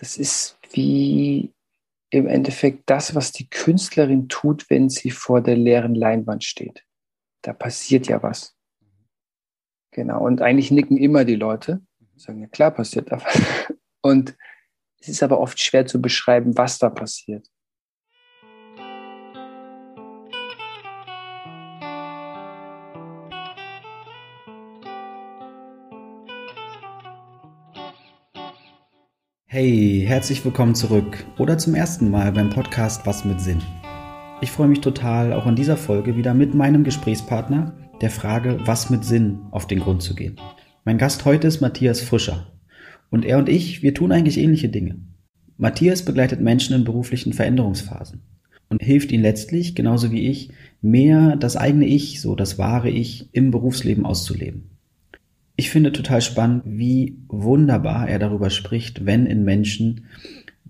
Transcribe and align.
das 0.00 0.16
ist 0.16 0.58
wie 0.72 1.52
im 2.10 2.26
Endeffekt 2.26 2.88
das, 2.88 3.14
was 3.14 3.32
die 3.32 3.48
Künstlerin 3.48 4.28
tut, 4.28 4.68
wenn 4.70 4.88
sie 4.88 5.10
vor 5.10 5.42
der 5.42 5.56
leeren 5.56 5.94
Leinwand 5.94 6.42
steht. 6.42 6.84
Da 7.42 7.52
passiert 7.52 8.08
ja 8.08 8.22
was. 8.22 8.56
Genau. 9.92 10.24
Und 10.24 10.40
eigentlich 10.40 10.70
nicken 10.70 10.96
immer 10.96 11.24
die 11.24 11.36
Leute, 11.36 11.82
sagen, 12.16 12.40
ja 12.40 12.48
klar 12.48 12.70
passiert 12.70 13.12
da 13.12 13.20
was. 13.20 13.42
Und 14.02 14.36
es 15.00 15.08
ist 15.08 15.22
aber 15.22 15.38
oft 15.38 15.60
schwer 15.60 15.86
zu 15.86 16.00
beschreiben, 16.00 16.56
was 16.56 16.78
da 16.78 16.88
passiert. 16.88 17.46
Hey, 29.52 30.04
herzlich 30.06 30.44
willkommen 30.44 30.76
zurück 30.76 31.26
oder 31.36 31.58
zum 31.58 31.74
ersten 31.74 32.08
Mal 32.08 32.30
beim 32.30 32.50
Podcast 32.50 33.04
Was 33.04 33.24
mit 33.24 33.40
Sinn. 33.40 33.60
Ich 34.40 34.52
freue 34.52 34.68
mich 34.68 34.80
total, 34.80 35.32
auch 35.32 35.44
in 35.48 35.56
dieser 35.56 35.76
Folge 35.76 36.16
wieder 36.16 36.34
mit 36.34 36.54
meinem 36.54 36.84
Gesprächspartner 36.84 37.76
der 38.00 38.10
Frage, 38.10 38.60
was 38.64 38.90
mit 38.90 39.04
Sinn 39.04 39.40
auf 39.50 39.66
den 39.66 39.80
Grund 39.80 40.02
zu 40.02 40.14
gehen. 40.14 40.36
Mein 40.84 40.98
Gast 40.98 41.24
heute 41.24 41.48
ist 41.48 41.60
Matthias 41.60 42.00
Frischer. 42.00 42.52
Und 43.10 43.24
er 43.24 43.38
und 43.38 43.48
ich, 43.48 43.82
wir 43.82 43.92
tun 43.92 44.12
eigentlich 44.12 44.38
ähnliche 44.38 44.68
Dinge. 44.68 45.00
Matthias 45.56 46.04
begleitet 46.04 46.40
Menschen 46.40 46.76
in 46.76 46.84
beruflichen 46.84 47.32
Veränderungsphasen 47.32 48.20
und 48.68 48.80
hilft 48.80 49.10
ihnen 49.10 49.24
letztlich, 49.24 49.74
genauso 49.74 50.12
wie 50.12 50.28
ich, 50.28 50.52
mehr 50.80 51.34
das 51.34 51.56
eigene 51.56 51.86
Ich, 51.86 52.20
so 52.20 52.36
das 52.36 52.56
wahre 52.56 52.88
Ich 52.88 53.28
im 53.32 53.50
Berufsleben 53.50 54.06
auszuleben. 54.06 54.69
Ich 55.60 55.68
finde 55.68 55.92
total 55.92 56.22
spannend, 56.22 56.62
wie 56.64 57.18
wunderbar 57.28 58.08
er 58.08 58.18
darüber 58.18 58.48
spricht, 58.48 59.04
wenn 59.04 59.26
in 59.26 59.44
Menschen 59.44 60.06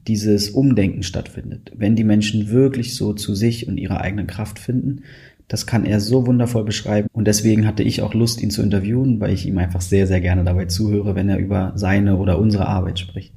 dieses 0.08 0.50
Umdenken 0.50 1.04
stattfindet. 1.04 1.70
Wenn 1.76 1.94
die 1.94 2.02
Menschen 2.02 2.50
wirklich 2.50 2.96
so 2.96 3.12
zu 3.12 3.36
sich 3.36 3.68
und 3.68 3.78
ihrer 3.78 4.00
eigenen 4.00 4.26
Kraft 4.26 4.58
finden, 4.58 5.02
das 5.46 5.64
kann 5.68 5.84
er 5.84 6.00
so 6.00 6.26
wundervoll 6.26 6.64
beschreiben. 6.64 7.06
Und 7.12 7.28
deswegen 7.28 7.68
hatte 7.68 7.84
ich 7.84 8.02
auch 8.02 8.14
Lust, 8.14 8.42
ihn 8.42 8.50
zu 8.50 8.62
interviewen, 8.62 9.20
weil 9.20 9.32
ich 9.32 9.46
ihm 9.46 9.58
einfach 9.58 9.80
sehr, 9.80 10.08
sehr 10.08 10.20
gerne 10.20 10.42
dabei 10.42 10.64
zuhöre, 10.64 11.14
wenn 11.14 11.28
er 11.28 11.38
über 11.38 11.70
seine 11.76 12.16
oder 12.16 12.40
unsere 12.40 12.66
Arbeit 12.66 12.98
spricht. 12.98 13.32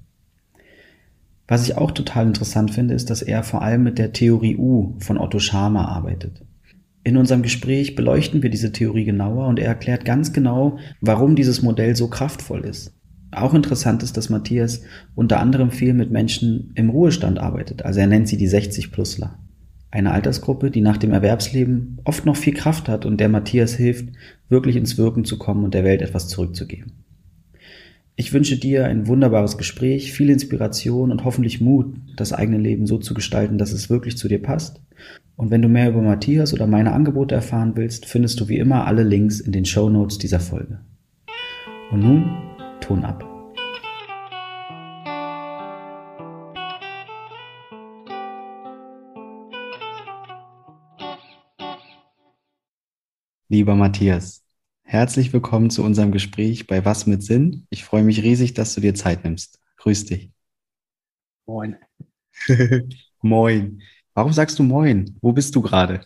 Was 1.48 1.70
ich 1.70 1.78
auch 1.78 1.92
total 1.92 2.26
interessant 2.26 2.72
finde, 2.72 2.96
ist, 2.96 3.12
dass 3.12 3.22
er 3.22 3.44
vor 3.44 3.62
allem 3.62 3.84
mit 3.84 4.00
der 4.00 4.12
Theorie 4.12 4.58
U 4.58 4.96
von 4.98 5.20
Otto 5.20 5.38
Schama 5.38 5.86
arbeitet. 5.86 6.42
In 7.06 7.18
unserem 7.18 7.42
Gespräch 7.42 7.96
beleuchten 7.96 8.44
wir 8.44 8.50
diese 8.50 8.72
Theorie 8.72 9.04
genauer 9.04 9.48
und 9.48 9.60
er 9.60 9.68
erklärt 9.68 10.06
ganz 10.06 10.32
genau, 10.32 10.78
warum 11.02 11.36
dieses 11.36 11.62
Modell 11.62 11.96
so 11.96 12.08
kraftvoll 12.08 12.64
ist. 12.64 12.94
Auch 13.32 13.54
interessant 13.54 14.04
ist, 14.04 14.16
dass 14.16 14.30
Matthias 14.30 14.84
unter 15.16 15.40
anderem 15.40 15.72
viel 15.72 15.94
mit 15.94 16.12
Menschen 16.12 16.72
im 16.76 16.90
Ruhestand 16.90 17.40
arbeitet. 17.40 17.84
Also 17.84 18.00
er 18.00 18.08
nennt 18.08 18.28
sie 18.30 18.38
die 18.38 18.48
60-Plusler. 18.48 19.38
Eine 19.92 20.12
Altersgruppe, 20.12 20.72
die 20.72 20.82
nach 20.82 20.98
dem 20.98 21.12
Erwerbsleben 21.12 22.00
oft 22.06 22.26
noch 22.26 22.38
viel 22.38 22.54
Kraft 22.54 22.88
hat 22.88 23.06
und 23.06 23.20
der 23.20 23.30
Matthias 23.30 23.76
hilft, 23.76 24.08
wirklich 24.50 24.76
ins 24.76 24.98
Wirken 24.98 25.26
zu 25.26 25.38
kommen 25.38 25.66
und 25.66 25.74
der 25.74 25.84
Welt 25.84 26.02
etwas 26.02 26.30
zurückzugeben. 26.30 26.94
Ich 28.16 28.32
wünsche 28.32 28.58
dir 28.58 28.86
ein 28.86 29.08
wunderbares 29.08 29.58
Gespräch, 29.58 30.14
viel 30.14 30.30
Inspiration 30.30 31.12
und 31.12 31.26
hoffentlich 31.26 31.60
Mut, 31.60 31.96
das 32.16 32.32
eigene 32.32 32.60
Leben 32.60 32.86
so 32.86 32.98
zu 33.00 33.14
gestalten, 33.14 33.58
dass 33.58 33.74
es 33.74 33.90
wirklich 33.90 34.18
zu 34.18 34.28
dir 34.28 34.42
passt 34.42 34.80
und 35.36 35.50
wenn 35.50 35.62
du 35.62 35.68
mehr 35.68 35.90
über 35.90 36.02
Matthias 36.02 36.54
oder 36.54 36.68
meine 36.68 36.94
Angebote 36.94 37.36
erfahren 37.36 37.76
willst, 37.76 38.06
findest 38.06 38.40
du 38.40 38.50
wie 38.50 38.60
immer 38.60 38.86
alle 38.86 39.04
Links 39.04 39.40
in 39.40 39.52
den 39.52 39.66
Show 39.66 39.90
Notes 39.90 40.18
dieser 40.18 40.40
Folge. 40.40 40.80
Und 41.92 42.02
nun, 42.02 42.32
Ton 42.82 43.04
ab. 43.04 43.24
Lieber 53.50 53.76
Matthias, 53.76 54.44
herzlich 54.82 55.32
willkommen 55.32 55.70
zu 55.70 55.84
unserem 55.84 56.12
Gespräch 56.12 56.66
bei 56.66 56.86
Was 56.86 57.06
mit 57.06 57.22
Sinn. 57.22 57.68
Ich 57.70 57.84
freue 57.84 58.04
mich 58.04 58.24
riesig, 58.24 58.56
dass 58.56 58.74
du 58.74 58.82
dir 58.82 58.96
Zeit 58.96 59.24
nimmst. 59.24 59.60
Grüß 59.78 60.06
dich. 60.06 60.32
Moin. 61.46 61.78
Moin. 63.22 63.82
Warum 64.14 64.32
sagst 64.32 64.60
du 64.60 64.64
Moin? 64.64 65.18
Wo 65.22 65.34
bist 65.34 65.56
du 65.56 65.62
gerade? 65.62 66.02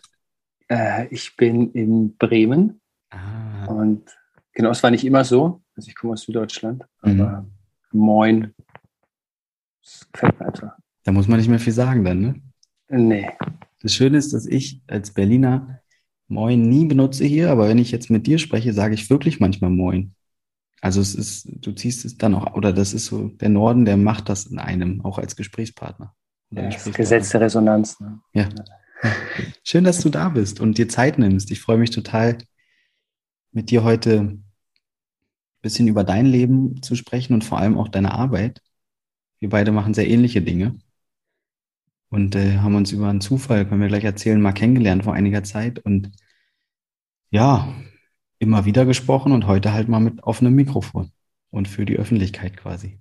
Äh, 0.68 1.06
ich 1.08 1.36
bin 1.36 1.72
in 1.72 2.16
Bremen. 2.16 2.80
Ah. 3.10 3.66
Und 3.66 4.16
genau, 4.52 4.70
es 4.70 4.82
war 4.82 4.90
nicht 4.90 5.04
immer 5.04 5.24
so. 5.24 5.62
Also 5.76 5.88
ich 5.88 5.94
komme 5.94 6.14
aus 6.14 6.22
Süddeutschland. 6.22 6.84
Mhm. 7.02 7.20
Aber 7.20 7.46
Moin. 7.92 8.54
Das 9.82 10.08
gefällt 10.12 10.40
mir 10.40 10.46
einfach. 10.46 10.76
Da 11.04 11.12
muss 11.12 11.28
man 11.28 11.38
nicht 11.38 11.48
mehr 11.48 11.58
viel 11.58 11.72
sagen 11.72 12.04
dann, 12.04 12.20
ne? 12.20 12.42
Nee. 12.88 13.30
Das 13.80 13.92
Schöne 13.92 14.18
ist, 14.18 14.32
dass 14.32 14.46
ich 14.46 14.82
als 14.86 15.12
Berliner 15.12 15.80
Moin 16.26 16.68
nie 16.68 16.84
benutze 16.86 17.24
hier, 17.24 17.50
aber 17.50 17.68
wenn 17.68 17.78
ich 17.78 17.90
jetzt 17.90 18.10
mit 18.10 18.26
dir 18.26 18.38
spreche, 18.38 18.72
sage 18.72 18.94
ich 18.94 19.08
wirklich 19.08 19.40
manchmal 19.40 19.70
Moin. 19.70 20.14
Also 20.80 21.00
es 21.00 21.14
ist, 21.14 21.48
du 21.50 21.72
ziehst 21.72 22.04
es 22.04 22.18
dann 22.18 22.34
auch, 22.34 22.54
oder 22.54 22.72
das 22.72 22.92
ist 22.92 23.06
so, 23.06 23.28
der 23.28 23.48
Norden, 23.48 23.84
der 23.84 23.96
macht 23.96 24.28
das 24.28 24.46
in 24.46 24.58
einem, 24.58 25.04
auch 25.04 25.18
als 25.18 25.36
Gesprächspartner. 25.36 26.14
Ja, 26.50 26.68
das 26.68 26.84
Gesetz 26.92 27.30
der 27.30 27.42
Resonanz. 27.42 28.00
Ne? 28.00 28.20
Ja. 28.32 28.48
Schön, 29.62 29.84
dass 29.84 30.00
du 30.00 30.08
da 30.08 30.28
bist 30.30 30.60
und 30.60 30.78
dir 30.78 30.88
Zeit 30.88 31.18
nimmst. 31.18 31.50
Ich 31.50 31.60
freue 31.60 31.78
mich 31.78 31.90
total, 31.90 32.38
mit 33.52 33.70
dir 33.70 33.84
heute 33.84 34.20
ein 34.20 34.44
bisschen 35.62 35.88
über 35.88 36.04
dein 36.04 36.26
Leben 36.26 36.82
zu 36.82 36.94
sprechen 36.94 37.34
und 37.34 37.44
vor 37.44 37.58
allem 37.58 37.76
auch 37.76 37.88
deine 37.88 38.12
Arbeit. 38.12 38.62
Wir 39.40 39.50
beide 39.50 39.72
machen 39.72 39.94
sehr 39.94 40.08
ähnliche 40.08 40.42
Dinge 40.42 40.78
und 42.10 42.34
äh, 42.34 42.58
haben 42.58 42.74
uns 42.74 42.92
über 42.92 43.08
einen 43.08 43.20
Zufall, 43.20 43.66
können 43.66 43.80
wir 43.80 43.88
gleich 43.88 44.04
erzählen, 44.04 44.40
mal 44.40 44.52
kennengelernt 44.52 45.04
vor 45.04 45.14
einiger 45.14 45.44
Zeit 45.44 45.78
und 45.78 46.10
ja, 47.30 47.74
immer 48.38 48.64
wieder 48.64 48.86
gesprochen 48.86 49.32
und 49.32 49.46
heute 49.46 49.72
halt 49.72 49.88
mal 49.88 50.00
mit 50.00 50.22
offenem 50.22 50.54
Mikrofon 50.54 51.12
und 51.50 51.68
für 51.68 51.84
die 51.84 51.96
Öffentlichkeit 51.96 52.56
quasi. 52.56 53.00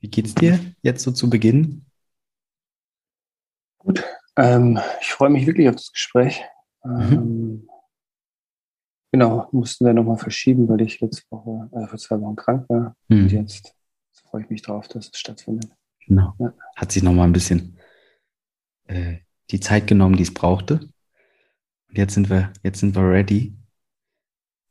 Wie 0.00 0.08
geht's 0.08 0.34
dir 0.34 0.58
jetzt 0.82 1.02
so 1.02 1.12
zu 1.12 1.28
Beginn? 1.28 1.84
Gut. 3.78 4.04
Ähm, 4.36 4.80
ich 5.00 5.12
freue 5.12 5.30
mich 5.30 5.46
wirklich 5.46 5.68
auf 5.68 5.76
das 5.76 5.92
Gespräch. 5.92 6.42
Mhm. 6.84 7.12
Ähm, 7.12 7.68
genau, 9.12 9.48
mussten 9.52 9.84
wir 9.84 9.92
nochmal 9.92 10.16
verschieben, 10.16 10.68
weil 10.68 10.80
ich 10.80 11.00
letzte 11.00 11.24
Woche, 11.30 11.68
äh, 11.72 11.86
vor 11.86 11.98
zwei 11.98 12.20
Wochen 12.20 12.36
krank 12.36 12.68
war. 12.68 12.96
Mhm. 13.08 13.22
Und 13.22 13.32
jetzt 13.32 13.74
freue 14.12 14.42
ich 14.42 14.50
mich 14.50 14.62
drauf, 14.62 14.88
dass 14.88 15.10
es 15.12 15.18
stattfindet. 15.18 15.70
Genau. 16.06 16.34
Ja. 16.38 16.52
Hat 16.76 16.92
sich 16.92 17.02
nochmal 17.02 17.26
ein 17.26 17.32
bisschen 17.32 17.78
äh, 18.86 19.18
die 19.50 19.60
Zeit 19.60 19.86
genommen, 19.86 20.16
die 20.16 20.22
es 20.22 20.32
brauchte. 20.32 20.80
Und 21.88 21.98
jetzt 21.98 22.14
sind 22.14 22.30
wir, 22.30 22.52
jetzt 22.62 22.80
sind 22.80 22.94
wir 22.94 23.02
ready. 23.02 23.54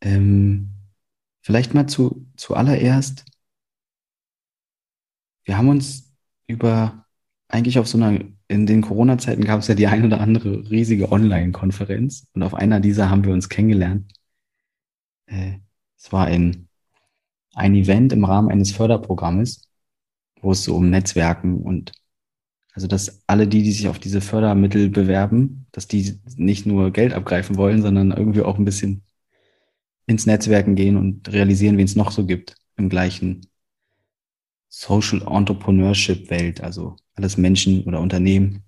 Ähm, 0.01 0.69
vielleicht 1.41 1.73
mal 1.73 1.87
zu, 1.87 2.25
zuallererst, 2.35 3.25
wir 5.49 5.57
haben 5.57 5.69
uns 5.69 6.15
über 6.45 7.07
eigentlich 7.47 7.79
auf 7.79 7.87
so 7.87 7.97
einer, 7.97 8.19
in 8.47 8.67
den 8.67 8.81
Corona-Zeiten 8.81 9.43
gab 9.43 9.59
es 9.59 9.67
ja 9.67 9.73
die 9.73 9.87
ein 9.87 10.05
oder 10.05 10.21
andere 10.21 10.69
riesige 10.69 11.11
Online-Konferenz 11.11 12.27
und 12.33 12.43
auf 12.43 12.53
einer 12.53 12.79
dieser 12.79 13.09
haben 13.09 13.23
wir 13.25 13.33
uns 13.33 13.49
kennengelernt. 13.49 14.13
Äh, 15.25 15.53
es 15.97 16.13
war 16.13 16.27
ein, 16.27 16.67
ein 17.55 17.73
Event 17.73 18.13
im 18.13 18.25
Rahmen 18.25 18.51
eines 18.51 18.71
Förderprogrammes, 18.71 19.67
wo 20.39 20.51
es 20.51 20.63
so 20.63 20.75
um 20.75 20.91
Netzwerken 20.91 21.57
und 21.63 21.93
also 22.73 22.85
dass 22.85 23.23
alle 23.25 23.47
die, 23.47 23.63
die 23.63 23.71
sich 23.71 23.87
auf 23.87 23.97
diese 23.97 24.21
Fördermittel 24.21 24.89
bewerben, 24.91 25.65
dass 25.71 25.87
die 25.87 26.19
nicht 26.35 26.67
nur 26.67 26.91
Geld 26.91 27.13
abgreifen 27.13 27.57
wollen, 27.57 27.81
sondern 27.81 28.11
irgendwie 28.11 28.41
auch 28.41 28.59
ein 28.59 28.65
bisschen 28.65 29.01
ins 30.05 30.27
Netzwerken 30.27 30.75
gehen 30.75 30.95
und 30.95 31.33
realisieren, 31.33 31.79
wen 31.79 31.85
es 31.85 31.95
noch 31.95 32.11
so 32.11 32.27
gibt 32.27 32.55
im 32.77 32.87
gleichen 32.87 33.48
Social 34.69 35.21
Entrepreneurship 35.27 36.29
Welt, 36.29 36.61
also 36.61 36.95
alles 37.15 37.37
Menschen 37.37 37.83
oder 37.85 37.99
Unternehmen, 37.99 38.63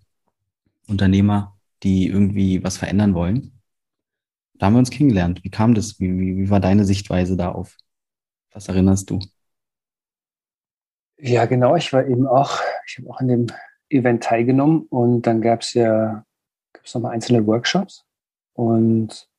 Unternehmer, 0.87 1.57
die 1.83 2.07
irgendwie 2.07 2.63
was 2.63 2.77
verändern 2.77 3.13
wollen. 3.13 3.61
Da 4.55 4.65
haben 4.65 4.73
wir 4.73 4.79
uns 4.79 4.89
kennengelernt. 4.89 5.43
Wie 5.43 5.49
kam 5.49 5.73
das? 5.73 5.99
Wie, 5.99 6.19
wie, 6.19 6.37
wie 6.37 6.49
war 6.49 6.59
deine 6.59 6.85
Sichtweise 6.85 7.37
da 7.37 7.49
auf? 7.49 7.77
Was 8.51 8.67
erinnerst 8.67 9.09
du? 9.09 9.19
Ja, 11.17 11.45
genau. 11.45 11.75
Ich 11.75 11.93
war 11.93 12.05
eben 12.05 12.27
auch, 12.27 12.59
ich 12.87 12.97
habe 12.97 13.09
auch 13.09 13.19
an 13.19 13.27
dem 13.27 13.47
Event 13.89 14.23
teilgenommen 14.23 14.87
und 14.89 15.27
dann 15.27 15.41
gab 15.41 15.61
es 15.61 15.73
ja, 15.73 16.25
gab 16.73 16.85
es 16.85 16.93
nochmal 16.93 17.13
einzelne 17.13 17.45
Workshops 17.45 18.05
und 18.53 19.29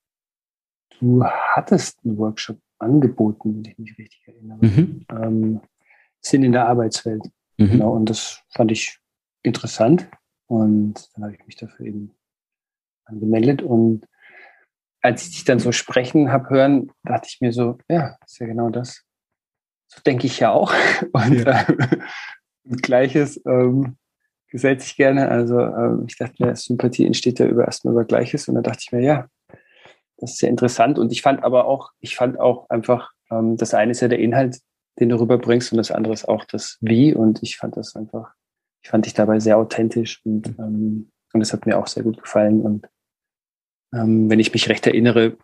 du 1.01 1.25
hattest 1.25 1.99
einen 2.05 2.19
Workshop 2.19 2.59
angeboten, 2.79 3.65
wenn 3.65 3.71
ich 3.71 3.79
mich 3.79 3.99
richtig 3.99 4.23
erinnere. 4.27 4.65
Mhm. 4.65 5.07
Ähm, 5.11 5.61
Sinn 6.23 6.43
in 6.43 6.53
der 6.53 6.67
Arbeitswelt. 6.69 7.25
Mhm. 7.59 7.71
Genau, 7.71 7.93
und 7.93 8.09
das 8.09 8.43
fand 8.51 8.73
ich 8.73 8.99
interessant. 9.43 10.09
Und 10.47 11.09
dann 11.15 11.25
habe 11.25 11.35
ich 11.35 11.47
mich 11.47 11.57
dafür 11.57 11.87
eben 11.87 12.15
angemeldet. 13.05 13.63
Und 13.63 14.07
als 15.01 15.27
ich 15.27 15.31
dich 15.33 15.45
dann 15.45 15.59
so 15.59 15.73
sprechen 15.73 16.31
habe 16.33 16.51
hören, 16.51 16.93
dachte 17.05 17.29
ich 17.29 17.41
mir 17.41 17.53
so, 17.53 17.79
ja, 17.89 18.17
ist 18.25 18.39
ja 18.39 18.47
genau 18.47 18.71
das. 18.71 19.03
So 19.89 20.01
denke 20.03 20.27
ich 20.27 20.39
ja 20.39 20.53
auch. 20.53 20.73
Und 21.13 21.45
ja. 21.45 21.63
Äh, 21.63 21.99
Gleiches 22.81 23.41
ähm, 23.45 23.97
gesellt 24.49 24.83
sich 24.83 24.97
gerne. 24.97 25.29
Also 25.29 25.59
ähm, 25.59 26.05
ich 26.07 26.17
dachte 26.17 26.45
mir, 26.45 26.55
Sympathie 26.55 27.07
entsteht 27.07 27.41
ja 27.41 27.47
über 27.47 27.65
erstmal 27.65 27.95
über 27.95 28.05
Gleiches. 28.05 28.49
Und 28.49 28.55
dann 28.55 28.65
dachte 28.65 28.81
ich 28.83 28.93
mir, 28.93 29.03
ja, 29.03 29.27
das 30.19 30.35
ist 30.35 30.43
ja 30.43 30.49
interessant. 30.49 30.99
Und 30.99 31.11
ich 31.11 31.23
fand 31.23 31.43
aber 31.43 31.67
auch, 31.67 31.91
ich 31.99 32.15
fand 32.15 32.39
auch 32.39 32.71
einfach, 32.71 33.11
ähm, 33.31 33.57
das 33.57 33.75
eine 33.75 33.91
ist 33.91 34.01
ja 34.01 34.09
der 34.09 34.21
Inhalt, 34.21 34.61
den 35.01 35.09
du 35.09 35.19
rüberbringst, 35.19 35.73
und 35.73 35.79
das 35.79 35.91
andere 35.91 36.13
ist 36.13 36.29
auch 36.29 36.45
das 36.45 36.79
Wie. 36.81 37.15
Und 37.15 37.43
ich 37.43 37.57
fand 37.57 37.77
das 37.77 37.97
einfach, 37.97 38.35
ich 38.83 38.91
fand 38.91 39.07
dich 39.07 39.15
dabei 39.15 39.41
sehr 39.41 39.59
authentisch 39.59 40.21
und 40.25 40.49
ähm, 40.59 41.13
und 41.33 41.41
das 41.41 41.53
hat 41.53 41.67
mir 41.67 41.79
auch 41.79 41.87
sehr 41.87 42.03
gut 42.03 42.23
gefallen. 42.23 42.61
Und 42.61 42.89
ähm, 43.95 44.29
wenn 44.31 44.41
ich 44.41 44.53
mich 44.53 44.69
recht 44.69 44.87
erinnere, 44.87 45.37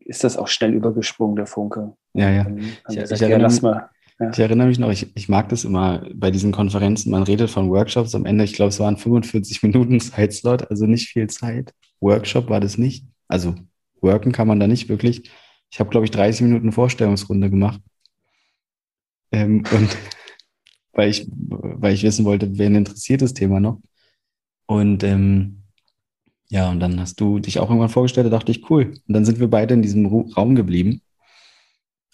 ist 0.00 0.24
das 0.24 0.36
auch 0.36 0.48
schnell 0.48 0.74
übergesprungen, 0.74 1.36
der 1.36 1.46
Funke. 1.46 1.94
Ja, 2.14 2.30
ja. 2.30 2.46
Ähm, 2.46 2.58
ich, 2.58 2.96
ich, 2.96 3.10
ich, 3.10 3.22
erinnere, 3.22 3.52
mal, 3.62 3.90
ja. 4.18 4.30
ich, 4.30 4.38
erinnere, 4.38 4.68
mich 4.68 4.78
noch, 4.78 4.90
ich, 4.90 5.14
ich 5.16 5.28
mag 5.28 5.48
das 5.48 5.64
immer 5.64 6.06
bei 6.14 6.30
diesen 6.30 6.52
Konferenzen, 6.52 7.10
man 7.10 7.22
redet 7.22 7.50
von 7.50 7.70
Workshops 7.70 8.14
am 8.14 8.26
Ende, 8.26 8.44
ich 8.44 8.54
glaube, 8.54 8.70
es 8.70 8.80
waren 8.80 8.96
45 8.96 9.62
Minuten 9.62 10.00
Zeitslot, 10.00 10.70
also 10.70 10.86
nicht 10.86 11.08
viel 11.08 11.28
Zeit. 11.28 11.72
Workshop 12.00 12.48
war 12.48 12.60
das 12.60 12.78
nicht. 12.78 13.06
Also 13.28 13.54
worken 14.00 14.32
kann 14.32 14.48
man 14.48 14.58
da 14.58 14.66
nicht 14.66 14.88
wirklich. 14.88 15.30
Ich 15.70 15.78
habe, 15.78 15.90
glaube 15.90 16.04
ich, 16.06 16.10
30 16.10 16.42
Minuten 16.42 16.72
Vorstellungsrunde 16.72 17.50
gemacht. 17.50 17.80
Ähm, 19.32 19.64
und 19.72 19.96
weil 20.92 21.10
ich, 21.10 21.28
weil 21.30 21.94
ich 21.94 22.02
wissen 22.02 22.24
wollte, 22.24 22.58
wen 22.58 22.74
interessiert 22.74 23.22
das 23.22 23.34
Thema 23.34 23.60
noch. 23.60 23.80
Und 24.66 25.02
ähm, 25.02 25.62
ja, 26.48 26.70
und 26.70 26.80
dann 26.80 26.98
hast 27.00 27.20
du 27.20 27.38
dich 27.38 27.58
auch 27.58 27.68
irgendwann 27.68 27.88
vorgestellt, 27.88 28.26
da 28.26 28.30
dachte 28.30 28.50
ich, 28.50 28.68
cool. 28.70 28.94
Und 29.06 29.14
dann 29.14 29.24
sind 29.24 29.38
wir 29.38 29.48
beide 29.48 29.74
in 29.74 29.82
diesem 29.82 30.06
Raum 30.06 30.56
geblieben, 30.56 31.00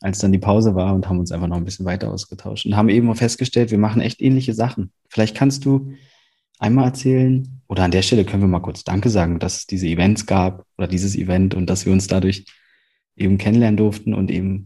als 0.00 0.18
dann 0.18 0.32
die 0.32 0.38
Pause 0.38 0.74
war 0.74 0.94
und 0.94 1.08
haben 1.08 1.18
uns 1.18 1.32
einfach 1.32 1.48
noch 1.48 1.56
ein 1.56 1.64
bisschen 1.64 1.86
weiter 1.86 2.10
ausgetauscht 2.12 2.66
und 2.66 2.76
haben 2.76 2.90
eben 2.90 3.14
festgestellt, 3.14 3.70
wir 3.70 3.78
machen 3.78 4.02
echt 4.02 4.20
ähnliche 4.20 4.52
Sachen. 4.52 4.92
Vielleicht 5.08 5.34
kannst 5.34 5.64
du 5.64 5.94
einmal 6.58 6.84
erzählen, 6.84 7.62
oder 7.66 7.84
an 7.84 7.90
der 7.90 8.02
Stelle 8.02 8.24
können 8.24 8.42
wir 8.42 8.48
mal 8.48 8.60
kurz 8.60 8.84
Danke 8.84 9.10
sagen, 9.10 9.38
dass 9.38 9.56
es 9.56 9.66
diese 9.66 9.88
Events 9.88 10.26
gab 10.26 10.66
oder 10.78 10.86
dieses 10.86 11.16
Event 11.16 11.54
und 11.54 11.68
dass 11.68 11.86
wir 11.86 11.92
uns 11.92 12.06
dadurch 12.06 12.44
eben 13.16 13.38
kennenlernen 13.38 13.76
durften 13.76 14.14
und 14.14 14.30
eben 14.30 14.64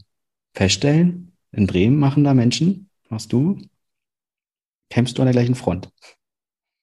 feststellen, 0.53 1.30
in 1.53 1.67
Bremen 1.67 1.99
machen 1.99 2.25
da 2.25 2.35
Menschen, 2.35 2.91
machst 3.09 3.33
du, 3.33 3.61
kämpfst 4.89 5.17
du 5.17 5.23
an 5.23 5.27
der 5.27 5.33
gleichen 5.33 5.55
Front. 5.55 5.91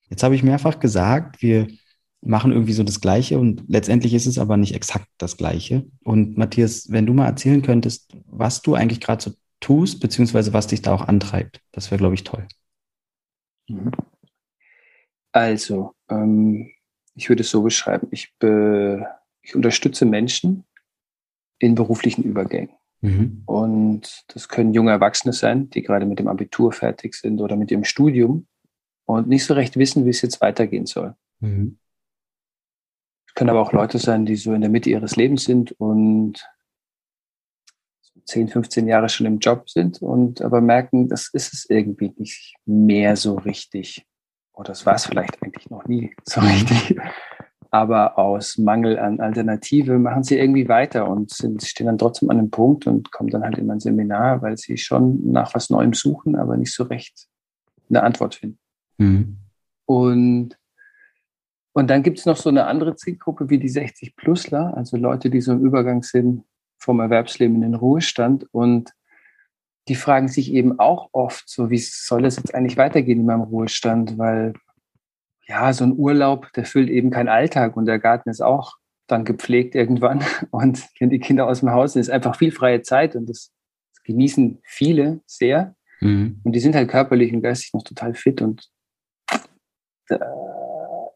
Jetzt 0.09 0.23
habe 0.23 0.35
ich 0.35 0.43
mehrfach 0.43 0.79
gesagt, 0.79 1.41
wir 1.41 1.67
machen 2.21 2.51
irgendwie 2.51 2.73
so 2.73 2.83
das 2.83 3.01
Gleiche 3.01 3.39
und 3.39 3.63
letztendlich 3.67 4.13
ist 4.13 4.25
es 4.25 4.37
aber 4.37 4.57
nicht 4.57 4.73
exakt 4.73 5.07
das 5.17 5.37
Gleiche. 5.37 5.85
Und 6.03 6.37
Matthias, 6.37 6.91
wenn 6.91 7.05
du 7.05 7.13
mal 7.13 7.27
erzählen 7.27 7.61
könntest, 7.61 8.11
was 8.25 8.61
du 8.61 8.75
eigentlich 8.75 9.01
gerade 9.01 9.23
so 9.23 9.31
tust, 9.59 9.99
beziehungsweise 9.99 10.53
was 10.53 10.67
dich 10.67 10.81
da 10.81 10.93
auch 10.93 11.07
antreibt, 11.07 11.61
das 11.71 11.91
wäre, 11.91 11.99
glaube 11.99 12.15
ich, 12.15 12.23
toll. 12.23 12.47
Mhm. 13.67 13.91
Also, 15.31 15.93
ähm, 16.09 16.71
ich 17.13 17.29
würde 17.29 17.41
es 17.41 17.49
so 17.49 17.61
beschreiben, 17.61 18.07
ich, 18.11 18.33
be, 18.39 19.05
ich 19.41 19.55
unterstütze 19.55 20.05
Menschen 20.05 20.65
in 21.59 21.75
beruflichen 21.75 22.23
Übergängen. 22.23 22.75
Mhm. 23.01 23.43
Und 23.45 24.23
das 24.29 24.49
können 24.49 24.73
junge 24.73 24.91
Erwachsene 24.91 25.33
sein, 25.33 25.69
die 25.69 25.83
gerade 25.83 26.05
mit 26.05 26.19
dem 26.19 26.27
Abitur 26.27 26.71
fertig 26.71 27.15
sind 27.15 27.41
oder 27.41 27.55
mit 27.55 27.71
ihrem 27.71 27.83
Studium 27.83 28.47
und 29.05 29.27
nicht 29.27 29.45
so 29.45 29.53
recht 29.53 29.77
wissen, 29.77 30.05
wie 30.05 30.09
es 30.09 30.21
jetzt 30.21 30.41
weitergehen 30.41 30.85
soll. 30.85 31.15
Mhm. 31.39 31.77
Es 33.27 33.33
können 33.35 33.49
aber 33.49 33.61
auch 33.61 33.71
Leute 33.71 33.99
sein, 33.99 34.25
die 34.25 34.35
so 34.35 34.53
in 34.53 34.61
der 34.61 34.69
Mitte 34.69 34.89
ihres 34.89 35.15
Lebens 35.15 35.43
sind 35.43 35.71
und 35.73 36.43
10, 38.25 38.49
15 38.49 38.87
Jahre 38.87 39.09
schon 39.09 39.25
im 39.27 39.39
Job 39.39 39.69
sind 39.69 40.01
und 40.01 40.41
aber 40.41 40.59
merken, 40.59 41.07
das 41.07 41.29
ist 41.31 41.53
es 41.53 41.69
irgendwie 41.69 42.13
nicht 42.17 42.55
mehr 42.65 43.15
so 43.15 43.35
richtig. 43.35 44.05
Oder 44.53 44.69
das 44.69 44.85
war 44.85 44.95
es 44.95 45.05
vielleicht 45.05 45.41
eigentlich 45.41 45.69
noch 45.69 45.85
nie 45.85 46.15
so 46.23 46.41
richtig. 46.41 46.97
Aber 47.77 48.17
aus 48.17 48.57
Mangel 48.57 48.97
an 48.97 49.19
Alternative 49.19 49.99
machen 49.99 50.23
sie 50.23 50.39
irgendwie 50.39 50.67
weiter 50.67 51.07
und 51.07 51.29
sind, 51.29 51.61
stehen 51.61 51.85
dann 51.85 51.99
trotzdem 51.99 52.31
an 52.31 52.39
einem 52.39 52.49
Punkt 52.49 52.87
und 52.87 53.11
kommen 53.11 53.29
dann 53.29 53.43
halt 53.43 53.59
in 53.59 53.69
ein 53.69 53.79
Seminar, 53.79 54.41
weil 54.41 54.57
sie 54.57 54.77
schon 54.77 55.31
nach 55.31 55.53
was 55.53 55.69
Neuem 55.69 55.93
suchen, 55.93 56.35
aber 56.35 56.57
nicht 56.57 56.73
so 56.73 56.85
recht 56.85 57.27
eine 57.87 58.01
Antwort 58.01 58.33
finden. 58.33 58.57
Mhm. 58.97 59.37
Und, 59.85 60.57
und 61.73 61.87
dann 61.87 62.01
gibt 62.01 62.17
es 62.17 62.25
noch 62.25 62.37
so 62.37 62.49
eine 62.49 62.65
andere 62.65 62.95
Zielgruppe 62.95 63.51
wie 63.51 63.59
die 63.59 63.69
60-Plusler, 63.69 64.75
also 64.75 64.97
Leute, 64.97 65.29
die 65.29 65.41
so 65.41 65.51
im 65.51 65.63
Übergang 65.63 66.01
sind 66.01 66.45
vom 66.79 66.99
Erwerbsleben 66.99 67.57
in 67.57 67.61
den 67.61 67.75
Ruhestand. 67.75 68.47
Und 68.51 68.91
die 69.87 69.93
fragen 69.93 70.29
sich 70.29 70.51
eben 70.51 70.79
auch 70.79 71.09
oft 71.11 71.47
so, 71.47 71.69
wie 71.69 71.77
soll 71.77 72.25
es 72.25 72.37
jetzt 72.37 72.55
eigentlich 72.55 72.77
weitergehen 72.77 73.19
in 73.19 73.27
meinem 73.27 73.41
Ruhestand? 73.41 74.17
Weil 74.17 74.53
ja, 75.47 75.71
so 75.73 75.85
ein 75.85 75.97
Urlaub, 75.97 76.51
der 76.53 76.65
füllt 76.65 76.89
eben 76.89 77.09
keinen 77.09 77.29
Alltag 77.29 77.77
und 77.77 77.85
der 77.85 77.99
Garten 77.99 78.29
ist 78.29 78.41
auch 78.41 78.75
dann 79.07 79.23
gepflegt 79.23 79.75
irgendwann 79.75 80.23
und 80.51 80.85
wenn 80.99 81.09
die 81.09 81.19
Kinder 81.19 81.47
aus 81.47 81.61
dem 81.61 81.71
Haus 81.71 81.93
sind, 81.93 82.01
ist 82.01 82.09
einfach 82.09 82.35
viel 82.35 82.51
freie 82.51 82.81
Zeit 82.81 83.15
und 83.15 83.29
das, 83.29 83.51
das 83.93 84.03
genießen 84.03 84.59
viele 84.63 85.21
sehr. 85.25 85.75
Mhm. 86.01 86.41
Und 86.43 86.51
die 86.51 86.59
sind 86.59 86.75
halt 86.75 86.89
körperlich 86.89 87.33
und 87.33 87.41
geistig 87.41 87.73
noch 87.73 87.83
total 87.83 88.13
fit 88.13 88.41
und 88.41 88.69
äh, 90.09 90.17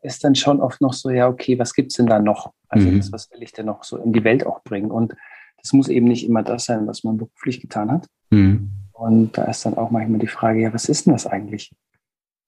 ist 0.02 0.24
dann 0.24 0.36
schon 0.36 0.62
oft 0.62 0.82
noch 0.82 0.94
so, 0.94 1.10
ja, 1.10 1.28
okay, 1.28 1.60
was 1.60 1.74
gibt 1.74 1.92
es 1.92 1.98
denn 1.98 2.08
da 2.08 2.20
noch? 2.20 2.54
Also 2.70 2.90
mhm. 2.90 2.98
das, 2.98 3.12
was 3.12 3.30
will 3.32 3.44
ich 3.44 3.52
denn 3.52 3.68
noch 3.68 3.84
so 3.84 3.98
in 3.98 4.14
die 4.14 4.24
Welt 4.24 4.46
auch 4.46 4.64
bringen? 4.64 4.92
Und 4.92 5.16
das 5.62 5.74
muss 5.74 5.90
eben 5.90 6.08
nicht 6.08 6.26
immer 6.26 6.44
das 6.44 6.66
sein, 6.66 6.88
was 6.88 7.04
man 7.04 7.18
beruflich 7.18 7.62
getan 7.62 7.92
hat. 7.92 8.08
Mhm. 8.32 8.72
Und 8.94 9.38
da 9.38 9.46
ist 9.46 9.66
dann 9.66 9.78
auch 9.78 9.92
manchmal 9.92 10.20
die 10.20 10.28
Frage, 10.28 10.62
ja, 10.62 10.74
was 10.74 10.90
ist 10.90 11.06
denn 11.06 11.14
das 11.14 11.28
eigentlich, 11.28 11.72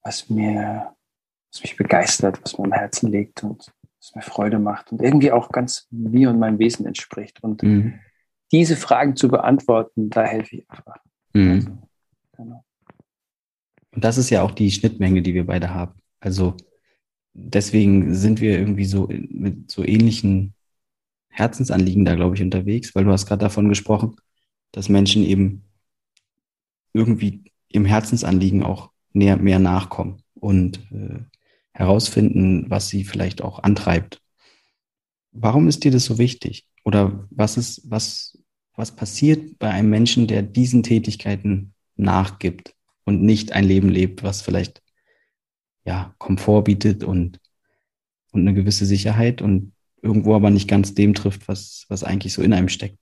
was 0.03 0.29
mir, 0.29 0.93
was 1.53 1.61
mich 1.61 1.77
begeistert, 1.77 2.39
was 2.43 2.57
mir 2.57 2.65
am 2.65 2.71
Herzen 2.71 3.11
liegt 3.11 3.43
und 3.43 3.71
was 3.99 4.15
mir 4.15 4.21
Freude 4.21 4.59
macht 4.59 4.91
und 4.91 5.01
irgendwie 5.01 5.31
auch 5.31 5.49
ganz 5.49 5.87
mir 5.91 6.29
und 6.29 6.39
meinem 6.39 6.59
Wesen 6.59 6.85
entspricht. 6.85 7.43
Und 7.43 7.61
mhm. 7.61 7.99
diese 8.51 8.75
Fragen 8.75 9.15
zu 9.15 9.27
beantworten, 9.27 10.09
da 10.09 10.23
helfe 10.23 10.57
ich 10.57 10.69
einfach. 10.69 10.97
Mhm. 11.33 11.51
Also, 11.51 11.77
genau. 12.37 12.65
Und 13.91 14.03
das 14.03 14.17
ist 14.17 14.31
ja 14.31 14.41
auch 14.41 14.51
die 14.51 14.71
Schnittmenge, 14.71 15.21
die 15.21 15.35
wir 15.35 15.45
beide 15.45 15.73
haben. 15.73 15.93
Also 16.19 16.57
deswegen 17.33 18.15
sind 18.15 18.41
wir 18.41 18.57
irgendwie 18.57 18.85
so 18.85 19.07
mit 19.09 19.69
so 19.69 19.83
ähnlichen 19.83 20.55
Herzensanliegen 21.29 22.05
da, 22.05 22.15
glaube 22.15 22.35
ich, 22.35 22.41
unterwegs, 22.41 22.95
weil 22.95 23.03
du 23.03 23.11
hast 23.11 23.27
gerade 23.27 23.41
davon 23.41 23.69
gesprochen, 23.69 24.15
dass 24.71 24.89
Menschen 24.89 25.23
eben 25.23 25.63
irgendwie 26.93 27.51
im 27.67 27.85
Herzensanliegen 27.85 28.63
auch 28.63 28.91
näher, 29.13 29.37
mehr 29.37 29.59
nachkommen 29.59 30.23
und 30.35 30.79
äh, 30.91 31.19
herausfinden, 31.73 32.69
was 32.69 32.89
sie 32.89 33.03
vielleicht 33.03 33.41
auch 33.41 33.59
antreibt. 33.63 34.21
Warum 35.31 35.67
ist 35.67 35.83
dir 35.83 35.91
das 35.91 36.05
so 36.05 36.17
wichtig? 36.17 36.67
Oder 36.83 37.27
was 37.31 37.57
ist, 37.57 37.89
was, 37.89 38.37
was 38.75 38.95
passiert 38.95 39.57
bei 39.57 39.69
einem 39.69 39.89
Menschen, 39.89 40.27
der 40.27 40.43
diesen 40.43 40.83
Tätigkeiten 40.83 41.73
nachgibt 41.95 42.75
und 43.05 43.23
nicht 43.23 43.51
ein 43.51 43.65
Leben 43.65 43.89
lebt, 43.89 44.23
was 44.23 44.41
vielleicht 44.41 44.81
ja, 45.85 46.13
Komfort 46.17 46.63
bietet 46.63 47.03
und, 47.03 47.39
und 48.31 48.41
eine 48.41 48.53
gewisse 48.53 48.85
Sicherheit 48.85 49.41
und 49.41 49.73
irgendwo 50.01 50.35
aber 50.35 50.49
nicht 50.49 50.67
ganz 50.67 50.93
dem 50.93 51.13
trifft, 51.13 51.47
was, 51.47 51.85
was 51.89 52.03
eigentlich 52.03 52.33
so 52.33 52.41
in 52.41 52.53
einem 52.53 52.69
steckt. 52.69 52.97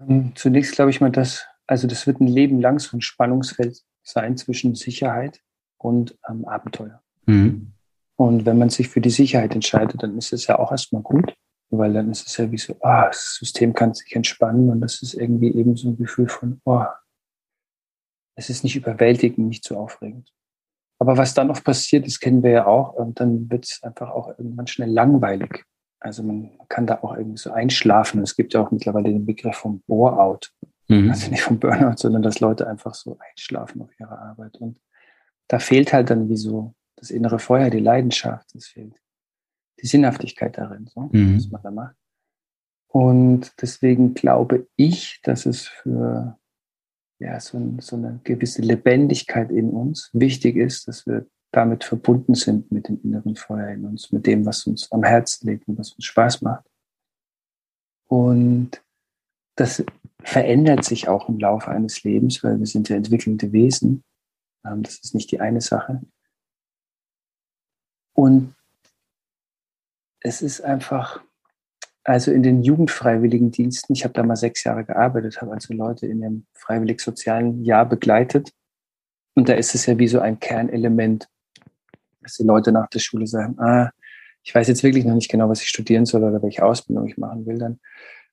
Ähm, 0.00 0.32
zunächst 0.34 0.74
glaube 0.74 0.90
ich 0.90 1.00
mal, 1.00 1.10
dass, 1.10 1.46
also 1.66 1.86
das 1.86 2.06
wird 2.06 2.20
ein 2.20 2.26
Leben 2.26 2.60
lang 2.60 2.78
so 2.78 2.96
ein 2.96 3.00
Spannungsfeld 3.00 3.85
sein 4.06 4.36
zwischen 4.36 4.74
Sicherheit 4.74 5.40
und 5.78 6.16
ähm, 6.28 6.44
Abenteuer. 6.46 7.02
Mhm. 7.26 7.72
Und 8.16 8.46
wenn 8.46 8.58
man 8.58 8.70
sich 8.70 8.88
für 8.88 9.00
die 9.00 9.10
Sicherheit 9.10 9.54
entscheidet, 9.54 10.02
dann 10.02 10.16
ist 10.16 10.32
es 10.32 10.46
ja 10.46 10.58
auch 10.58 10.70
erstmal 10.70 11.02
gut, 11.02 11.34
weil 11.70 11.92
dann 11.92 12.10
ist 12.10 12.26
es 12.26 12.36
ja 12.36 12.50
wie 12.50 12.58
so, 12.58 12.76
ah, 12.80 13.08
das 13.08 13.34
System 13.34 13.74
kann 13.74 13.92
sich 13.92 14.14
entspannen 14.16 14.70
und 14.70 14.80
das 14.80 15.02
ist 15.02 15.14
irgendwie 15.14 15.54
eben 15.54 15.76
so 15.76 15.88
ein 15.88 15.98
Gefühl 15.98 16.28
von, 16.28 16.60
oh, 16.64 16.84
es 18.36 18.48
ist 18.48 18.64
nicht 18.64 18.76
überwältigend, 18.76 19.48
nicht 19.48 19.64
so 19.64 19.76
aufregend. 19.76 20.32
Aber 20.98 21.18
was 21.18 21.34
dann 21.34 21.50
oft 21.50 21.64
passiert, 21.64 22.06
das 22.06 22.20
kennen 22.20 22.42
wir 22.42 22.50
ja 22.50 22.66
auch, 22.66 22.94
und 22.94 23.20
dann 23.20 23.50
wird 23.50 23.66
es 23.66 23.82
einfach 23.82 24.10
auch 24.10 24.28
irgendwann 24.28 24.66
schnell 24.66 24.90
langweilig. 24.90 25.64
Also 26.00 26.22
man 26.22 26.50
kann 26.68 26.86
da 26.86 27.02
auch 27.02 27.16
irgendwie 27.16 27.38
so 27.38 27.50
einschlafen. 27.50 28.22
Es 28.22 28.36
gibt 28.36 28.54
ja 28.54 28.62
auch 28.62 28.70
mittlerweile 28.70 29.10
den 29.10 29.26
Begriff 29.26 29.56
vom 29.56 29.82
Bore-out. 29.86 30.52
Mhm. 30.88 31.10
Also 31.10 31.30
nicht 31.30 31.42
vom 31.42 31.58
Burnout, 31.58 31.96
sondern 31.96 32.22
dass 32.22 32.40
Leute 32.40 32.66
einfach 32.66 32.94
so 32.94 33.18
einschlafen 33.18 33.82
auf 33.82 33.90
ihrer 33.98 34.18
Arbeit. 34.18 34.56
Und 34.58 34.78
da 35.48 35.58
fehlt 35.58 35.92
halt 35.92 36.10
dann 36.10 36.28
wie 36.28 36.36
so 36.36 36.74
das 36.96 37.10
innere 37.10 37.38
Feuer, 37.38 37.70
die 37.70 37.80
Leidenschaft, 37.80 38.54
es 38.54 38.68
fehlt 38.68 38.94
die 39.82 39.86
Sinnhaftigkeit 39.86 40.56
darin, 40.56 40.86
so, 40.86 41.10
mhm. 41.12 41.36
was 41.36 41.50
man 41.50 41.62
da 41.62 41.70
macht. 41.70 41.96
Und 42.88 43.52
deswegen 43.60 44.14
glaube 44.14 44.66
ich, 44.76 45.20
dass 45.22 45.44
es 45.44 45.66
für 45.66 46.38
ja, 47.18 47.38
so, 47.40 47.60
so 47.80 47.96
eine 47.96 48.20
gewisse 48.24 48.62
Lebendigkeit 48.62 49.50
in 49.50 49.70
uns 49.70 50.10
wichtig 50.12 50.56
ist, 50.56 50.88
dass 50.88 51.06
wir 51.06 51.26
damit 51.52 51.84
verbunden 51.84 52.34
sind 52.34 52.70
mit 52.72 52.88
dem 52.88 53.00
inneren 53.02 53.36
Feuer 53.36 53.68
in 53.68 53.84
uns, 53.84 54.12
mit 54.12 54.26
dem, 54.26 54.44
was 54.44 54.66
uns 54.66 54.90
am 54.92 55.04
Herzen 55.04 55.48
liegt 55.48 55.68
und 55.68 55.78
was 55.78 55.92
uns 55.92 56.04
Spaß 56.04 56.42
macht. 56.42 56.64
Und 58.08 58.82
das 59.56 59.84
verändert 60.22 60.84
sich 60.84 61.08
auch 61.08 61.28
im 61.28 61.38
Laufe 61.38 61.70
eines 61.70 62.02
Lebens, 62.04 62.44
weil 62.44 62.58
wir 62.58 62.66
sind 62.66 62.88
ja 62.88 62.96
entwickelnde 62.96 63.52
Wesen. 63.52 64.04
Ähm, 64.64 64.82
das 64.82 64.98
ist 64.98 65.14
nicht 65.14 65.30
die 65.30 65.40
eine 65.40 65.60
Sache. 65.60 66.02
Und 68.14 68.54
es 70.20 70.42
ist 70.42 70.60
einfach, 70.62 71.22
also 72.04 72.32
in 72.32 72.42
den 72.42 72.62
Jugendfreiwilligendiensten, 72.62 73.94
ich 73.94 74.04
habe 74.04 74.14
da 74.14 74.22
mal 74.22 74.36
sechs 74.36 74.64
Jahre 74.64 74.84
gearbeitet, 74.84 75.40
habe 75.40 75.52
also 75.52 75.74
Leute 75.74 76.06
in 76.06 76.20
dem 76.20 76.46
freiwillig-sozialen 76.54 77.64
Jahr 77.64 77.86
begleitet. 77.86 78.52
Und 79.34 79.48
da 79.48 79.54
ist 79.54 79.74
es 79.74 79.86
ja 79.86 79.98
wie 79.98 80.08
so 80.08 80.18
ein 80.20 80.40
Kernelement, 80.40 81.28
dass 82.22 82.36
die 82.36 82.44
Leute 82.44 82.72
nach 82.72 82.88
der 82.88 82.98
Schule 82.98 83.26
sagen, 83.26 83.58
ah, 83.60 83.90
ich 84.42 84.54
weiß 84.54 84.68
jetzt 84.68 84.82
wirklich 84.82 85.04
noch 85.04 85.14
nicht 85.14 85.30
genau, 85.30 85.48
was 85.48 85.62
ich 85.62 85.68
studieren 85.68 86.06
soll 86.06 86.24
oder 86.24 86.42
welche 86.42 86.64
Ausbildung 86.64 87.06
ich 87.06 87.18
machen 87.18 87.46
will 87.46 87.58
dann. 87.58 87.80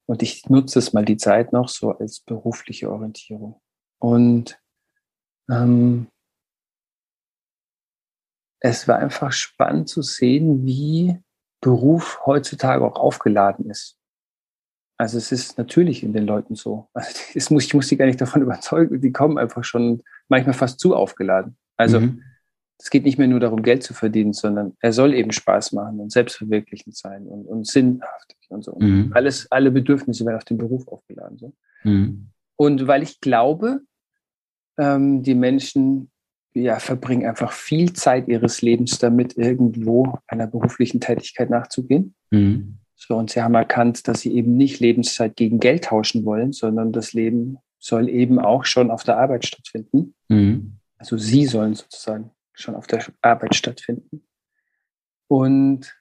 Und 0.05 0.21
ich 0.21 0.49
nutze 0.49 0.79
es 0.79 0.93
mal 0.93 1.05
die 1.05 1.17
Zeit 1.17 1.53
noch 1.53 1.69
so 1.69 1.91
als 1.91 2.19
berufliche 2.19 2.91
Orientierung. 2.91 3.61
Und 3.99 4.59
ähm, 5.49 6.07
es 8.59 8.87
war 8.87 8.97
einfach 8.97 9.31
spannend 9.31 9.89
zu 9.89 10.01
sehen, 10.01 10.65
wie 10.65 11.19
Beruf 11.61 12.21
heutzutage 12.25 12.85
auch 12.85 12.95
aufgeladen 12.95 13.69
ist. 13.69 13.97
Also 14.97 15.17
es 15.17 15.31
ist 15.31 15.57
natürlich 15.57 16.03
in 16.03 16.13
den 16.13 16.25
Leuten 16.25 16.55
so. 16.55 16.89
Also 16.93 17.53
muss, 17.53 17.65
ich 17.65 17.73
muss 17.73 17.87
die 17.87 17.97
gar 17.97 18.05
nicht 18.05 18.21
davon 18.21 18.41
überzeugen, 18.43 19.01
die 19.01 19.11
kommen 19.11 19.37
einfach 19.37 19.63
schon 19.63 20.03
manchmal 20.29 20.53
fast 20.53 20.79
zu 20.79 20.95
aufgeladen. 20.95 21.57
Also 21.77 22.01
mhm. 22.01 22.23
Es 22.79 22.89
geht 22.89 23.05
nicht 23.05 23.17
mehr 23.17 23.27
nur 23.27 23.39
darum, 23.39 23.63
Geld 23.63 23.83
zu 23.83 23.93
verdienen, 23.93 24.33
sondern 24.33 24.75
er 24.79 24.93
soll 24.93 25.13
eben 25.13 25.31
Spaß 25.31 25.71
machen 25.73 25.99
und 25.99 26.11
selbstverwirklichend 26.11 26.97
sein 26.97 27.25
und, 27.27 27.45
und 27.45 27.67
sinnhaftig 27.67 28.37
und 28.49 28.63
so. 28.63 28.77
Mhm. 28.77 29.11
alles, 29.13 29.51
alle 29.51 29.71
Bedürfnisse 29.71 30.25
werden 30.25 30.37
auf 30.37 30.45
den 30.45 30.57
Beruf 30.57 30.87
aufgeladen. 30.87 31.37
So. 31.37 31.53
Mhm. 31.83 32.29
Und 32.55 32.87
weil 32.87 33.03
ich 33.03 33.19
glaube, 33.21 33.81
ähm, 34.77 35.23
die 35.23 35.35
Menschen 35.35 36.09
ja, 36.53 36.79
verbringen 36.79 37.27
einfach 37.27 37.51
viel 37.51 37.93
Zeit 37.93 38.27
ihres 38.27 38.61
Lebens 38.61 38.99
damit, 38.99 39.37
irgendwo 39.37 40.19
einer 40.27 40.47
beruflichen 40.47 40.99
Tätigkeit 40.99 41.49
nachzugehen. 41.49 42.15
Mhm. 42.31 42.77
So, 42.95 43.15
und 43.15 43.31
sie 43.31 43.41
haben 43.41 43.55
erkannt, 43.55 44.07
dass 44.07 44.21
sie 44.21 44.33
eben 44.33 44.55
nicht 44.55 44.79
Lebenszeit 44.79 45.35
gegen 45.35 45.59
Geld 45.59 45.85
tauschen 45.85 46.25
wollen, 46.25 46.53
sondern 46.53 46.91
das 46.91 47.13
Leben 47.13 47.57
soll 47.79 48.07
eben 48.07 48.39
auch 48.39 48.65
schon 48.65 48.91
auf 48.91 49.03
der 49.03 49.17
Arbeit 49.17 49.45
stattfinden. 49.45 50.13
Mhm. 50.29 50.77
Also 50.97 51.17
sie 51.17 51.45
sollen 51.45 51.73
sozusagen 51.73 52.31
schon 52.53 52.75
auf 52.75 52.87
der 52.87 53.05
Arbeit 53.21 53.55
stattfinden. 53.55 54.25
Und 55.27 55.95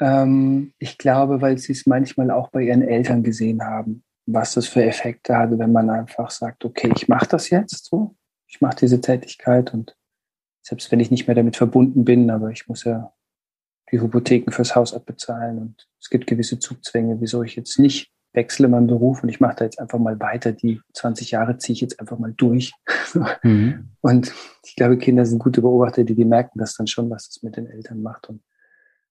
ähm, 0.00 0.74
ich 0.78 0.98
glaube, 0.98 1.40
weil 1.40 1.58
sie 1.58 1.72
es 1.72 1.86
manchmal 1.86 2.30
auch 2.30 2.50
bei 2.50 2.62
ihren 2.62 2.82
Eltern 2.82 3.22
gesehen 3.22 3.62
haben, 3.62 4.04
was 4.26 4.54
das 4.54 4.66
für 4.66 4.84
Effekte 4.84 5.36
hatte, 5.36 5.58
wenn 5.58 5.72
man 5.72 5.90
einfach 5.90 6.30
sagt, 6.30 6.64
okay, 6.64 6.90
ich 6.96 7.08
mache 7.08 7.28
das 7.28 7.50
jetzt 7.50 7.86
so, 7.86 8.16
ich 8.46 8.60
mache 8.60 8.76
diese 8.76 9.00
Tätigkeit 9.00 9.72
und 9.74 9.96
selbst 10.62 10.90
wenn 10.90 11.00
ich 11.00 11.10
nicht 11.10 11.26
mehr 11.26 11.34
damit 11.34 11.56
verbunden 11.56 12.04
bin, 12.04 12.30
aber 12.30 12.50
ich 12.50 12.66
muss 12.68 12.84
ja 12.84 13.12
die 13.92 14.00
Hypotheken 14.00 14.50
fürs 14.50 14.74
Haus 14.74 14.94
abbezahlen 14.94 15.58
und 15.58 15.88
es 16.00 16.08
gibt 16.08 16.26
gewisse 16.26 16.58
Zugzwänge, 16.58 17.20
wieso 17.20 17.42
ich 17.42 17.54
jetzt 17.54 17.78
nicht 17.78 18.13
wechsle 18.34 18.68
meinen 18.68 18.88
Beruf 18.88 19.22
und 19.22 19.28
ich 19.28 19.40
mache 19.40 19.56
da 19.56 19.64
jetzt 19.64 19.78
einfach 19.78 19.98
mal 19.98 20.18
weiter. 20.20 20.52
Die 20.52 20.80
20 20.92 21.30
Jahre 21.30 21.56
ziehe 21.58 21.74
ich 21.74 21.80
jetzt 21.80 21.98
einfach 22.00 22.18
mal 22.18 22.32
durch. 22.36 22.72
Mhm. 23.44 23.90
Und 24.00 24.32
ich 24.64 24.74
glaube, 24.74 24.98
Kinder 24.98 25.24
sind 25.24 25.38
gute 25.38 25.60
Beobachter, 25.60 26.02
die, 26.02 26.16
die 26.16 26.24
merken 26.24 26.58
das 26.58 26.74
dann 26.74 26.88
schon, 26.88 27.10
was 27.10 27.28
das 27.28 27.42
mit 27.44 27.56
den 27.56 27.68
Eltern 27.68 28.02
macht 28.02 28.28
und 28.28 28.42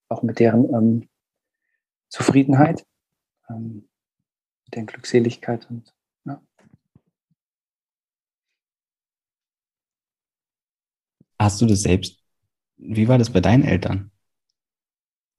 auch 0.09 0.23
mit 0.23 0.39
deren 0.39 0.65
ähm, 0.73 1.09
Zufriedenheit, 2.09 2.85
ähm, 3.49 3.87
mit 4.65 4.75
deren 4.75 4.87
Glückseligkeit 4.87 5.69
und 5.69 5.93
ja. 6.25 6.41
Hast 11.39 11.61
du 11.61 11.65
das 11.65 11.81
selbst, 11.81 12.19
wie 12.75 13.07
war 13.07 13.17
das 13.17 13.31
bei 13.31 13.39
deinen 13.39 13.63
Eltern? 13.63 14.11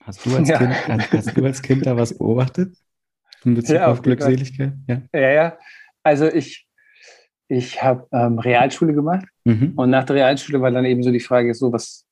Hast 0.00 0.24
du 0.24 0.34
als, 0.36 0.48
ja. 0.48 0.58
kind, 0.58 1.12
hast 1.12 1.36
du 1.36 1.44
als 1.44 1.60
Kind 1.60 1.84
da 1.84 1.96
was 1.96 2.16
beobachtet? 2.16 2.74
In 3.44 3.54
Bezug 3.54 3.76
ja, 3.76 3.86
auf, 3.86 3.98
auf 3.98 4.02
Glückseligkeit? 4.02 4.72
Ja. 4.86 5.02
ja, 5.12 5.30
ja. 5.30 5.58
Also 6.02 6.26
ich, 6.26 6.66
ich 7.48 7.82
habe 7.82 8.06
ähm, 8.12 8.38
Realschule 8.38 8.94
gemacht 8.94 9.26
mhm. 9.44 9.72
und 9.76 9.90
nach 9.90 10.04
der 10.04 10.16
Realschule 10.16 10.60
war 10.60 10.70
dann 10.70 10.84
eben 10.84 11.02
so 11.02 11.10
die 11.10 11.20
Frage, 11.20 11.54
so 11.54 11.72
was, 11.72 12.06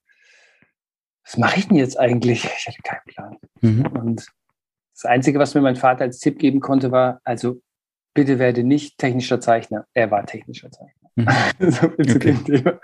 was 1.25 1.37
mache 1.37 1.59
ich 1.59 1.69
denn 1.69 1.77
jetzt 1.77 1.99
eigentlich? 1.99 2.45
Ich 2.45 2.67
hatte 2.67 2.83
keinen 2.83 3.05
Plan. 3.07 3.37
Mhm. 3.61 3.87
Und 3.99 4.27
das 4.95 5.05
Einzige, 5.05 5.39
was 5.39 5.55
mir 5.55 5.63
mein 5.63 5.77
Vater 5.77 6.03
als 6.03 6.19
Tipp 6.19 6.39
geben 6.39 6.61
konnte, 6.61 6.91
war, 6.91 7.21
also 7.25 7.61
bitte 8.15 8.39
werde 8.39 8.63
nicht 8.63 8.99
technischer 8.99 9.41
Zeichner. 9.41 9.87
Er 9.95 10.11
war 10.11 10.27
technischer 10.27 10.71
Zeichner. 10.71 11.11
Mhm. 11.17 11.27
so 11.71 11.87
okay. 11.87 12.37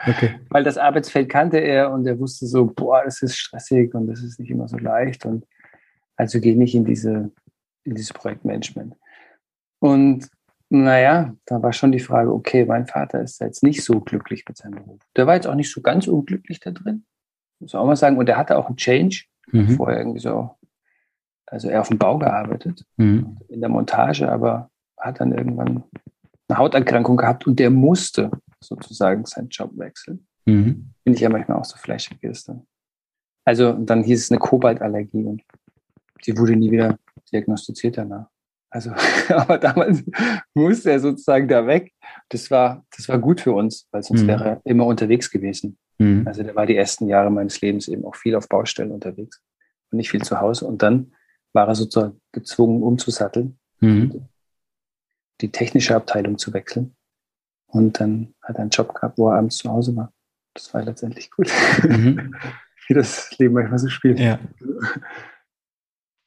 Okay. 0.07 0.40
Weil 0.50 0.64
das 0.64 0.78
Arbeitsfeld 0.78 1.28
kannte 1.28 1.59
er 1.59 1.90
und 1.90 2.07
er 2.07 2.19
wusste 2.19 2.47
so, 2.47 2.67
boah, 2.67 3.02
das 3.05 3.23
ist 3.23 3.37
stressig 3.37 3.95
und 3.95 4.07
das 4.07 4.23
ist 4.23 4.38
nicht 4.38 4.50
immer 4.50 4.69
so 4.69 4.78
leicht. 4.78 5.26
Und 5.26 5.47
also 6.17 6.40
gehe 6.40 6.57
nicht 6.57 6.75
in 6.75 6.85
diese, 6.85 7.31
in 7.88 7.95
dieses 7.95 8.12
Projektmanagement. 8.12 8.95
Und 9.80 10.28
naja, 10.71 11.35
da 11.47 11.62
war 11.62 11.73
schon 11.73 11.92
die 11.92 12.00
Frage, 12.00 12.33
okay, 12.33 12.64
mein 12.64 12.87
Vater 12.87 13.23
ist 13.23 13.40
jetzt 13.40 13.62
nicht 13.62 13.83
so 13.83 14.00
glücklich 14.00 14.45
mit 14.47 14.59
seinem 14.59 14.75
Beruf. 14.75 15.00
Der 15.16 15.26
war 15.26 15.35
jetzt 15.35 15.47
auch 15.47 15.54
nicht 15.54 15.73
so 15.73 15.80
ganz 15.80 16.07
unglücklich 16.07 16.61
da 16.61 16.71
drin 16.71 17.07
muss 17.61 17.73
man 17.73 17.83
auch 17.83 17.87
mal 17.87 17.97
sagen. 17.97 18.16
Und 18.16 18.28
er 18.28 18.37
hatte 18.37 18.57
auch 18.57 18.66
einen 18.66 18.76
Change, 18.76 19.25
mhm. 19.50 19.71
vorher 19.71 19.99
irgendwie 19.99 20.21
so, 20.21 20.50
also 21.47 21.68
er 21.68 21.80
auf 21.80 21.88
dem 21.88 21.99
Bau 21.99 22.18
gearbeitet, 22.18 22.85
mhm. 22.97 23.38
in 23.49 23.61
der 23.61 23.71
Montage, 23.71 24.30
aber 24.30 24.71
hat 24.99 25.21
dann 25.21 25.33
irgendwann 25.33 25.85
eine 26.49 26.59
Hauterkrankung 26.59 27.16
gehabt 27.16 27.47
und 27.47 27.59
der 27.59 27.71
musste 27.71 28.30
sozusagen 28.61 29.25
seinen 29.26 29.49
Job 29.49 29.71
wechseln. 29.76 30.26
Mhm. 30.47 30.92
Finde 31.02 31.16
ich 31.16 31.21
ja 31.21 31.28
manchmal 31.28 31.59
auch 31.59 31.64
so 31.64 31.76
fleischig 31.76 32.23
ist. 32.23 32.50
Also 33.45 33.73
dann 33.73 34.02
hieß 34.02 34.25
es 34.25 34.30
eine 34.30 34.40
Kobaltallergie 34.40 35.25
und 35.25 35.42
die 36.27 36.37
wurde 36.37 36.57
nie 36.57 36.71
wieder 36.71 36.99
diagnostiziert 37.33 37.99
danach. 37.99 38.29
Also, 38.71 38.91
aber 39.29 39.59
damals 39.59 40.05
musste 40.55 40.91
er 40.91 41.01
sozusagen 41.01 41.49
da 41.49 41.67
weg. 41.67 41.93
Das 42.29 42.51
war, 42.51 42.85
das 42.97 43.09
war 43.09 43.19
gut 43.19 43.41
für 43.41 43.53
uns, 43.53 43.89
weil 43.91 44.03
sonst 44.03 44.23
mhm. 44.23 44.29
wäre 44.29 44.45
er 44.45 44.61
immer 44.65 44.87
unterwegs 44.87 45.31
gewesen. 45.31 45.79
Mhm. 45.99 46.27
Also 46.27 46.43
der 46.43 46.55
war 46.55 46.67
die 46.67 46.77
ersten 46.77 47.09
Jahre 47.09 47.31
meines 47.31 47.61
Lebens 47.61 47.89
eben 47.89 48.05
auch 48.05 48.15
viel 48.15 48.35
auf 48.35 48.49
Baustellen 48.49 48.91
unterwegs 48.91 49.43
und 49.91 49.97
nicht 49.97 50.11
viel 50.11 50.23
zu 50.23 50.41
Hause. 50.41 50.67
Und 50.67 50.83
dann 50.83 51.13
war 51.53 51.69
er 51.69 51.75
sozusagen 51.75 52.21
gezwungen, 52.33 52.83
umzusatteln, 52.83 53.59
mhm. 53.81 54.29
die 55.41 55.51
technische 55.51 55.97
Abteilung 55.97 56.39
zu 56.39 56.53
wechseln. 56.53 56.95
Und 57.67 58.01
dann 58.01 58.35
hat 58.43 58.57
er 58.57 58.63
einen 58.63 58.71
Job 58.71 58.95
gehabt, 58.95 59.19
wo 59.19 59.29
er 59.31 59.37
abends 59.37 59.59
zu 59.59 59.71
Hause 59.71 59.95
war. 59.97 60.13
Das 60.55 60.73
war 60.75 60.83
letztendlich 60.83 61.31
gut. 61.31 61.51
Mhm. 61.83 62.35
Wie 62.89 62.95
das 62.95 63.37
Leben 63.39 63.55
manchmal 63.55 63.79
so 63.79 63.89
spielt. 63.89 64.19
Ja. 64.19 64.39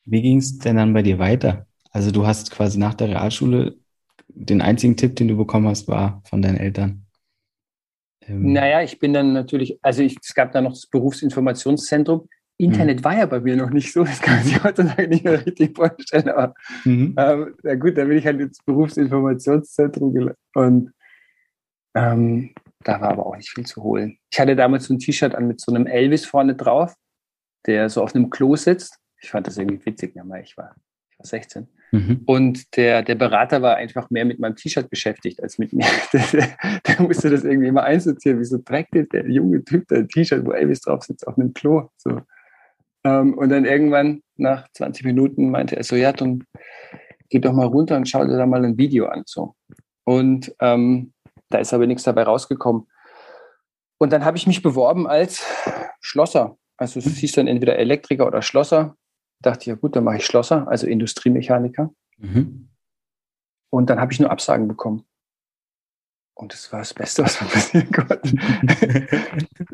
Wie 0.06 0.22
ging 0.22 0.38
es 0.38 0.60
denn 0.60 0.78
dann 0.78 0.94
bei 0.94 1.02
dir 1.02 1.20
weiter? 1.20 1.68
Also 1.92 2.12
du 2.12 2.26
hast 2.26 2.52
quasi 2.52 2.80
nach 2.80 2.94
der 2.94 3.10
Realschule 3.10 3.76
den 4.28 4.62
einzigen 4.62 4.96
Tipp, 4.96 5.16
den 5.16 5.28
du 5.28 5.38
bekommen 5.38 5.68
hast, 5.68 5.88
war 5.88 6.22
von 6.26 6.42
deinen 6.42 6.58
Eltern. 6.58 7.06
Ähm, 8.22 8.54
naja, 8.54 8.82
ich 8.82 9.00
bin 9.00 9.14
dann 9.14 9.34
natürlich, 9.34 9.78
also 9.82 10.02
ich, 10.04 10.18
es 10.22 10.34
gab 10.34 10.52
da 10.52 10.62
noch 10.62 10.72
das 10.72 10.88
Berufsinformationszentrum. 10.88 12.28
Internet 12.58 13.00
mhm. 13.00 13.04
war 13.04 13.18
ja 13.18 13.26
bei 13.26 13.40
mir 13.40 13.56
noch 13.56 13.72
nicht 13.72 13.92
so, 13.92 14.04
das 14.04 14.22
kann 14.22 14.36
man 14.36 14.44
sich 14.44 14.64
heutzutage 14.64 15.08
nicht 15.08 15.24
mehr 15.24 15.46
richtig 15.46 15.76
vorstellen, 15.76 16.30
aber 16.30 16.54
mhm. 16.86 17.16
ähm, 17.18 17.56
na 17.64 17.76
gut, 17.76 17.98
dann 17.98 18.08
bin 18.08 18.18
ich 18.18 18.26
halt 18.26 18.40
ins 18.40 18.64
Berufsinformationszentrum 18.64 20.14
gelangt 20.14 20.38
und 20.54 20.92
ähm, 21.96 22.54
da 22.84 23.02
war 23.02 23.10
aber 23.10 23.26
auch 23.26 23.36
nicht 23.36 23.50
viel 23.50 23.66
zu 23.66 23.84
holen. 23.84 24.18
Ich 24.32 24.40
hatte 24.40 24.56
damals 24.56 24.86
so 24.86 24.94
ein 24.94 25.00
T-Shirt 25.00 25.36
an 25.36 25.48
mit 25.48 25.60
so 25.60 25.74
einem 25.74 25.88
Elvis 25.88 26.26
vorne 26.26 26.56
drauf, 26.56 26.96
der 27.66 27.90
so 27.90 28.04
auf 28.04 28.16
einem 28.16 28.30
Klo 28.30 28.56
sitzt. 28.56 28.98
Ich 29.22 29.30
fand 29.30 29.48
das 29.48 29.58
irgendwie 29.58 29.86
witzig, 29.86 30.16
ja, 30.16 30.24
ich 30.24 30.58
war, 30.58 30.76
ich 31.12 31.20
war 31.20 31.26
16. 31.26 31.68
Mhm. 31.92 32.22
Und 32.26 32.76
der, 32.78 33.04
der 33.04 33.16
Berater 33.16 33.62
war 33.62 33.76
einfach 33.76 34.10
mehr 34.10 34.26
mit 34.26 34.40
meinem 34.40 34.56
T-Shirt 34.56 34.90
beschäftigt 34.90 35.44
als 35.44 35.58
mit 35.58 35.74
mir. 35.74 35.86
Der, 36.14 36.48
der, 36.88 37.02
musste 37.02 37.30
das 37.30 37.44
irgendwie 37.44 37.68
immer 37.68 37.84
einsortieren. 37.84 38.40
Wieso 38.40 38.60
trägt 38.60 38.94
der, 38.94 39.04
der 39.04 39.30
junge 39.30 39.64
Typ 39.64 39.88
der 39.90 40.08
T-Shirt, 40.08 40.46
wo 40.46 40.52
Elvis 40.52 40.82
drauf 40.82 41.04
sitzt, 41.04 41.28
auf 41.28 41.38
einem 41.38 41.54
Klo? 41.54 41.90
So. 41.98 42.22
Ähm, 43.04 43.38
und 43.38 43.50
dann 43.50 43.66
irgendwann 43.66 44.22
nach 44.38 44.68
20 44.74 45.06
Minuten 45.06 45.52
meinte 45.52 45.76
er 45.76 45.84
so, 45.84 45.96
ja, 45.96 46.14
dann 46.14 46.46
geh 47.30 47.40
doch 47.40 47.54
mal 47.54 47.68
runter 47.68 47.98
und 47.98 48.08
schau 48.08 48.26
dir 48.26 48.38
da 48.38 48.46
mal 48.46 48.64
ein 48.64 48.78
Video 48.78 49.08
an. 49.08 49.24
So. 49.26 49.56
Und 50.06 50.56
ähm, 50.60 51.14
da 51.50 51.58
ist 51.58 51.74
aber 51.74 51.88
nichts 51.88 52.04
dabei 52.04 52.24
rausgekommen. 52.24 52.88
Und 53.98 54.14
dann 54.14 54.24
habe 54.24 54.38
ich 54.38 54.48
mich 54.48 54.62
beworben 54.62 55.08
als 55.08 55.46
Schlosser. 56.00 56.58
Also 56.78 57.00
es 57.00 57.18
hieß 57.18 57.34
dann 57.34 57.48
entweder 57.48 57.78
Elektriker 57.78 58.26
oder 58.26 58.42
Schlosser 58.42 58.96
dachte 59.42 59.62
ich, 59.62 59.68
ja 59.68 59.76
gut, 59.76 59.96
dann 59.96 60.04
mache 60.04 60.18
ich 60.18 60.26
Schlosser, 60.26 60.68
also 60.68 60.88
Industriemechaniker. 60.88 61.94
Mhm. 62.18 62.70
Und 63.70 63.90
dann 63.90 64.00
habe 64.00 64.12
ich 64.12 64.20
nur 64.20 64.30
Absagen 64.30 64.68
bekommen. 64.68 65.06
Und 66.34 66.54
das 66.54 66.72
war 66.72 66.80
das 66.80 66.94
Beste, 66.94 67.24
was 67.24 67.42
mir 67.42 67.48
passieren 67.48 67.92
konnte. 67.92 69.08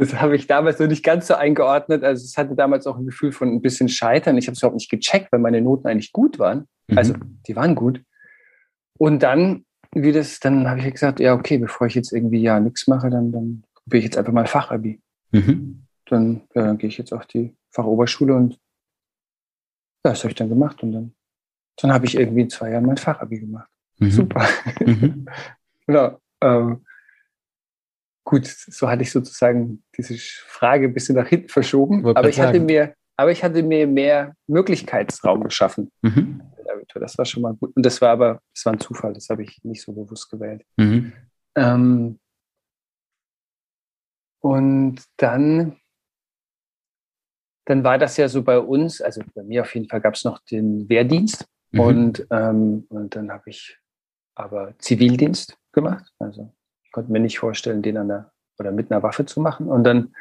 Das 0.00 0.18
habe 0.18 0.34
ich 0.34 0.46
damals 0.46 0.78
noch 0.78 0.86
nicht 0.86 1.04
ganz 1.04 1.26
so 1.26 1.34
eingeordnet. 1.34 2.04
Also 2.04 2.24
es 2.24 2.38
hatte 2.38 2.54
damals 2.54 2.86
auch 2.86 2.96
ein 2.96 3.04
Gefühl 3.04 3.32
von 3.32 3.50
ein 3.50 3.60
bisschen 3.60 3.90
Scheitern. 3.90 4.38
Ich 4.38 4.46
habe 4.46 4.54
es 4.54 4.60
überhaupt 4.60 4.76
nicht 4.76 4.90
gecheckt, 4.90 5.30
weil 5.30 5.40
meine 5.40 5.60
Noten 5.60 5.86
eigentlich 5.86 6.12
gut 6.12 6.38
waren. 6.38 6.64
Mhm. 6.88 6.96
Also 6.96 7.14
die 7.46 7.54
waren 7.54 7.74
gut. 7.74 8.02
Und 8.96 9.22
dann, 9.22 9.66
wie 9.94 10.12
das, 10.12 10.40
dann 10.40 10.70
habe 10.70 10.80
ich 10.80 10.90
gesagt, 10.90 11.20
ja, 11.20 11.34
okay, 11.34 11.58
bevor 11.58 11.86
ich 11.86 11.94
jetzt 11.94 12.14
irgendwie 12.14 12.40
ja 12.40 12.60
nichts 12.60 12.86
mache, 12.86 13.10
dann, 13.10 13.30
dann 13.30 13.62
probiere 13.74 13.98
ich 13.98 14.04
jetzt 14.04 14.16
einfach 14.16 14.32
mal 14.32 14.46
Fachabi. 14.46 15.02
Mhm. 15.32 15.84
Dann, 16.06 16.42
ja, 16.54 16.62
dann 16.62 16.78
gehe 16.78 16.88
ich 16.88 16.96
jetzt 16.96 17.12
auf 17.12 17.26
die 17.26 17.54
Fachoberschule 17.68 18.34
und 18.34 18.58
ja, 20.04 20.12
das 20.12 20.20
habe 20.20 20.30
ich 20.30 20.36
dann 20.36 20.48
gemacht. 20.48 20.82
Und 20.82 20.92
dann, 20.92 21.14
dann 21.76 21.92
habe 21.92 22.06
ich 22.06 22.16
irgendwie 22.16 22.42
in 22.42 22.50
zwei 22.50 22.70
Jahren 22.70 22.86
mein 22.86 22.96
Fachabi 22.96 23.40
gemacht. 23.40 23.70
Mhm. 23.98 24.10
Super. 24.10 24.48
Mhm. 24.80 25.26
genau. 25.86 26.20
Ähm, 26.42 26.84
gut, 28.24 28.46
so 28.46 28.88
hatte 28.88 29.02
ich 29.02 29.10
sozusagen 29.10 29.82
diese 29.96 30.16
Frage 30.18 30.86
ein 30.86 30.94
bisschen 30.94 31.16
nach 31.16 31.28
hinten 31.28 31.48
verschoben. 31.48 32.06
aber 32.06 32.28
ich 32.28 32.40
hatte 32.40 32.60
mir, 32.60 32.94
aber 33.16 33.32
ich 33.32 33.44
hatte 33.44 33.62
mir 33.62 33.86
mehr 33.86 34.34
Möglichkeitsraum 34.46 35.44
geschaffen. 35.44 35.90
Mhm. 36.02 36.42
Das 36.94 37.18
war 37.18 37.24
schon 37.24 37.42
mal 37.42 37.54
gut. 37.54 37.74
Und 37.76 37.84
das 37.84 38.00
war 38.00 38.10
aber, 38.10 38.40
das 38.54 38.64
war 38.64 38.72
ein 38.72 38.80
Zufall, 38.80 39.12
das 39.12 39.28
habe 39.28 39.42
ich 39.42 39.62
nicht 39.62 39.82
so 39.82 39.92
bewusst 39.92 40.30
gewählt. 40.30 40.64
Mhm. 40.76 41.12
Ähm, 41.56 42.18
und 44.40 45.02
dann, 45.16 45.76
dann 47.70 47.84
war 47.84 47.98
das 47.98 48.16
ja 48.16 48.28
so 48.28 48.42
bei 48.42 48.58
uns, 48.58 49.00
also 49.00 49.22
bei 49.32 49.44
mir 49.44 49.62
auf 49.62 49.72
jeden 49.76 49.88
Fall 49.88 50.00
gab 50.00 50.14
es 50.14 50.24
noch 50.24 50.40
den 50.40 50.88
Wehrdienst 50.88 51.46
mhm. 51.70 51.80
und, 51.80 52.26
ähm, 52.30 52.84
und 52.88 53.14
dann 53.14 53.30
habe 53.30 53.48
ich 53.48 53.78
aber 54.34 54.76
Zivildienst 54.78 55.56
gemacht. 55.70 56.12
Also 56.18 56.52
ich 56.82 56.90
konnte 56.90 57.12
mir 57.12 57.20
nicht 57.20 57.38
vorstellen, 57.38 57.80
den 57.80 57.96
an 57.96 58.08
der 58.08 58.32
oder 58.58 58.72
mit 58.72 58.90
einer 58.90 59.04
Waffe 59.04 59.24
zu 59.24 59.40
machen. 59.40 59.68
Und 59.68 59.84
dann 59.84 60.14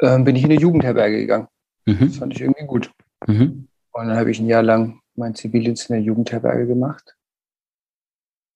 ähm, 0.00 0.24
bin 0.24 0.34
ich 0.34 0.44
in 0.44 0.50
eine 0.50 0.58
Jugendherberge 0.58 1.18
gegangen. 1.18 1.48
Mhm. 1.84 1.98
Das 2.00 2.16
fand 2.16 2.34
ich 2.34 2.40
irgendwie 2.40 2.64
gut. 2.64 2.90
Mhm. 3.26 3.68
Und 3.92 4.08
dann 4.08 4.16
habe 4.16 4.30
ich 4.30 4.40
ein 4.40 4.46
Jahr 4.46 4.62
lang 4.62 5.00
meinen 5.14 5.34
Zivildienst 5.34 5.90
in 5.90 5.96
der 5.96 6.02
Jugendherberge 6.02 6.66
gemacht. 6.66 7.14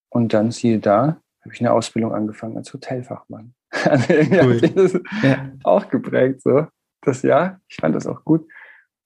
Und 0.09 0.33
dann, 0.33 0.51
siehe 0.51 0.79
da, 0.79 1.21
habe 1.43 1.53
ich 1.53 1.61
eine 1.61 1.73
Ausbildung 1.73 2.15
angefangen 2.15 2.57
als 2.57 2.73
Hotelfachmann. 2.73 3.55
Also 3.85 4.15
cool. 4.15 4.61
das 4.61 4.93
ja. 5.23 5.53
auch 5.63 5.91
geprägt, 5.91 6.41
so 6.41 6.67
das 7.03 7.23
Jahr. 7.23 7.61
Ich 7.69 7.77
fand 7.77 7.95
das 7.95 8.07
auch 8.07 8.25
gut. 8.25 8.49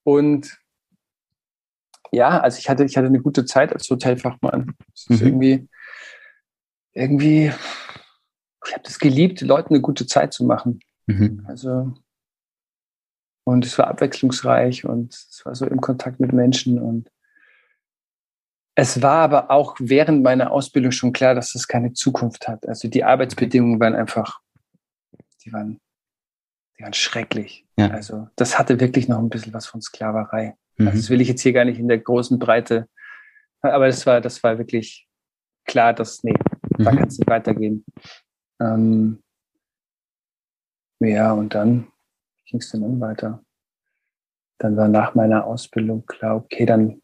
Und 0.05 0.59
ja, 2.13 2.41
also 2.41 2.59
ich 2.59 2.69
hatte, 2.69 2.85
ich 2.85 2.97
hatte 2.97 3.07
eine 3.07 3.21
gute 3.21 3.45
Zeit 3.45 3.73
als 3.73 3.89
Hotelfachmann. 3.89 4.75
Mhm. 5.09 5.17
irgendwie, 5.21 5.69
irgendwie, 6.93 7.53
ich 8.67 8.73
habe 8.73 8.83
das 8.83 8.99
geliebt, 8.99 9.41
Leuten 9.41 9.75
eine 9.75 9.81
gute 9.81 10.07
Zeit 10.07 10.33
zu 10.33 10.45
machen. 10.45 10.81
Mhm. 11.07 11.45
Also, 11.47 11.95
und 13.45 13.65
es 13.65 13.79
war 13.79 13.89
abwechslungsreich 13.89 14.85
und 14.85 15.15
es 15.15 15.43
war 15.45 15.55
so 15.55 15.67
im 15.67 15.81
Kontakt 15.81 16.21
mit 16.21 16.33
Menschen 16.33 16.79
und 16.79 17.11
es 18.75 19.03
war 19.03 19.19
aber 19.19 19.51
auch 19.51 19.77
während 19.79 20.23
meiner 20.23 20.53
Ausbildung 20.53 20.93
schon 20.93 21.13
klar, 21.13 21.35
dass 21.35 21.53
das 21.53 21.69
keine 21.69 21.93
Zukunft 21.93 22.49
hat. 22.49 22.67
Also 22.67 22.89
die 22.89 23.05
Arbeitsbedingungen 23.05 23.81
waren 23.81 23.95
einfach, 23.95 24.41
die 25.45 25.53
waren, 25.53 25.81
waren 26.83 26.93
schrecklich. 26.93 27.67
Ja. 27.79 27.89
Also 27.89 28.29
das 28.37 28.59
hatte 28.59 28.81
wirklich 28.81 29.09
noch 29.09 29.19
ein 29.19 29.29
bisschen 29.29 29.55
was 29.55 29.67
von 29.67 29.81
Sklaverei. 29.81 30.57
Mhm. 30.77 30.89
Also 30.89 30.99
das 30.99 31.11
will 31.11 31.21
ich 31.21 31.29
jetzt 31.29 31.43
hier 31.43 31.53
gar 31.53 31.65
nicht 31.65 31.79
in 31.79 31.89
der 31.89 31.99
großen 31.99 32.39
Breite, 32.39 32.89
aber 33.61 33.87
das 33.87 34.07
war, 34.07 34.21
das 34.21 34.43
war 34.43 34.59
wirklich 34.59 35.09
klar, 35.67 35.93
dass, 35.93 36.23
nee, 36.25 36.35
mhm. 36.79 36.85
da 36.85 36.91
kann 36.91 37.09
es 37.09 37.19
nicht 37.19 37.31
weitergehen. 37.31 37.85
Ähm, 38.61 39.23
ja, 41.01 41.33
und 41.33 41.55
dann 41.55 41.89
ging 42.47 42.61
es 42.61 42.71
dann 42.71 43.01
weiter. 43.01 43.43
Dann 44.59 44.77
war 44.77 44.89
nach 44.89 45.15
meiner 45.15 45.47
Ausbildung 45.47 46.05
klar, 46.05 46.37
okay, 46.37 46.67
dann 46.67 47.01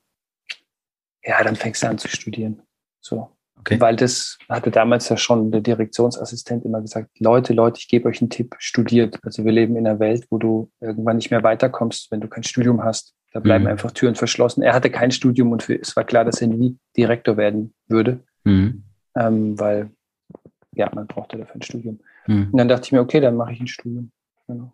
ja, 1.26 1.42
dann 1.42 1.56
fängst 1.56 1.82
du 1.82 1.88
an 1.88 1.98
zu 1.98 2.08
studieren. 2.08 2.62
So. 3.00 3.35
Okay. 3.58 3.80
Weil 3.80 3.96
das 3.96 4.38
hatte 4.48 4.70
damals 4.70 5.08
ja 5.08 5.16
schon 5.16 5.50
der 5.50 5.60
Direktionsassistent 5.60 6.64
immer 6.64 6.80
gesagt, 6.80 7.10
Leute, 7.18 7.52
Leute, 7.52 7.78
ich 7.78 7.88
gebe 7.88 8.08
euch 8.08 8.20
einen 8.20 8.30
Tipp, 8.30 8.54
studiert. 8.58 9.18
Also 9.22 9.44
wir 9.44 9.52
leben 9.52 9.76
in 9.76 9.86
einer 9.86 9.98
Welt, 9.98 10.26
wo 10.30 10.38
du 10.38 10.70
irgendwann 10.80 11.16
nicht 11.16 11.30
mehr 11.30 11.42
weiterkommst, 11.42 12.10
wenn 12.10 12.20
du 12.20 12.28
kein 12.28 12.44
Studium 12.44 12.84
hast. 12.84 13.14
Da 13.32 13.40
bleiben 13.40 13.64
mhm. 13.64 13.70
einfach 13.70 13.90
Türen 13.90 14.14
verschlossen. 14.14 14.62
Er 14.62 14.72
hatte 14.72 14.90
kein 14.90 15.10
Studium 15.10 15.52
und 15.52 15.62
für, 15.62 15.74
es 15.74 15.96
war 15.96 16.04
klar, 16.04 16.24
dass 16.24 16.40
er 16.40 16.48
nie 16.48 16.78
Direktor 16.96 17.36
werden 17.36 17.74
würde, 17.88 18.20
mhm. 18.44 18.84
ähm, 19.14 19.58
weil 19.58 19.90
ja, 20.72 20.90
man 20.94 21.06
brauchte 21.06 21.36
dafür 21.36 21.56
ein 21.56 21.62
Studium. 21.62 21.98
Mhm. 22.26 22.50
Und 22.52 22.56
dann 22.56 22.68
dachte 22.68 22.84
ich 22.84 22.92
mir, 22.92 23.00
okay, 23.00 23.20
dann 23.20 23.36
mache 23.36 23.52
ich 23.52 23.60
ein 23.60 23.66
Studium. 23.66 24.10
Genau. 24.46 24.72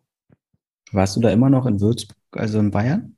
Warst 0.93 1.17
du 1.17 1.21
da 1.21 1.31
immer 1.31 1.49
noch 1.49 1.67
in 1.67 1.81
Würzburg, 1.81 2.17
also 2.33 2.59
in 2.59 2.71
Bayern? 2.71 3.17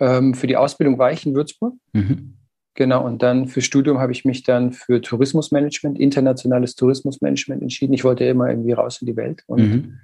Ähm, 0.00 0.34
für 0.34 0.46
die 0.46 0.56
Ausbildung 0.56 0.98
war 0.98 1.12
ich 1.12 1.24
in 1.24 1.34
Würzburg. 1.34 1.74
Mhm. 1.92 2.36
Genau, 2.74 3.04
und 3.04 3.22
dann 3.22 3.48
für 3.48 3.60
Studium 3.60 3.98
habe 3.98 4.12
ich 4.12 4.24
mich 4.24 4.42
dann 4.42 4.72
für 4.72 5.00
Tourismusmanagement, 5.00 5.98
internationales 5.98 6.76
Tourismusmanagement 6.76 7.62
entschieden. 7.62 7.92
Ich 7.92 8.04
wollte 8.04 8.24
immer 8.24 8.48
irgendwie 8.48 8.72
raus 8.72 9.00
in 9.00 9.06
die 9.06 9.16
Welt. 9.16 9.42
Und, 9.46 9.60
mhm. 9.60 9.98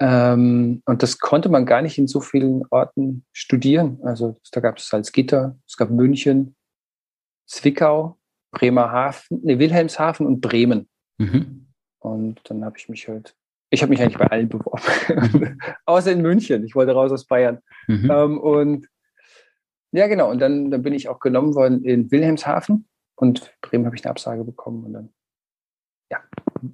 ähm, 0.00 0.82
und 0.86 1.02
das 1.02 1.18
konnte 1.18 1.48
man 1.48 1.66
gar 1.66 1.82
nicht 1.82 1.98
in 1.98 2.06
so 2.06 2.20
vielen 2.20 2.62
Orten 2.70 3.24
studieren. 3.32 3.98
Also 4.02 4.38
da 4.52 4.60
gab 4.60 4.78
es 4.78 4.88
Salzgitter, 4.88 5.58
es 5.66 5.76
gab 5.76 5.90
München, 5.90 6.54
Zwickau, 7.46 8.18
Bremerhaven, 8.52 9.40
nee, 9.42 9.58
Wilhelmshaven 9.58 10.26
und 10.26 10.40
Bremen. 10.40 10.88
Mhm. 11.18 11.66
Und 11.98 12.40
dann 12.44 12.64
habe 12.64 12.78
ich 12.78 12.88
mich 12.88 13.08
halt, 13.08 13.34
ich 13.70 13.82
habe 13.82 13.90
mich 13.90 14.00
eigentlich 14.00 14.18
bei 14.18 14.28
allen 14.28 14.48
beworben, 14.48 15.58
außer 15.86 16.12
in 16.12 16.22
München. 16.22 16.64
Ich 16.64 16.76
wollte 16.76 16.92
raus 16.92 17.10
aus 17.10 17.26
Bayern. 17.26 17.58
Mhm. 17.88 18.10
Ähm, 18.10 18.38
und 18.38 18.86
ja, 19.92 20.06
genau. 20.06 20.30
Und 20.30 20.40
dann, 20.40 20.70
dann 20.70 20.82
bin 20.82 20.94
ich 20.94 21.08
auch 21.08 21.20
genommen 21.20 21.54
worden 21.54 21.84
in 21.84 22.10
Wilhelmshaven 22.10 22.86
und 23.14 23.54
Bremen 23.60 23.86
habe 23.86 23.96
ich 23.96 24.04
eine 24.04 24.10
Absage 24.10 24.44
bekommen. 24.44 24.84
Und 24.84 24.92
dann, 24.92 25.08
ja, 26.10 26.18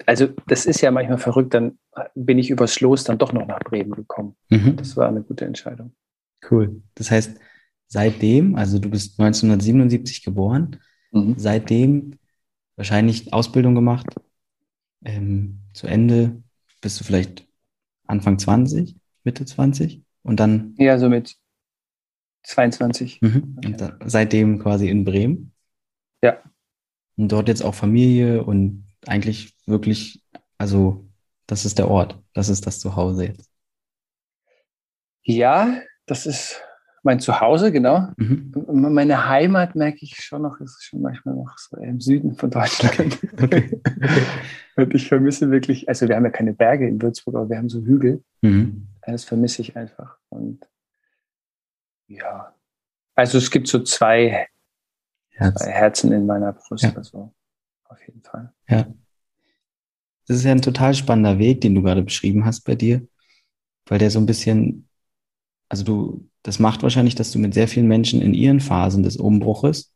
also 0.07 0.29
das 0.46 0.66
ist 0.66 0.81
ja 0.81 0.90
manchmal 0.90 1.18
verrückt. 1.18 1.55
Dann 1.55 1.79
bin 2.14 2.38
ich 2.38 2.51
übers 2.51 2.81
Los 2.81 3.05
dann 3.05 3.18
doch 3.18 3.33
noch 3.33 3.46
nach 3.46 3.61
Bremen 3.61 3.92
gekommen. 3.92 4.37
Mhm. 4.48 4.77
Das 4.77 4.96
war 4.96 5.09
eine 5.09 5.22
gute 5.22 5.44
Entscheidung. 5.44 5.94
Cool. 6.51 6.83
Das 6.94 7.11
heißt, 7.11 7.38
seitdem, 7.87 8.57
also 8.57 8.79
du 8.79 8.90
bist 8.90 9.20
1977 9.20 10.25
geboren, 10.25 10.81
mhm. 11.12 11.35
seitdem 11.37 12.18
wahrscheinlich 12.77 13.33
Ausbildung 13.33 13.75
gemacht, 13.75 14.07
ähm, 15.05 15.61
zu 15.72 15.87
Ende 15.87 16.42
bist 16.81 16.98
du 16.98 17.05
vielleicht 17.05 17.46
Anfang 18.07 18.38
20, 18.38 18.96
Mitte 19.25 19.44
20 19.44 20.03
und 20.22 20.40
dann. 20.40 20.75
Ja, 20.79 20.98
so 20.98 21.09
mit 21.09 21.37
22. 22.44 23.20
Mhm. 23.20 23.59
Und 23.64 23.81
da, 23.81 23.96
seitdem 24.05 24.59
quasi 24.59 24.88
in 24.88 25.05
Bremen. 25.05 25.52
Ja. 26.22 26.38
Und 27.16 27.31
dort 27.31 27.48
jetzt 27.48 27.62
auch 27.62 27.74
Familie 27.74 28.44
und 28.44 28.85
eigentlich 29.07 29.55
wirklich, 29.66 30.22
also 30.59 31.07
das 31.46 31.64
ist 31.64 31.78
der 31.78 31.88
Ort, 31.88 32.20
das 32.33 32.48
ist 32.48 32.66
das 32.66 32.81
Zuhause 32.81 33.26
jetzt. 33.26 33.50
Ja, 35.24 35.81
das 36.07 36.26
ist 36.26 36.61
mein 37.02 37.20
Zuhause, 37.20 37.72
genau. 37.72 38.09
Mhm. 38.16 38.52
Meine 38.72 39.28
Heimat 39.28 39.74
merke 39.74 39.98
ich 40.02 40.16
schon 40.16 40.42
noch, 40.42 40.61
ist 40.61 40.85
schon 40.85 41.02
manchmal 41.02 41.35
noch 41.35 41.57
so 41.59 41.76
im 41.78 42.00
Süden 42.00 42.35
von 42.35 42.50
Deutschland. 42.50 43.18
Okay. 43.40 43.81
und 44.76 44.94
ich 44.94 45.09
vermisse 45.09 45.50
wirklich, 45.50 45.88
also 45.88 46.09
wir 46.09 46.16
haben 46.16 46.24
ja 46.24 46.31
keine 46.31 46.52
Berge 46.52 46.87
in 46.87 47.02
Würzburg, 47.02 47.35
aber 47.35 47.50
wir 47.50 47.59
haben 47.59 47.68
so 47.68 47.81
Hügel. 47.81 48.22
Mhm. 48.42 48.87
Das 49.05 49.24
vermisse 49.24 49.62
ich 49.62 49.76
einfach. 49.76 50.16
Und 50.28 50.61
ja. 52.16 52.55
Also 53.14 53.38
es 53.38 53.51
gibt 53.51 53.68
so 53.68 53.83
zwei, 53.83 54.48
Herz. 55.31 55.62
zwei 55.62 55.70
Herzen 55.70 56.12
in 56.12 56.27
meiner 56.27 56.53
Brust. 56.53 56.85
Ja. 56.85 56.94
Also 56.94 57.33
auf 57.85 58.01
jeden 58.07 58.22
Fall. 58.22 58.53
Ja. 58.68 58.87
Das 60.27 60.37
ist 60.37 60.44
ja 60.44 60.53
ein 60.53 60.62
total 60.62 60.94
spannender 60.94 61.38
Weg, 61.38 61.61
den 61.61 61.75
du 61.75 61.83
gerade 61.83 62.03
beschrieben 62.03 62.44
hast 62.44 62.62
bei 62.62 62.75
dir, 62.75 63.07
weil 63.87 63.98
der 63.98 64.11
so 64.11 64.18
ein 64.18 64.27
bisschen, 64.27 64.88
also 65.68 65.85
du, 65.85 66.29
das 66.42 66.59
macht 66.59 66.83
wahrscheinlich, 66.83 67.14
dass 67.14 67.33
du 67.33 67.38
mit 67.38 67.55
sehr 67.55 67.68
vielen 67.68 67.88
Menschen 67.88 68.22
in 68.22 68.35
ihren 68.35 68.61
Phasen 68.61 69.03
des 69.03 69.16
Umbruches 69.16 69.94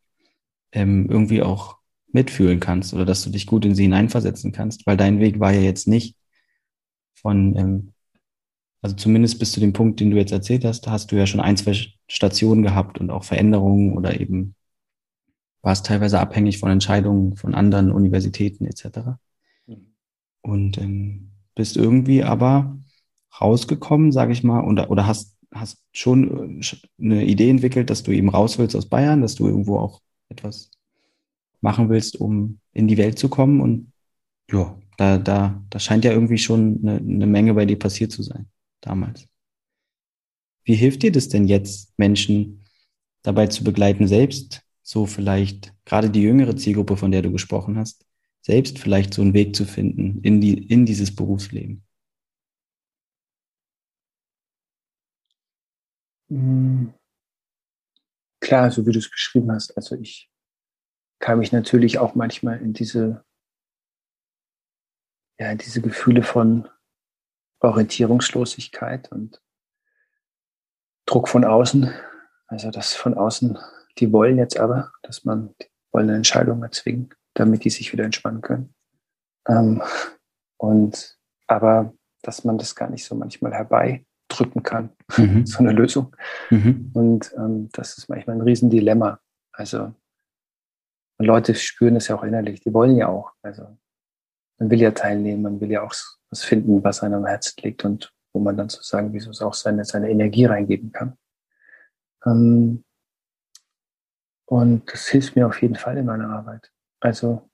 ähm, 0.73 1.09
irgendwie 1.09 1.43
auch 1.43 1.79
mitfühlen 2.09 2.61
kannst 2.61 2.93
oder 2.93 3.05
dass 3.05 3.23
du 3.23 3.31
dich 3.31 3.47
gut 3.47 3.65
in 3.65 3.75
sie 3.75 3.85
hineinversetzen 3.85 4.53
kannst, 4.53 4.87
weil 4.87 4.97
dein 4.97 5.21
Weg 5.21 5.39
war 5.39 5.53
ja 5.53 5.61
jetzt 5.61 5.87
nicht 5.87 6.17
von 7.15 7.57
ähm, 7.57 7.93
also 8.83 8.97
zumindest 8.97 9.39
bis 9.39 9.53
zu 9.53 9.61
dem 9.61 9.73
Punkt, 9.73 10.01
den 10.01 10.11
du 10.11 10.17
jetzt 10.17 10.33
erzählt 10.33 10.65
hast, 10.65 10.87
hast 10.89 11.11
du 11.11 11.17
ja 11.17 11.27
schon 11.27 11.41
ein, 11.41 11.57
zwei 11.57 11.75
Stationen 12.09 12.63
gehabt 12.63 13.01
und 13.01 13.11
auch 13.11 13.25
Veränderungen 13.25 13.97
oder 13.97 14.21
eben 14.21 14.55
warst 15.63 15.87
teilweise 15.87 16.21
abhängig 16.21 16.59
von 16.59 16.71
Entscheidungen 16.71 17.37
von 17.37 17.55
anderen 17.55 17.91
Universitäten 17.91 18.67
etc. 18.67 19.19
Mhm. 19.67 19.95
Und 20.43 20.79
ähm, 20.79 21.31
bist 21.55 21.77
irgendwie 21.77 22.23
aber 22.23 22.79
rausgekommen, 23.41 24.13
sage 24.13 24.33
ich 24.33 24.45
mal, 24.45 24.61
und, 24.61 24.79
oder 24.79 25.07
hast, 25.07 25.37
hast 25.53 25.83
schon 25.93 26.61
äh, 26.61 26.77
eine 27.01 27.25
Idee 27.25 27.51
entwickelt, 27.51 27.91
dass 27.91 28.03
du 28.03 28.13
eben 28.13 28.29
raus 28.29 28.59
willst 28.59 28.77
aus 28.77 28.89
Bayern, 28.89 29.23
dass 29.23 29.35
du 29.35 29.47
irgendwo 29.49 29.79
auch 29.79 30.03
etwas 30.29 30.71
machen 31.61 31.89
willst, 31.89 32.21
um 32.21 32.61
in 32.73 32.87
die 32.87 32.99
Welt 32.99 33.19
zu 33.19 33.29
kommen. 33.29 33.61
Und 33.61 33.93
ja, 34.51 34.79
Da, 34.99 35.19
da, 35.19 35.63
da 35.69 35.79
scheint 35.79 36.05
ja 36.05 36.13
irgendwie 36.13 36.39
schon 36.39 36.79
eine, 36.83 36.99
eine 36.99 37.27
Menge 37.27 37.55
bei 37.55 37.67
dir 37.67 37.79
passiert 37.79 38.13
zu 38.13 38.23
sein, 38.23 38.47
damals. 38.87 39.29
Wie 40.65 40.75
hilft 40.75 41.03
dir 41.03 41.13
das 41.13 41.29
denn 41.29 41.47
jetzt, 41.47 41.97
Menschen 41.99 42.65
dabei 43.23 43.47
zu 43.47 43.65
begleiten, 43.65 44.09
selbst 44.09 44.63
so 44.83 45.07
vielleicht, 45.07 45.75
gerade 45.85 46.11
die 46.11 46.23
jüngere 46.23 46.57
Zielgruppe, 46.57 46.97
von 46.97 47.11
der 47.11 47.23
du 47.23 47.33
gesprochen 47.33 47.77
hast, 47.77 48.07
selbst 48.41 48.79
vielleicht 48.79 49.15
so 49.15 49.23
einen 49.23 49.35
Weg 49.35 49.57
zu 49.57 49.65
finden 49.65 50.21
in, 50.23 50.41
die, 50.41 50.55
in 50.55 50.87
dieses 50.87 51.15
Berufsleben? 51.15 51.85
Hm. 56.29 56.95
Klar, 58.41 58.71
so 58.71 58.87
wie 58.87 58.93
du 58.93 58.99
es 58.99 59.11
beschrieben 59.11 59.51
hast. 59.51 59.77
Also 59.77 59.97
ich 59.97 60.31
kam 61.19 61.39
mich 61.39 61.53
natürlich 61.53 61.99
auch 61.99 62.15
manchmal 62.15 62.61
in 62.61 62.73
diese, 62.73 63.25
ja, 65.39 65.51
in 65.51 65.59
diese 65.59 65.81
Gefühle 65.81 66.23
von 66.23 66.69
Orientierungslosigkeit 67.61 69.11
und 69.13 69.41
Druck 71.07 71.29
von 71.29 71.45
außen. 71.45 71.93
Also 72.49 72.71
das 72.71 72.95
von 72.95 73.15
außen, 73.15 73.59
die 73.99 74.13
wollen 74.13 74.39
jetzt 74.39 74.59
aber, 74.59 74.93
dass 75.03 75.25
man, 75.25 75.55
die 75.61 75.67
wollen 75.93 76.09
eine 76.09 76.17
Entscheidung 76.17 76.63
erzwingen, 76.63 77.11
damit 77.35 77.65
die 77.65 77.71
sich 77.71 77.93
wieder 77.93 78.05
entspannen 78.05 78.41
können. 78.41 78.75
Ähm, 79.49 79.83
und 80.59 81.17
aber 81.47 81.93
dass 82.23 82.45
man 82.45 82.59
das 82.59 82.75
gar 82.75 82.91
nicht 82.91 83.05
so 83.05 83.15
manchmal 83.15 83.53
herbeidrücken 83.53 84.63
kann, 84.63 84.91
mhm. 85.17 85.47
so 85.47 85.59
eine 85.59 85.73
Lösung. 85.73 86.15
Mhm. 86.51 86.91
Und 86.93 87.33
ähm, 87.37 87.69
das 87.73 87.99
ist 87.99 88.09
manchmal 88.09 88.37
ein 88.37 88.43
Riesendilemma. 88.43 89.21
Also 89.53 89.95
Leute 91.19 91.55
spüren 91.55 91.97
es 91.97 92.09
ja 92.09 92.17
auch 92.17 92.25
innerlich, 92.25 92.61
die 92.61 92.75
wollen 92.75 92.97
ja 92.97 93.09
auch. 93.09 93.33
Also 93.43 93.79
man 94.59 94.71
will 94.71 94.81
ja 94.81 94.91
teilnehmen, 94.91 95.43
man 95.43 95.61
will 95.61 95.71
ja 95.71 95.83
auch 95.83 95.95
was 96.31 96.45
finden, 96.45 96.83
was 96.83 97.03
einem 97.03 97.15
am 97.15 97.27
Herzen 97.27 97.55
liegt 97.63 97.85
und 97.85 98.13
wo 98.33 98.41
man 98.41 98.57
dann 98.57 98.69
sozusagen, 98.69 99.13
wie 99.13 99.19
es 99.19 99.41
auch 99.41 99.55
seine, 99.55 99.85
seine 99.85 100.11
Energie 100.11 100.45
reingeben 100.45 100.93
kann. 100.93 101.17
Ähm, 102.25 102.85
und 104.49 104.93
das 104.93 105.09
hilft 105.09 105.37
mir 105.37 105.47
auf 105.47 105.61
jeden 105.61 105.75
Fall 105.75 105.97
in 105.97 106.07
meiner 106.07 106.29
Arbeit. 106.29 106.71
Also, 107.01 107.49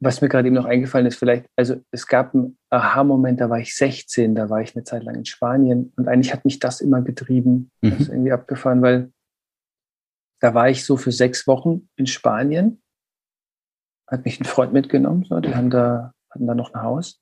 was 0.00 0.20
mir 0.20 0.28
gerade 0.28 0.48
eben 0.48 0.56
noch 0.56 0.66
eingefallen 0.66 1.06
ist, 1.06 1.16
vielleicht, 1.16 1.46
also 1.56 1.82
es 1.90 2.06
gab 2.06 2.34
einen 2.34 2.58
Aha-Moment, 2.70 3.40
da 3.40 3.48
war 3.48 3.60
ich 3.60 3.74
16, 3.74 4.34
da 4.34 4.50
war 4.50 4.60
ich 4.60 4.74
eine 4.74 4.84
Zeit 4.84 5.04
lang 5.04 5.14
in 5.14 5.24
Spanien 5.24 5.92
und 5.96 6.08
eigentlich 6.08 6.32
hat 6.32 6.44
mich 6.44 6.58
das 6.58 6.80
immer 6.80 7.00
getrieben, 7.02 7.70
mhm. 7.80 7.90
das 7.90 8.00
ist 8.00 8.08
irgendwie 8.08 8.32
abgefahren, 8.32 8.82
weil 8.82 9.12
da 10.40 10.52
war 10.52 10.68
ich 10.68 10.84
so 10.84 10.96
für 10.96 11.12
sechs 11.12 11.46
Wochen 11.46 11.88
in 11.96 12.06
Spanien, 12.06 12.82
hat 14.06 14.24
mich 14.24 14.40
ein 14.40 14.44
Freund 14.44 14.72
mitgenommen, 14.72 15.24
so, 15.24 15.40
die 15.40 15.54
haben 15.54 15.70
da, 15.70 16.12
hatten 16.30 16.46
da 16.46 16.54
noch 16.54 16.74
ein 16.74 16.82
Haus 16.82 17.20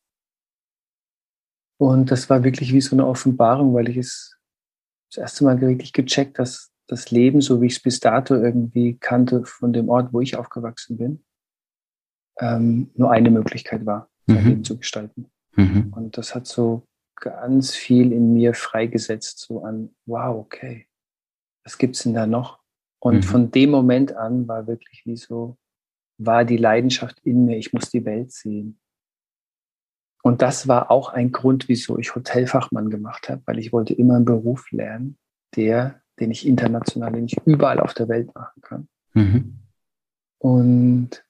und 1.78 2.10
das 2.10 2.30
war 2.30 2.44
wirklich 2.44 2.72
wie 2.72 2.80
so 2.80 2.94
eine 2.94 3.06
Offenbarung, 3.06 3.74
weil 3.74 3.88
ich 3.88 3.96
es 3.96 4.38
das 5.10 5.18
erste 5.18 5.44
Mal 5.44 5.60
wirklich 5.60 5.92
gecheckt, 5.92 6.38
dass 6.38 6.72
das 6.86 7.10
Leben, 7.10 7.40
so 7.40 7.60
wie 7.60 7.66
ich 7.66 7.76
es 7.76 7.82
bis 7.82 8.00
dato 8.00 8.34
irgendwie 8.34 8.96
kannte, 8.96 9.44
von 9.44 9.72
dem 9.72 9.88
Ort, 9.88 10.12
wo 10.12 10.20
ich 10.20 10.36
aufgewachsen 10.36 10.98
bin, 10.98 11.24
ähm, 12.38 12.90
nur 12.94 13.10
eine 13.10 13.30
Möglichkeit 13.30 13.86
war, 13.86 14.10
mein 14.26 14.42
mhm. 14.42 14.48
Leben 14.48 14.64
zu 14.64 14.78
gestalten. 14.78 15.30
Mhm. 15.56 15.92
Und 15.94 16.18
das 16.18 16.34
hat 16.34 16.46
so 16.46 16.86
ganz 17.16 17.74
viel 17.74 18.12
in 18.12 18.34
mir 18.34 18.54
freigesetzt, 18.54 19.40
so 19.40 19.62
an, 19.62 19.94
wow, 20.06 20.36
okay, 20.36 20.88
was 21.64 21.78
gibt's 21.78 22.02
denn 22.02 22.14
da 22.14 22.26
noch? 22.26 22.60
Und 22.98 23.16
mhm. 23.16 23.22
von 23.22 23.50
dem 23.50 23.70
Moment 23.70 24.12
an 24.12 24.46
war 24.48 24.66
wirklich 24.66 25.02
wie 25.06 25.16
so, 25.16 25.56
war 26.18 26.44
die 26.44 26.56
Leidenschaft 26.56 27.18
in 27.20 27.44
mir, 27.44 27.56
ich 27.56 27.72
muss 27.72 27.90
die 27.90 28.04
Welt 28.04 28.32
sehen. 28.32 28.78
Und 30.22 30.40
das 30.40 30.68
war 30.68 30.90
auch 30.90 31.10
ein 31.10 31.32
Grund, 31.32 31.68
wieso 31.68 31.98
ich 31.98 32.14
Hotelfachmann 32.14 32.88
gemacht 32.88 33.28
habe, 33.28 33.42
weil 33.44 33.58
ich 33.58 33.72
wollte 33.72 33.92
immer 33.92 34.16
einen 34.16 34.24
Beruf 34.24 34.70
lernen, 34.70 35.18
der, 35.54 36.00
den 36.18 36.30
ich 36.30 36.46
international, 36.46 37.12
den 37.12 37.26
ich 37.26 37.36
überall 37.44 37.78
auf 37.78 37.92
der 37.92 38.08
Welt 38.08 38.34
machen 38.34 38.62
kann. 38.62 38.88
Mhm. 39.12 39.60
Und 40.38 41.24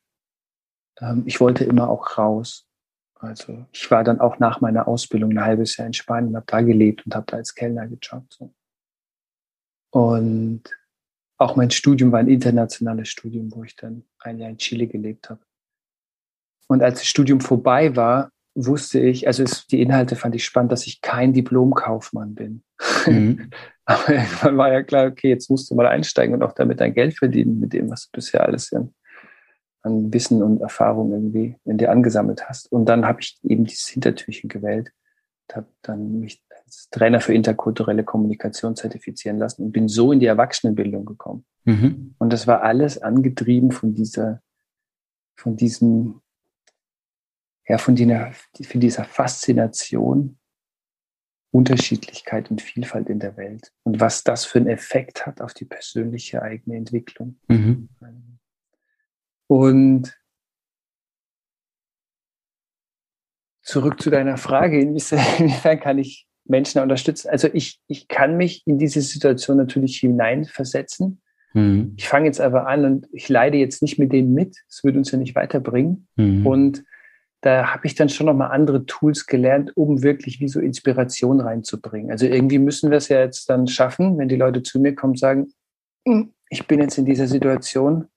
ähm, 1.00 1.24
ich 1.26 1.40
wollte 1.40 1.64
immer 1.64 1.88
auch 1.88 2.18
raus. 2.18 2.68
Also 3.14 3.66
ich 3.72 3.90
war 3.90 4.04
dann 4.04 4.20
auch 4.20 4.38
nach 4.38 4.60
meiner 4.60 4.86
Ausbildung 4.86 5.32
ein 5.32 5.44
halbes 5.44 5.76
Jahr 5.76 5.86
in 5.86 5.92
Spanien, 5.92 6.36
habe 6.36 6.46
da 6.46 6.60
gelebt 6.60 7.04
und 7.04 7.14
habe 7.14 7.26
da 7.26 7.36
als 7.36 7.54
Kellner 7.54 7.88
gejobbt. 7.88 8.32
So. 8.32 8.54
Und 9.90 10.62
auch 11.38 11.56
mein 11.56 11.70
Studium 11.70 12.12
war 12.12 12.20
ein 12.20 12.28
internationales 12.28 13.08
Studium, 13.08 13.52
wo 13.54 13.64
ich 13.64 13.76
dann 13.76 14.04
ein 14.20 14.38
Jahr 14.38 14.50
in 14.50 14.58
Chile 14.58 14.86
gelebt 14.86 15.30
habe. 15.30 15.40
Und 16.68 16.82
als 16.82 17.00
das 17.00 17.06
Studium 17.06 17.40
vorbei 17.40 17.94
war, 17.96 18.30
wusste 18.54 19.00
ich, 19.00 19.26
also 19.26 19.42
es, 19.42 19.66
die 19.66 19.82
Inhalte 19.82 20.16
fand 20.16 20.34
ich 20.34 20.44
spannend, 20.44 20.72
dass 20.72 20.86
ich 20.86 21.00
kein 21.00 21.32
Diplomkaufmann 21.32 22.34
bin. 22.34 22.62
Mhm. 23.06 23.50
Aber 23.84 24.08
irgendwann 24.08 24.56
war 24.56 24.72
ja 24.72 24.82
klar, 24.82 25.06
okay, 25.06 25.28
jetzt 25.28 25.50
musst 25.50 25.70
du 25.70 25.74
mal 25.74 25.86
einsteigen 25.86 26.34
und 26.34 26.42
auch 26.42 26.52
damit 26.52 26.80
dein 26.80 26.94
Geld 26.94 27.18
verdienen 27.18 27.60
mit 27.60 27.72
dem, 27.72 27.90
was 27.90 28.04
du 28.04 28.10
bisher 28.12 28.42
alles 28.42 28.72
an, 28.72 28.94
an 29.82 30.12
Wissen 30.12 30.42
und 30.42 30.62
Erfahrung 30.62 31.12
irgendwie 31.12 31.56
in 31.64 31.76
dir 31.76 31.90
angesammelt 31.90 32.48
hast. 32.48 32.70
Und 32.72 32.86
dann 32.86 33.06
habe 33.06 33.20
ich 33.20 33.38
eben 33.42 33.64
dieses 33.64 33.88
Hintertürchen 33.88 34.48
gewählt 34.48 34.92
und 35.48 35.56
habe 35.56 35.66
dann 35.82 36.20
mich 36.20 36.42
als 36.66 36.88
Trainer 36.90 37.20
für 37.20 37.34
interkulturelle 37.34 38.04
Kommunikation 38.04 38.76
zertifizieren 38.76 39.38
lassen 39.38 39.64
und 39.64 39.72
bin 39.72 39.88
so 39.88 40.12
in 40.12 40.20
die 40.20 40.26
Erwachsenenbildung 40.26 41.04
gekommen. 41.04 41.44
Mhm. 41.64 42.14
Und 42.18 42.32
das 42.32 42.46
war 42.46 42.62
alles 42.62 43.00
angetrieben 43.02 43.72
von 43.72 43.94
dieser, 43.94 44.42
von 45.36 45.56
diesem 45.56 46.20
ja, 47.66 47.78
von 47.78 47.94
dieser, 47.94 48.32
von 48.32 48.80
dieser 48.80 49.04
Faszination, 49.04 50.38
Unterschiedlichkeit 51.50 52.50
und 52.50 52.60
Vielfalt 52.60 53.08
in 53.08 53.20
der 53.20 53.36
Welt 53.36 53.72
und 53.84 54.00
was 54.00 54.24
das 54.24 54.44
für 54.44 54.58
einen 54.58 54.66
Effekt 54.66 55.24
hat 55.24 55.40
auf 55.40 55.54
die 55.54 55.64
persönliche 55.64 56.42
eigene 56.42 56.76
Entwicklung. 56.76 57.38
Mhm. 57.46 57.88
Und 59.46 60.18
zurück 63.62 64.00
zu 64.00 64.10
deiner 64.10 64.36
Frage, 64.36 64.80
inwiefern 64.80 65.80
kann 65.80 65.98
ich 65.98 66.26
Menschen 66.44 66.80
unterstützen? 66.82 67.28
Also 67.28 67.48
ich, 67.52 67.80
ich 67.88 68.08
kann 68.08 68.36
mich 68.36 68.62
in 68.66 68.78
diese 68.78 69.00
Situation 69.00 69.56
natürlich 69.56 69.98
hineinversetzen. 69.98 71.20
Mhm. 71.54 71.94
Ich 71.96 72.08
fange 72.08 72.26
jetzt 72.26 72.40
aber 72.40 72.66
an 72.66 72.84
und 72.84 73.08
ich 73.12 73.28
leide 73.28 73.56
jetzt 73.56 73.82
nicht 73.82 73.98
mit 73.98 74.12
denen 74.12 74.34
mit. 74.34 74.56
Es 74.68 74.84
würde 74.84 74.98
uns 74.98 75.10
ja 75.10 75.18
nicht 75.18 75.34
weiterbringen. 75.34 76.08
Mhm. 76.16 76.46
Und 76.46 76.84
da 77.44 77.74
habe 77.74 77.86
ich 77.86 77.94
dann 77.94 78.08
schon 78.08 78.26
nochmal 78.26 78.52
andere 78.52 78.86
Tools 78.86 79.26
gelernt, 79.26 79.76
um 79.76 80.02
wirklich 80.02 80.40
wie 80.40 80.48
so 80.48 80.60
Inspiration 80.60 81.40
reinzubringen. 81.40 82.10
Also 82.10 82.26
irgendwie 82.26 82.58
müssen 82.58 82.90
wir 82.90 82.96
es 82.96 83.08
ja 83.08 83.20
jetzt 83.20 83.50
dann 83.50 83.66
schaffen, 83.68 84.16
wenn 84.16 84.28
die 84.28 84.36
Leute 84.36 84.62
zu 84.62 84.80
mir 84.80 84.94
kommen 84.94 85.12
und 85.12 85.18
sagen, 85.18 85.52
hm, 86.06 86.32
ich 86.48 86.66
bin 86.66 86.80
jetzt 86.80 86.96
in 86.96 87.04
dieser 87.04 87.26
Situation, 87.26 88.08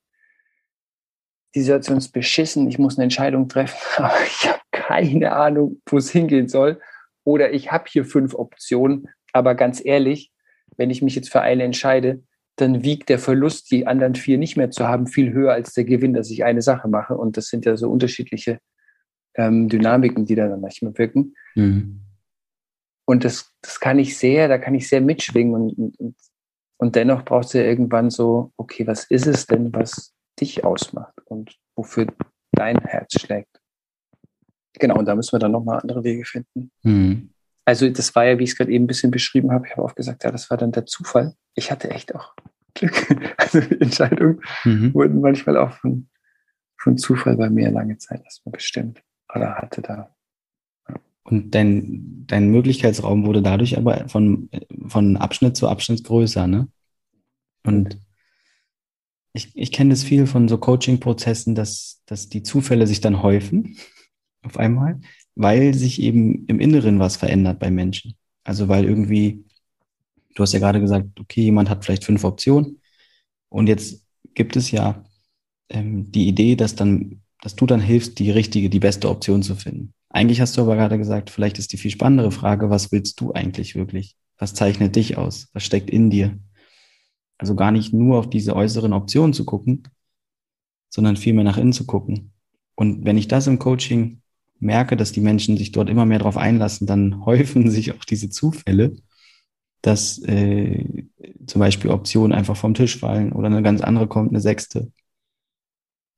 die 1.54 1.60
Situation 1.60 1.98
ist 1.98 2.12
beschissen, 2.12 2.68
ich 2.68 2.78
muss 2.78 2.96
eine 2.96 3.04
Entscheidung 3.04 3.48
treffen, 3.48 3.76
aber 3.96 4.14
ich 4.26 4.48
habe 4.48 4.60
keine 4.72 5.32
Ahnung, 5.32 5.80
wo 5.86 5.98
es 5.98 6.10
hingehen 6.10 6.48
soll. 6.48 6.80
Oder 7.28 7.52
ich 7.52 7.70
habe 7.70 7.84
hier 7.88 8.06
fünf 8.06 8.34
Optionen, 8.34 9.08
aber 9.34 9.54
ganz 9.54 9.84
ehrlich, 9.84 10.32
wenn 10.78 10.88
ich 10.88 11.02
mich 11.02 11.14
jetzt 11.14 11.30
für 11.30 11.42
eine 11.42 11.62
entscheide, 11.62 12.22
dann 12.56 12.82
wiegt 12.82 13.10
der 13.10 13.18
Verlust, 13.18 13.70
die 13.70 13.86
anderen 13.86 14.14
vier 14.14 14.38
nicht 14.38 14.56
mehr 14.56 14.70
zu 14.70 14.88
haben, 14.88 15.06
viel 15.06 15.34
höher 15.34 15.52
als 15.52 15.74
der 15.74 15.84
Gewinn, 15.84 16.14
dass 16.14 16.30
ich 16.30 16.44
eine 16.44 16.62
Sache 16.62 16.88
mache. 16.88 17.18
Und 17.18 17.36
das 17.36 17.48
sind 17.48 17.66
ja 17.66 17.76
so 17.76 17.90
unterschiedliche 17.90 18.60
ähm, 19.34 19.68
Dynamiken, 19.68 20.24
die 20.24 20.36
da 20.36 20.48
dann 20.48 20.62
manchmal 20.62 20.96
wirken. 20.96 21.34
Mhm. 21.54 22.00
Und 23.04 23.24
das, 23.24 23.52
das 23.60 23.78
kann 23.78 23.98
ich 23.98 24.16
sehr, 24.16 24.48
da 24.48 24.56
kann 24.56 24.74
ich 24.74 24.88
sehr 24.88 25.02
mitschwingen 25.02 25.54
und, 25.54 25.98
und, 25.98 26.16
und 26.78 26.96
dennoch 26.96 27.26
brauchst 27.26 27.52
du 27.52 27.58
ja 27.58 27.64
irgendwann 27.64 28.08
so, 28.08 28.52
okay, 28.56 28.86
was 28.86 29.04
ist 29.04 29.26
es 29.26 29.46
denn, 29.46 29.74
was 29.74 30.14
dich 30.40 30.64
ausmacht 30.64 31.20
und 31.26 31.58
wofür 31.76 32.06
dein 32.52 32.78
Herz 32.78 33.20
schlägt? 33.20 33.57
Genau, 34.78 34.98
und 34.98 35.06
da 35.06 35.14
müssen 35.14 35.32
wir 35.32 35.38
dann 35.38 35.52
nochmal 35.52 35.80
andere 35.80 36.04
Wege 36.04 36.24
finden. 36.24 36.70
Mhm. 36.82 37.30
Also 37.64 37.88
das 37.90 38.14
war 38.14 38.24
ja, 38.24 38.38
wie 38.38 38.44
ich 38.44 38.50
es 38.50 38.56
gerade 38.56 38.72
eben 38.72 38.84
ein 38.84 38.86
bisschen 38.86 39.10
beschrieben 39.10 39.52
habe, 39.52 39.66
ich 39.66 39.72
habe 39.72 39.82
auch 39.82 39.94
gesagt, 39.94 40.24
ja, 40.24 40.30
das 40.30 40.48
war 40.48 40.56
dann 40.56 40.72
der 40.72 40.86
Zufall. 40.86 41.34
Ich 41.54 41.70
hatte 41.70 41.90
echt 41.90 42.14
auch 42.14 42.34
Glück. 42.74 42.94
Also 43.36 43.60
die 43.60 43.80
Entscheidungen 43.80 44.40
mhm. 44.64 44.94
wurden 44.94 45.20
manchmal 45.20 45.56
auch 45.56 45.72
von, 45.72 46.08
von 46.76 46.96
Zufall 46.96 47.36
bei 47.36 47.50
mir 47.50 47.70
lange 47.70 47.98
Zeit 47.98 48.22
erstmal 48.24 48.52
bestimmt 48.52 49.02
oder 49.34 49.56
hatte 49.56 49.82
da. 49.82 50.14
Und 51.24 51.54
dein, 51.54 52.24
dein 52.26 52.50
Möglichkeitsraum 52.50 53.26
wurde 53.26 53.42
dadurch 53.42 53.76
aber 53.76 54.08
von, 54.08 54.48
von 54.86 55.18
Abschnitt 55.18 55.56
zu 55.56 55.68
Abschnitt 55.68 56.04
größer, 56.04 56.46
ne? 56.46 56.68
Und 57.64 58.00
ich, 59.34 59.54
ich 59.54 59.72
kenne 59.72 59.90
das 59.90 60.04
viel 60.04 60.26
von 60.26 60.48
so 60.48 60.56
Coaching-Prozessen, 60.56 61.54
dass, 61.54 62.02
dass 62.06 62.30
die 62.30 62.42
Zufälle 62.42 62.86
sich 62.86 63.02
dann 63.02 63.22
häufen 63.22 63.76
auf 64.48 64.58
einmal, 64.58 65.00
weil 65.34 65.74
sich 65.74 66.00
eben 66.02 66.46
im 66.46 66.60
Inneren 66.60 66.98
was 66.98 67.16
verändert 67.16 67.58
bei 67.58 67.70
Menschen. 67.70 68.14
Also 68.44 68.68
weil 68.68 68.84
irgendwie, 68.84 69.44
du 70.34 70.42
hast 70.42 70.52
ja 70.52 70.58
gerade 70.58 70.80
gesagt, 70.80 71.20
okay, 71.20 71.42
jemand 71.42 71.70
hat 71.70 71.84
vielleicht 71.84 72.04
fünf 72.04 72.24
Optionen 72.24 72.80
und 73.48 73.68
jetzt 73.68 74.06
gibt 74.34 74.56
es 74.56 74.70
ja 74.70 75.04
ähm, 75.68 76.10
die 76.10 76.28
Idee, 76.28 76.56
dass 76.56 76.74
dann 76.74 77.22
dass 77.40 77.56
du 77.56 77.66
dann 77.66 77.80
hilfst, 77.80 78.18
die 78.18 78.30
richtige, 78.30 78.70
die 78.70 78.80
beste 78.80 79.08
Option 79.08 79.42
zu 79.42 79.54
finden. 79.54 79.94
Eigentlich 80.10 80.40
hast 80.40 80.56
du 80.56 80.62
aber 80.62 80.76
gerade 80.76 80.98
gesagt, 80.98 81.30
vielleicht 81.30 81.58
ist 81.58 81.72
die 81.72 81.76
viel 81.76 81.90
spannendere 81.90 82.30
Frage, 82.30 82.70
was 82.70 82.90
willst 82.92 83.20
du 83.20 83.32
eigentlich 83.32 83.74
wirklich? 83.74 84.16
Was 84.38 84.54
zeichnet 84.54 84.96
dich 84.96 85.16
aus? 85.16 85.48
Was 85.52 85.64
steckt 85.64 85.90
in 85.90 86.10
dir? 86.10 86.38
Also 87.36 87.54
gar 87.54 87.70
nicht 87.70 87.92
nur 87.92 88.18
auf 88.18 88.30
diese 88.30 88.56
äußeren 88.56 88.92
Optionen 88.92 89.32
zu 89.32 89.44
gucken, 89.44 89.84
sondern 90.88 91.16
vielmehr 91.16 91.44
nach 91.44 91.58
innen 91.58 91.72
zu 91.72 91.86
gucken. 91.86 92.32
Und 92.74 93.04
wenn 93.04 93.18
ich 93.18 93.28
das 93.28 93.46
im 93.46 93.58
Coaching 93.58 94.22
merke, 94.60 94.96
dass 94.96 95.12
die 95.12 95.20
Menschen 95.20 95.56
sich 95.56 95.72
dort 95.72 95.88
immer 95.88 96.06
mehr 96.06 96.18
darauf 96.18 96.36
einlassen, 96.36 96.86
dann 96.86 97.24
häufen 97.24 97.70
sich 97.70 97.92
auch 97.92 98.04
diese 98.04 98.30
Zufälle, 98.30 98.96
dass 99.82 100.18
äh, 100.22 101.06
zum 101.46 101.60
Beispiel 101.60 101.90
Optionen 101.90 102.36
einfach 102.36 102.56
vom 102.56 102.74
Tisch 102.74 102.98
fallen 102.98 103.32
oder 103.32 103.46
eine 103.46 103.62
ganz 103.62 103.80
andere 103.80 104.08
kommt, 104.08 104.30
eine 104.30 104.40
sechste, 104.40 104.92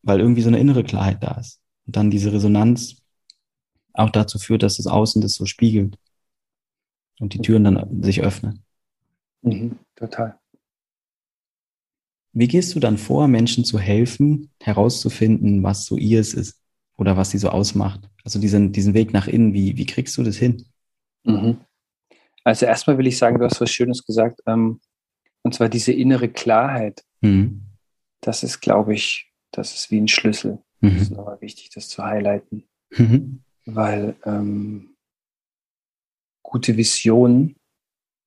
weil 0.03 0.20
irgendwie 0.20 0.42
so 0.42 0.48
eine 0.48 0.59
innere 0.59 0.83
Klarheit 0.83 1.22
da 1.22 1.33
ist. 1.38 1.61
Und 1.87 1.96
dann 1.96 2.11
diese 2.11 2.33
Resonanz 2.33 2.96
auch 3.92 4.11
dazu 4.11 4.38
führt, 4.38 4.62
dass 4.62 4.76
das 4.76 4.87
Außen 4.87 5.20
das 5.20 5.35
so 5.35 5.44
spiegelt 5.44 5.98
und 7.18 7.35
die 7.35 7.40
Türen 7.40 7.64
dann 7.64 8.03
sich 8.03 8.22
öffnen. 8.22 8.64
Mhm, 9.42 9.79
total. 9.94 10.38
Wie 12.33 12.46
gehst 12.46 12.74
du 12.74 12.81
dann 12.81 12.96
vor, 12.96 13.26
Menschen 13.26 13.64
zu 13.64 13.79
helfen, 13.79 14.50
herauszufinden, 14.61 15.62
was 15.64 15.85
so 15.85 15.96
ihres 15.96 16.33
ist 16.33 16.60
oder 17.01 17.17
was 17.17 17.31
sie 17.31 17.39
so 17.39 17.49
ausmacht? 17.49 18.09
Also 18.25 18.39
diesen, 18.39 18.73
diesen 18.73 18.93
Weg 18.93 19.15
nach 19.15 19.27
innen, 19.27 19.55
wie, 19.55 19.77
wie 19.79 19.87
kriegst 19.87 20.19
du 20.19 20.23
das 20.23 20.37
hin? 20.37 20.67
Mhm. 21.25 21.59
Also 22.45 22.67
erstmal 22.67 22.99
will 22.99 23.07
ich 23.07 23.17
sagen, 23.17 23.39
du 23.39 23.45
hast 23.47 23.61
was 23.61 23.71
Schönes 23.71 24.05
gesagt, 24.05 24.41
ähm, 24.47 24.81
und 25.43 25.55
zwar 25.55 25.71
diese 25.71 25.93
innere 25.93 26.29
Klarheit. 26.29 27.03
Mhm. 27.23 27.63
Das 28.21 28.43
ist, 28.43 28.61
glaube 28.61 28.95
ich, 28.95 29.33
das 29.51 29.75
ist 29.75 29.91
wie 29.91 29.99
ein 29.99 30.09
Schlüssel. 30.09 30.63
Mhm. 30.81 30.91
Das 30.91 31.03
ist 31.03 31.11
nochmal 31.11 31.41
wichtig, 31.41 31.71
das 31.71 31.89
zu 31.89 32.05
highlighten. 32.05 32.69
Mhm. 32.91 33.43
Weil 33.65 34.17
ähm, 34.25 34.95
gute 36.43 36.77
Visionen, 36.77 37.57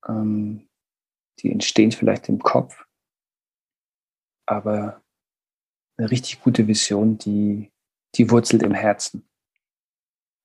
ähm, 0.08 0.68
die 1.40 1.52
entstehen 1.52 1.92
vielleicht 1.92 2.28
im 2.28 2.40
Kopf, 2.40 2.84
aber 4.46 5.00
eine 5.96 6.10
richtig 6.10 6.40
gute 6.40 6.66
Vision, 6.66 7.18
die, 7.18 7.70
die 8.16 8.30
wurzelt 8.30 8.62
im 8.62 8.74
Herzen. 8.74 9.28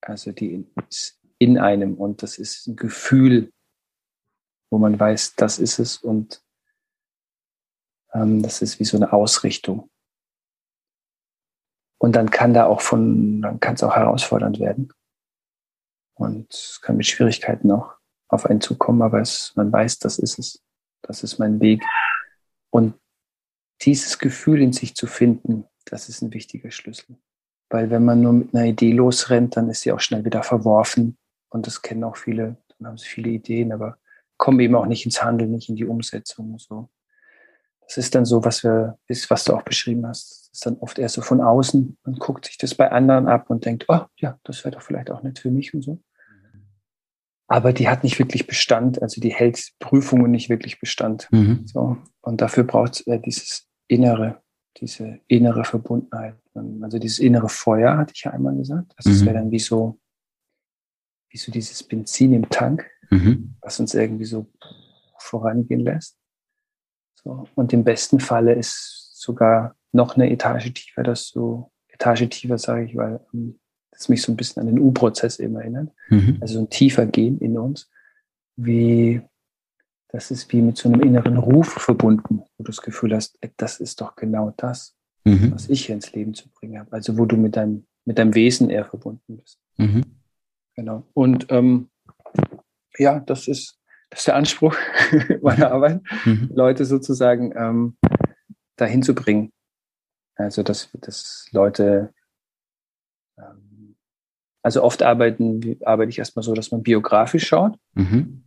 Also 0.01 0.31
die 0.31 0.65
ist 0.87 1.19
in 1.37 1.57
einem 1.57 1.95
und 1.95 2.23
das 2.23 2.37
ist 2.37 2.67
ein 2.67 2.75
Gefühl, 2.75 3.51
wo 4.69 4.77
man 4.77 4.99
weiß, 4.99 5.35
das 5.35 5.59
ist 5.59 5.79
es 5.79 5.97
und 5.97 6.43
ähm, 8.13 8.41
das 8.41 8.61
ist 8.61 8.79
wie 8.79 8.85
so 8.85 8.97
eine 8.97 9.13
Ausrichtung. 9.13 9.89
Und 11.97 12.15
dann 12.15 12.31
kann 12.31 12.53
da 12.53 12.65
auch 12.65 12.81
von, 12.81 13.41
dann 13.41 13.59
kann 13.59 13.75
es 13.75 13.83
auch 13.83 13.95
herausfordernd 13.95 14.59
werden. 14.59 14.93
Und 16.13 16.53
es 16.53 16.81
kann 16.81 16.97
mit 16.97 17.07
Schwierigkeiten 17.07 17.71
auch 17.71 17.95
auf 18.27 18.45
einen 18.45 18.61
zukommen, 18.61 19.01
aber 19.01 19.19
es, 19.19 19.53
man 19.55 19.71
weiß, 19.71 19.99
das 19.99 20.19
ist 20.19 20.39
es. 20.39 20.63
Das 21.01 21.23
ist 21.23 21.39
mein 21.39 21.59
Weg. 21.59 21.83
Und 22.69 22.99
dieses 23.81 24.19
Gefühl 24.19 24.61
in 24.61 24.73
sich 24.73 24.95
zu 24.95 25.07
finden, 25.07 25.65
das 25.85 26.09
ist 26.09 26.21
ein 26.21 26.33
wichtiger 26.33 26.71
Schlüssel. 26.71 27.17
Weil 27.69 27.89
wenn 27.89 28.03
man 28.03 28.21
nur 28.21 28.33
mit 28.33 28.55
einer 28.55 28.65
Idee 28.65 28.91
losrennt, 28.91 29.55
dann 29.55 29.69
ist 29.69 29.81
sie 29.81 29.91
auch 29.91 29.99
schnell 29.99 30.25
wieder 30.25 30.43
verworfen. 30.43 31.17
Und 31.49 31.67
das 31.67 31.81
kennen 31.81 32.03
auch 32.03 32.17
viele, 32.17 32.57
dann 32.77 32.87
haben 32.87 32.97
sie 32.97 33.07
viele 33.07 33.29
Ideen, 33.29 33.71
aber 33.71 33.97
kommen 34.37 34.59
eben 34.59 34.75
auch 34.75 34.85
nicht 34.85 35.05
ins 35.05 35.23
Handeln, 35.23 35.51
nicht 35.51 35.69
in 35.69 35.75
die 35.75 35.85
Umsetzung 35.85 36.53
und 36.53 36.61
so. 36.61 36.89
Das 37.81 37.97
ist 37.97 38.13
dann 38.13 38.25
so, 38.25 38.45
was 38.45 38.63
wir, 38.63 38.97
ist, 39.07 39.29
was 39.29 39.43
du 39.43 39.53
auch 39.53 39.63
beschrieben 39.63 40.05
hast. 40.07 40.29
Das 40.29 40.49
ist 40.53 40.65
dann 40.65 40.77
oft 40.77 40.99
eher 40.99 41.09
so 41.09 41.21
von 41.21 41.41
außen. 41.41 41.97
Man 42.03 42.15
guckt 42.15 42.45
sich 42.45 42.57
das 42.57 42.75
bei 42.75 42.91
anderen 42.91 43.27
ab 43.27 43.49
und 43.49 43.65
denkt, 43.65 43.85
oh 43.87 44.01
ja, 44.17 44.39
das 44.43 44.63
wäre 44.63 44.75
doch 44.75 44.81
vielleicht 44.81 45.09
auch 45.09 45.23
nicht 45.23 45.39
für 45.39 45.49
mich 45.49 45.73
und 45.73 45.81
so. 45.81 45.99
Aber 47.47 47.73
die 47.73 47.89
hat 47.89 48.03
nicht 48.03 48.19
wirklich 48.19 48.45
Bestand, 48.45 49.01
also 49.01 49.19
die 49.19 49.33
hält 49.33 49.71
Prüfungen 49.79 50.29
nicht 50.29 50.49
wirklich 50.49 50.79
Bestand. 50.79 51.27
Mhm. 51.31 51.65
So. 51.65 51.97
Und 52.21 52.41
dafür 52.41 52.63
braucht 52.63 52.93
es 52.93 53.07
äh, 53.07 53.19
dieses 53.19 53.67
innere, 53.87 54.39
diese 54.77 55.19
innere 55.27 55.63
Verbundenheit. 55.63 56.35
Also 56.81 56.99
dieses 56.99 57.19
innere 57.19 57.49
Feuer, 57.49 57.97
hatte 57.97 58.13
ich 58.15 58.23
ja 58.23 58.31
einmal 58.31 58.55
gesagt. 58.55 58.93
Also 58.97 59.09
es 59.09 59.21
mhm. 59.21 59.25
wäre 59.25 59.35
dann 59.35 59.51
wie 59.51 59.59
so, 59.59 59.99
wie 61.29 61.37
so 61.37 61.51
dieses 61.51 61.83
Benzin 61.83 62.33
im 62.33 62.49
Tank, 62.49 62.89
mhm. 63.09 63.55
was 63.61 63.79
uns 63.79 63.93
irgendwie 63.93 64.25
so 64.25 64.47
vorangehen 65.17 65.81
lässt. 65.81 66.17
So. 67.15 67.47
Und 67.55 67.73
im 67.73 67.83
besten 67.83 68.19
Falle 68.19 68.53
ist 68.53 69.11
sogar 69.15 69.75
noch 69.91 70.15
eine 70.15 70.31
Etage 70.31 70.73
tiefer, 70.73 71.03
dass 71.03 71.27
so 71.27 71.71
Etage 71.87 72.29
tiefer 72.29 72.57
sage 72.57 72.85
ich, 72.85 72.95
weil 72.95 73.19
ähm, 73.33 73.59
das 73.91 74.07
mich 74.07 74.21
so 74.21 74.31
ein 74.31 74.37
bisschen 74.37 74.61
an 74.61 74.67
den 74.67 74.79
U-Prozess 74.79 75.39
eben 75.39 75.55
erinnert. 75.55 75.91
Mhm. 76.09 76.37
Also 76.39 76.55
so 76.55 76.59
ein 76.61 76.69
tiefer 76.69 77.05
Gehen 77.05 77.39
in 77.39 77.57
uns, 77.57 77.89
wie 78.55 79.21
das 80.09 80.31
ist 80.31 80.51
wie 80.51 80.61
mit 80.61 80.77
so 80.77 80.89
einem 80.89 81.01
inneren 81.01 81.37
Ruf 81.37 81.67
verbunden, 81.67 82.39
wo 82.39 82.63
du 82.63 82.71
das 82.71 82.81
Gefühl 82.81 83.15
hast, 83.15 83.37
das 83.57 83.79
ist 83.79 84.01
doch 84.01 84.15
genau 84.15 84.53
das, 84.57 84.95
mhm. 85.23 85.53
was 85.53 85.69
ich 85.69 85.85
hier 85.85 85.95
ins 85.95 86.11
Leben 86.13 86.33
zu 86.33 86.49
bringen 86.49 86.79
habe. 86.79 86.91
Also 86.91 87.17
wo 87.17 87.25
du 87.25 87.37
mit 87.37 87.55
deinem, 87.55 87.85
mit 88.05 88.17
deinem 88.17 88.35
Wesen 88.35 88.69
eher 88.69 88.85
verbunden 88.85 89.37
bist. 89.37 89.59
Mhm. 89.77 90.03
Genau. 90.75 91.03
Und 91.13 91.47
ähm, 91.49 91.89
ja, 92.97 93.19
das 93.19 93.47
ist, 93.47 93.79
das 94.09 94.21
ist 94.21 94.27
der 94.27 94.35
Anspruch 94.35 94.75
meiner 95.41 95.71
Arbeit, 95.71 96.01
mhm. 96.25 96.49
Leute 96.53 96.85
sozusagen 96.85 97.53
ähm, 97.55 97.97
dahin 98.75 99.03
zu 99.03 99.13
bringen. 99.13 99.51
Also 100.35 100.63
dass, 100.63 100.89
dass 101.01 101.47
Leute 101.51 102.13
ähm, 103.37 103.95
also 104.61 104.83
oft 104.83 105.03
arbeiten, 105.03 105.77
arbeite 105.85 106.09
ich 106.09 106.19
erstmal 106.19 106.43
so, 106.43 106.53
dass 106.53 106.71
man 106.71 106.83
biografisch 106.83 107.47
schaut. 107.47 107.77
Mhm. 107.93 108.43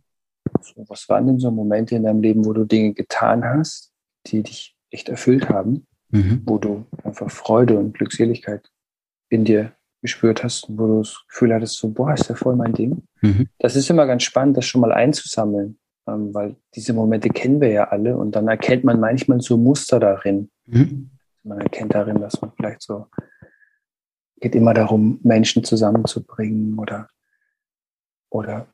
So, 0.61 0.85
was 0.87 1.09
waren 1.09 1.27
denn 1.27 1.39
so 1.39 1.51
Momente 1.51 1.95
in 1.95 2.03
deinem 2.03 2.21
Leben, 2.21 2.45
wo 2.45 2.53
du 2.53 2.65
Dinge 2.65 2.93
getan 2.93 3.43
hast, 3.43 3.91
die 4.27 4.43
dich 4.43 4.75
echt 4.89 5.09
erfüllt 5.09 5.49
haben, 5.49 5.87
mhm. 6.13 6.41
wo 6.45 6.57
du 6.57 6.85
einfach 7.03 7.29
Freude 7.29 7.77
und 7.77 7.93
Glückseligkeit 7.93 8.69
in 9.29 9.43
dir 9.43 9.73
gespürt 10.01 10.43
hast, 10.43 10.67
wo 10.69 10.87
du 10.87 10.97
das 10.99 11.23
Gefühl 11.27 11.53
hattest, 11.53 11.77
so, 11.77 11.89
boah, 11.89 12.13
ist 12.13 12.29
ja 12.29 12.35
voll 12.35 12.55
mein 12.55 12.73
Ding. 12.73 13.03
Mhm. 13.21 13.47
Das 13.57 13.75
ist 13.75 13.89
immer 13.89 14.05
ganz 14.05 14.23
spannend, 14.23 14.57
das 14.57 14.65
schon 14.65 14.81
mal 14.81 14.91
einzusammeln, 14.91 15.79
ähm, 16.07 16.33
weil 16.33 16.55
diese 16.75 16.93
Momente 16.93 17.29
kennen 17.29 17.61
wir 17.61 17.69
ja 17.69 17.85
alle 17.85 18.17
und 18.17 18.35
dann 18.35 18.47
erkennt 18.47 18.83
man 18.83 18.99
manchmal 18.99 19.41
so 19.41 19.57
Muster 19.57 19.99
darin. 19.99 20.51
Mhm. 20.65 21.09
Man 21.43 21.59
erkennt 21.59 21.93
darin, 21.95 22.21
dass 22.21 22.41
man 22.41 22.51
vielleicht 22.55 22.81
so, 22.81 23.07
geht 24.39 24.55
immer 24.55 24.73
darum, 24.73 25.19
Menschen 25.23 25.63
zusammenzubringen 25.63 26.77
oder, 26.77 27.07
oder 28.29 28.67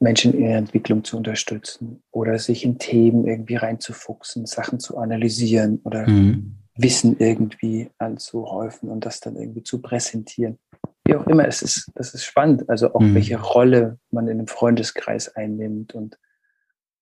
Menschen 0.00 0.34
in 0.34 0.44
ihrer 0.44 0.56
Entwicklung 0.56 1.04
zu 1.04 1.16
unterstützen 1.16 2.02
oder 2.10 2.38
sich 2.38 2.64
in 2.64 2.78
Themen 2.78 3.26
irgendwie 3.26 3.56
reinzufuchsen, 3.56 4.46
Sachen 4.46 4.78
zu 4.78 4.96
analysieren 4.96 5.80
oder 5.84 6.08
mhm. 6.08 6.56
Wissen 6.76 7.16
irgendwie 7.18 7.90
anzuhäufen 7.98 8.88
und 8.90 9.04
das 9.04 9.20
dann 9.20 9.36
irgendwie 9.36 9.64
zu 9.64 9.82
präsentieren. 9.82 10.58
Wie 11.04 11.16
auch 11.16 11.26
immer, 11.26 11.48
es 11.48 11.62
ist, 11.62 11.90
das 11.94 12.14
ist 12.14 12.24
spannend, 12.24 12.68
also 12.68 12.94
auch 12.94 13.00
mhm. 13.00 13.14
welche 13.14 13.40
Rolle 13.40 13.98
man 14.10 14.28
in 14.28 14.38
einem 14.38 14.46
Freundeskreis 14.46 15.34
einnimmt 15.34 15.94
und 15.94 16.18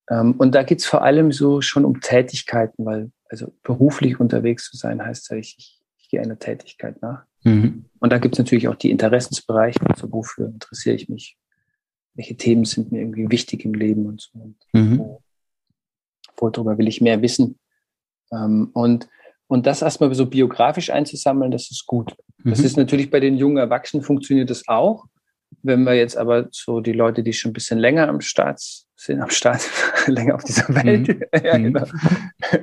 ähm, 0.08 0.34
und 0.38 0.54
da 0.54 0.62
geht 0.62 0.78
es 0.78 0.86
vor 0.86 1.02
allem 1.02 1.32
so 1.32 1.60
schon 1.60 1.84
um 1.84 2.00
Tätigkeiten, 2.00 2.84
weil 2.84 3.10
also 3.28 3.52
beruflich 3.62 4.20
unterwegs 4.20 4.70
zu 4.70 4.76
sein 4.76 5.04
heißt 5.04 5.30
ja, 5.30 5.36
ich, 5.36 5.56
ich, 5.58 5.80
ich 5.98 6.08
gehe 6.08 6.20
einer 6.20 6.38
Tätigkeit 6.38 7.02
nach. 7.02 7.24
Mhm. 7.42 7.86
Und 7.98 8.12
da 8.12 8.18
gibt 8.18 8.36
es 8.36 8.38
natürlich 8.38 8.68
auch 8.68 8.76
die 8.76 8.90
Interessensbereiche, 8.90 9.80
also 9.84 10.12
wofür 10.12 10.46
interessiere 10.46 10.94
ich 10.94 11.08
mich, 11.08 11.36
welche 12.16 12.36
Themen 12.36 12.64
sind 12.64 12.92
mir 12.92 13.00
irgendwie 13.00 13.30
wichtig 13.30 13.64
im 13.64 13.74
Leben 13.74 14.06
und 14.06 14.20
so. 14.20 14.30
Und 14.38 14.56
mhm. 14.72 15.16
wo, 16.36 16.50
darüber 16.50 16.78
will 16.78 16.88
ich 16.88 17.00
mehr 17.00 17.22
wissen. 17.22 17.58
Ähm, 18.32 18.70
und, 18.72 19.08
und 19.46 19.66
das 19.66 19.82
erstmal 19.82 20.12
so 20.14 20.26
biografisch 20.26 20.90
einzusammeln, 20.90 21.50
das 21.50 21.70
ist 21.70 21.86
gut. 21.86 22.16
Mhm. 22.38 22.50
Das 22.50 22.60
ist 22.60 22.76
natürlich 22.76 23.10
bei 23.10 23.20
den 23.20 23.36
jungen 23.36 23.58
Erwachsenen 23.58 24.02
funktioniert 24.02 24.50
das 24.50 24.66
auch. 24.66 25.06
Wenn 25.62 25.84
wir 25.84 25.94
jetzt 25.94 26.16
aber 26.16 26.48
so 26.50 26.80
die 26.80 26.92
Leute, 26.92 27.22
die 27.22 27.32
schon 27.32 27.50
ein 27.50 27.54
bisschen 27.54 27.78
länger 27.78 28.08
am 28.08 28.20
Start 28.20 28.60
sind, 28.96 29.20
am 29.20 29.30
Start, 29.30 29.68
länger 30.06 30.34
auf 30.34 30.44
dieser 30.44 30.68
Welt, 30.74 31.08
mhm. 31.08 31.22
ja, 31.44 31.58
mhm. 31.58 31.64
genau. 31.64 31.86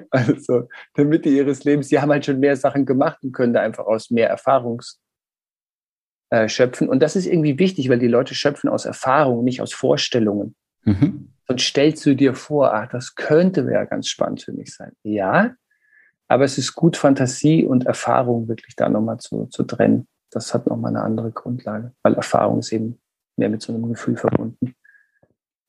also 0.09 0.67
der 0.97 1.05
Mitte 1.05 1.29
ihres 1.29 1.63
Lebens, 1.63 1.87
die 1.87 1.99
haben 1.99 2.11
halt 2.11 2.25
schon 2.25 2.39
mehr 2.39 2.55
Sachen 2.55 2.85
gemacht 2.85 3.19
und 3.23 3.31
können 3.31 3.53
da 3.53 3.61
einfach 3.61 3.85
aus 3.85 4.09
mehr 4.09 4.29
Erfahrungs 4.29 5.02
äh, 6.33 6.49
schöpfen. 6.49 6.89
Und 6.89 7.03
das 7.03 7.15
ist 7.15 7.27
irgendwie 7.27 7.59
wichtig, 7.59 7.89
weil 7.89 7.99
die 7.99 8.07
Leute 8.07 8.33
schöpfen 8.33 8.67
aus 8.67 8.85
Erfahrungen, 8.85 9.43
nicht 9.43 9.61
aus 9.61 9.71
Vorstellungen. 9.71 10.55
Mhm. 10.83 11.29
Sonst 11.47 11.61
stellst 11.61 12.03
du 12.07 12.15
dir 12.15 12.33
vor, 12.33 12.73
ach, 12.73 12.89
das 12.89 13.13
könnte 13.13 13.61
ja 13.71 13.85
ganz 13.85 14.07
spannend 14.07 14.41
für 14.41 14.51
mich 14.51 14.73
sein. 14.73 14.93
Ja, 15.03 15.53
aber 16.27 16.43
es 16.43 16.57
ist 16.57 16.73
gut, 16.73 16.97
Fantasie 16.97 17.65
und 17.65 17.85
Erfahrung 17.85 18.47
wirklich 18.47 18.75
da 18.75 18.89
nochmal 18.89 19.19
zu, 19.19 19.45
zu 19.45 19.61
trennen. 19.61 20.07
Das 20.31 20.55
hat 20.55 20.65
nochmal 20.65 20.95
eine 20.95 21.03
andere 21.03 21.29
Grundlage, 21.29 21.93
weil 22.01 22.15
Erfahrung 22.15 22.57
ist 22.57 22.71
eben 22.71 22.99
mehr 23.37 23.49
mit 23.49 23.61
so 23.61 23.71
einem 23.71 23.87
Gefühl 23.87 24.17
verbunden. 24.17 24.73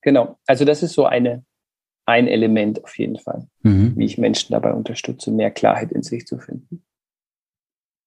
Genau, 0.01 0.39
also 0.47 0.65
das 0.65 0.83
ist 0.83 0.95
so 0.95 1.05
eine, 1.05 1.45
ein 2.07 2.27
Element 2.27 2.83
auf 2.83 2.97
jeden 2.97 3.19
Fall, 3.19 3.49
mhm. 3.61 3.93
wie 3.99 4.07
ich 4.07 4.17
Menschen 4.17 4.53
dabei 4.53 4.73
unterstütze, 4.73 5.31
mehr 5.31 5.51
Klarheit 5.51 5.93
in 5.93 6.03
sich 6.03 6.27
zu 6.27 6.39
finden. 6.39 6.83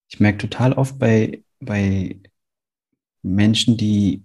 Ich 0.08 0.16
Ich 0.16 0.20
merke 0.20 0.40
total 0.40 0.74
oft 0.74 0.98
bei, 0.98 1.44
bei 1.60 2.20
Menschen, 3.22 3.78
die 3.78 4.24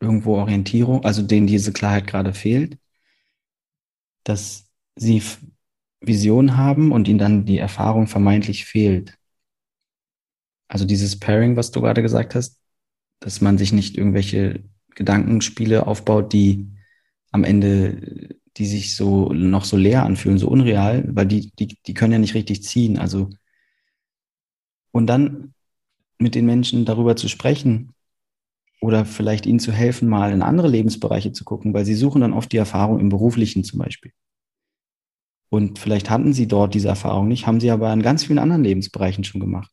irgendwo 0.00 0.36
Orientierung, 0.36 1.04
also 1.04 1.22
denen 1.22 1.46
diese 1.46 1.72
Klarheit 1.72 2.06
gerade 2.06 2.34
fehlt, 2.34 2.78
dass 4.24 4.68
sie 4.96 5.22
Vision 6.00 6.56
haben 6.56 6.92
und 6.92 7.08
ihnen 7.08 7.18
dann 7.18 7.46
die 7.46 7.58
Erfahrung 7.58 8.06
vermeintlich 8.06 8.64
fehlt. 8.64 9.16
Also 10.68 10.84
dieses 10.84 11.18
Pairing, 11.18 11.56
was 11.56 11.70
du 11.70 11.80
gerade 11.80 12.02
gesagt 12.02 12.34
hast, 12.34 12.60
dass 13.20 13.40
man 13.40 13.56
sich 13.58 13.72
nicht 13.72 13.96
irgendwelche 13.96 14.64
Gedankenspiele 14.94 15.86
aufbaut, 15.86 16.32
die 16.32 16.68
am 17.30 17.44
Ende, 17.44 18.36
die 18.56 18.66
sich 18.66 18.96
so 18.96 19.32
noch 19.32 19.64
so 19.64 19.76
leer 19.76 20.04
anfühlen, 20.04 20.38
so 20.38 20.48
unreal, 20.48 21.04
weil 21.14 21.26
die, 21.26 21.50
die, 21.58 21.78
die 21.86 21.94
können 21.94 22.12
ja 22.12 22.18
nicht 22.18 22.34
richtig 22.34 22.62
ziehen. 22.62 22.98
Also 22.98 23.30
und 24.92 25.06
dann 25.06 25.54
mit 26.18 26.34
den 26.34 26.46
Menschen 26.46 26.84
darüber 26.84 27.16
zu 27.16 27.28
sprechen 27.28 27.92
oder 28.80 29.04
vielleicht 29.04 29.46
ihnen 29.46 29.58
zu 29.58 29.72
helfen, 29.72 30.08
mal 30.08 30.32
in 30.32 30.42
andere 30.42 30.68
Lebensbereiche 30.68 31.32
zu 31.32 31.44
gucken, 31.44 31.74
weil 31.74 31.84
sie 31.84 31.94
suchen 31.94 32.20
dann 32.20 32.32
oft 32.32 32.52
die 32.52 32.56
Erfahrung 32.56 33.00
im 33.00 33.08
beruflichen 33.08 33.64
zum 33.64 33.78
Beispiel. 33.78 34.12
Und 35.48 35.78
vielleicht 35.78 36.10
hatten 36.10 36.32
sie 36.32 36.48
dort 36.48 36.74
diese 36.74 36.88
Erfahrung 36.88 37.28
nicht, 37.28 37.46
haben 37.46 37.60
sie 37.60 37.70
aber 37.70 37.92
in 37.92 38.02
ganz 38.02 38.24
vielen 38.24 38.38
anderen 38.38 38.64
Lebensbereichen 38.64 39.24
schon 39.24 39.40
gemacht. 39.40 39.70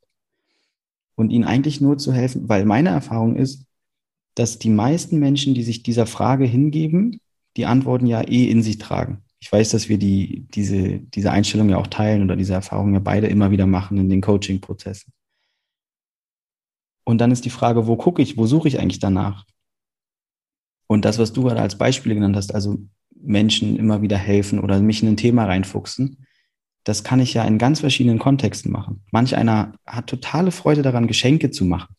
Und 1.16 1.30
ihnen 1.30 1.44
eigentlich 1.44 1.82
nur 1.82 1.98
zu 1.98 2.14
helfen, 2.14 2.48
weil 2.50 2.66
meine 2.66 2.90
Erfahrung 2.90 3.36
ist, 3.36 3.66
dass 4.36 4.60
die 4.60 4.70
meisten 4.70 5.20
Menschen, 5.20 5.54
die 5.54 5.64
sich 5.64 5.84
dieser 5.84 6.08
Frage 6.08 6.46
hingeben, 6.46 7.20
die 7.56 7.66
Antworten 7.66 8.08
ja 8.08 8.22
eh 8.22 8.50
in 8.50 8.64
sich 8.64 8.80
tragen. 8.80 9.24
Ich 9.40 9.52
weiß, 9.52 9.70
dass 9.70 9.90
wir 9.90 9.98
die, 9.98 10.48
diese, 10.54 11.00
diese 11.00 11.32
Einstellung 11.32 11.70
ja 11.70 11.78
auch 11.78 11.88
teilen 11.88 12.24
oder 12.24 12.36
diese 12.36 12.54
Erfahrung 12.54 12.94
ja 12.94 13.00
beide 13.00 13.28
immer 13.28 13.52
wieder 13.52 13.68
machen 13.68 13.98
in 13.98 14.10
den 14.10 14.22
Coaching-Prozessen. 14.22 15.12
Und 17.04 17.20
dann 17.20 17.32
ist 17.32 17.46
die 17.46 17.50
Frage, 17.50 17.88
wo 17.88 17.96
gucke 17.96 18.22
ich, 18.22 18.38
wo 18.38 18.46
suche 18.46 18.68
ich 18.68 18.80
eigentlich 18.80 19.00
danach? 19.00 19.46
Und 20.88 21.06
das, 21.06 21.20
was 21.20 21.34
du 21.34 21.44
gerade 21.44 21.62
als 21.62 21.78
Beispiele 21.78 22.16
genannt 22.16 22.36
hast, 22.36 22.54
also 22.54 22.78
Menschen 23.16 23.78
immer 23.78 24.02
wieder 24.02 24.18
helfen 24.18 24.60
oder 24.60 24.80
mich 24.80 25.02
in 25.02 25.10
ein 25.10 25.18
Thema 25.18 25.46
reinfuchsen, 25.46 26.26
das 26.84 27.04
kann 27.04 27.20
ich 27.20 27.34
ja 27.34 27.46
in 27.46 27.58
ganz 27.58 27.80
verschiedenen 27.80 28.20
Kontexten 28.20 28.72
machen. 28.72 29.04
Manch 29.12 29.36
einer 29.36 29.74
hat 29.86 30.08
totale 30.08 30.52
Freude 30.52 30.82
daran, 30.82 31.08
Geschenke 31.08 31.52
zu 31.52 31.66
machen. 31.66 31.96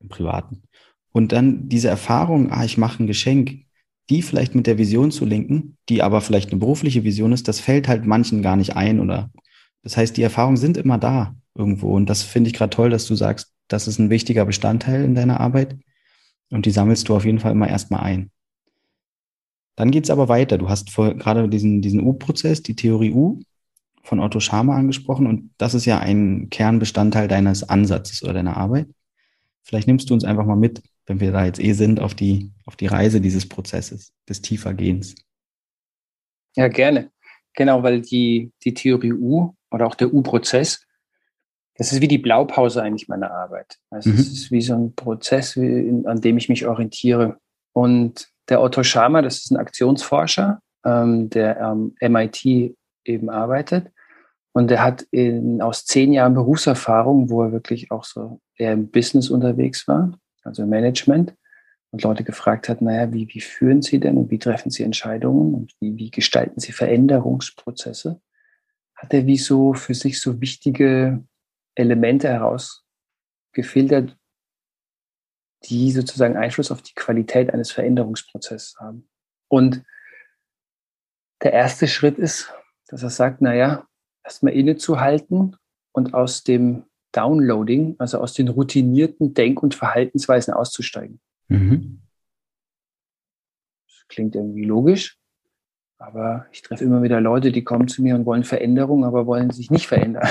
Im 0.00 0.08
Privaten. 0.08 0.64
Und 1.12 1.32
dann 1.32 1.68
diese 1.68 1.88
Erfahrung, 1.88 2.52
ah, 2.52 2.64
ich 2.64 2.76
mache 2.76 3.02
ein 3.02 3.06
Geschenk, 3.06 3.64
die 4.10 4.20
vielleicht 4.20 4.54
mit 4.54 4.66
der 4.66 4.76
Vision 4.76 5.10
zu 5.10 5.24
linken, 5.24 5.78
die 5.88 6.02
aber 6.02 6.20
vielleicht 6.20 6.50
eine 6.50 6.60
berufliche 6.60 7.04
Vision 7.04 7.32
ist, 7.32 7.48
das 7.48 7.60
fällt 7.60 7.88
halt 7.88 8.04
manchen 8.04 8.42
gar 8.42 8.56
nicht 8.56 8.76
ein 8.76 9.00
oder 9.00 9.30
das 9.84 9.96
heißt, 9.98 10.16
die 10.16 10.22
Erfahrungen 10.22 10.56
sind 10.56 10.76
immer 10.76 10.98
da 10.98 11.36
irgendwo. 11.54 11.94
Und 11.94 12.08
das 12.10 12.22
finde 12.22 12.48
ich 12.48 12.56
gerade 12.56 12.70
toll, 12.70 12.90
dass 12.90 13.06
du 13.06 13.14
sagst, 13.14 13.52
das 13.68 13.86
ist 13.86 13.98
ein 13.98 14.10
wichtiger 14.10 14.46
Bestandteil 14.46 15.04
in 15.04 15.14
deiner 15.14 15.40
Arbeit. 15.40 15.76
Und 16.50 16.66
die 16.66 16.70
sammelst 16.70 17.08
du 17.08 17.14
auf 17.14 17.24
jeden 17.24 17.38
Fall 17.38 17.52
immer 17.52 17.68
erstmal 17.68 18.00
ein. 18.00 18.30
Dann 19.76 19.90
geht's 19.90 20.10
aber 20.10 20.28
weiter. 20.28 20.56
Du 20.56 20.68
hast 20.68 20.94
gerade 20.94 21.48
diesen, 21.48 21.82
diesen 21.82 22.00
U-Prozess, 22.00 22.62
die 22.62 22.76
Theorie 22.76 23.12
U 23.12 23.40
von 24.02 24.20
Otto 24.20 24.40
Schama 24.40 24.76
angesprochen. 24.76 25.26
Und 25.26 25.50
das 25.58 25.74
ist 25.74 25.84
ja 25.84 25.98
ein 25.98 26.48
Kernbestandteil 26.50 27.28
deines 27.28 27.68
Ansatzes 27.68 28.22
oder 28.22 28.32
deiner 28.32 28.56
Arbeit. 28.56 28.88
Vielleicht 29.62 29.86
nimmst 29.86 30.08
du 30.08 30.14
uns 30.14 30.24
einfach 30.24 30.46
mal 30.46 30.56
mit, 30.56 30.82
wenn 31.06 31.20
wir 31.20 31.32
da 31.32 31.44
jetzt 31.44 31.60
eh 31.60 31.72
sind, 31.72 32.00
auf 32.00 32.14
die, 32.14 32.52
auf 32.64 32.76
die 32.76 32.86
Reise 32.86 33.20
dieses 33.20 33.48
Prozesses, 33.48 34.12
des 34.28 34.40
Tiefergehens. 34.40 35.14
Ja, 36.56 36.68
gerne. 36.68 37.10
Genau, 37.54 37.82
weil 37.82 38.00
die, 38.00 38.52
die 38.62 38.74
Theorie 38.74 39.12
U 39.12 39.54
oder 39.74 39.86
auch 39.86 39.96
der 39.96 40.14
U-Prozess, 40.14 40.86
das 41.76 41.92
ist 41.92 42.00
wie 42.00 42.08
die 42.08 42.18
Blaupause 42.18 42.82
eigentlich 42.82 43.08
meiner 43.08 43.32
Arbeit. 43.32 43.78
Also 43.90 44.10
mhm. 44.10 44.16
es 44.16 44.32
ist 44.32 44.50
wie 44.52 44.62
so 44.62 44.74
ein 44.74 44.94
Prozess, 44.94 45.56
wie, 45.56 46.04
an 46.06 46.20
dem 46.20 46.38
ich 46.38 46.48
mich 46.48 46.66
orientiere. 46.66 47.38
Und 47.72 48.28
der 48.48 48.62
Otto 48.62 48.84
Schama, 48.84 49.22
das 49.22 49.38
ist 49.38 49.50
ein 49.50 49.56
Aktionsforscher, 49.56 50.60
ähm, 50.84 51.30
der 51.30 51.60
am 51.60 51.94
MIT 52.00 52.76
eben 53.04 53.28
arbeitet. 53.28 53.90
Und 54.52 54.70
der 54.70 54.84
hat 54.84 55.02
in, 55.10 55.60
aus 55.60 55.84
zehn 55.84 56.12
Jahren 56.12 56.34
Berufserfahrung, 56.34 57.28
wo 57.28 57.42
er 57.42 57.50
wirklich 57.50 57.90
auch 57.90 58.04
so 58.04 58.40
eher 58.56 58.72
im 58.72 58.88
Business 58.88 59.28
unterwegs 59.28 59.88
war, 59.88 60.16
also 60.44 60.62
im 60.62 60.68
Management, 60.68 61.34
und 61.90 62.02
Leute 62.02 62.22
gefragt 62.22 62.68
hat, 62.68 62.82
naja, 62.82 63.12
wie, 63.12 63.28
wie 63.32 63.40
führen 63.40 63.82
Sie 63.82 63.98
denn 63.98 64.16
und 64.16 64.30
wie 64.30 64.38
treffen 64.38 64.70
Sie 64.70 64.84
Entscheidungen 64.84 65.54
und 65.54 65.72
wie, 65.80 65.96
wie 65.96 66.10
gestalten 66.10 66.60
Sie 66.60 66.72
Veränderungsprozesse? 66.72 68.20
Hat 69.04 69.12
er 69.12 69.26
wie 69.26 69.36
so 69.36 69.74
für 69.74 69.92
sich 69.92 70.18
so 70.18 70.40
wichtige 70.40 71.22
Elemente 71.74 72.26
herausgefiltert, 72.26 74.16
die 75.64 75.92
sozusagen 75.92 76.38
Einfluss 76.38 76.70
auf 76.70 76.80
die 76.80 76.94
Qualität 76.94 77.52
eines 77.52 77.70
Veränderungsprozesses 77.70 78.76
haben. 78.80 79.06
Und 79.48 79.84
der 81.42 81.52
erste 81.52 81.86
Schritt 81.86 82.16
ist, 82.16 82.50
dass 82.86 83.02
er 83.02 83.10
sagt, 83.10 83.42
naja, 83.42 83.86
erstmal 84.24 84.54
innezuhalten 84.54 85.54
und 85.92 86.14
aus 86.14 86.42
dem 86.42 86.84
Downloading, 87.12 87.96
also 87.98 88.20
aus 88.20 88.32
den 88.32 88.48
routinierten 88.48 89.34
Denk- 89.34 89.62
und 89.62 89.74
Verhaltensweisen 89.74 90.54
auszusteigen. 90.54 91.20
Mhm. 91.48 92.00
Das 93.86 94.08
klingt 94.08 94.34
irgendwie 94.34 94.64
logisch, 94.64 95.18
aber 96.06 96.46
ich 96.52 96.62
treffe 96.62 96.84
immer 96.84 97.02
wieder 97.02 97.20
Leute, 97.20 97.50
die 97.52 97.64
kommen 97.64 97.88
zu 97.88 98.02
mir 98.02 98.14
und 98.14 98.26
wollen 98.26 98.44
Veränderung, 98.44 99.04
aber 99.04 99.26
wollen 99.26 99.50
sich 99.50 99.70
nicht 99.70 99.86
verändern. 99.86 100.28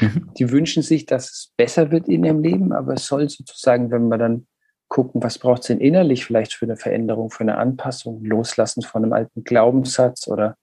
Mhm. 0.00 0.30
Die 0.38 0.50
wünschen 0.50 0.82
sich, 0.82 1.06
dass 1.06 1.30
es 1.30 1.52
besser 1.56 1.90
wird 1.90 2.08
in 2.08 2.24
ihrem 2.24 2.42
Leben, 2.42 2.72
aber 2.72 2.94
es 2.94 3.06
soll 3.06 3.28
sozusagen, 3.28 3.90
wenn 3.90 4.08
wir 4.08 4.18
dann 4.18 4.46
gucken, 4.88 5.22
was 5.22 5.38
braucht 5.38 5.62
es 5.62 5.68
denn 5.68 5.80
innerlich 5.80 6.24
vielleicht 6.24 6.54
für 6.54 6.66
eine 6.66 6.76
Veränderung, 6.76 7.30
für 7.30 7.42
eine 7.42 7.58
Anpassung, 7.58 8.24
loslassen 8.24 8.82
von 8.82 9.02
einem 9.02 9.12
alten 9.12 9.44
Glaubenssatz 9.44 10.28
oder 10.28 10.56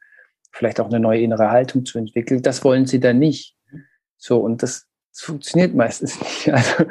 vielleicht 0.51 0.79
auch 0.79 0.87
eine 0.87 0.99
neue 0.99 1.21
innere 1.21 1.51
Haltung 1.51 1.85
zu 1.85 1.97
entwickeln. 1.97 2.41
Das 2.41 2.63
wollen 2.63 2.85
sie 2.85 2.99
dann 2.99 3.19
nicht. 3.19 3.55
So, 4.17 4.39
und 4.39 4.63
das, 4.63 4.87
das 5.11 5.21
funktioniert 5.21 5.75
meistens 5.75 6.19
nicht. 6.21 6.53
Also 6.53 6.85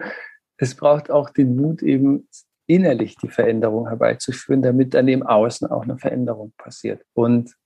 es 0.57 0.75
braucht 0.75 1.11
auch 1.11 1.31
den 1.31 1.57
Mut, 1.57 1.83
eben 1.83 2.29
innerlich 2.71 3.17
die 3.17 3.29
Veränderung 3.29 3.89
herbeizuführen, 3.89 4.63
damit 4.63 4.95
dann 4.95 5.09
im 5.09 5.25
Außen 5.25 5.69
auch 5.69 5.83
eine 5.83 5.99
Veränderung 5.99 6.53
passiert. 6.57 7.05
Und, 7.15 7.57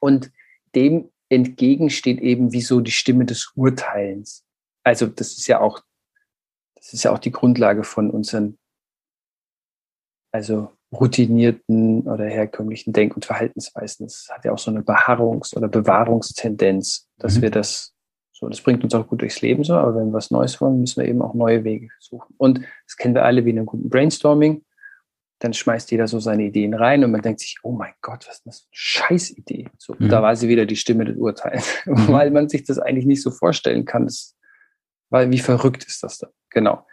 und 0.00 0.32
dem 0.74 1.10
entgegen 1.28 1.90
steht 1.90 2.20
eben 2.20 2.52
wie 2.52 2.60
so 2.60 2.80
die 2.80 2.90
Stimme 2.90 3.24
des 3.24 3.52
Urteilens. 3.54 4.44
Also 4.82 5.06
das 5.06 5.38
ist 5.38 5.46
ja 5.46 5.60
auch, 5.60 5.80
das 6.74 6.92
ist 6.92 7.04
ja 7.04 7.12
auch 7.12 7.20
die 7.20 7.30
Grundlage 7.30 7.84
von 7.84 8.10
unseren, 8.10 8.58
also 10.32 10.72
routinierten 10.92 12.02
oder 12.02 12.24
herkömmlichen 12.24 12.92
Denk- 12.92 13.14
und 13.14 13.24
Verhaltensweisen. 13.24 14.06
Das 14.06 14.28
hat 14.30 14.44
ja 14.44 14.52
auch 14.52 14.58
so 14.58 14.70
eine 14.72 14.82
Beharrungs- 14.82 15.56
oder 15.56 15.68
Bewahrungstendenz, 15.68 17.08
dass 17.18 17.36
mhm. 17.36 17.42
wir 17.42 17.50
das 17.50 17.95
so, 18.38 18.50
das 18.50 18.60
bringt 18.60 18.84
uns 18.84 18.94
auch 18.94 19.06
gut 19.06 19.22
durchs 19.22 19.40
Leben 19.40 19.64
so, 19.64 19.74
aber 19.74 19.96
wenn 19.96 20.08
wir 20.08 20.12
was 20.12 20.30
Neues 20.30 20.60
wollen, 20.60 20.78
müssen 20.78 21.00
wir 21.00 21.08
eben 21.08 21.22
auch 21.22 21.32
neue 21.32 21.64
Wege 21.64 21.88
suchen. 21.98 22.34
Und 22.36 22.60
das 22.84 22.96
kennen 22.98 23.14
wir 23.14 23.24
alle 23.24 23.46
wie 23.46 23.50
in 23.50 23.56
einem 23.56 23.64
guten 23.64 23.88
Brainstorming. 23.88 24.62
Dann 25.38 25.54
schmeißt 25.54 25.90
jeder 25.90 26.06
so 26.06 26.20
seine 26.20 26.44
Ideen 26.44 26.74
rein 26.74 27.02
und 27.02 27.12
man 27.12 27.22
denkt 27.22 27.40
sich, 27.40 27.56
oh 27.62 27.72
mein 27.72 27.94
Gott, 28.02 28.26
was 28.28 28.36
ist 28.36 28.46
das 28.46 28.60
für 28.60 28.66
eine 28.66 28.72
Scheißidee? 28.72 29.68
So, 29.78 29.96
mhm. 29.98 30.10
da 30.10 30.20
war 30.20 30.36
sie 30.36 30.48
wieder 30.50 30.66
die 30.66 30.76
Stimme 30.76 31.06
des 31.06 31.16
Urteils, 31.16 31.66
mhm. 31.86 32.08
weil 32.08 32.30
man 32.30 32.50
sich 32.50 32.64
das 32.64 32.78
eigentlich 32.78 33.06
nicht 33.06 33.22
so 33.22 33.30
vorstellen 33.30 33.86
kann. 33.86 34.04
Das, 34.04 34.36
weil 35.08 35.30
wie 35.30 35.38
verrückt 35.38 35.84
ist 35.84 36.02
das 36.02 36.18
dann? 36.18 36.30
Genau. 36.50 36.86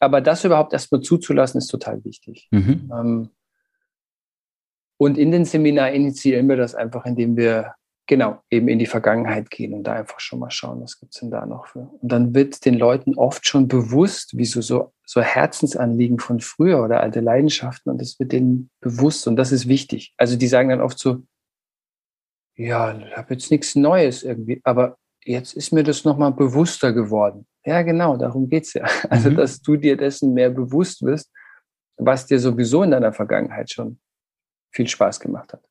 Aber 0.00 0.22
das 0.22 0.44
überhaupt 0.44 0.72
erstmal 0.72 1.02
zuzulassen, 1.02 1.58
ist 1.58 1.68
total 1.68 2.02
wichtig. 2.04 2.48
Mhm. 2.52 2.90
Ähm, 2.90 3.30
und 4.96 5.18
in 5.18 5.30
den 5.30 5.44
Seminar 5.44 5.90
initiieren 5.90 6.48
wir 6.48 6.56
das 6.56 6.74
einfach, 6.74 7.04
indem 7.04 7.36
wir 7.36 7.74
genau, 8.06 8.42
eben 8.50 8.68
in 8.68 8.78
die 8.78 8.86
Vergangenheit 8.86 9.50
gehen 9.50 9.74
und 9.74 9.84
da 9.84 9.94
einfach 9.94 10.20
schon 10.20 10.38
mal 10.38 10.50
schauen, 10.50 10.80
was 10.82 10.98
gibt's 10.98 11.20
denn 11.20 11.30
da 11.30 11.44
noch 11.46 11.66
für. 11.66 11.90
Und 12.00 12.12
dann 12.12 12.34
wird 12.34 12.64
den 12.64 12.74
Leuten 12.74 13.14
oft 13.14 13.46
schon 13.46 13.68
bewusst, 13.68 14.36
wie 14.36 14.44
so, 14.44 14.60
so, 14.60 14.92
so 15.04 15.20
Herzensanliegen 15.20 16.18
von 16.18 16.40
früher 16.40 16.82
oder 16.82 17.00
alte 17.00 17.20
Leidenschaften 17.20 17.90
und 17.90 18.00
das 18.00 18.18
wird 18.18 18.32
denen 18.32 18.70
bewusst 18.80 19.26
und 19.26 19.36
das 19.36 19.52
ist 19.52 19.68
wichtig. 19.68 20.14
Also 20.16 20.36
die 20.36 20.48
sagen 20.48 20.68
dann 20.68 20.80
oft 20.80 20.98
so, 20.98 21.22
ja, 22.56 22.96
ich 22.96 23.16
habe 23.16 23.34
jetzt 23.34 23.50
nichts 23.50 23.74
Neues 23.74 24.22
irgendwie, 24.22 24.60
aber 24.64 24.96
jetzt 25.24 25.54
ist 25.54 25.72
mir 25.72 25.82
das 25.82 26.04
nochmal 26.04 26.32
bewusster 26.32 26.92
geworden. 26.92 27.46
Ja, 27.64 27.82
genau, 27.82 28.16
darum 28.16 28.48
geht's 28.48 28.72
ja. 28.74 28.86
Also, 29.10 29.30
mhm. 29.30 29.36
dass 29.36 29.60
du 29.60 29.76
dir 29.76 29.96
dessen 29.96 30.32
mehr 30.32 30.50
bewusst 30.50 31.02
wirst, 31.02 31.30
was 31.96 32.26
dir 32.26 32.38
sowieso 32.38 32.82
in 32.82 32.92
deiner 32.92 33.12
Vergangenheit 33.12 33.70
schon 33.70 33.98
viel 34.70 34.86
Spaß 34.86 35.20
gemacht 35.20 35.52
hat. 35.52 35.62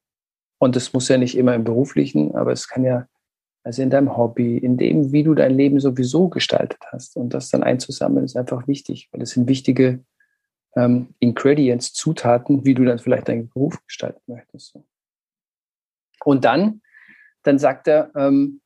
Und 0.58 0.76
das 0.76 0.94
muss 0.94 1.08
ja 1.10 1.18
nicht 1.18 1.38
immer 1.38 1.54
im 1.54 1.64
beruflichen, 1.64 2.36
aber 2.36 2.52
es 2.52 2.68
kann 2.68 2.84
ja 2.84 3.08
also 3.64 3.82
in 3.82 3.90
deinem 3.90 4.16
Hobby, 4.16 4.58
in 4.58 4.78
dem, 4.78 5.12
wie 5.12 5.24
du 5.24 5.34
dein 5.34 5.56
Leben 5.56 5.80
sowieso 5.80 6.30
gestaltet 6.30 6.80
hast. 6.92 7.18
Und 7.18 7.34
das 7.34 7.50
dann 7.50 7.64
einzusammeln 7.64 8.26
ist 8.26 8.38
einfach 8.38 8.68
wichtig, 8.68 9.10
weil 9.12 9.24
es 9.24 9.32
sind 9.32 9.50
wichtige 9.50 10.04
ähm, 10.76 11.16
Ingredients, 11.20 11.94
Zutaten, 11.94 12.64
wie 12.64 12.76
du 12.76 12.86
dann 12.86 13.00
vielleicht 13.00 13.28
deinen 13.28 13.50
Beruf 13.50 13.84
gestalten 13.88 14.22
möchtest. 14.28 14.78
Und 16.24 16.46
dann, 16.46 16.82
dann 17.44 17.58
sagt 17.58 17.88
er, 17.88 18.12
ähm, 18.16 18.62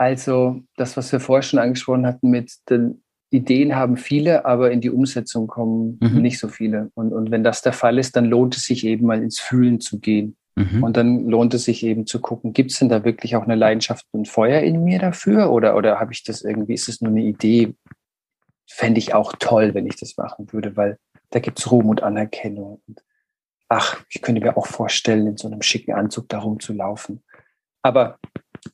Also 0.00 0.62
das, 0.76 0.96
was 0.96 1.12
wir 1.12 1.20
vorher 1.20 1.42
schon 1.42 1.58
angesprochen 1.58 2.06
hatten 2.06 2.30
mit 2.30 2.54
den 2.70 3.04
Ideen 3.30 3.76
haben 3.76 3.96
viele, 3.96 4.44
aber 4.44 4.70
in 4.70 4.80
die 4.80 4.90
Umsetzung 4.90 5.46
kommen 5.46 5.98
mhm. 6.00 6.20
nicht 6.20 6.38
so 6.38 6.48
viele. 6.48 6.90
Und, 6.94 7.12
und 7.12 7.30
wenn 7.30 7.44
das 7.44 7.62
der 7.62 7.72
Fall 7.72 7.98
ist, 7.98 8.16
dann 8.16 8.24
lohnt 8.24 8.56
es 8.56 8.64
sich 8.64 8.84
eben 8.84 9.06
mal 9.06 9.22
ins 9.22 9.38
Fühlen 9.38 9.80
zu 9.80 10.00
gehen. 10.00 10.36
Mhm. 10.56 10.82
Und 10.82 10.96
dann 10.96 11.26
lohnt 11.26 11.54
es 11.54 11.64
sich 11.64 11.84
eben 11.84 12.06
zu 12.06 12.20
gucken, 12.20 12.52
gibt 12.52 12.72
es 12.72 12.78
denn 12.80 12.88
da 12.88 13.04
wirklich 13.04 13.36
auch 13.36 13.44
eine 13.44 13.54
Leidenschaft 13.54 14.04
und 14.10 14.28
Feuer 14.28 14.60
in 14.60 14.84
mir 14.84 14.98
dafür? 14.98 15.52
Oder, 15.52 15.76
oder 15.76 16.00
habe 16.00 16.12
ich 16.12 16.24
das 16.24 16.42
irgendwie, 16.42 16.74
ist 16.74 16.88
es 16.88 17.00
nur 17.00 17.12
eine 17.12 17.22
Idee? 17.22 17.74
Fände 18.66 18.98
ich 18.98 19.14
auch 19.14 19.34
toll, 19.38 19.74
wenn 19.74 19.86
ich 19.86 19.96
das 19.96 20.16
machen 20.16 20.52
würde, 20.52 20.76
weil 20.76 20.98
da 21.30 21.38
gibt 21.38 21.58
es 21.60 21.70
Ruhm 21.70 21.88
und 21.88 22.02
Anerkennung. 22.02 22.82
Und 22.86 23.02
ach, 23.68 24.02
ich 24.08 24.22
könnte 24.22 24.40
mir 24.40 24.56
auch 24.56 24.66
vorstellen, 24.66 25.26
in 25.26 25.36
so 25.36 25.48
einem 25.48 25.62
schicken 25.62 25.92
Anzug 25.92 26.28
da 26.28 26.40
rumzulaufen. 26.40 27.22
Aber 27.82 28.18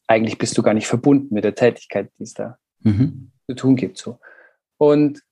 eigentlich 0.07 0.39
bist 0.39 0.57
du 0.57 0.63
gar 0.63 0.75
nicht 0.75 0.87
verbunden 0.87 1.35
mit 1.35 1.45
der 1.45 1.55
Tätigkeit, 1.55 2.11
die 2.19 2.25
es 2.25 2.35
da 2.35 2.59
mhm. 2.81 3.31
zu 3.47 3.55
tun 3.55 3.77
gibt. 3.77 3.99
So. 3.99 4.19
Und 4.79 5.23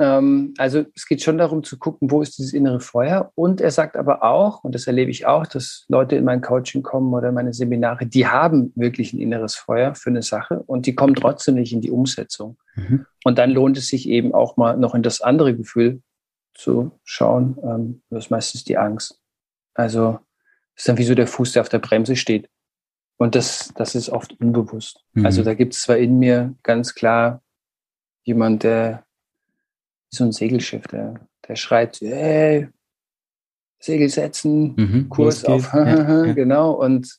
ähm, 0.00 0.54
also 0.58 0.84
es 0.94 1.06
geht 1.06 1.22
schon 1.22 1.38
darum 1.38 1.64
zu 1.64 1.78
gucken, 1.78 2.10
wo 2.10 2.22
ist 2.22 2.38
dieses 2.38 2.52
innere 2.52 2.80
Feuer. 2.80 3.32
Und 3.34 3.60
er 3.60 3.70
sagt 3.70 3.96
aber 3.96 4.22
auch, 4.22 4.62
und 4.62 4.74
das 4.74 4.86
erlebe 4.86 5.10
ich 5.10 5.26
auch, 5.26 5.46
dass 5.46 5.84
Leute 5.88 6.16
in 6.16 6.24
mein 6.24 6.40
Coaching 6.40 6.82
kommen 6.82 7.12
oder 7.12 7.32
meine 7.32 7.52
Seminare, 7.52 8.06
die 8.06 8.26
haben 8.26 8.72
wirklich 8.76 9.12
ein 9.12 9.18
inneres 9.18 9.56
Feuer 9.56 9.94
für 9.94 10.10
eine 10.10 10.22
Sache 10.22 10.62
und 10.66 10.86
die 10.86 10.94
kommen 10.94 11.14
trotzdem 11.14 11.56
nicht 11.56 11.72
in 11.72 11.80
die 11.80 11.90
Umsetzung. 11.90 12.56
Mhm. 12.76 13.06
Und 13.24 13.38
dann 13.38 13.50
lohnt 13.50 13.76
es 13.76 13.88
sich 13.88 14.08
eben 14.08 14.32
auch 14.32 14.56
mal 14.56 14.76
noch 14.76 14.94
in 14.94 15.02
das 15.02 15.20
andere 15.20 15.56
Gefühl 15.56 16.00
zu 16.54 16.92
schauen. 17.04 17.58
Ähm, 17.62 18.02
das 18.10 18.26
ist 18.26 18.30
meistens 18.30 18.64
die 18.64 18.78
Angst. 18.78 19.20
Also 19.74 20.20
das 20.74 20.82
ist 20.82 20.88
dann 20.88 20.98
wie 20.98 21.04
so 21.04 21.14
der 21.14 21.26
Fuß, 21.26 21.52
der 21.52 21.62
auf 21.62 21.68
der 21.68 21.78
Bremse 21.80 22.14
steht. 22.14 22.48
Und 23.16 23.34
das, 23.34 23.72
das 23.74 23.96
ist 23.96 24.10
oft 24.10 24.40
unbewusst. 24.40 25.04
Mhm. 25.14 25.26
Also 25.26 25.42
da 25.42 25.54
gibt 25.54 25.74
es 25.74 25.82
zwar 25.82 25.96
in 25.96 26.20
mir 26.20 26.54
ganz 26.62 26.94
klar 26.94 27.42
jemand, 28.28 28.62
der 28.62 29.04
so 30.10 30.24
ein 30.24 30.32
Segelschiff, 30.32 30.86
der, 30.86 31.14
der 31.46 31.56
schreit, 31.56 31.98
hey, 32.00 32.68
Segel 33.80 34.08
setzen, 34.08 34.74
mhm, 34.76 35.08
Kurs 35.08 35.44
auf, 35.44 35.72
ja, 35.72 35.86
ja. 36.26 36.32
genau. 36.32 36.72
Und, 36.72 37.18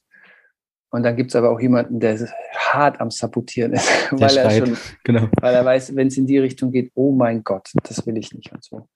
und 0.92 1.04
dann 1.04 1.16
gibt 1.16 1.32
es 1.32 1.36
aber 1.36 1.52
auch 1.52 1.60
jemanden, 1.60 2.00
der 2.00 2.18
hart 2.58 3.00
am 3.00 3.12
Sabotieren 3.12 3.74
ist, 3.74 3.88
weil 4.12 4.38
er 4.38 4.52
schon, 4.52 4.78
genau. 5.04 5.30
weil 5.42 5.56
er 5.56 5.66
weiß, 5.66 5.96
wenn 5.96 6.08
es 6.08 6.18
in 6.18 6.28
die 6.28 6.38
Richtung 6.38 6.72
geht, 6.72 6.92
oh 6.96 7.12
mein 7.12 7.44
Gott, 7.44 7.70
das 7.84 8.06
will 8.06 8.18
ich 8.18 8.34
nicht 8.34 8.52
und 8.52 8.64
so. 8.64 8.88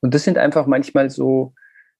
Und 0.00 0.14
das 0.14 0.24
sind 0.24 0.38
einfach 0.38 0.66
manchmal 0.66 1.10
so, 1.10 1.54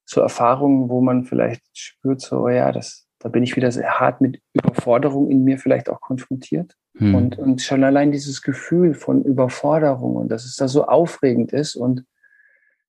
so 0.04 0.20
Erfahrungen, 0.20 0.88
wo 0.88 1.00
man 1.00 1.24
vielleicht 1.24 1.62
spürt, 1.72 2.20
so, 2.20 2.48
ja, 2.48 2.72
das, 2.72 3.06
da 3.22 3.28
bin 3.28 3.44
ich 3.44 3.54
wieder 3.54 3.70
sehr 3.70 4.00
hart 4.00 4.20
mit 4.20 4.42
Überforderung 4.52 5.30
in 5.30 5.44
mir 5.44 5.56
vielleicht 5.56 5.88
auch 5.88 6.00
konfrontiert. 6.00 6.76
Hm. 6.98 7.14
Und, 7.14 7.38
und 7.38 7.62
schon 7.62 7.84
allein 7.84 8.10
dieses 8.10 8.42
Gefühl 8.42 8.94
von 8.94 9.22
Überforderung 9.22 10.16
und 10.16 10.28
dass 10.28 10.44
es 10.44 10.56
da 10.56 10.66
so 10.66 10.86
aufregend 10.86 11.52
ist 11.52 11.76
und 11.76 12.04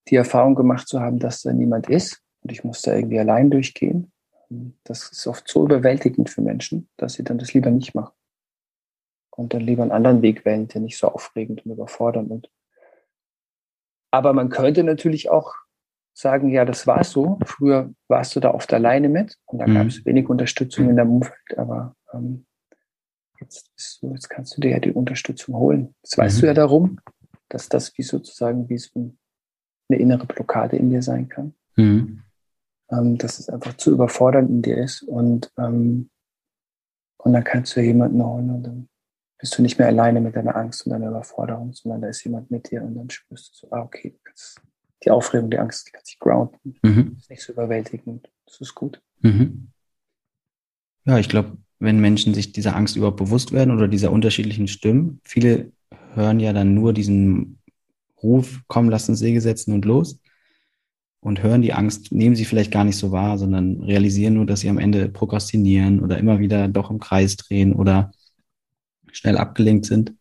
die 0.09 0.15
Erfahrung 0.15 0.55
gemacht 0.55 0.87
zu 0.87 0.99
haben, 0.99 1.19
dass 1.19 1.43
da 1.43 1.53
niemand 1.53 1.87
ist 1.87 2.21
und 2.41 2.51
ich 2.51 2.63
muss 2.63 2.81
da 2.81 2.95
irgendwie 2.95 3.19
allein 3.19 3.51
durchgehen, 3.51 4.11
das 4.83 5.11
ist 5.11 5.27
oft 5.27 5.47
so 5.47 5.63
überwältigend 5.65 6.31
für 6.31 6.41
Menschen, 6.41 6.89
dass 6.97 7.13
sie 7.13 7.23
dann 7.23 7.37
das 7.37 7.53
lieber 7.53 7.69
nicht 7.69 7.93
machen. 7.93 8.13
Und 9.35 9.53
dann 9.53 9.61
lieber 9.61 9.83
einen 9.83 9.91
anderen 9.91 10.21
Weg 10.21 10.45
wählen, 10.45 10.67
der 10.67 10.81
nicht 10.81 10.97
so 10.97 11.07
aufregend 11.07 11.65
und 11.65 11.71
überfordernd 11.71 12.45
ist. 12.45 12.53
Aber 14.11 14.33
man 14.33 14.49
könnte 14.49 14.83
natürlich 14.83 15.29
auch 15.29 15.55
sagen, 16.13 16.49
ja, 16.49 16.65
das 16.65 16.87
war 16.87 17.03
so. 17.03 17.39
Früher 17.45 17.93
warst 18.07 18.35
du 18.35 18.39
da 18.39 18.53
oft 18.53 18.71
alleine 18.73 19.09
mit 19.09 19.37
und 19.45 19.59
da 19.59 19.67
mhm. 19.67 19.73
gab 19.75 19.87
es 19.87 20.05
wenig 20.05 20.29
Unterstützung 20.29 20.89
in 20.89 20.95
deinem 20.95 21.15
Umfeld, 21.15 21.57
aber 21.57 21.95
ähm, 22.13 22.45
jetzt, 23.39 23.71
du, 24.01 24.11
jetzt 24.11 24.29
kannst 24.29 24.55
du 24.55 24.61
dir 24.61 24.71
ja 24.71 24.79
die 24.79 24.91
Unterstützung 24.91 25.55
holen. 25.55 25.95
Jetzt 26.03 26.17
weißt 26.17 26.37
mhm. 26.37 26.41
du 26.41 26.47
ja 26.47 26.53
darum, 26.53 26.99
dass 27.49 27.69
das 27.69 27.97
wie 27.97 28.03
sozusagen 28.03 28.69
wie 28.69 28.77
so 28.77 29.13
eine 29.89 29.99
innere 29.99 30.25
Blockade 30.25 30.77
in 30.77 30.89
dir 30.89 31.01
sein 31.01 31.27
kann. 31.29 31.53
Mhm. 31.75 32.21
Ähm, 32.91 33.17
dass 33.17 33.39
es 33.39 33.49
einfach 33.49 33.75
zu 33.77 33.91
überfordernd 33.91 34.49
in 34.49 34.61
dir 34.61 34.77
ist 34.77 35.01
und, 35.03 35.51
ähm, 35.57 36.09
und 37.17 37.33
dann 37.33 37.43
kannst 37.43 37.75
du 37.75 37.79
ja 37.79 37.87
jemanden 37.87 38.23
holen 38.23 38.49
und 38.51 38.63
dann 38.63 38.89
bist 39.39 39.57
du 39.57 39.61
nicht 39.61 39.79
mehr 39.79 39.87
alleine 39.87 40.21
mit 40.21 40.35
deiner 40.35 40.55
Angst 40.55 40.85
und 40.85 40.91
deiner 40.91 41.09
Überforderung, 41.09 41.73
sondern 41.73 42.01
da 42.01 42.07
ist 42.07 42.23
jemand 42.23 42.51
mit 42.51 42.69
dir 42.69 42.83
und 42.83 42.95
dann 42.95 43.09
spürst 43.09 43.49
du 43.49 43.67
so, 43.67 43.73
ah, 43.73 43.81
okay, 43.81 44.17
die 45.03 45.11
Aufregung, 45.11 45.49
die 45.49 45.59
Angst, 45.59 45.87
die 45.87 45.91
kann 45.91 46.05
sich 46.05 46.19
grounden. 46.19 46.75
Mhm. 46.81 47.11
Das 47.13 47.23
ist 47.23 47.29
nicht 47.29 47.43
so 47.43 47.53
überwältigend. 47.53 48.29
Das 48.45 48.61
ist 48.61 48.75
gut. 48.75 49.01
Mhm. 49.21 49.69
Ja, 51.05 51.19
ich 51.19 51.29
glaube, 51.29 51.57
wenn 51.79 51.99
Menschen 51.99 52.33
sich 52.33 52.53
dieser 52.53 52.75
Angst 52.75 52.95
überhaupt 52.95 53.17
bewusst 53.17 53.51
werden 53.51 53.73
oder 53.73 53.87
dieser 53.87 54.11
unterschiedlichen 54.11 54.67
Stimmen. 54.67 55.19
Viele 55.23 55.71
hören 56.13 56.39
ja 56.39 56.53
dann 56.53 56.73
nur 56.73 56.93
diesen 56.93 57.59
Ruf, 58.21 58.61
komm, 58.67 58.89
lass 58.89 59.09
uns 59.09 59.19
Säge 59.19 59.41
setzen 59.41 59.73
und 59.73 59.85
los. 59.85 60.19
Und 61.19 61.41
hören 61.41 61.61
die 61.61 61.73
Angst, 61.73 62.11
nehmen 62.11 62.35
sie 62.35 62.45
vielleicht 62.45 62.71
gar 62.71 62.83
nicht 62.83 62.97
so 62.97 63.11
wahr, 63.11 63.37
sondern 63.37 63.81
realisieren 63.81 64.33
nur, 64.33 64.45
dass 64.45 64.59
sie 64.59 64.69
am 64.69 64.77
Ende 64.77 65.09
prokrastinieren 65.09 66.01
oder 66.01 66.17
immer 66.17 66.39
wieder 66.39 66.67
doch 66.67 66.89
im 66.89 66.99
Kreis 66.99 67.37
drehen 67.37 67.73
oder 67.73 68.11
schnell 69.11 69.37
abgelenkt 69.37 69.85
sind. 69.85 70.13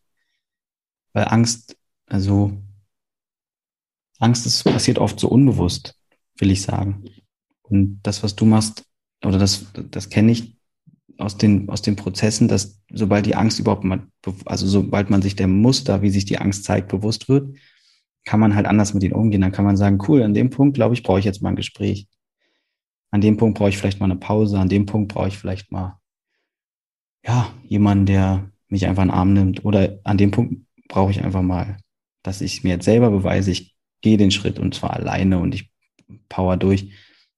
Weil 1.13 1.27
Angst, 1.29 1.77
also 2.07 2.53
Angst 4.23 4.47
ist, 4.47 4.63
passiert 4.65 4.99
oft 4.99 5.19
so 5.19 5.29
unbewusst, 5.29 5.99
will 6.39 6.51
ich 6.51 6.63
sagen. 6.63 7.05
Und 7.63 8.01
das, 8.03 8.23
was 8.23 8.37
du 8.37 8.45
machst, 8.45 8.85
oder 9.25 9.39
das, 9.39 9.67
das 9.91 10.11
kenne 10.11 10.33
ich, 10.33 10.57
aus 11.19 11.37
den, 11.37 11.69
aus 11.69 11.83
den 11.83 11.97
Prozessen, 11.97 12.49
dass 12.49 12.81
sobald 12.93 13.27
die 13.27 13.35
Angst 13.35 13.59
überhaupt 13.59 13.85
mal, 13.85 14.07
also 14.47 14.67
sobald 14.67 15.11
man 15.11 15.23
sich 15.23 15.37
der 15.37 15.49
Muster, 15.49 16.03
wie 16.03 16.11
sich 16.11 16.25
die 16.25 16.39
Angst 16.39 16.65
zeigt, 16.65 16.89
bewusst 16.89 17.29
wird, 17.29 17.57
kann 18.25 18.41
man 18.41 18.55
halt 18.55 18.67
anders 18.67 18.95
mit 18.95 19.03
ihnen 19.03 19.15
umgehen. 19.15 19.41
Dann 19.41 19.53
kann 19.53 19.65
man 19.65 19.77
sagen, 19.77 19.99
cool, 20.09 20.23
an 20.23 20.35
dem 20.35 20.51
Punkt, 20.51 20.75
glaube 20.75 20.95
ich, 20.95 21.03
brauche 21.03 21.19
ich 21.19 21.25
jetzt 21.25 21.43
mal 21.43 21.51
ein 21.51 21.57
Gespräch. 21.57 22.09
An 23.11 23.21
dem 23.21 23.37
Punkt 23.37 23.59
brauche 23.59 23.69
ich 23.69 23.79
vielleicht 23.79 24.01
mal 24.01 24.07
eine 24.07 24.17
Pause. 24.17 24.59
An 24.59 24.69
dem 24.69 24.87
Punkt 24.87 25.13
brauche 25.13 25.29
ich 25.29 25.39
vielleicht 25.39 25.71
mal, 25.73 25.99
ja, 27.27 27.53
jemanden, 27.65 28.07
der 28.07 28.51
mich 28.69 28.87
einfach 28.87 29.03
in 29.03 29.09
den 29.09 29.15
Arm 29.15 29.33
nimmt. 29.33 29.65
Oder 29.65 29.99
an 30.05 30.19
dem 30.19 30.31
Punkt 30.31 30.65
brauche 30.89 31.11
ich 31.11 31.23
einfach 31.23 31.43
mal, 31.43 31.77
dass 32.23 32.41
ich 32.41 32.65
mir 32.65 32.71
jetzt 32.71 32.85
selber 32.85 33.11
beweise, 33.11 33.51
ich 33.51 33.72
gehe 34.03 34.17
den 34.17 34.31
Schritt 34.31 34.59
und 34.59 34.75
zwar 34.75 34.93
alleine 34.93 35.39
und 35.39 35.55
ich 35.55 35.71
power 36.29 36.57
durch. 36.57 36.93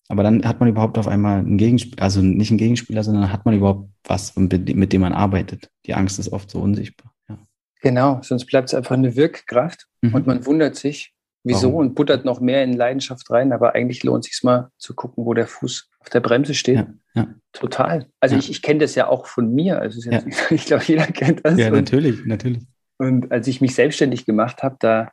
Aber 0.09 0.23
dann 0.23 0.45
hat 0.45 0.61
man 0.61 0.69
überhaupt 0.69 0.99
auf 0.99 1.09
einmal 1.09 1.39
einen 1.39 1.57
Gegenspieler, 1.57 2.03
also 2.03 2.21
nicht 2.21 2.51
einen 2.51 2.59
Gegenspieler, 2.59 3.03
sondern 3.03 3.33
hat 3.33 3.45
man 3.45 3.55
überhaupt 3.55 3.89
was, 4.05 4.37
mit 4.37 4.93
dem 4.93 5.01
man 5.01 5.15
arbeitet. 5.15 5.71
Die 5.87 5.95
Angst 5.95 6.19
ist 6.19 6.33
oft 6.33 6.51
so 6.51 6.61
unsichtbar. 6.61 7.15
Ja. 7.29 7.39
Genau, 7.81 8.21
sonst 8.23 8.47
bleibt 8.47 8.69
es 8.69 8.75
einfach 8.75 8.95
eine 8.95 9.17
Wirkkraft 9.17 9.87
mhm. 10.03 10.15
und 10.15 10.27
man 10.27 10.45
wundert 10.45 10.77
sich, 10.77 11.15
wieso 11.43 11.69
Warum? 11.69 11.87
und 11.87 11.95
buttert 11.95 12.25
noch 12.25 12.41
mehr 12.41 12.63
in 12.65 12.75
Leidenschaft 12.75 13.31
rein. 13.31 13.53
Aber 13.53 13.75
eigentlich 13.75 14.03
lohnt 14.03 14.25
es 14.25 14.33
sich 14.33 14.43
mal 14.43 14.71
zu 14.77 14.95
gucken, 14.95 15.25
wo 15.25 15.33
der 15.33 15.47
Fuß 15.47 15.91
auf 16.01 16.11
der 16.11 16.21
Bremse 16.21 16.55
steht. 16.55 16.77
Ja, 16.77 16.87
ja. 17.15 17.29
Total. 17.53 18.07
Also 18.21 18.37
ich, 18.37 18.51
ich 18.51 18.61
kenne 18.61 18.81
das 18.81 18.95
ja 18.95 19.09
auch 19.09 19.27
von 19.27 19.55
mir. 19.55 19.81
Also 19.81 20.11
jetzt, 20.11 20.27
ich 20.51 20.67
glaube, 20.67 20.85
jeder 20.87 21.07
kennt 21.07 21.41
das. 21.45 21.59
Ja, 21.59 21.71
natürlich, 21.71 22.25
natürlich. 22.27 22.63
Und 22.99 23.33
als 23.33 23.47
ich 23.47 23.61
mich 23.61 23.75
selbstständig 23.75 24.27
gemacht 24.27 24.63
habe, 24.63 24.77
da 24.79 25.11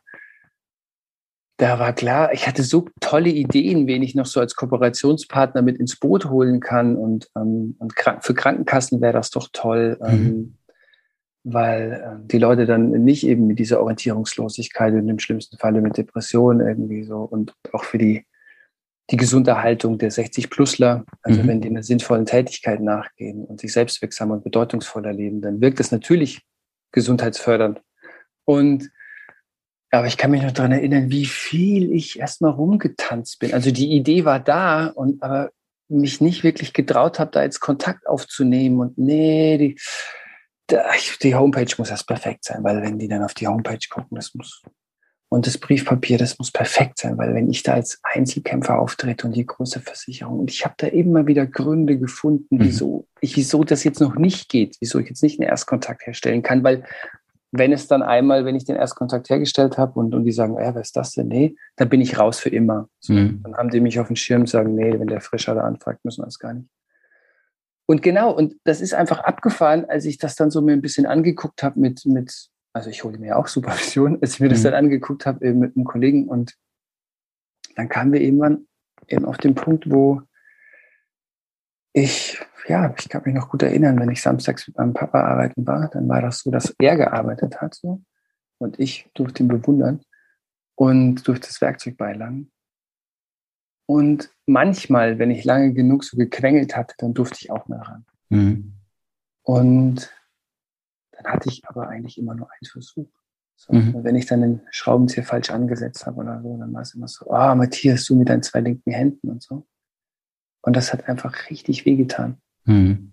da 1.62 1.78
war 1.78 1.92
klar, 1.92 2.32
ich 2.32 2.48
hatte 2.48 2.64
so 2.64 2.88
tolle 2.98 3.30
Ideen, 3.30 3.86
wen 3.86 4.02
ich 4.02 4.16
noch 4.16 4.26
so 4.26 4.40
als 4.40 4.56
Kooperationspartner 4.56 5.62
mit 5.62 5.78
ins 5.78 5.94
Boot 5.94 6.28
holen 6.28 6.58
kann. 6.58 6.96
Und, 6.96 7.30
ähm, 7.36 7.76
und 7.78 7.94
für 8.20 8.34
Krankenkassen 8.34 9.00
wäre 9.00 9.12
das 9.12 9.30
doch 9.30 9.48
toll, 9.52 9.96
mhm. 10.00 10.08
ähm, 10.08 10.54
weil 11.44 11.92
äh, 11.92 12.26
die 12.26 12.38
Leute 12.38 12.66
dann 12.66 12.90
nicht 12.90 13.24
eben 13.24 13.46
mit 13.46 13.60
dieser 13.60 13.80
Orientierungslosigkeit 13.80 14.92
und 14.94 15.08
im 15.08 15.20
schlimmsten 15.20 15.56
Falle 15.56 15.80
mit 15.82 15.96
Depressionen 15.96 16.66
irgendwie 16.66 17.04
so 17.04 17.18
und 17.18 17.54
auch 17.70 17.84
für 17.84 17.98
die, 17.98 18.26
die 19.10 19.16
Gesunderhaltung 19.16 19.98
der 19.98 20.10
60-Plusler, 20.10 21.04
also 21.22 21.44
mhm. 21.44 21.46
wenn 21.46 21.60
die 21.60 21.68
einer 21.68 21.84
sinnvollen 21.84 22.26
Tätigkeit 22.26 22.80
nachgehen 22.80 23.44
und 23.44 23.60
sich 23.60 23.72
selbstwirksamer 23.72 24.34
und 24.34 24.42
bedeutungsvoller 24.42 25.12
leben, 25.12 25.40
dann 25.40 25.60
wirkt 25.60 25.78
das 25.78 25.92
natürlich 25.92 26.42
gesundheitsfördernd. 26.90 27.80
Und 28.44 28.90
aber 29.92 30.06
ich 30.06 30.16
kann 30.16 30.30
mich 30.30 30.42
noch 30.42 30.52
daran 30.52 30.72
erinnern, 30.72 31.10
wie 31.10 31.26
viel 31.26 31.92
ich 31.92 32.18
erstmal 32.18 32.52
rumgetanzt 32.52 33.38
bin. 33.38 33.52
Also 33.52 33.70
die 33.70 33.92
Idee 33.92 34.24
war 34.24 34.40
da 34.40 34.86
und 34.86 35.22
aber 35.22 35.50
mich 35.88 36.22
nicht 36.22 36.42
wirklich 36.42 36.72
getraut 36.72 37.18
habe, 37.18 37.30
da 37.30 37.42
jetzt 37.42 37.60
Kontakt 37.60 38.06
aufzunehmen. 38.06 38.80
Und 38.80 38.96
nee, 38.96 39.58
die, 39.58 39.78
die 41.22 41.34
Homepage 41.34 41.74
muss 41.76 41.90
erst 41.90 42.06
perfekt 42.06 42.44
sein, 42.44 42.64
weil 42.64 42.80
wenn 42.82 42.98
die 42.98 43.08
dann 43.08 43.22
auf 43.22 43.34
die 43.34 43.46
Homepage 43.46 43.86
gucken, 43.90 44.16
das 44.16 44.34
muss. 44.34 44.62
Und 45.28 45.46
das 45.46 45.58
Briefpapier, 45.58 46.18
das 46.18 46.38
muss 46.38 46.50
perfekt 46.50 46.98
sein, 46.98 47.16
weil 47.16 47.34
wenn 47.34 47.50
ich 47.50 47.62
da 47.62 47.74
als 47.74 48.00
Einzelkämpfer 48.02 48.78
auftrete 48.78 49.26
und 49.26 49.34
die 49.34 49.46
große 49.46 49.80
Versicherung, 49.80 50.40
und 50.40 50.50
ich 50.50 50.64
habe 50.64 50.74
da 50.76 50.86
immer 50.86 51.26
wieder 51.26 51.46
Gründe 51.46 51.98
gefunden, 51.98 52.56
mhm. 52.56 52.64
wieso, 52.64 53.08
ich, 53.20 53.36
wieso 53.36 53.64
das 53.64 53.84
jetzt 53.84 54.00
noch 54.00 54.14
nicht 54.14 54.50
geht, 54.50 54.76
wieso 54.80 54.98
ich 54.98 55.08
jetzt 55.08 55.22
nicht 55.22 55.40
einen 55.40 55.48
Erstkontakt 55.48 56.06
herstellen 56.06 56.42
kann, 56.42 56.64
weil 56.64 56.84
wenn 57.52 57.72
es 57.72 57.86
dann 57.86 58.02
einmal, 58.02 58.46
wenn 58.46 58.56
ich 58.56 58.64
den 58.64 58.76
Erstkontakt 58.76 59.28
hergestellt 59.28 59.76
habe 59.76 60.00
und, 60.00 60.14
und 60.14 60.24
die 60.24 60.32
sagen, 60.32 60.54
ja, 60.54 60.74
wer 60.74 60.80
ist 60.80 60.96
das 60.96 61.12
denn? 61.12 61.28
Nee, 61.28 61.54
dann 61.76 61.90
bin 61.90 62.00
ich 62.00 62.18
raus 62.18 62.40
für 62.40 62.48
immer. 62.48 62.88
So, 62.98 63.12
mhm. 63.12 63.42
Dann 63.42 63.54
haben 63.56 63.70
die 63.70 63.80
mich 63.80 64.00
auf 64.00 64.06
dem 64.06 64.16
Schirm 64.16 64.42
und 64.42 64.48
sagen, 64.48 64.74
nee, 64.74 64.98
wenn 64.98 65.06
der 65.06 65.20
Frischer 65.20 65.54
da 65.54 65.60
anfragt, 65.60 66.02
müssen 66.04 66.22
wir 66.22 66.26
das 66.26 66.38
gar 66.38 66.54
nicht. 66.54 66.68
und 67.86 68.00
genau, 68.00 68.32
und 68.32 68.56
das 68.64 68.80
ist 68.80 68.94
einfach 68.94 69.20
abgefahren, 69.20 69.84
als 69.84 70.06
ich 70.06 70.16
das 70.16 70.34
dann 70.34 70.50
so 70.50 70.62
mir 70.62 70.72
ein 70.72 70.80
bisschen 70.80 71.04
angeguckt 71.04 71.62
habe 71.62 71.78
mit, 71.78 72.06
mit, 72.06 72.48
also 72.72 72.88
ich 72.88 73.04
hole 73.04 73.18
mir 73.18 73.36
auch 73.36 73.46
Supervision, 73.48 74.18
als 74.22 74.34
ich 74.34 74.40
mir 74.40 74.46
mhm. 74.46 74.52
das 74.52 74.62
dann 74.62 74.74
angeguckt 74.74 75.26
habe 75.26 75.52
mit 75.52 75.76
einem 75.76 75.84
Kollegen 75.84 76.28
und 76.28 76.56
dann 77.76 77.90
kamen 77.90 78.12
wir 78.14 78.22
irgendwann 78.22 78.66
eben 79.08 79.26
auf 79.26 79.36
den 79.36 79.54
Punkt, 79.54 79.90
wo 79.90 80.22
ich, 81.92 82.40
ja, 82.68 82.94
ich 82.98 83.08
kann 83.08 83.22
mich 83.24 83.34
noch 83.34 83.50
gut 83.50 83.62
erinnern, 83.62 83.98
wenn 84.00 84.10
ich 84.10 84.22
samstags 84.22 84.66
mit 84.68 84.76
meinem 84.78 84.94
Papa 84.94 85.20
arbeiten 85.20 85.66
war, 85.66 85.88
dann 85.90 86.08
war 86.08 86.22
das 86.22 86.40
so, 86.40 86.50
dass 86.50 86.74
er 86.78 86.96
gearbeitet 86.96 87.60
hat 87.60 87.74
so 87.74 88.02
und 88.58 88.78
ich 88.78 89.10
durfte 89.14 89.42
ihn 89.42 89.48
bewundern 89.48 90.00
und 90.74 91.26
durfte 91.26 91.48
das 91.48 91.60
Werkzeug 91.60 91.96
beilagen. 91.96 92.50
Und 93.86 94.30
manchmal, 94.46 95.18
wenn 95.18 95.30
ich 95.30 95.44
lange 95.44 95.74
genug 95.74 96.04
so 96.04 96.16
gequengelt 96.16 96.76
hatte, 96.76 96.94
dann 96.98 97.14
durfte 97.14 97.38
ich 97.40 97.50
auch 97.50 97.68
mal 97.68 97.80
ran. 97.80 98.06
Mhm. 98.30 98.74
Und 99.42 100.10
dann 101.12 101.32
hatte 101.32 101.48
ich 101.48 101.62
aber 101.68 101.88
eigentlich 101.88 102.16
immer 102.16 102.34
nur 102.34 102.48
einen 102.50 102.70
Versuch. 102.70 103.10
So, 103.56 103.74
mhm. 103.74 104.02
Wenn 104.02 104.16
ich 104.16 104.26
dann 104.26 104.40
den 104.40 104.60
Schraubenzieher 104.70 105.24
falsch 105.24 105.50
angesetzt 105.50 106.06
habe 106.06 106.20
oder 106.20 106.40
so, 106.42 106.56
dann 106.56 106.72
war 106.72 106.82
es 106.82 106.94
immer 106.94 107.08
so, 107.08 107.30
ah, 107.30 107.52
oh, 107.52 107.54
Matthias, 107.54 108.04
du 108.06 108.16
mit 108.16 108.28
deinen 108.28 108.42
zwei 108.42 108.60
linken 108.60 108.92
Händen 108.92 109.30
und 109.30 109.42
so. 109.42 109.66
Und 110.62 110.76
das 110.76 110.92
hat 110.92 111.08
einfach 111.08 111.50
richtig 111.50 111.84
wehgetan. 111.84 112.38
Mhm. 112.64 113.12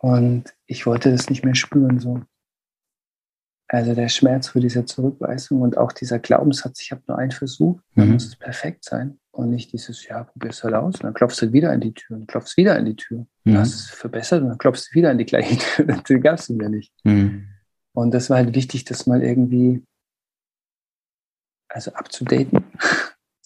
Und 0.00 0.54
ich 0.66 0.86
wollte 0.86 1.10
das 1.10 1.28
nicht 1.28 1.44
mehr 1.44 1.54
spüren, 1.54 1.98
so. 1.98 2.22
Also 3.68 3.94
der 3.94 4.08
Schmerz 4.08 4.48
vor 4.48 4.60
dieser 4.60 4.84
Zurückweisung 4.84 5.60
und 5.60 5.76
auch 5.76 5.92
dieser 5.92 6.18
Glaubenssatz, 6.18 6.80
ich 6.82 6.90
habe 6.90 7.02
nur 7.06 7.18
einen 7.18 7.30
Versuch, 7.30 7.80
dann 7.94 8.06
mhm. 8.06 8.14
muss 8.14 8.26
es 8.26 8.34
perfekt 8.34 8.84
sein. 8.84 9.18
Und 9.32 9.50
nicht 9.50 9.72
dieses, 9.72 10.06
ja, 10.08 10.24
probier's 10.24 10.64
halt 10.64 10.74
aus. 10.74 10.94
Und 10.96 11.04
dann 11.04 11.14
klopfst 11.14 11.40
du 11.40 11.52
wieder 11.52 11.70
an 11.70 11.80
die 11.80 11.94
Tür 11.94 12.16
und 12.16 12.26
klopfst 12.26 12.56
wieder 12.56 12.74
an 12.74 12.84
die 12.84 12.96
Tür. 12.96 13.26
Mhm. 13.44 13.58
hast 13.58 13.74
es 13.74 13.90
verbessert 13.90 14.42
und 14.42 14.48
dann 14.48 14.58
klopfst 14.58 14.88
du 14.90 14.94
wieder 14.94 15.10
an 15.10 15.18
die 15.18 15.24
gleiche 15.26 15.56
Tür. 15.56 15.84
Das 15.86 16.02
gab 16.22 16.38
es 16.38 16.48
mir 16.48 16.68
nicht. 16.68 16.92
Mhm. 17.04 17.46
Und 17.92 18.12
das 18.12 18.28
war 18.28 18.38
halt 18.38 18.54
wichtig, 18.54 18.84
das 18.84 19.06
mal 19.06 19.22
irgendwie, 19.22 19.84
also 21.68 21.92
abzudaten. 21.92 22.64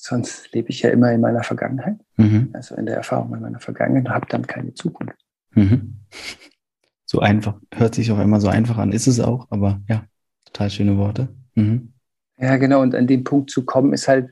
Sonst 0.06 0.52
lebe 0.52 0.68
ich 0.68 0.82
ja 0.82 0.90
immer 0.90 1.12
in 1.12 1.22
meiner 1.22 1.42
Vergangenheit. 1.42 1.96
Mhm. 2.18 2.50
Also 2.52 2.74
in 2.74 2.84
der 2.84 2.94
Erfahrung 2.94 3.34
in 3.34 3.40
meiner 3.40 3.58
Vergangenheit 3.58 4.04
und 4.04 4.14
habe 4.14 4.26
dann 4.28 4.46
keine 4.46 4.74
Zukunft. 4.74 5.16
Mhm. 5.52 6.00
So 7.06 7.20
einfach, 7.20 7.58
hört 7.72 7.94
sich 7.94 8.12
auch 8.12 8.18
immer 8.18 8.38
so 8.38 8.48
einfach 8.48 8.76
an, 8.76 8.92
ist 8.92 9.06
es 9.06 9.18
auch, 9.18 9.46
aber 9.48 9.80
ja, 9.88 10.04
total 10.44 10.68
schöne 10.68 10.98
Worte. 10.98 11.34
Mhm. 11.54 11.94
Ja, 12.36 12.58
genau. 12.58 12.82
Und 12.82 12.94
an 12.94 13.06
den 13.06 13.24
Punkt 13.24 13.50
zu 13.50 13.64
kommen, 13.64 13.94
ist 13.94 14.06
halt, 14.06 14.30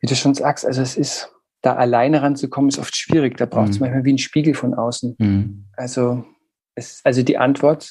wie 0.00 0.08
du 0.08 0.14
schon 0.14 0.34
sagst, 0.34 0.66
also 0.66 0.82
es 0.82 0.98
ist, 0.98 1.32
da 1.62 1.76
alleine 1.76 2.20
ranzukommen, 2.20 2.68
ist 2.68 2.78
oft 2.78 2.94
schwierig. 2.94 3.38
Da 3.38 3.46
braucht 3.46 3.70
es 3.70 3.76
mhm. 3.76 3.86
manchmal 3.86 4.04
wie 4.04 4.12
ein 4.12 4.18
Spiegel 4.18 4.52
von 4.52 4.74
außen. 4.74 5.16
Mhm. 5.18 5.64
Also, 5.72 6.26
es, 6.74 7.00
also 7.02 7.22
die 7.22 7.38
Antwort, 7.38 7.90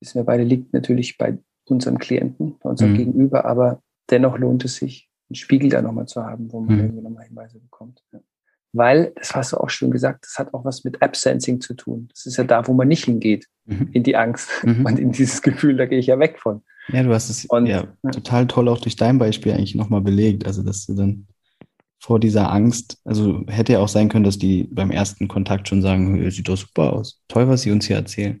wissen 0.00 0.18
wir 0.18 0.24
beide, 0.24 0.42
liegt 0.42 0.72
natürlich 0.72 1.18
bei 1.18 1.38
unseren 1.66 1.98
Klienten, 1.98 2.58
bei 2.58 2.68
unserem 2.68 2.94
mhm. 2.94 2.96
Gegenüber, 2.96 3.44
aber 3.44 3.80
dennoch 4.10 4.38
lohnt 4.38 4.64
es 4.64 4.74
sich, 4.74 5.07
einen 5.28 5.36
Spiegel 5.36 5.70
da 5.70 5.82
nochmal 5.82 6.06
zu 6.06 6.24
haben, 6.24 6.50
wo 6.52 6.60
man 6.60 6.76
mhm. 6.76 6.82
irgendwie 6.82 7.02
nochmal 7.02 7.26
Hinweise 7.26 7.58
bekommt. 7.58 8.02
Ja. 8.12 8.20
Weil, 8.72 9.12
das 9.16 9.34
hast 9.34 9.52
du 9.52 9.56
auch 9.56 9.70
schon 9.70 9.90
gesagt, 9.90 10.24
das 10.24 10.38
hat 10.38 10.52
auch 10.52 10.64
was 10.64 10.84
mit 10.84 11.00
Absensing 11.00 11.60
zu 11.60 11.74
tun. 11.74 12.08
Das 12.12 12.26
ist 12.26 12.36
ja 12.36 12.44
da, 12.44 12.66
wo 12.66 12.74
man 12.74 12.88
nicht 12.88 13.04
hingeht, 13.04 13.46
mhm. 13.64 13.88
in 13.92 14.02
die 14.02 14.16
Angst 14.16 14.50
mhm. 14.64 14.84
und 14.84 14.98
in 14.98 15.12
dieses 15.12 15.42
Gefühl, 15.42 15.76
da 15.76 15.86
gehe 15.86 15.98
ich 15.98 16.06
ja 16.06 16.18
weg 16.18 16.38
von. 16.38 16.62
Ja, 16.88 17.02
du 17.02 17.12
hast 17.12 17.28
es 17.28 17.44
und, 17.46 17.66
ja, 17.66 17.86
ja, 18.02 18.10
total 18.10 18.46
toll 18.46 18.68
auch 18.68 18.80
durch 18.80 18.96
dein 18.96 19.18
Beispiel 19.18 19.52
eigentlich 19.52 19.74
nochmal 19.74 20.00
belegt. 20.00 20.46
Also, 20.46 20.62
dass 20.62 20.86
du 20.86 20.94
dann 20.94 21.26
vor 22.00 22.20
dieser 22.20 22.50
Angst, 22.50 22.98
also 23.04 23.44
hätte 23.48 23.74
ja 23.74 23.80
auch 23.80 23.88
sein 23.88 24.08
können, 24.08 24.24
dass 24.24 24.38
die 24.38 24.64
beim 24.64 24.90
ersten 24.90 25.28
Kontakt 25.28 25.68
schon 25.68 25.82
sagen, 25.82 26.30
sieht 26.30 26.48
doch 26.48 26.56
super 26.56 26.92
aus. 26.92 27.22
Toll, 27.28 27.48
was 27.48 27.62
sie 27.62 27.70
uns 27.70 27.86
hier 27.86 27.96
erzählen. 27.96 28.40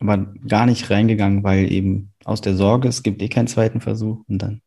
Aber 0.00 0.32
gar 0.46 0.66
nicht 0.66 0.90
reingegangen, 0.90 1.42
weil 1.42 1.70
eben 1.70 2.12
aus 2.24 2.40
der 2.40 2.54
Sorge, 2.54 2.88
es 2.88 3.02
gibt 3.02 3.20
eh 3.20 3.28
keinen 3.28 3.48
zweiten 3.48 3.80
Versuch 3.80 4.22
und 4.28 4.38
dann 4.38 4.62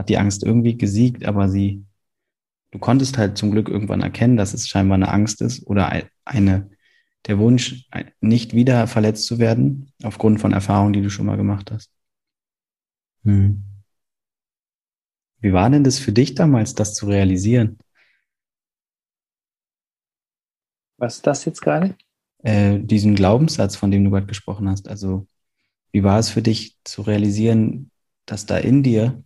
hat 0.00 0.08
die 0.08 0.16
Angst 0.16 0.42
irgendwie 0.42 0.78
gesiegt, 0.78 1.26
aber 1.26 1.50
sie, 1.50 1.84
du 2.70 2.78
konntest 2.78 3.18
halt 3.18 3.36
zum 3.36 3.50
Glück 3.50 3.68
irgendwann 3.68 4.00
erkennen, 4.00 4.38
dass 4.38 4.54
es 4.54 4.66
scheinbar 4.66 4.94
eine 4.94 5.10
Angst 5.10 5.42
ist 5.42 5.66
oder 5.66 5.92
eine, 6.24 6.70
der 7.26 7.38
Wunsch, 7.38 7.86
nicht 8.22 8.54
wieder 8.54 8.86
verletzt 8.86 9.26
zu 9.26 9.38
werden, 9.38 9.92
aufgrund 10.02 10.40
von 10.40 10.52
Erfahrungen, 10.52 10.94
die 10.94 11.02
du 11.02 11.10
schon 11.10 11.26
mal 11.26 11.36
gemacht 11.36 11.70
hast. 11.70 11.92
Hm. 13.24 13.62
Wie 15.40 15.52
war 15.52 15.68
denn 15.68 15.84
das 15.84 15.98
für 15.98 16.12
dich 16.12 16.34
damals, 16.34 16.74
das 16.74 16.94
zu 16.94 17.06
realisieren? 17.06 17.78
Was 20.96 21.16
ist 21.16 21.26
das 21.26 21.44
jetzt 21.44 21.60
gerade? 21.60 21.94
Äh, 22.42 22.78
diesen 22.78 23.14
Glaubenssatz, 23.14 23.76
von 23.76 23.90
dem 23.90 24.04
du 24.04 24.10
gerade 24.10 24.26
gesprochen 24.26 24.66
hast. 24.70 24.88
Also, 24.88 25.26
wie 25.92 26.04
war 26.04 26.18
es 26.18 26.30
für 26.30 26.40
dich 26.40 26.78
zu 26.84 27.02
realisieren, 27.02 27.90
dass 28.24 28.46
da 28.46 28.56
in 28.56 28.82
dir 28.82 29.22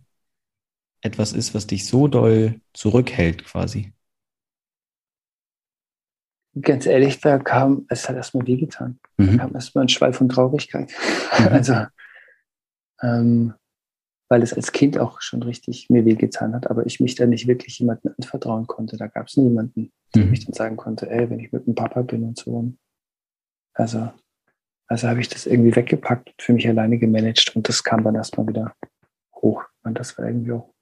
etwas 1.05 1.33
ist, 1.33 1.53
was 1.53 1.67
dich 1.67 1.85
so 1.85 2.07
doll 2.07 2.59
zurückhält, 2.73 3.45
quasi? 3.45 3.93
Ganz 6.59 6.85
ehrlich, 6.85 7.19
da 7.19 7.37
kam, 7.37 7.85
es 7.89 8.09
hat 8.09 8.15
erstmal 8.15 8.47
wehgetan. 8.47 8.99
Mhm. 9.17 9.37
Da 9.37 9.43
kam 9.43 9.55
erstmal 9.55 9.85
ein 9.85 9.89
Schwall 9.89 10.13
von 10.13 10.29
Traurigkeit. 10.29 10.91
Mhm. 11.37 11.47
also, 11.51 11.85
ähm, 13.01 13.53
weil 14.29 14.41
es 14.41 14.53
als 14.53 14.71
Kind 14.71 14.97
auch 14.97 15.21
schon 15.21 15.43
richtig 15.43 15.89
mir 15.89 16.05
wehgetan 16.05 16.55
hat, 16.55 16.69
aber 16.69 16.85
ich 16.85 16.99
mich 16.99 17.13
da 17.15 17.27
nicht 17.27 17.47
wirklich 17.47 17.77
jemandem 17.77 18.13
anvertrauen 18.17 18.65
konnte. 18.65 18.97
Da 18.97 19.07
gab 19.07 19.27
es 19.27 19.37
niemanden, 19.37 19.91
der 20.15 20.23
mhm. 20.23 20.31
mich 20.31 20.45
dann 20.45 20.53
sagen 20.53 20.77
konnte, 20.77 21.09
ey, 21.09 21.29
wenn 21.29 21.39
ich 21.39 21.51
mit 21.51 21.67
dem 21.67 21.75
Papa 21.75 22.01
bin 22.01 22.23
und 22.23 22.39
so. 22.39 22.73
Also, 23.73 24.11
also 24.87 25.07
habe 25.07 25.19
ich 25.19 25.29
das 25.29 25.45
irgendwie 25.45 25.75
weggepackt 25.75 26.41
für 26.41 26.53
mich 26.53 26.67
alleine 26.67 26.97
gemanagt 26.97 27.55
und 27.55 27.67
das 27.69 27.83
kam 27.83 28.03
dann 28.03 28.15
erstmal 28.15 28.47
wieder 28.47 28.73
hoch. 29.35 29.63
Und 29.83 29.99
das 29.99 30.17
war 30.17 30.25
irgendwie 30.25 30.53
auch 30.53 30.74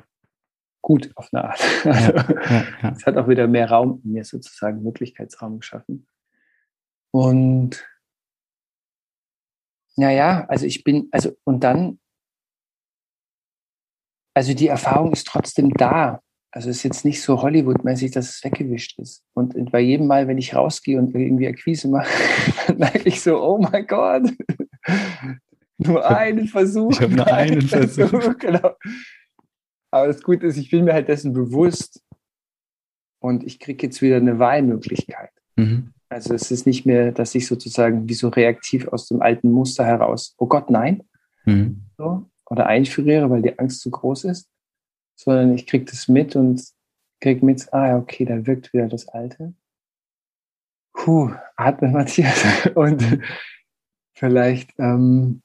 gut 0.83 1.11
auf 1.15 1.29
eine 1.33 1.45
Art. 1.45 1.59
Also, 1.85 2.13
ja, 2.13 2.65
ja, 2.83 2.89
Es 2.95 3.05
hat 3.07 3.17
auch 3.17 3.27
wieder 3.27 3.47
mehr 3.47 3.71
Raum 3.71 4.01
in 4.03 4.11
mir 4.11 4.23
sozusagen, 4.23 4.83
Möglichkeitsraum 4.83 5.59
geschaffen. 5.59 6.05
Und 7.11 7.87
naja, 9.95 10.45
also 10.47 10.67
ich 10.67 10.83
bin, 10.83 11.07
also 11.11 11.31
und 11.43 11.63
dann 11.63 11.99
also 14.33 14.53
die 14.53 14.67
Erfahrung 14.67 15.13
ist 15.13 15.27
trotzdem 15.27 15.73
da. 15.73 16.21
Also 16.51 16.69
es 16.69 16.77
ist 16.77 16.83
jetzt 16.83 17.05
nicht 17.05 17.21
so 17.21 17.41
Hollywood-mäßig, 17.41 18.11
dass 18.11 18.29
es 18.29 18.43
weggewischt 18.43 18.99
ist. 18.99 19.23
Und 19.33 19.71
bei 19.71 19.79
jedem 19.79 20.07
Mal, 20.07 20.27
wenn 20.27 20.37
ich 20.37 20.55
rausgehe 20.55 20.99
und 20.99 21.15
irgendwie 21.15 21.47
Akquise 21.47 21.87
mache, 21.87 22.07
merke 22.77 23.09
ich 23.09 23.21
so, 23.21 23.41
oh 23.41 23.57
mein 23.57 23.87
Gott, 23.87 24.31
nur 25.77 26.07
einen 26.07 26.47
Versuch. 26.47 26.91
Ich 26.91 27.01
habe 27.01 27.15
nur 27.15 27.27
einen 27.27 27.61
Versuch. 27.61 28.09
Versuch. 28.09 28.37
Genau. 28.37 28.71
Aber 29.93 30.07
das 30.07 30.23
Gute 30.23 30.47
ist, 30.47 30.57
ich 30.57 30.71
bin 30.71 30.85
mir 30.85 30.93
halt 30.93 31.07
dessen 31.07 31.33
bewusst 31.33 32.03
und 33.19 33.43
ich 33.43 33.59
kriege 33.59 33.85
jetzt 33.85 34.01
wieder 34.01 34.17
eine 34.17 34.39
Wahlmöglichkeit. 34.39 35.29
Mhm. 35.55 35.93
Also 36.09 36.33
es 36.33 36.49
ist 36.49 36.65
nicht 36.65 36.87
mehr, 36.87 37.11
dass 37.11 37.35
ich 37.35 37.45
sozusagen 37.45 38.09
wie 38.09 38.15
so 38.15 38.29
reaktiv 38.29 38.87
aus 38.87 39.07
dem 39.07 39.21
alten 39.21 39.51
Muster 39.51 39.85
heraus, 39.85 40.33
oh 40.39 40.47
Gott, 40.47 40.71
nein. 40.71 41.03
Mhm. 41.45 41.83
So, 41.95 42.27
oder 42.49 42.65
einfriere, 42.65 43.29
weil 43.29 43.43
die 43.43 43.59
Angst 43.59 43.81
zu 43.81 43.91
groß 43.91 44.23
ist, 44.23 44.49
sondern 45.15 45.53
ich 45.53 45.67
kriege 45.67 45.85
das 45.85 46.07
mit 46.07 46.35
und 46.35 46.63
kriege 47.21 47.45
mit, 47.45 47.71
ah, 47.71 47.95
okay, 47.95 48.25
da 48.25 48.47
wirkt 48.47 48.73
wieder 48.73 48.87
das 48.87 49.07
Alte. 49.09 49.53
Puh, 50.93 51.31
atme 51.55 51.89
Matthias. 51.91 52.67
Und 52.73 53.19
vielleicht 54.15 54.71
ähm, 54.79 55.42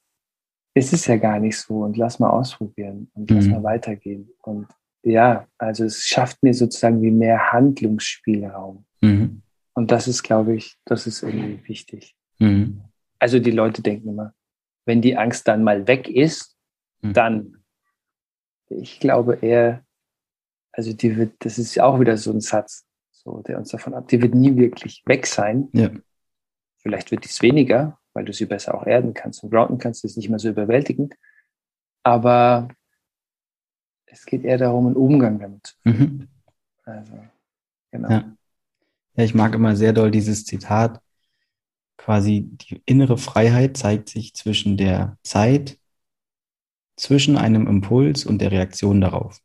ist 0.74 0.92
es 0.92 1.06
ja 1.06 1.16
gar 1.16 1.40
nicht 1.40 1.58
so 1.58 1.80
und 1.80 1.96
lass 1.96 2.18
mal 2.18 2.30
ausprobieren 2.30 3.10
und 3.14 3.30
lass 3.30 3.46
mhm. 3.46 3.52
mal 3.52 3.62
weitergehen. 3.64 4.30
Und 4.42 4.68
ja, 5.02 5.46
also 5.58 5.84
es 5.84 6.06
schafft 6.06 6.42
mir 6.42 6.54
sozusagen 6.54 7.02
wie 7.02 7.10
mehr 7.10 7.52
Handlungsspielraum. 7.52 8.84
Mhm. 9.00 9.42
Und 9.74 9.90
das 9.90 10.08
ist, 10.08 10.22
glaube 10.22 10.56
ich, 10.56 10.76
das 10.84 11.06
ist 11.06 11.22
irgendwie 11.22 11.66
wichtig. 11.68 12.16
Mhm. 12.38 12.82
Also 13.18 13.38
die 13.38 13.50
Leute 13.50 13.82
denken 13.82 14.10
immer, 14.10 14.34
wenn 14.84 15.00
die 15.00 15.16
Angst 15.16 15.48
dann 15.48 15.64
mal 15.64 15.86
weg 15.86 16.08
ist, 16.08 16.58
Mhm. 17.02 17.12
dann, 17.12 17.64
ich 18.68 19.00
glaube 19.00 19.38
eher, 19.40 19.84
also 20.72 20.92
die 20.92 21.16
wird, 21.16 21.34
das 21.40 21.58
ist 21.58 21.74
ja 21.74 21.84
auch 21.84 22.00
wieder 22.00 22.16
so 22.16 22.32
ein 22.32 22.40
Satz, 22.40 22.86
so, 23.10 23.42
der 23.46 23.58
uns 23.58 23.70
davon 23.70 23.94
ab, 23.94 24.08
die 24.08 24.20
wird 24.22 24.34
nie 24.34 24.56
wirklich 24.56 25.02
weg 25.06 25.26
sein. 25.26 25.68
Ja. 25.72 25.90
Vielleicht 26.78 27.10
wird 27.10 27.24
dies 27.24 27.42
weniger, 27.42 27.97
weil 28.18 28.24
du 28.24 28.32
sie 28.32 28.46
besser 28.46 28.74
auch 28.74 28.84
erden 28.84 29.14
kannst 29.14 29.44
und 29.44 29.50
grounden 29.50 29.78
kannst, 29.78 30.04
ist 30.04 30.16
nicht 30.16 30.28
mehr 30.28 30.40
so 30.40 30.48
überwältigend. 30.48 31.14
Aber 32.02 32.66
es 34.06 34.26
geht 34.26 34.42
eher 34.42 34.58
darum, 34.58 34.86
einen 34.86 34.96
Umgang 34.96 35.38
damit. 35.38 35.76
Mhm. 35.84 36.26
Also, 36.84 37.12
genau. 37.92 38.10
Ja. 38.10 38.36
ja, 39.14 39.24
ich 39.24 39.36
mag 39.36 39.54
immer 39.54 39.76
sehr 39.76 39.92
doll 39.92 40.10
dieses 40.10 40.44
Zitat. 40.44 41.00
Quasi 41.96 42.48
die 42.50 42.82
innere 42.86 43.18
Freiheit 43.18 43.76
zeigt 43.76 44.08
sich 44.08 44.34
zwischen 44.34 44.76
der 44.76 45.16
Zeit 45.22 45.78
zwischen 46.96 47.36
einem 47.36 47.68
Impuls 47.68 48.26
und 48.26 48.40
der 48.40 48.50
Reaktion 48.50 49.00
darauf. 49.00 49.40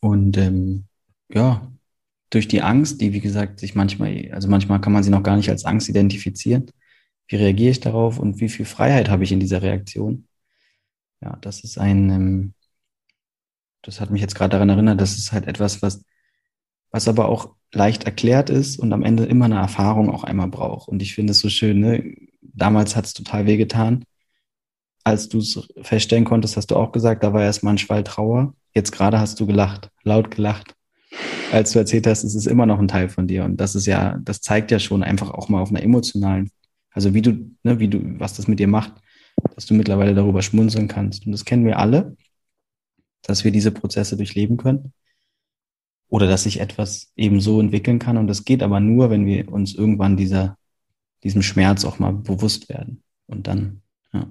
Und 0.00 0.36
ähm, 0.36 0.88
ja, 1.30 1.72
durch 2.30 2.48
die 2.48 2.62
Angst, 2.62 3.00
die, 3.00 3.12
wie 3.12 3.20
gesagt, 3.20 3.60
sich 3.60 3.74
manchmal, 3.74 4.30
also 4.32 4.48
manchmal 4.48 4.80
kann 4.80 4.92
man 4.92 5.02
sie 5.02 5.10
noch 5.10 5.22
gar 5.22 5.36
nicht 5.36 5.50
als 5.50 5.64
Angst 5.64 5.88
identifizieren. 5.88 6.70
Wie 7.28 7.36
reagiere 7.36 7.70
ich 7.70 7.80
darauf 7.80 8.18
und 8.18 8.40
wie 8.40 8.48
viel 8.48 8.66
Freiheit 8.66 9.08
habe 9.10 9.24
ich 9.24 9.32
in 9.32 9.40
dieser 9.40 9.62
Reaktion? 9.62 10.26
Ja, 11.20 11.36
das 11.40 11.64
ist 11.64 11.78
ein, 11.78 12.10
ähm, 12.10 12.54
das 13.82 14.00
hat 14.00 14.10
mich 14.10 14.20
jetzt 14.20 14.34
gerade 14.34 14.50
daran 14.50 14.68
erinnert, 14.68 15.00
das 15.00 15.16
ist 15.18 15.32
halt 15.32 15.46
etwas, 15.46 15.82
was, 15.82 16.04
was 16.90 17.08
aber 17.08 17.28
auch 17.28 17.54
leicht 17.72 18.04
erklärt 18.04 18.50
ist 18.50 18.78
und 18.78 18.92
am 18.92 19.02
Ende 19.02 19.24
immer 19.24 19.46
eine 19.46 19.56
Erfahrung 19.56 20.10
auch 20.10 20.24
einmal 20.24 20.48
braucht. 20.48 20.88
Und 20.88 21.02
ich 21.02 21.14
finde 21.14 21.32
es 21.32 21.40
so 21.40 21.48
schön, 21.48 21.80
ne? 21.80 22.14
Damals 22.40 22.96
hat 22.96 23.06
es 23.06 23.14
total 23.14 23.46
wehgetan. 23.46 24.04
Als 25.04 25.28
du 25.28 25.38
es 25.38 25.68
feststellen 25.82 26.24
konntest, 26.24 26.56
hast 26.56 26.70
du 26.70 26.76
auch 26.76 26.92
gesagt, 26.92 27.22
da 27.22 27.32
war 27.32 27.42
erstmal 27.42 27.74
ein 27.74 27.78
Schwall 27.78 28.02
Trauer. 28.04 28.54
Jetzt 28.74 28.92
gerade 28.92 29.20
hast 29.20 29.38
du 29.40 29.46
gelacht, 29.46 29.90
laut 30.02 30.30
gelacht. 30.30 30.75
Als 31.52 31.72
du 31.72 31.78
erzählt 31.78 32.06
hast, 32.06 32.24
es 32.24 32.34
ist 32.34 32.46
immer 32.46 32.66
noch 32.66 32.78
ein 32.78 32.88
Teil 32.88 33.08
von 33.08 33.26
dir. 33.26 33.44
Und 33.44 33.58
das 33.58 33.74
ist 33.74 33.86
ja, 33.86 34.18
das 34.22 34.40
zeigt 34.40 34.70
ja 34.70 34.78
schon 34.78 35.02
einfach 35.02 35.30
auch 35.30 35.48
mal 35.48 35.60
auf 35.60 35.70
einer 35.70 35.82
emotionalen, 35.82 36.50
also 36.90 37.14
wie 37.14 37.22
du, 37.22 37.50
ne, 37.62 37.78
wie 37.78 37.88
du, 37.88 38.18
was 38.18 38.34
das 38.34 38.48
mit 38.48 38.58
dir 38.58 38.68
macht, 38.68 38.92
dass 39.54 39.66
du 39.66 39.74
mittlerweile 39.74 40.14
darüber 40.14 40.42
schmunzeln 40.42 40.88
kannst. 40.88 41.26
Und 41.26 41.32
das 41.32 41.44
kennen 41.44 41.64
wir 41.64 41.78
alle, 41.78 42.16
dass 43.22 43.44
wir 43.44 43.50
diese 43.50 43.70
Prozesse 43.70 44.16
durchleben 44.16 44.56
können 44.56 44.92
oder 46.08 46.26
dass 46.26 46.44
sich 46.44 46.60
etwas 46.60 47.12
eben 47.16 47.40
so 47.40 47.60
entwickeln 47.60 47.98
kann. 47.98 48.16
Und 48.16 48.26
das 48.26 48.44
geht 48.44 48.62
aber 48.62 48.80
nur, 48.80 49.10
wenn 49.10 49.26
wir 49.26 49.50
uns 49.52 49.74
irgendwann 49.74 50.16
dieser, 50.16 50.56
diesem 51.22 51.42
Schmerz 51.42 51.84
auch 51.84 51.98
mal 51.98 52.12
bewusst 52.12 52.68
werden. 52.68 53.02
Und 53.26 53.46
dann, 53.46 53.82
ja. 54.12 54.28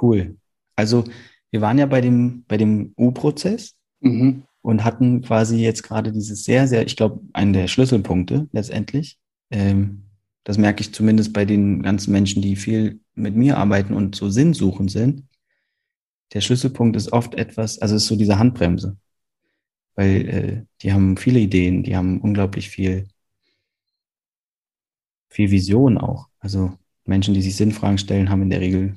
Cool. 0.00 0.36
Also 0.76 1.04
wir 1.50 1.60
waren 1.60 1.78
ja 1.78 1.86
bei 1.86 2.00
dem, 2.00 2.44
bei 2.46 2.56
dem 2.56 2.94
U-Prozess 2.98 3.76
mhm. 4.00 4.42
Und 4.64 4.84
hatten 4.84 5.22
quasi 5.22 5.58
jetzt 5.58 5.82
gerade 5.82 6.12
dieses 6.12 6.44
sehr, 6.44 6.66
sehr, 6.66 6.86
ich 6.86 6.96
glaube, 6.96 7.20
einen 7.32 7.52
der 7.52 7.68
Schlüsselpunkte 7.68 8.48
letztendlich. 8.52 9.18
Ähm, 9.50 10.04
das 10.44 10.58
merke 10.58 10.80
ich 10.80 10.92
zumindest 10.92 11.32
bei 11.32 11.44
den 11.44 11.82
ganzen 11.82 12.12
Menschen, 12.12 12.42
die 12.42 12.56
viel 12.56 13.00
mit 13.14 13.36
mir 13.36 13.58
arbeiten 13.58 13.94
und 13.94 14.16
so 14.16 14.28
sinnsuchend 14.28 14.90
sind. 14.90 15.24
Der 16.32 16.40
Schlüsselpunkt 16.40 16.96
ist 16.96 17.12
oft 17.12 17.34
etwas, 17.34 17.78
also 17.78 17.96
ist 17.96 18.06
so 18.06 18.16
diese 18.16 18.38
Handbremse 18.38 18.96
weil 19.94 20.28
äh, 20.28 20.66
die 20.82 20.92
haben 20.92 21.16
viele 21.16 21.40
Ideen, 21.40 21.82
die 21.82 21.96
haben 21.96 22.20
unglaublich 22.20 22.68
viel, 22.68 23.08
viel 25.28 25.50
Vision 25.50 25.98
auch. 25.98 26.28
Also 26.38 26.76
Menschen, 27.04 27.34
die 27.34 27.42
sich 27.42 27.56
Sinnfragen 27.56 27.98
stellen, 27.98 28.30
haben 28.30 28.42
in 28.42 28.50
der 28.50 28.60
Regel, 28.60 28.94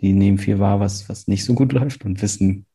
die 0.00 0.12
nehmen 0.12 0.38
viel 0.38 0.58
wahr, 0.58 0.80
was, 0.80 1.08
was 1.08 1.28
nicht 1.28 1.44
so 1.44 1.54
gut 1.54 1.72
läuft 1.72 2.04
und 2.04 2.20
wissen. 2.22 2.66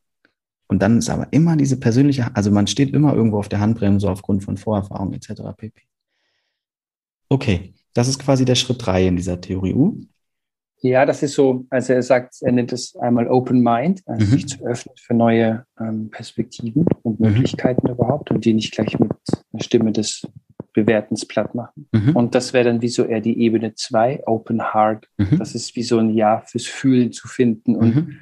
Und 0.69 0.81
dann 0.83 0.99
ist 0.99 1.09
aber 1.09 1.27
immer 1.31 1.57
diese 1.57 1.79
persönliche, 1.79 2.35
also 2.35 2.51
man 2.51 2.67
steht 2.67 2.93
immer 2.93 3.13
irgendwo 3.13 3.39
auf 3.39 3.49
der 3.49 3.59
Handbremse 3.59 4.09
aufgrund 4.09 4.43
von 4.43 4.55
Vorerfahrung 4.55 5.13
etc. 5.13 5.41
pp. 5.57 5.81
Okay, 7.27 7.73
das 7.93 8.07
ist 8.07 8.19
quasi 8.19 8.45
der 8.45 8.55
Schritt 8.55 8.85
drei 8.85 9.07
in 9.07 9.15
dieser 9.15 9.41
Theorie 9.41 9.73
U. 9.73 9.99
Ja, 10.81 11.05
das 11.05 11.23
ist 11.23 11.33
so, 11.33 11.65
also 11.69 11.93
er 11.93 12.03
sagt, 12.03 12.35
er 12.41 12.51
nennt 12.51 12.71
es 12.71 12.95
einmal 12.95 13.27
Open 13.27 13.61
Mind, 13.61 14.01
also 14.05 14.25
mhm. 14.25 14.29
sich 14.29 14.47
zu 14.47 14.63
öffnen 14.63 14.95
für 14.97 15.13
neue 15.13 15.65
ähm, 15.79 16.09
Perspektiven 16.09 16.85
und 17.01 17.19
mhm. 17.19 17.27
Möglichkeiten 17.27 17.87
mhm. 17.87 17.93
überhaupt 17.93 18.31
und 18.31 18.45
die 18.45 18.53
nicht 18.53 18.71
gleich 18.71 18.97
mit 18.97 19.11
einer 19.51 19.63
Stimme 19.63 19.91
des 19.91 20.25
Bewertens 20.73 21.25
platt 21.25 21.55
machen. 21.55 21.89
Mhm. 21.91 22.15
Und 22.15 22.35
das 22.35 22.53
wäre 22.53 22.65
dann 22.65 22.81
wie 22.81 22.87
so 22.87 23.03
eher 23.03 23.19
die 23.21 23.41
Ebene 23.41 23.73
zwei, 23.73 24.23
Open 24.25 24.73
Heart. 24.73 25.09
Mhm. 25.17 25.37
Das 25.39 25.55
ist 25.55 25.75
wie 25.75 25.83
so 25.83 25.97
ein 25.97 26.11
Ja 26.11 26.43
fürs 26.45 26.65
Fühlen 26.65 27.11
zu 27.11 27.27
finden 27.27 27.75
und 27.75 27.95
mhm. 27.95 28.19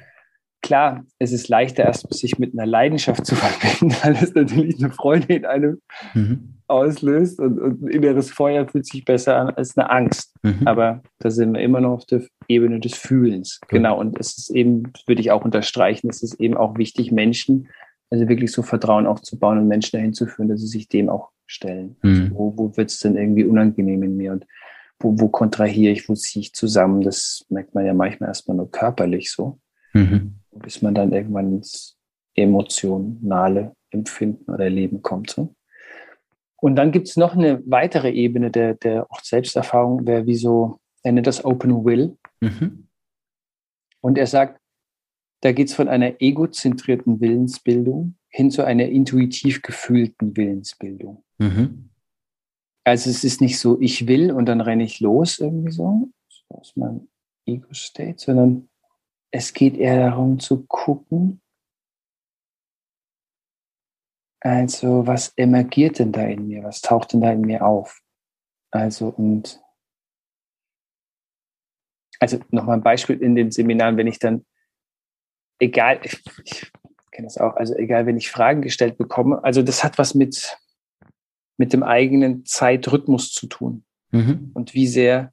Klar, 0.60 1.04
es 1.18 1.32
ist 1.32 1.48
leichter, 1.48 1.84
erst 1.84 2.12
sich 2.12 2.38
mit 2.38 2.52
einer 2.52 2.66
Leidenschaft 2.66 3.24
zu 3.24 3.34
verbinden, 3.36 3.96
weil 4.02 4.12
es 4.14 4.34
natürlich 4.34 4.82
eine 4.82 4.92
Freude 4.92 5.32
in 5.32 5.46
einem 5.46 5.80
mhm. 6.14 6.54
auslöst 6.66 7.38
und, 7.38 7.60
und, 7.60 7.82
ein 7.82 7.88
inneres 7.88 8.30
Feuer 8.30 8.66
fühlt 8.66 8.86
sich 8.86 9.04
besser 9.04 9.36
an 9.36 9.50
als 9.50 9.76
eine 9.76 9.88
Angst. 9.88 10.34
Mhm. 10.42 10.66
Aber 10.66 11.02
da 11.20 11.30
sind 11.30 11.54
wir 11.54 11.60
immer 11.60 11.80
noch 11.80 11.92
auf 11.92 12.06
der 12.06 12.22
Ebene 12.48 12.80
des 12.80 12.94
Fühlens. 12.94 13.60
Mhm. 13.62 13.76
Genau. 13.76 14.00
Und 14.00 14.18
es 14.18 14.36
ist 14.36 14.50
eben, 14.50 14.92
würde 15.06 15.20
ich 15.20 15.30
auch 15.30 15.44
unterstreichen, 15.44 16.10
es 16.10 16.22
ist 16.22 16.40
eben 16.40 16.56
auch 16.56 16.76
wichtig, 16.76 17.12
Menschen, 17.12 17.68
also 18.10 18.28
wirklich 18.28 18.50
so 18.50 18.62
Vertrauen 18.62 19.06
aufzubauen 19.06 19.58
und 19.58 19.68
Menschen 19.68 19.96
dahin 19.96 20.14
zu 20.14 20.26
führen, 20.26 20.48
dass 20.48 20.60
sie 20.60 20.66
sich 20.66 20.88
dem 20.88 21.08
auch 21.08 21.30
stellen. 21.46 21.96
Also 22.02 22.22
mhm. 22.22 22.30
wo 22.34 22.54
wo 22.56 22.76
wird 22.76 22.90
es 22.90 22.98
denn 22.98 23.16
irgendwie 23.16 23.44
unangenehm 23.44 24.02
in 24.02 24.16
mir 24.16 24.32
und 24.32 24.44
wo, 24.98 25.14
wo 25.20 25.28
kontrahiere 25.28 25.92
ich, 25.92 26.08
wo 26.08 26.14
ziehe 26.14 26.42
ich 26.42 26.52
zusammen? 26.52 27.02
Das 27.02 27.46
merkt 27.48 27.74
man 27.74 27.86
ja 27.86 27.94
manchmal 27.94 28.30
erstmal 28.30 28.56
nur 28.56 28.70
körperlich 28.70 29.30
so. 29.30 29.60
Mhm 29.92 30.34
bis 30.58 30.82
man 30.82 30.94
dann 30.94 31.12
irgendwann 31.12 31.52
ins 31.52 31.96
emotionale 32.34 33.74
Empfinden 33.90 34.50
oder 34.50 34.64
Erleben 34.64 35.02
kommt. 35.02 35.30
So. 35.30 35.54
Und 36.56 36.76
dann 36.76 36.92
gibt 36.92 37.08
es 37.08 37.16
noch 37.16 37.34
eine 37.34 37.62
weitere 37.66 38.10
Ebene 38.10 38.50
der, 38.50 38.74
der 38.74 39.10
auch 39.10 39.20
Selbsterfahrung, 39.20 40.06
wäre 40.06 40.26
wie 40.26 40.36
so, 40.36 40.80
er 41.02 41.12
nennt 41.12 41.26
das 41.26 41.44
Open 41.44 41.84
Will. 41.84 42.16
Mhm. 42.40 42.88
Und 44.00 44.18
er 44.18 44.26
sagt, 44.26 44.60
da 45.40 45.52
geht 45.52 45.68
es 45.68 45.74
von 45.74 45.88
einer 45.88 46.20
egozentrierten 46.20 47.20
Willensbildung 47.20 48.16
hin 48.28 48.50
zu 48.50 48.64
einer 48.64 48.86
intuitiv 48.86 49.62
gefühlten 49.62 50.36
Willensbildung. 50.36 51.24
Mhm. 51.38 51.90
Also 52.84 53.10
es 53.10 53.22
ist 53.22 53.40
nicht 53.40 53.58
so, 53.58 53.80
ich 53.80 54.08
will 54.08 54.32
und 54.32 54.46
dann 54.46 54.60
renne 54.60 54.84
ich 54.84 55.00
los 55.00 55.38
irgendwie 55.38 55.70
so, 55.70 56.08
aus 56.48 56.74
meinem 56.76 57.08
Ego-State, 57.46 58.18
sondern 58.18 58.68
es 59.30 59.52
geht 59.52 59.76
eher 59.76 59.98
darum 59.98 60.38
zu 60.38 60.64
gucken, 60.66 61.40
also 64.40 65.06
was 65.06 65.32
emergiert 65.36 65.98
denn 65.98 66.12
da 66.12 66.22
in 66.22 66.46
mir, 66.46 66.62
was 66.62 66.80
taucht 66.80 67.12
denn 67.12 67.20
da 67.20 67.32
in 67.32 67.40
mir 67.40 67.64
auf? 67.64 68.00
Also 68.70 69.08
und 69.08 69.60
also 72.20 72.38
nochmal 72.50 72.78
ein 72.78 72.82
Beispiel 72.82 73.20
in 73.20 73.34
den 73.34 73.50
Seminaren, 73.50 73.96
wenn 73.96 74.06
ich 74.06 74.18
dann, 74.18 74.44
egal, 75.60 76.00
ich, 76.02 76.22
ich 76.44 76.72
kenne 77.12 77.26
das 77.26 77.38
auch, 77.38 77.56
also 77.56 77.74
egal, 77.76 78.06
wenn 78.06 78.16
ich 78.16 78.30
Fragen 78.30 78.62
gestellt 78.62 78.98
bekomme, 78.98 79.42
also 79.44 79.62
das 79.62 79.84
hat 79.84 79.98
was 79.98 80.14
mit, 80.14 80.58
mit 81.56 81.72
dem 81.72 81.82
eigenen 81.82 82.44
Zeitrhythmus 82.44 83.32
zu 83.32 83.46
tun. 83.46 83.84
Mhm. 84.10 84.50
Und 84.54 84.74
wie 84.74 84.86
sehr 84.86 85.32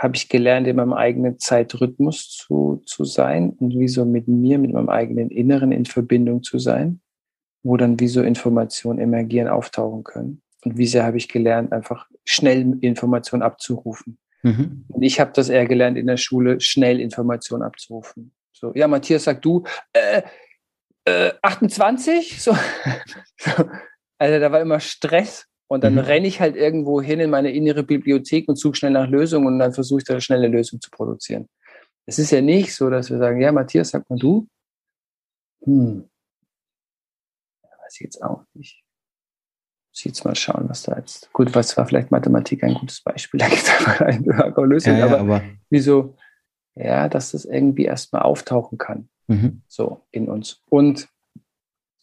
habe 0.00 0.16
ich 0.16 0.30
gelernt, 0.30 0.66
in 0.66 0.76
meinem 0.76 0.94
eigenen 0.94 1.38
Zeitrhythmus 1.38 2.30
zu, 2.30 2.82
zu 2.86 3.04
sein 3.04 3.50
und 3.50 3.78
wie 3.78 3.86
so 3.86 4.06
mit 4.06 4.28
mir, 4.28 4.58
mit 4.58 4.72
meinem 4.72 4.88
eigenen 4.88 5.28
Inneren 5.28 5.72
in 5.72 5.84
Verbindung 5.84 6.42
zu 6.42 6.58
sein, 6.58 7.02
wo 7.62 7.76
dann 7.76 8.00
wie 8.00 8.08
so 8.08 8.22
Informationen 8.22 8.98
emergieren, 8.98 9.48
auftauchen 9.48 10.02
können. 10.02 10.40
Und 10.64 10.78
wie 10.78 10.86
sehr 10.86 11.04
habe 11.04 11.18
ich 11.18 11.28
gelernt, 11.28 11.72
einfach 11.72 12.08
schnell 12.24 12.78
Informationen 12.80 13.42
abzurufen. 13.42 14.18
Mhm. 14.42 14.86
Und 14.88 15.02
ich 15.02 15.20
habe 15.20 15.32
das 15.34 15.50
eher 15.50 15.66
gelernt 15.66 15.98
in 15.98 16.06
der 16.06 16.16
Schule, 16.16 16.62
schnell 16.62 16.98
Informationen 16.98 17.62
abzurufen. 17.62 18.32
So, 18.52 18.72
ja, 18.74 18.88
Matthias, 18.88 19.24
sag 19.24 19.42
du, 19.42 19.64
äh, 19.92 20.22
äh, 21.04 21.32
28? 21.42 22.40
So. 22.40 22.56
also 24.16 24.40
da 24.40 24.50
war 24.50 24.62
immer 24.62 24.80
Stress 24.80 25.49
und 25.70 25.84
dann 25.84 25.94
mhm. 25.94 26.00
renne 26.00 26.26
ich 26.26 26.40
halt 26.40 26.56
irgendwo 26.56 27.00
hin 27.00 27.20
in 27.20 27.30
meine 27.30 27.52
innere 27.52 27.84
Bibliothek 27.84 28.48
und 28.48 28.56
suche 28.56 28.74
schnell 28.74 28.90
nach 28.90 29.08
Lösungen 29.08 29.46
und 29.46 29.60
dann 29.60 29.72
versuche 29.72 30.00
ich 30.00 30.04
da 30.04 30.14
eine 30.14 30.20
schnelle 30.20 30.48
Lösung 30.48 30.80
zu 30.80 30.90
produzieren. 30.90 31.48
Es 32.06 32.18
ist 32.18 32.32
ja 32.32 32.40
nicht 32.40 32.74
so, 32.74 32.90
dass 32.90 33.08
wir 33.08 33.18
sagen, 33.18 33.40
ja, 33.40 33.52
Matthias, 33.52 33.90
sag 33.90 34.08
mal 34.10 34.18
du. 34.18 34.48
Hm. 35.62 36.10
Weiß 37.62 37.94
ich 37.94 38.00
jetzt 38.00 38.20
auch 38.20 38.42
nicht. 38.54 38.82
Muss 39.92 40.02
jetzt 40.02 40.24
mal 40.24 40.34
schauen, 40.34 40.68
was 40.68 40.82
da 40.82 40.96
jetzt. 40.96 41.32
Gut, 41.32 41.54
was 41.54 41.76
war 41.76 41.86
vielleicht 41.86 42.10
Mathematik 42.10 42.64
ein 42.64 42.74
gutes 42.74 43.00
Beispiel, 43.00 43.38
da 43.38 43.48
gibt 43.48 43.62
es 43.62 43.70
einfach 43.70 44.00
eine 44.00 44.66
Lösung, 44.66 44.94
ja, 44.94 44.98
ja, 44.98 45.04
aber, 45.04 45.20
aber 45.20 45.42
wieso, 45.68 46.16
ja, 46.74 47.08
dass 47.08 47.30
das 47.30 47.44
irgendwie 47.44 47.84
erstmal 47.84 48.22
auftauchen 48.22 48.76
kann. 48.76 49.08
Mhm. 49.28 49.62
So 49.68 50.04
in 50.10 50.28
uns. 50.28 50.64
Und 50.68 51.08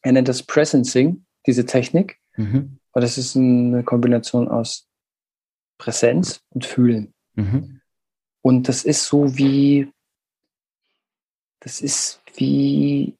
er 0.03 0.13
nennt 0.13 0.29
das 0.29 0.43
Presencing, 0.43 1.25
diese 1.45 1.65
Technik. 1.65 2.17
Mhm. 2.37 2.79
Aber 2.97 3.03
das 3.03 3.19
ist 3.19 3.35
eine 3.35 3.83
Kombination 3.83 4.47
aus 4.47 4.89
Präsenz 5.77 6.43
und 6.49 6.65
Fühlen. 6.65 7.13
Mhm. 7.35 7.79
Und 8.41 8.67
das 8.67 8.85
ist 8.85 9.05
so 9.05 9.37
wie, 9.37 9.93
das 11.59 11.79
ist 11.79 12.23
wie 12.33 13.15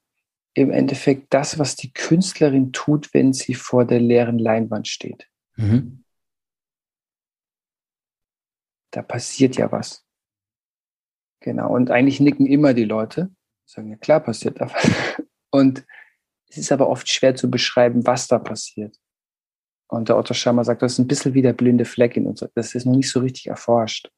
im 0.55 0.71
Endeffekt 0.71 1.32
das, 1.32 1.59
was 1.59 1.75
die 1.75 1.93
Künstlerin 1.93 2.71
tut, 2.71 3.13
wenn 3.13 3.34
sie 3.34 3.53
vor 3.53 3.86
der 3.86 3.99
leeren 3.99 4.39
Leinwand 4.39 4.88
steht. 4.88 5.30
Mhm. 5.57 6.03
Da 8.89 9.03
passiert 9.03 9.57
ja 9.57 9.71
was. 9.71 10.03
Genau. 11.39 11.71
Und 11.71 11.91
eigentlich 11.91 12.19
nicken 12.19 12.47
immer 12.47 12.73
die 12.73 12.86
Leute, 12.86 13.30
sagen, 13.63 13.91
ja 13.91 13.97
klar 13.97 14.21
passiert 14.21 14.59
da 14.59 14.73
was. 14.73 15.21
Und 15.51 15.86
es 16.49 16.57
ist 16.57 16.71
aber 16.71 16.89
oft 16.89 17.07
schwer 17.07 17.36
zu 17.36 17.51
beschreiben, 17.51 18.07
was 18.07 18.28
da 18.28 18.39
passiert. 18.39 18.97
Und 19.90 20.10
der 20.10 20.18
Otto 20.18 20.34
Schama 20.34 20.64
sagt, 20.64 20.82
das 20.82 20.94
ist 20.94 21.00
ein 21.00 21.08
bisschen 21.08 21.34
wie 21.34 21.42
der 21.42 21.54
blinde 21.54 21.86
Fleck 21.86 22.18
in 22.18 22.28
uns. 22.28 22.46
Das 22.56 22.76
ist 22.76 22.86
noch 22.86 22.96
nicht 22.96 23.10
so 23.10 23.22
richtig 23.22 23.48
erforscht. 23.48 24.12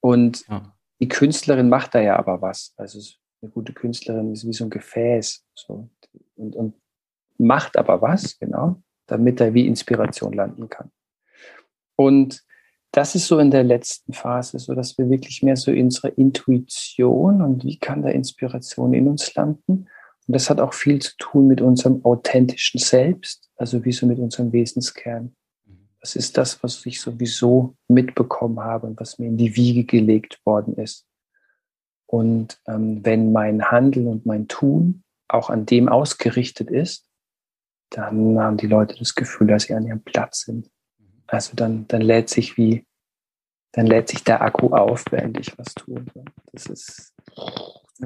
Und 0.00 0.46
ja. 0.48 0.74
die 1.00 1.08
Künstlerin 1.08 1.68
macht 1.68 1.94
da 1.94 2.00
ja 2.00 2.16
aber 2.16 2.40
was. 2.40 2.72
Also 2.76 3.00
eine 3.40 3.50
gute 3.50 3.72
Künstlerin 3.72 4.32
ist 4.32 4.46
wie 4.46 4.52
so 4.52 4.64
ein 4.64 4.70
Gefäß. 4.70 5.44
So. 5.54 5.90
Und, 6.36 6.54
und 6.54 6.74
macht 7.38 7.76
aber 7.76 8.00
was, 8.00 8.38
genau, 8.38 8.82
damit 9.06 9.40
er 9.40 9.54
wie 9.54 9.66
Inspiration 9.66 10.32
landen 10.32 10.68
kann. 10.68 10.90
Und 11.96 12.44
das 12.92 13.14
ist 13.14 13.26
so 13.26 13.38
in 13.38 13.50
der 13.50 13.64
letzten 13.64 14.12
Phase, 14.12 14.58
so 14.58 14.74
dass 14.74 14.98
wir 14.98 15.08
wirklich 15.08 15.42
mehr 15.42 15.56
so 15.56 15.70
unsere 15.70 16.08
Intuition 16.08 17.40
und 17.42 17.64
wie 17.64 17.78
kann 17.78 18.02
da 18.02 18.10
Inspiration 18.10 18.92
in 18.92 19.08
uns 19.08 19.34
landen. 19.34 19.88
Und 20.26 20.34
das 20.34 20.50
hat 20.50 20.60
auch 20.60 20.74
viel 20.74 21.00
zu 21.00 21.16
tun 21.18 21.46
mit 21.48 21.60
unserem 21.60 22.04
authentischen 22.04 22.78
Selbst, 22.78 23.50
also 23.56 23.84
wie 23.84 23.92
so 23.92 24.06
mit 24.06 24.18
unserem 24.18 24.52
Wesenskern. 24.52 25.34
Was 26.00 26.16
ist 26.16 26.36
das, 26.36 26.62
was 26.62 26.84
ich 26.86 27.00
sowieso 27.00 27.76
mitbekommen 27.88 28.60
habe 28.60 28.86
und 28.86 29.00
was 29.00 29.18
mir 29.18 29.26
in 29.26 29.36
die 29.36 29.56
Wiege 29.56 29.84
gelegt 29.84 30.40
worden 30.44 30.76
ist? 30.76 31.06
Und 32.06 32.60
ähm, 32.66 33.04
wenn 33.04 33.32
mein 33.32 33.70
Handeln 33.70 34.06
und 34.06 34.26
mein 34.26 34.48
Tun 34.48 35.02
auch 35.28 35.48
an 35.48 35.64
dem 35.64 35.88
ausgerichtet 35.88 36.70
ist, 36.70 37.08
dann 37.90 38.38
haben 38.38 38.56
die 38.56 38.66
Leute 38.66 38.96
das 38.98 39.14
Gefühl, 39.14 39.46
dass 39.46 39.64
sie 39.64 39.74
an 39.74 39.86
ihrem 39.86 40.02
Platz 40.02 40.42
sind. 40.42 40.70
Also 41.26 41.54
dann, 41.56 41.86
dann 41.88 42.02
lädt 42.02 42.28
sich 42.28 42.56
wie, 42.56 42.86
dann 43.72 43.86
lädt 43.86 44.08
sich 44.08 44.24
der 44.24 44.42
Akku 44.42 44.74
auf, 44.74 45.04
während 45.10 45.38
ich 45.38 45.56
was 45.58 45.74
tue. 45.74 46.04
Das 46.52 46.66
ist, 46.66 47.14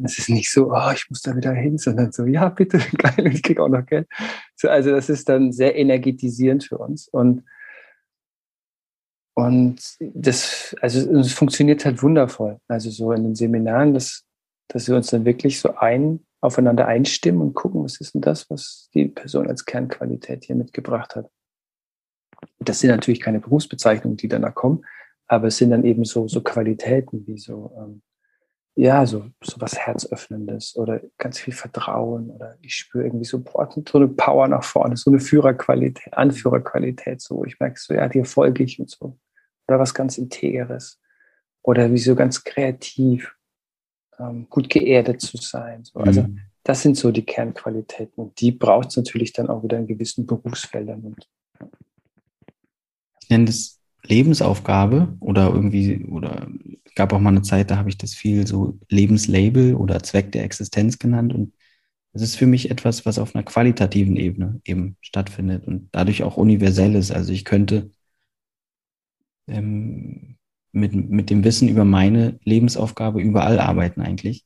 das 0.04 0.18
ist 0.18 0.28
nicht 0.28 0.50
so, 0.50 0.72
oh, 0.72 0.90
ich 0.92 1.08
muss 1.08 1.22
da 1.22 1.36
wieder 1.36 1.52
hin, 1.52 1.78
sondern 1.78 2.12
so, 2.12 2.24
ja, 2.26 2.48
bitte, 2.48 2.78
geil, 2.98 3.26
ich 3.26 3.42
kriege 3.42 3.62
auch 3.62 3.68
noch 3.68 3.86
Geld. 3.86 4.08
So, 4.54 4.68
also 4.68 4.90
das 4.90 5.08
ist 5.08 5.28
dann 5.28 5.52
sehr 5.52 5.76
energetisierend 5.76 6.64
für 6.64 6.78
uns. 6.78 7.08
Und, 7.08 7.44
und 9.34 9.80
das, 10.00 10.74
also 10.80 11.18
es 11.18 11.32
funktioniert 11.32 11.84
halt 11.84 12.02
wundervoll. 12.02 12.58
Also 12.68 12.90
so 12.90 13.12
in 13.12 13.24
den 13.24 13.34
Seminaren, 13.34 13.94
dass, 13.94 14.24
dass 14.68 14.88
wir 14.88 14.96
uns 14.96 15.08
dann 15.08 15.24
wirklich 15.24 15.60
so 15.60 15.74
ein, 15.76 16.20
aufeinander 16.40 16.86
einstimmen 16.86 17.40
und 17.40 17.54
gucken, 17.54 17.82
was 17.84 18.00
ist 18.00 18.14
denn 18.14 18.20
das, 18.20 18.48
was 18.50 18.88
die 18.94 19.06
Person 19.06 19.48
als 19.48 19.64
Kernqualität 19.64 20.44
hier 20.44 20.56
mitgebracht 20.56 21.16
hat. 21.16 21.30
Das 22.58 22.80
sind 22.80 22.90
natürlich 22.90 23.20
keine 23.20 23.40
Berufsbezeichnungen, 23.40 24.16
die 24.16 24.28
danach 24.28 24.54
kommen, 24.54 24.84
aber 25.26 25.48
es 25.48 25.56
sind 25.56 25.70
dann 25.70 25.84
eben 25.84 26.04
so, 26.04 26.28
so 26.28 26.42
Qualitäten 26.42 27.26
wie 27.26 27.38
so, 27.38 27.72
ähm, 27.78 28.02
ja, 28.78 29.06
so, 29.06 29.24
so 29.42 29.58
was 29.58 29.78
Herzöffnendes 29.78 30.76
oder 30.76 31.00
ganz 31.16 31.38
viel 31.38 31.54
Vertrauen 31.54 32.30
oder 32.30 32.58
ich 32.60 32.74
spüre 32.74 33.04
irgendwie 33.04 33.24
so, 33.24 33.40
boah, 33.40 33.70
so 33.72 33.98
eine 33.98 34.08
Power 34.08 34.48
nach 34.48 34.64
vorne, 34.64 34.98
so 34.98 35.10
eine 35.10 35.18
Führerqualität, 35.18 36.12
Anführerqualität, 36.12 37.22
so, 37.22 37.44
ich 37.46 37.58
merke 37.58 37.80
so, 37.80 37.94
ja, 37.94 38.06
dir 38.06 38.26
folge 38.26 38.62
ich 38.62 38.78
und 38.78 38.90
so. 38.90 39.18
Oder 39.66 39.78
was 39.78 39.94
ganz 39.94 40.18
Integeres. 40.18 41.00
Oder 41.62 41.90
wie 41.90 41.98
so 41.98 42.14
ganz 42.14 42.44
kreativ, 42.44 43.34
ähm, 44.18 44.46
gut 44.50 44.68
geerdet 44.68 45.22
zu 45.22 45.38
sein. 45.38 45.82
So. 45.82 45.98
Also, 46.00 46.22
mhm. 46.22 46.40
das 46.62 46.82
sind 46.82 46.98
so 46.98 47.10
die 47.10 47.24
Kernqualitäten 47.24 48.22
und 48.22 48.40
die 48.40 48.52
braucht 48.52 48.90
es 48.90 48.96
natürlich 48.96 49.32
dann 49.32 49.48
auch 49.48 49.64
wieder 49.64 49.78
in 49.78 49.86
gewissen 49.86 50.26
Berufsfeldern. 50.26 51.00
Und, 51.00 51.28
ich 53.22 53.30
nenne 53.30 53.46
das 53.46 53.80
Lebensaufgabe 54.08 55.16
oder 55.20 55.50
irgendwie, 55.52 56.04
oder 56.04 56.48
gab 56.94 57.12
auch 57.12 57.20
mal 57.20 57.30
eine 57.30 57.42
Zeit, 57.42 57.70
da 57.70 57.76
habe 57.76 57.88
ich 57.88 57.98
das 57.98 58.14
viel 58.14 58.46
so 58.46 58.78
Lebenslabel 58.88 59.74
oder 59.74 60.02
Zweck 60.02 60.32
der 60.32 60.44
Existenz 60.44 60.98
genannt. 60.98 61.34
Und 61.34 61.54
das 62.12 62.22
ist 62.22 62.36
für 62.36 62.46
mich 62.46 62.70
etwas, 62.70 63.04
was 63.04 63.18
auf 63.18 63.34
einer 63.34 63.44
qualitativen 63.44 64.16
Ebene 64.16 64.60
eben 64.64 64.96
stattfindet 65.00 65.66
und 65.66 65.88
dadurch 65.92 66.22
auch 66.22 66.36
universell 66.36 66.94
ist. 66.94 67.10
Also 67.12 67.32
ich 67.32 67.44
könnte 67.44 67.90
ähm, 69.46 70.36
mit, 70.72 70.94
mit 70.94 71.30
dem 71.30 71.44
Wissen 71.44 71.68
über 71.68 71.84
meine 71.84 72.38
Lebensaufgabe 72.44 73.20
überall 73.20 73.58
arbeiten 73.58 74.00
eigentlich. 74.00 74.44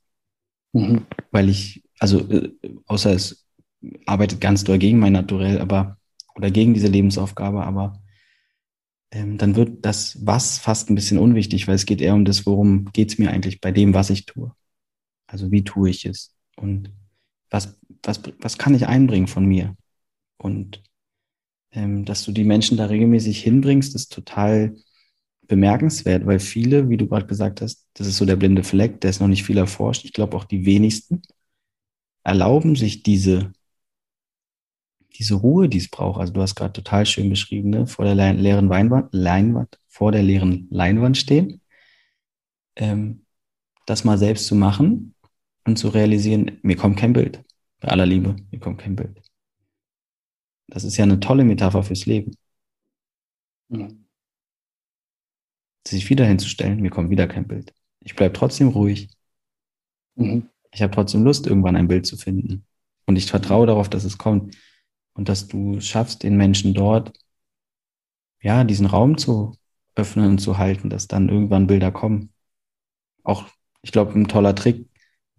Mhm. 0.72 1.06
Weil 1.30 1.48
ich, 1.48 1.82
also 1.98 2.20
äh, 2.30 2.50
außer 2.86 3.12
es 3.12 3.46
arbeitet 4.06 4.40
ganz 4.40 4.64
doll 4.64 4.78
gegen 4.78 4.98
mein 4.98 5.12
Naturell, 5.12 5.61
aber 5.61 5.96
oder 6.34 6.50
gegen 6.50 6.74
diese 6.74 6.88
Lebensaufgabe, 6.88 7.64
aber 7.64 8.00
ähm, 9.12 9.38
dann 9.38 9.56
wird 9.56 9.84
das 9.84 10.24
Was 10.24 10.58
fast 10.58 10.90
ein 10.90 10.94
bisschen 10.94 11.18
unwichtig, 11.18 11.66
weil 11.68 11.74
es 11.74 11.86
geht 11.86 12.00
eher 12.00 12.14
um 12.14 12.24
das, 12.24 12.46
worum 12.46 12.86
geht 12.92 13.11
es 13.11 13.18
mir 13.18 13.30
eigentlich 13.30 13.61
bei 13.61 13.72
dem, 13.72 13.94
was 13.94 14.11
ich 14.11 14.26
tue. 14.26 14.52
Also 15.26 15.50
wie 15.52 15.64
tue 15.64 15.90
ich 15.90 16.06
es 16.06 16.34
und 16.56 16.92
was, 17.50 17.78
was, 18.02 18.22
was 18.40 18.58
kann 18.58 18.74
ich 18.74 18.86
einbringen 18.86 19.26
von 19.26 19.44
mir? 19.46 19.76
Und 20.38 20.82
ähm, 21.72 22.04
dass 22.04 22.24
du 22.24 22.32
die 22.32 22.44
Menschen 22.44 22.76
da 22.76 22.86
regelmäßig 22.86 23.42
hinbringst, 23.42 23.94
ist 23.94 24.12
total 24.12 24.76
bemerkenswert, 25.46 26.26
weil 26.26 26.38
viele, 26.38 26.88
wie 26.88 26.96
du 26.96 27.08
gerade 27.08 27.26
gesagt 27.26 27.61
hast, 27.61 27.86
das 27.94 28.06
ist 28.06 28.16
so 28.16 28.24
der 28.24 28.36
blinde 28.36 28.62
Fleck, 28.64 29.00
der 29.00 29.11
ist 29.11 29.20
noch 29.20 29.28
nicht 29.28 29.44
viel 29.44 29.58
erforscht. 29.58 30.04
Ich 30.04 30.12
glaube 30.12 30.36
auch 30.36 30.44
die 30.44 30.64
wenigsten 30.64 31.22
erlauben 32.22 32.76
sich 32.76 33.02
diese 33.02 33.52
diese 35.18 35.34
Ruhe, 35.34 35.68
die 35.68 35.78
es 35.78 35.88
braucht. 35.88 36.20
Also 36.20 36.32
du 36.32 36.40
hast 36.40 36.54
gerade 36.54 36.72
total 36.72 37.06
schön 37.06 37.28
beschrieben, 37.28 37.70
ne? 37.70 37.86
vor 37.86 38.04
der 38.04 38.14
leeren 38.14 38.68
Weinwand, 38.68 39.08
Leinwand, 39.12 39.78
vor 39.86 40.12
der 40.12 40.22
leeren 40.22 40.68
Leinwand 40.70 41.16
stehen, 41.16 41.61
ähm, 42.76 43.26
das 43.86 44.04
mal 44.04 44.18
selbst 44.18 44.46
zu 44.46 44.54
machen 44.54 45.14
und 45.64 45.78
zu 45.78 45.88
realisieren, 45.88 46.58
mir 46.62 46.76
kommt 46.76 46.98
kein 46.98 47.12
Bild. 47.12 47.44
Bei 47.80 47.88
aller 47.88 48.06
Liebe, 48.06 48.36
mir 48.50 48.61
kommt 48.61 48.80
kein 48.80 48.96
Bild. 48.96 49.20
Das 50.68 50.84
ist 50.84 50.96
ja 50.96 51.04
eine 51.04 51.20
tolle 51.20 51.44
Metapher 51.44 51.82
fürs 51.82 52.06
Leben. 52.06 52.36
Mhm. 53.68 54.06
Sich 55.86 56.08
wieder 56.11 56.26
hinzustellen, 56.26 56.80
mir 56.80 56.90
kommt 56.90 57.11
wieder 57.11 57.26
kein 57.26 57.48
Bild. 57.48 57.74
Ich 58.00 58.14
bleibe 58.14 58.34
trotzdem 58.34 58.68
ruhig. 58.68 59.08
Mhm. 60.14 60.48
Ich 60.72 60.82
habe 60.82 60.94
trotzdem 60.94 61.24
Lust, 61.24 61.46
irgendwann 61.46 61.76
ein 61.76 61.88
Bild 61.88 62.06
zu 62.06 62.16
finden. 62.16 62.64
Und 63.06 63.16
ich 63.16 63.26
vertraue 63.26 63.66
darauf, 63.66 63.88
dass 63.88 64.04
es 64.04 64.18
kommt 64.18 64.56
und 65.14 65.28
dass 65.28 65.48
du 65.48 65.80
schaffst, 65.80 66.22
den 66.22 66.36
Menschen 66.36 66.74
dort, 66.74 67.12
ja, 68.42 68.64
diesen 68.64 68.86
Raum 68.86 69.18
zu 69.18 69.52
öffnen 69.94 70.30
und 70.30 70.38
zu 70.38 70.58
halten, 70.58 70.88
dass 70.88 71.08
dann 71.08 71.28
irgendwann 71.28 71.66
Bilder 71.66 71.92
kommen. 71.92 72.32
Auch, 73.22 73.46
ich 73.82 73.92
glaube, 73.92 74.18
ein 74.18 74.28
toller 74.28 74.54
Trick, 74.54 74.86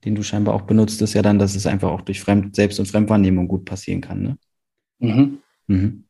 den 0.06 0.16
du 0.16 0.24
scheinbar 0.24 0.56
auch 0.56 0.64
benutzt, 0.64 1.02
ist 1.02 1.14
ja 1.14 1.22
dann, 1.22 1.40
dass 1.40 1.56
es 1.56 1.66
einfach 1.66 1.90
auch 1.90 2.02
durch 2.02 2.22
Fremd 2.22 2.56
Selbst- 2.56 2.80
und 2.80 2.88
Fremdwahrnehmung 2.88 3.48
gut 3.48 3.66
passieren 3.66 4.02
kann. 4.02 4.22
Ne? 4.22 4.38
Mhm. 5.00 5.42
Mhm. 5.68 6.06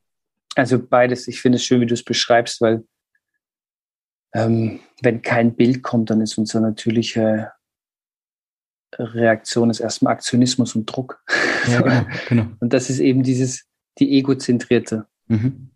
Also 0.56 0.86
beides. 0.86 1.28
Ich 1.28 1.42
finde 1.42 1.58
es 1.58 1.64
schön, 1.64 1.82
wie 1.82 1.86
du 1.86 1.94
es 1.94 2.04
beschreibst, 2.04 2.62
weil 2.62 2.84
ähm, 4.34 4.80
wenn 5.02 5.22
kein 5.22 5.56
Bild 5.56 5.84
kommt, 5.84 6.10
dann 6.10 6.22
ist 6.22 6.38
unser 6.38 6.62
natürlicher 6.62 7.54
Reaktion 8.98 9.70
ist 9.70 9.80
erstmal 9.80 10.14
Aktionismus 10.14 10.76
und 10.76 10.86
Druck. 10.86 11.24
Ja, 11.68 11.82
genau, 11.82 12.06
genau. 12.30 12.48
Und 12.60 12.74
das 12.74 12.90
ist 12.90 13.00
eben 13.00 13.24
dieses, 13.24 13.66
die 14.00 14.18
egozentrierte. 14.18 15.06
Mhm. 15.28 15.72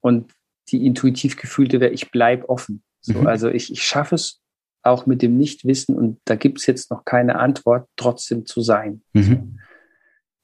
Und 0.00 0.32
die 0.68 0.86
intuitiv 0.86 1.36
gefühlte 1.36 1.80
wäre, 1.80 1.92
ich 1.92 2.10
bleibe 2.10 2.48
offen. 2.48 2.82
So, 3.00 3.20
mhm. 3.20 3.26
Also 3.26 3.48
ich, 3.48 3.72
ich 3.72 3.82
schaffe 3.82 4.14
es 4.14 4.40
auch 4.82 5.06
mit 5.06 5.22
dem 5.22 5.36
Nichtwissen 5.38 5.96
und 5.96 6.20
da 6.26 6.36
gibt 6.36 6.58
es 6.58 6.66
jetzt 6.66 6.90
noch 6.90 7.04
keine 7.04 7.38
Antwort, 7.38 7.88
trotzdem 7.96 8.44
zu 8.44 8.60
sein. 8.60 9.02
Mhm. 9.14 9.58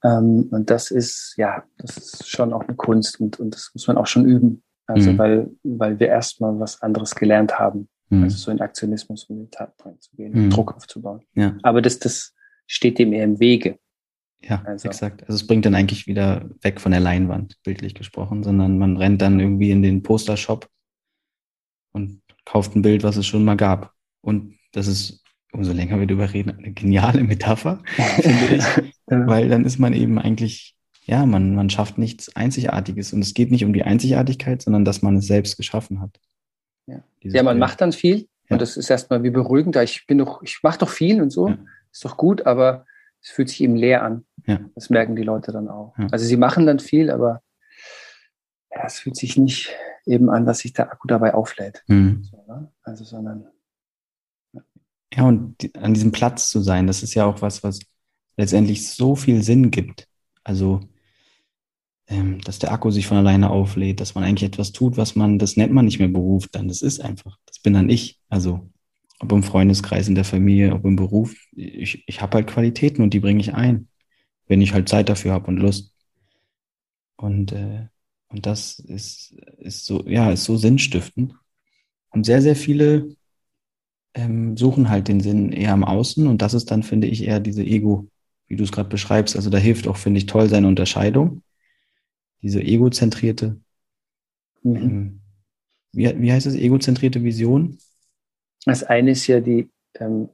Ähm, 0.02 0.48
und 0.50 0.70
das 0.70 0.90
ist, 0.90 1.34
ja, 1.36 1.64
das 1.76 1.98
ist 1.98 2.28
schon 2.28 2.54
auch 2.54 2.62
eine 2.62 2.74
Kunst 2.74 3.20
und, 3.20 3.38
und 3.38 3.54
das 3.54 3.70
muss 3.74 3.86
man 3.86 3.98
auch 3.98 4.06
schon 4.06 4.24
üben. 4.24 4.62
Also 4.86 5.12
mhm. 5.12 5.18
weil, 5.18 5.50
weil 5.62 6.00
wir 6.00 6.08
erstmal 6.08 6.58
was 6.58 6.80
anderes 6.80 7.14
gelernt 7.14 7.58
haben. 7.58 7.88
Mhm. 8.10 8.24
Also 8.24 8.36
so 8.36 8.50
in 8.50 8.60
Aktionismus 8.60 9.24
und 9.24 9.38
in 9.38 9.50
Tatdrang 9.50 9.98
zu 10.00 10.14
gehen, 10.16 10.32
mhm. 10.32 10.50
Druck 10.50 10.74
aufzubauen. 10.74 11.22
Ja. 11.34 11.56
Aber 11.62 11.80
das, 11.80 11.98
das 11.98 12.34
steht 12.66 12.98
dem 12.98 13.12
eher 13.12 13.24
im 13.24 13.40
Wege. 13.40 13.78
Ja, 14.42 14.62
also. 14.64 14.88
exakt. 14.88 15.22
Also 15.22 15.34
es 15.34 15.46
bringt 15.46 15.66
dann 15.66 15.74
eigentlich 15.74 16.06
wieder 16.06 16.48
weg 16.62 16.80
von 16.80 16.92
der 16.92 17.00
Leinwand, 17.00 17.62
bildlich 17.62 17.94
gesprochen, 17.94 18.42
sondern 18.42 18.78
man 18.78 18.96
rennt 18.96 19.22
dann 19.22 19.38
irgendwie 19.38 19.70
in 19.70 19.82
den 19.82 20.02
Postershop 20.02 20.68
und 21.92 22.22
kauft 22.44 22.74
ein 22.74 22.82
Bild, 22.82 23.02
was 23.02 23.16
es 23.16 23.26
schon 23.26 23.44
mal 23.44 23.56
gab. 23.56 23.92
Und 24.22 24.56
das 24.72 24.86
ist, 24.86 25.22
umso 25.52 25.72
länger 25.72 26.00
wir 26.00 26.06
darüber 26.06 26.32
reden, 26.32 26.50
eine 26.56 26.72
geniale 26.72 27.22
Metapher, 27.22 27.82
finde 28.20 28.56
ich. 28.56 28.64
Weil 29.06 29.48
dann 29.48 29.64
ist 29.64 29.78
man 29.78 29.92
eben 29.92 30.18
eigentlich, 30.18 30.76
ja, 31.04 31.26
man, 31.26 31.54
man 31.54 31.68
schafft 31.68 31.98
nichts 31.98 32.34
Einzigartiges. 32.34 33.12
Und 33.12 33.20
es 33.20 33.34
geht 33.34 33.50
nicht 33.50 33.64
um 33.64 33.72
die 33.72 33.82
Einzigartigkeit, 33.82 34.62
sondern 34.62 34.84
dass 34.84 35.02
man 35.02 35.16
es 35.16 35.26
selbst 35.26 35.56
geschaffen 35.56 36.00
hat. 36.00 36.18
Ja, 36.86 37.02
ja 37.22 37.42
man 37.42 37.58
macht 37.58 37.80
dann 37.80 37.92
viel. 37.92 38.28
Ja. 38.48 38.54
Und 38.54 38.62
das 38.62 38.76
ist 38.76 38.90
erstmal 38.90 39.22
wie 39.22 39.30
beruhigend. 39.30 39.76
Ich 39.76 40.06
bin 40.06 40.18
doch, 40.18 40.42
ich 40.42 40.60
mache 40.62 40.78
doch 40.78 40.88
viel 40.88 41.22
und 41.22 41.30
so. 41.30 41.48
Ja. 41.48 41.58
Ist 41.92 42.04
doch 42.04 42.16
gut, 42.16 42.46
aber 42.46 42.86
es 43.22 43.30
fühlt 43.30 43.48
sich 43.48 43.60
eben 43.62 43.76
leer 43.76 44.02
an. 44.02 44.24
Ja. 44.46 44.60
Das 44.74 44.90
merken 44.90 45.16
die 45.16 45.22
Leute 45.22 45.52
dann 45.52 45.68
auch. 45.68 45.94
Also 46.10 46.24
sie 46.24 46.36
machen 46.36 46.66
dann 46.66 46.78
viel, 46.78 47.10
aber 47.10 47.42
es 48.70 49.00
fühlt 49.00 49.16
sich 49.16 49.36
nicht 49.36 49.70
eben 50.06 50.30
an, 50.30 50.46
dass 50.46 50.60
sich 50.60 50.72
der 50.72 50.90
Akku 50.90 51.06
dabei 51.06 51.34
auflädt. 51.34 51.82
Mhm. 51.86 52.24
So, 52.24 52.44
ne? 52.48 52.70
Also, 52.82 53.04
sondern. 53.04 53.46
Ja, 55.12 55.24
und 55.24 55.60
die, 55.60 55.74
an 55.74 55.94
diesem 55.94 56.12
Platz 56.12 56.50
zu 56.50 56.60
sein, 56.60 56.86
das 56.86 57.02
ist 57.02 57.14
ja 57.14 57.24
auch 57.24 57.42
was, 57.42 57.62
was 57.64 57.80
letztendlich 58.36 58.88
so 58.88 59.16
viel 59.16 59.42
Sinn 59.42 59.70
gibt. 59.70 60.08
Also 60.44 60.80
dass 62.44 62.58
der 62.58 62.72
Akku 62.72 62.90
sich 62.90 63.06
von 63.06 63.16
alleine 63.18 63.50
auflädt, 63.50 64.00
dass 64.00 64.14
man 64.14 64.24
eigentlich 64.24 64.48
etwas 64.48 64.72
tut, 64.72 64.96
was 64.96 65.14
man, 65.14 65.38
das 65.38 65.56
nennt 65.56 65.72
man 65.72 65.84
nicht 65.84 66.00
mehr 66.00 66.08
Beruf, 66.08 66.48
dann 66.48 66.68
das 66.68 66.82
ist 66.82 67.00
einfach, 67.00 67.38
das 67.46 67.60
bin 67.60 67.72
dann 67.72 67.88
ich. 67.88 68.18
Also 68.28 68.68
ob 69.20 69.32
im 69.32 69.42
Freundeskreis, 69.42 70.08
in 70.08 70.14
der 70.16 70.24
Familie, 70.24 70.74
ob 70.74 70.84
im 70.84 70.96
Beruf, 70.96 71.34
ich, 71.54 72.02
ich 72.06 72.20
habe 72.20 72.36
halt 72.36 72.48
Qualitäten 72.48 73.02
und 73.02 73.14
die 73.14 73.20
bringe 73.20 73.40
ich 73.40 73.54
ein, 73.54 73.88
wenn 74.48 74.60
ich 74.60 74.72
halt 74.72 74.88
Zeit 74.88 75.08
dafür 75.08 75.32
habe 75.32 75.46
und 75.48 75.58
Lust. 75.58 75.94
Und, 77.16 77.52
äh, 77.52 77.86
und 78.28 78.46
das 78.46 78.78
ist, 78.78 79.34
ist 79.58 79.86
so, 79.86 80.04
ja, 80.08 80.32
ist 80.32 80.44
so 80.44 80.56
sinnstiftend. 80.56 81.34
Und 82.10 82.24
sehr, 82.24 82.42
sehr 82.42 82.56
viele 82.56 83.14
ähm, 84.14 84.56
suchen 84.56 84.88
halt 84.88 85.08
den 85.08 85.20
Sinn 85.20 85.52
eher 85.52 85.72
am 85.72 85.84
Außen 85.84 86.26
und 86.26 86.42
das 86.42 86.54
ist 86.54 86.70
dann, 86.70 86.82
finde 86.82 87.06
ich, 87.06 87.24
eher 87.24 87.40
diese 87.40 87.62
Ego, 87.62 88.08
wie 88.48 88.56
du 88.56 88.64
es 88.64 88.72
gerade 88.72 88.88
beschreibst. 88.88 89.36
Also 89.36 89.50
da 89.50 89.58
hilft 89.58 89.86
auch, 89.86 89.96
finde 89.96 90.18
ich, 90.18 90.26
toll 90.26 90.48
seine 90.48 90.66
Unterscheidung. 90.66 91.42
Diese 92.42 92.62
egozentrierte, 92.62 93.60
mhm. 94.62 94.76
ähm, 94.76 95.20
wie, 95.92 96.20
wie 96.20 96.32
heißt 96.32 96.46
es, 96.46 96.54
egozentrierte 96.54 97.22
Vision? 97.22 97.78
Das 98.64 98.82
eine 98.82 99.12
ist 99.12 99.26
ja 99.26 99.40
die, 99.40 99.70
ähm, 99.94 100.28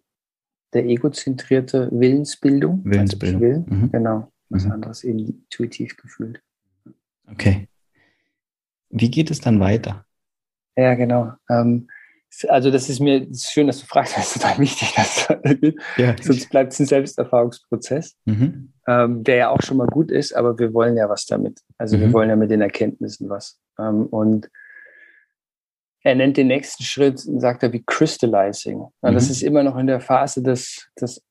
der 0.73 0.87
egozentrierte 0.87 1.89
Willensbildung. 1.93 2.79
Also 2.79 2.91
Willensbildung. 2.91 3.43
Also 3.43 3.67
will, 3.71 3.79
mhm. 3.79 3.93
Genau. 3.93 4.33
Was 4.49 4.65
mhm. 4.65 4.73
anderes 4.73 5.05
eben 5.05 5.19
intuitiv 5.19 5.97
gefühlt. 5.97 6.41
Okay. 7.27 7.69
Wie 8.91 9.11
geht 9.11 9.31
es 9.31 9.41
dann 9.41 9.59
weiter? 9.59 10.07
Ja, 10.77 10.95
genau. 10.95 11.33
Ähm, 11.51 11.89
also 12.49 12.71
das 12.71 12.89
ist 12.89 13.01
mir 13.01 13.21
das 13.21 13.39
ist 13.39 13.53
schön, 13.53 13.67
dass 13.67 13.81
du 13.81 13.87
fragst, 13.87 14.17
das 14.17 14.29
ist 14.29 14.43
total 14.43 14.59
wichtig, 14.59 14.95
dass 14.95 15.27
das 15.29 15.61
geht. 15.61 15.77
Ja. 15.97 16.15
Sonst 16.21 16.51
bleibt 16.51 16.73
es 16.73 16.81
ein 16.81 16.87
Selbsterfahrungsprozess, 16.87 18.17
mhm. 18.25 18.73
ähm, 18.87 19.25
der 19.25 19.37
ja 19.37 19.49
auch 19.51 19.63
schon 19.63 19.77
mal 19.77 19.87
gut 19.87 20.11
ist, 20.11 20.35
aber 20.35 20.59
wir 20.59 20.75
wollen 20.75 20.97
ja 20.97 21.09
was 21.09 21.27
damit. 21.27 21.61
Also 21.79 21.97
mhm. 21.97 22.01
wir 22.03 22.13
wollen 22.13 22.29
ja 22.29 22.37
mit 22.37 22.51
den 22.51 22.61
Erkenntnissen 22.61 23.29
was. 23.29 23.59
Ähm, 23.79 24.07
und 24.07 24.51
er 26.03 26.15
nennt 26.15 26.37
den 26.37 26.47
nächsten 26.47 26.85
Schritt, 26.85 27.19
sagt 27.19 27.63
er, 27.63 27.73
wie 27.73 27.83
Crystallizing. 27.85 28.79
Mhm. 28.79 28.91
Das 29.15 29.29
ist 29.29 29.43
immer 29.43 29.63
noch 29.63 29.77
in 29.77 29.87
der 29.87 30.01
Phase 30.01 30.43
des, 30.43 30.89
des, 31.01 31.23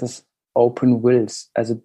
des 0.00 0.26
Open 0.54 1.02
Wills. 1.02 1.50
Also 1.54 1.82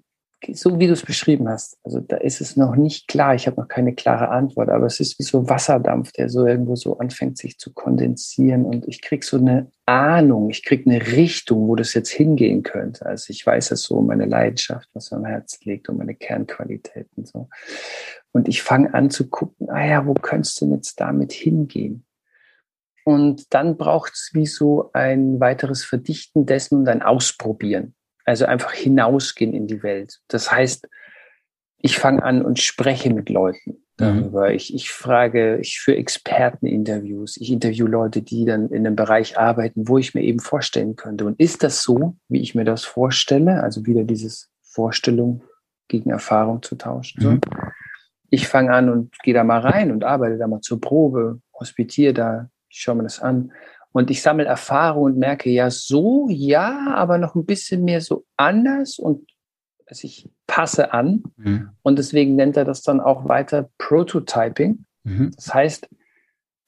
so 0.54 0.80
wie 0.80 0.88
du 0.88 0.94
es 0.94 1.04
beschrieben 1.04 1.48
hast. 1.48 1.78
Also 1.84 2.00
da 2.00 2.18
ist 2.18 2.42
es 2.42 2.58
noch 2.58 2.76
nicht 2.76 3.08
klar. 3.08 3.36
Ich 3.36 3.48
habe 3.48 3.62
noch 3.62 3.68
keine 3.68 3.94
klare 3.94 4.30
Antwort, 4.30 4.70
aber 4.70 4.86
es 4.86 5.00
ist 5.00 5.20
wie 5.20 5.24
so 5.24 5.48
Wasserdampf, 5.50 6.12
der 6.12 6.30
so 6.30 6.46
irgendwo 6.46 6.76
so 6.76 6.98
anfängt, 6.98 7.38
sich 7.38 7.58
zu 7.58 7.74
kondensieren. 7.74 8.66
Und 8.66 8.88
ich 8.88 9.02
kriege 9.02 9.26
so 9.26 9.38
eine 9.38 9.72
Ahnung, 9.86 10.50
ich 10.50 10.64
kriege 10.64 10.90
eine 10.90 11.06
Richtung, 11.06 11.68
wo 11.68 11.76
das 11.76 11.94
jetzt 11.94 12.10
hingehen 12.10 12.64
könnte. 12.64 13.06
Also 13.06 13.32
ich 13.32 13.46
weiß 13.46 13.72
es 13.72 13.84
so, 13.84 14.02
meine 14.02 14.26
Leidenschaft, 14.26 14.90
was 14.94 15.12
am 15.14 15.26
Herz 15.26 15.60
liegt 15.64 15.90
und 15.90 15.98
meine 15.98 16.16
Kernqualitäten 16.16 17.26
so. 17.26 17.48
Und 18.32 18.48
ich 18.48 18.64
fange 18.64 18.94
an 18.94 19.10
zu 19.10 19.30
gucken, 19.30 19.70
ah 19.70 19.86
ja, 19.86 20.06
wo 20.06 20.14
könntest 20.14 20.60
du 20.62 20.66
denn 20.66 20.76
jetzt 20.76 21.00
damit 21.00 21.34
hingehen? 21.34 22.06
Und 23.04 23.54
dann 23.54 23.78
braucht 23.78 24.14
es 24.14 24.32
wie 24.34 24.46
so 24.46 24.92
ein 24.94 25.40
weiteres 25.40 25.84
Verdichten 25.84 26.46
dessen 26.46 26.80
und 26.80 26.88
ein 26.88 27.02
Ausprobieren. 27.02 27.96
Also 28.26 28.46
einfach 28.46 28.72
hinausgehen 28.72 29.54
in 29.54 29.68
die 29.68 29.84
Welt. 29.84 30.20
Das 30.28 30.52
heißt, 30.52 30.88
ich 31.80 31.98
fange 31.98 32.24
an 32.24 32.44
und 32.44 32.60
spreche 32.60 33.14
mit 33.14 33.30
Leuten 33.30 33.84
darüber. 33.98 34.50
Mhm. 34.50 34.56
Ich, 34.56 34.74
ich 34.74 34.92
frage, 34.92 35.58
ich 35.58 35.80
führe 35.80 35.98
Experteninterviews. 35.98 37.38
Ich 37.38 37.52
interview 37.52 37.88
Leute, 37.88 38.22
die 38.22 38.46
dann 38.46 38.70
in 38.70 38.86
einem 38.86 38.96
Bereich 38.96 39.38
arbeiten, 39.38 39.88
wo 39.88 39.98
ich 39.98 40.14
mir 40.14 40.22
eben 40.22 40.40
vorstellen 40.40 40.96
könnte. 40.96 41.26
Und 41.26 41.40
ist 41.40 41.64
das 41.64 41.82
so, 41.82 42.16
wie 42.28 42.42
ich 42.42 42.56
mir 42.56 42.66
das 42.66 42.84
vorstelle? 42.84 43.64
Also 43.64 43.86
wieder 43.86 44.04
dieses 44.04 44.50
Vorstellung 44.62 45.44
gegen 45.88 46.12
Erfahrung 46.12 46.62
zu 46.62 46.76
tauschen. 46.76 47.24
Mhm. 47.24 47.42
Ich 48.30 48.48
fange 48.48 48.72
an 48.72 48.90
und 48.90 49.18
gehe 49.24 49.34
da 49.34 49.44
mal 49.44 49.60
rein 49.60 49.92
und 49.92 50.04
arbeite 50.04 50.38
da 50.38 50.48
mal 50.48 50.62
zur 50.62 50.80
Probe, 50.80 51.42
hospitiere 51.60 52.14
da, 52.14 52.50
ich 52.70 52.80
schaue 52.80 52.96
mir 52.96 53.04
das 53.04 53.20
an 53.20 53.52
und 53.94 54.10
ich 54.10 54.22
sammle 54.22 54.46
Erfahrung 54.46 55.04
und 55.04 55.18
merke, 55.18 55.50
ja, 55.50 55.70
so, 55.70 56.28
ja, 56.30 56.94
aber 56.96 57.18
noch 57.18 57.36
ein 57.36 57.46
bisschen 57.46 57.84
mehr 57.84 58.02
so 58.02 58.26
anders 58.38 58.98
und 59.00 59.30
also 59.86 60.06
ich 60.06 60.30
passe 60.48 60.94
an. 60.94 61.24
Mhm. 61.36 61.72
Und 61.82 62.00
deswegen 62.00 62.36
nennt 62.36 62.56
er 62.56 62.64
das 62.64 62.82
dann 62.82 63.02
auch 63.02 63.28
weiter 63.28 63.70
Prototyping. 63.78 64.86
Mhm. 65.04 65.32
Das 65.36 65.54
heißt, 65.54 65.90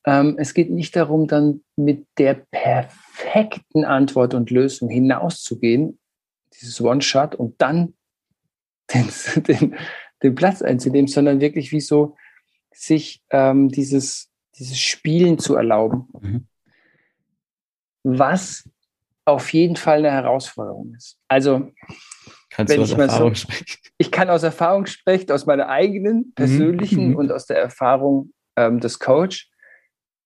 ähm, 0.05 0.35
es 0.37 0.53
geht 0.53 0.69
nicht 0.69 0.95
darum, 0.97 1.27
dann 1.27 1.63
mit 1.77 2.05
der 2.17 2.33
perfekten 2.51 3.85
Antwort 3.85 4.33
und 4.33 4.51
Lösung 4.51 4.89
hinauszugehen, 4.89 5.99
dieses 6.53 6.81
One-Shot 6.81 7.35
und 7.35 7.61
dann 7.61 7.93
den, 8.93 9.07
den, 9.47 9.75
den 10.21 10.35
Platz 10.35 10.61
einzunehmen, 10.61 11.07
sondern 11.07 11.39
wirklich 11.39 11.71
wie 11.71 11.79
so 11.79 12.17
sich 12.73 13.23
ähm, 13.29 13.69
dieses, 13.69 14.29
dieses 14.57 14.77
Spielen 14.77 15.39
zu 15.39 15.55
erlauben. 15.55 16.09
Mhm 16.19 16.47
was 18.03 18.69
auf 19.25 19.53
jeden 19.53 19.75
Fall 19.75 19.99
eine 19.99 20.11
Herausforderung 20.11 20.93
ist. 20.95 21.17
Also, 21.27 21.71
Kannst 22.49 22.71
wenn 22.71 22.77
du 22.77 22.83
aus 22.83 22.91
ich 22.91 22.97
Erfahrung 22.97 23.35
so, 23.35 23.35
sprechen? 23.35 23.65
Ich 23.97 24.11
kann 24.11 24.29
aus 24.29 24.43
Erfahrung 24.43 24.85
sprechen, 24.85 25.31
aus 25.31 25.45
meiner 25.45 25.69
eigenen, 25.69 26.17
mhm. 26.17 26.33
persönlichen 26.35 27.09
mhm. 27.11 27.15
und 27.15 27.31
aus 27.31 27.45
der 27.45 27.59
Erfahrung 27.59 28.33
ähm, 28.55 28.79
des 28.79 28.99
Coach. 28.99 29.49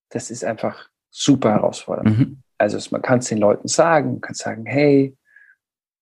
Das 0.10 0.32
ist 0.32 0.44
einfach 0.44 0.90
super 1.10 1.52
herausfordernd. 1.52 2.18
Mhm. 2.18 2.44
Also 2.58 2.78
man 2.92 3.02
kann 3.02 3.20
es 3.20 3.28
den 3.28 3.38
Leuten 3.38 3.68
sagen, 3.68 4.14
man 4.14 4.22
kann 4.22 4.34
sagen, 4.34 4.66
hey, 4.66 5.16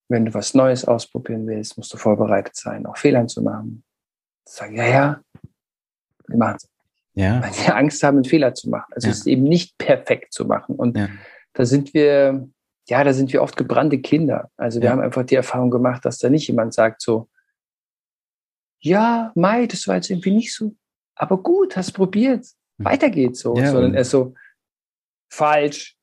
wenn 0.07 0.25
du 0.25 0.33
was 0.33 0.53
Neues 0.53 0.85
ausprobieren 0.85 1.47
willst, 1.47 1.77
musst 1.77 1.93
du 1.93 1.97
vorbereitet 1.97 2.55
sein, 2.55 2.85
auch 2.85 2.97
Fehlern 2.97 3.27
zu 3.27 3.41
machen. 3.41 3.83
Sagen, 4.47 4.75
ja, 4.75 4.85
ja, 4.85 5.21
wir 6.27 6.37
machen 6.37 6.57
es. 6.57 6.69
Ja. 7.15 7.41
Weil 7.41 7.53
sie 7.53 7.71
Angst 7.71 8.03
haben, 8.03 8.17
einen 8.17 8.25
Fehler 8.25 8.53
zu 8.53 8.69
machen. 8.69 8.93
Also 8.93 9.07
ja. 9.07 9.11
es 9.11 9.19
ist 9.19 9.27
eben 9.27 9.43
nicht 9.43 9.77
perfekt 9.77 10.33
zu 10.33 10.45
machen. 10.45 10.75
Und 10.75 10.95
ja 10.95 11.09
da 11.55 11.65
sind 11.65 11.93
wir, 11.93 12.47
ja, 12.87 13.03
da 13.03 13.13
sind 13.13 13.33
wir 13.33 13.41
oft 13.41 13.57
gebrannte 13.57 13.99
Kinder. 13.99 14.51
Also 14.57 14.79
wir 14.79 14.85
ja. 14.85 14.91
haben 14.91 15.01
einfach 15.01 15.25
die 15.25 15.35
Erfahrung 15.35 15.71
gemacht, 15.71 16.05
dass 16.05 16.19
da 16.19 16.29
nicht 16.29 16.47
jemand 16.47 16.73
sagt 16.73 17.01
so, 17.01 17.29
ja, 18.79 19.31
Mai, 19.35 19.65
das 19.65 19.87
war 19.87 19.95
jetzt 19.95 20.11
irgendwie 20.11 20.31
nicht 20.31 20.53
so, 20.53 20.75
aber 21.15 21.41
gut, 21.41 21.75
hast 21.75 21.93
probiert, 21.93 22.45
hm. 22.77 22.85
weiter 22.85 23.09
geht's 23.09 23.39
so, 23.39 23.57
ja, 23.57 23.71
sondern 23.71 23.95
er 23.95 24.05
so, 24.05 24.35
falsch, 25.31 25.97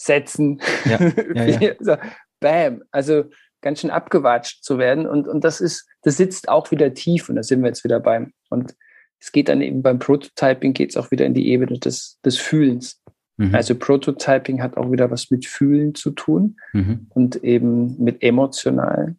setzen, 0.00 0.60
ja, 0.84 0.98
ja, 1.34 1.74
so, 1.78 1.96
bam, 2.40 2.82
also 2.90 3.24
ganz 3.60 3.80
schön 3.80 3.90
abgewatscht 3.90 4.64
zu 4.64 4.78
werden 4.78 5.06
und, 5.06 5.28
und 5.28 5.44
das 5.44 5.60
ist, 5.60 5.86
das 6.02 6.16
sitzt 6.16 6.48
auch 6.48 6.70
wieder 6.70 6.94
tief 6.94 7.28
und 7.28 7.36
da 7.36 7.42
sind 7.42 7.60
wir 7.60 7.68
jetzt 7.68 7.84
wieder 7.84 8.00
beim, 8.00 8.32
und 8.48 8.74
es 9.20 9.30
geht 9.30 9.48
dann 9.48 9.60
eben 9.60 9.82
beim 9.82 9.98
Prototyping 9.98 10.72
geht 10.72 10.90
es 10.90 10.96
auch 10.96 11.10
wieder 11.10 11.26
in 11.26 11.34
die 11.34 11.48
Ebene 11.48 11.78
des, 11.78 12.18
des 12.24 12.38
Fühlens. 12.38 13.01
Mhm. 13.36 13.54
Also 13.54 13.74
Prototyping 13.74 14.62
hat 14.62 14.76
auch 14.76 14.90
wieder 14.90 15.10
was 15.10 15.30
mit 15.30 15.46
Fühlen 15.46 15.94
zu 15.94 16.10
tun 16.10 16.56
mhm. 16.72 17.06
und 17.10 17.42
eben 17.42 18.02
mit 18.02 18.22
emotional, 18.22 19.16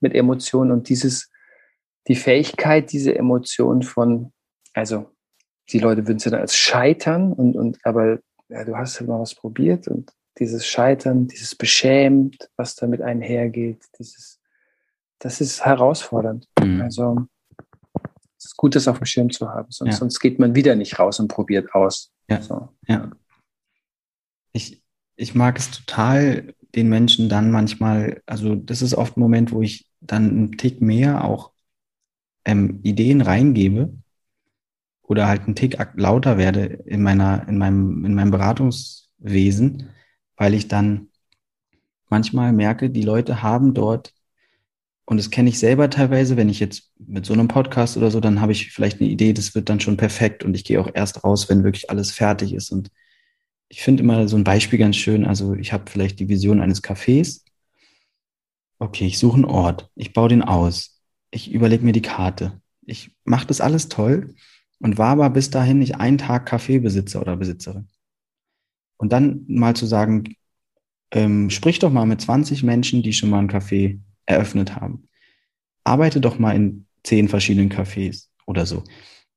mit 0.00 0.14
Emotionen 0.14 0.70
und 0.70 0.88
dieses, 0.88 1.30
die 2.08 2.16
Fähigkeit, 2.16 2.92
diese 2.92 3.14
Emotionen 3.14 3.82
von, 3.82 4.32
also 4.74 5.10
die 5.70 5.78
Leute 5.78 6.06
würden 6.06 6.18
es 6.18 6.24
dann 6.24 6.34
als 6.34 6.56
Scheitern 6.56 7.32
und, 7.32 7.56
und 7.56 7.78
aber 7.84 8.18
ja, 8.48 8.64
du 8.64 8.76
hast 8.76 9.00
ja 9.00 9.06
mal 9.06 9.20
was 9.20 9.34
probiert 9.34 9.88
und 9.88 10.12
dieses 10.38 10.66
Scheitern, 10.66 11.28
dieses 11.28 11.54
Beschämt, 11.54 12.50
was 12.56 12.74
damit 12.74 13.00
einhergeht, 13.00 13.82
dieses, 13.98 14.40
das 15.20 15.40
ist 15.40 15.64
herausfordernd. 15.64 16.46
Mhm. 16.60 16.82
Also 16.82 17.26
es 18.36 18.46
ist 18.46 18.56
gut, 18.58 18.76
das 18.76 18.88
auf 18.88 18.98
dem 18.98 19.06
Schirm 19.06 19.30
zu 19.30 19.48
haben, 19.48 19.70
sonst, 19.70 19.92
ja. 19.92 19.98
sonst 19.98 20.20
geht 20.20 20.38
man 20.38 20.54
wieder 20.54 20.74
nicht 20.74 20.98
raus 20.98 21.18
und 21.18 21.28
probiert 21.28 21.74
aus. 21.74 22.12
Ja. 22.28 22.42
So. 22.42 22.68
ja 22.86 23.10
ich, 24.54 24.82
ich 25.16 25.34
mag 25.34 25.58
es 25.58 25.70
total, 25.70 26.54
den 26.74 26.88
Menschen 26.88 27.28
dann 27.28 27.50
manchmal, 27.50 28.22
also 28.26 28.54
das 28.54 28.82
ist 28.82 28.94
oft 28.94 29.16
ein 29.16 29.20
Moment, 29.20 29.52
wo 29.52 29.62
ich 29.62 29.86
dann 30.00 30.30
einen 30.30 30.52
Tick 30.52 30.80
mehr 30.80 31.24
auch 31.24 31.52
ähm, 32.44 32.80
Ideen 32.82 33.20
reingebe 33.20 33.92
oder 35.02 35.28
halt 35.28 35.42
einen 35.42 35.54
Tick 35.54 35.76
lauter 35.94 36.38
werde 36.38 36.64
in 36.86 37.02
meiner, 37.02 37.46
in 37.48 37.58
meinem, 37.58 38.04
in 38.04 38.14
meinem 38.14 38.30
Beratungswesen, 38.30 39.90
weil 40.36 40.54
ich 40.54 40.68
dann 40.68 41.08
manchmal 42.08 42.52
merke, 42.52 42.90
die 42.90 43.02
Leute 43.02 43.42
haben 43.42 43.74
dort, 43.74 44.12
und 45.06 45.18
das 45.18 45.30
kenne 45.30 45.50
ich 45.50 45.58
selber 45.58 45.90
teilweise, 45.90 46.36
wenn 46.36 46.48
ich 46.48 46.60
jetzt 46.60 46.90
mit 46.98 47.26
so 47.26 47.34
einem 47.34 47.48
Podcast 47.48 47.96
oder 47.96 48.10
so, 48.10 48.20
dann 48.20 48.40
habe 48.40 48.52
ich 48.52 48.72
vielleicht 48.72 49.00
eine 49.00 49.10
Idee, 49.10 49.34
das 49.34 49.54
wird 49.54 49.68
dann 49.68 49.80
schon 49.80 49.98
perfekt 49.98 50.44
und 50.44 50.54
ich 50.54 50.64
gehe 50.64 50.80
auch 50.80 50.88
erst 50.94 51.24
raus, 51.24 51.48
wenn 51.50 51.62
wirklich 51.64 51.90
alles 51.90 52.10
fertig 52.10 52.54
ist 52.54 52.70
und 52.70 52.90
ich 53.68 53.82
finde 53.82 54.02
immer 54.02 54.28
so 54.28 54.36
ein 54.36 54.44
Beispiel 54.44 54.78
ganz 54.78 54.96
schön. 54.96 55.24
Also 55.24 55.54
ich 55.54 55.72
habe 55.72 55.90
vielleicht 55.90 56.20
die 56.20 56.28
Vision 56.28 56.60
eines 56.60 56.82
Cafés. 56.82 57.42
Okay, 58.78 59.06
ich 59.06 59.18
suche 59.18 59.36
einen 59.36 59.44
Ort. 59.44 59.90
Ich 59.94 60.12
baue 60.12 60.28
den 60.28 60.42
aus. 60.42 61.02
Ich 61.30 61.52
überlege 61.52 61.84
mir 61.84 61.92
die 61.92 62.02
Karte. 62.02 62.60
Ich 62.82 63.16
mache 63.24 63.46
das 63.46 63.60
alles 63.60 63.88
toll 63.88 64.34
und 64.78 64.98
war 64.98 65.08
aber 65.08 65.30
bis 65.30 65.50
dahin 65.50 65.78
nicht 65.78 65.96
einen 65.96 66.18
Tag 66.18 66.46
Kaffeebesitzer 66.46 67.20
oder 67.20 67.36
Besitzerin. 67.36 67.88
Und 68.96 69.12
dann 69.12 69.44
mal 69.48 69.74
zu 69.74 69.86
sagen, 69.86 70.36
ähm, 71.10 71.50
sprich 71.50 71.78
doch 71.78 71.90
mal 71.90 72.06
mit 72.06 72.20
20 72.20 72.62
Menschen, 72.62 73.02
die 73.02 73.12
schon 73.12 73.30
mal 73.30 73.38
ein 73.38 73.50
Café 73.50 74.00
eröffnet 74.26 74.76
haben. 74.76 75.08
Arbeite 75.84 76.20
doch 76.20 76.38
mal 76.38 76.54
in 76.54 76.86
zehn 77.02 77.28
verschiedenen 77.28 77.70
Cafés 77.70 78.28
oder 78.46 78.66
so. 78.66 78.84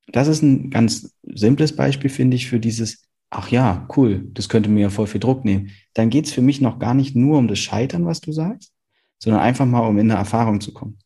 Das 0.07 0.27
ist 0.27 0.41
ein 0.41 0.69
ganz 0.69 1.13
simples 1.23 1.75
Beispiel, 1.75 2.09
finde 2.09 2.35
ich, 2.35 2.47
für 2.47 2.59
dieses, 2.59 3.06
ach 3.29 3.49
ja, 3.49 3.87
cool, 3.97 4.27
das 4.33 4.49
könnte 4.49 4.69
mir 4.69 4.81
ja 4.81 4.89
voll 4.89 5.07
viel 5.07 5.19
Druck 5.19 5.45
nehmen, 5.45 5.71
dann 5.93 6.09
geht's 6.09 6.31
für 6.31 6.41
mich 6.41 6.61
noch 6.61 6.79
gar 6.79 6.93
nicht 6.93 7.15
nur 7.15 7.37
um 7.37 7.47
das 7.47 7.59
Scheitern, 7.59 8.05
was 8.05 8.21
du 8.21 8.31
sagst, 8.31 8.73
sondern 9.19 9.41
einfach 9.41 9.65
mal, 9.65 9.81
um 9.81 9.97
in 9.97 10.11
eine 10.11 10.19
Erfahrung 10.19 10.61
zu 10.61 10.73
kommen. 10.73 10.99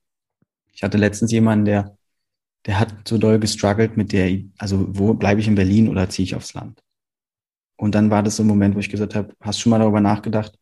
Ich 0.73 0.83
hatte 0.83 0.97
letztens 0.97 1.31
jemanden, 1.31 1.65
der 1.65 1.97
der 2.65 2.79
hat 2.79 3.07
so 3.07 3.17
doll 3.17 3.39
gestruggelt 3.39 3.97
mit 3.97 4.11
der, 4.13 4.39
also 4.57 4.85
wo 4.89 5.13
bleibe 5.13 5.41
ich 5.41 5.47
in 5.47 5.55
Berlin 5.55 5.89
oder 5.89 6.09
ziehe 6.09 6.25
ich 6.25 6.35
aufs 6.35 6.53
Land? 6.53 6.83
Und 7.77 7.95
dann 7.95 8.11
war 8.11 8.23
das 8.23 8.35
so 8.35 8.43
ein 8.43 8.47
Moment, 8.47 8.75
wo 8.75 8.79
ich 8.79 8.89
gesagt 8.89 9.15
habe, 9.15 9.35
hast 9.41 9.59
du 9.59 9.63
schon 9.63 9.71
mal 9.71 9.79
darüber 9.79 10.01
nachgedacht, 10.01 10.57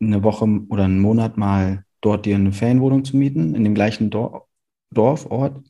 eine 0.00 0.22
Woche 0.22 0.44
oder 0.68 0.84
einen 0.84 1.00
Monat 1.00 1.36
mal 1.36 1.84
dort 2.00 2.26
dir 2.26 2.36
eine 2.36 2.52
Ferienwohnung 2.52 3.04
zu 3.04 3.16
mieten, 3.16 3.54
in 3.54 3.64
dem 3.64 3.74
gleichen 3.74 4.10
Dorf, 4.10 4.44
Dorfort? 4.90 5.62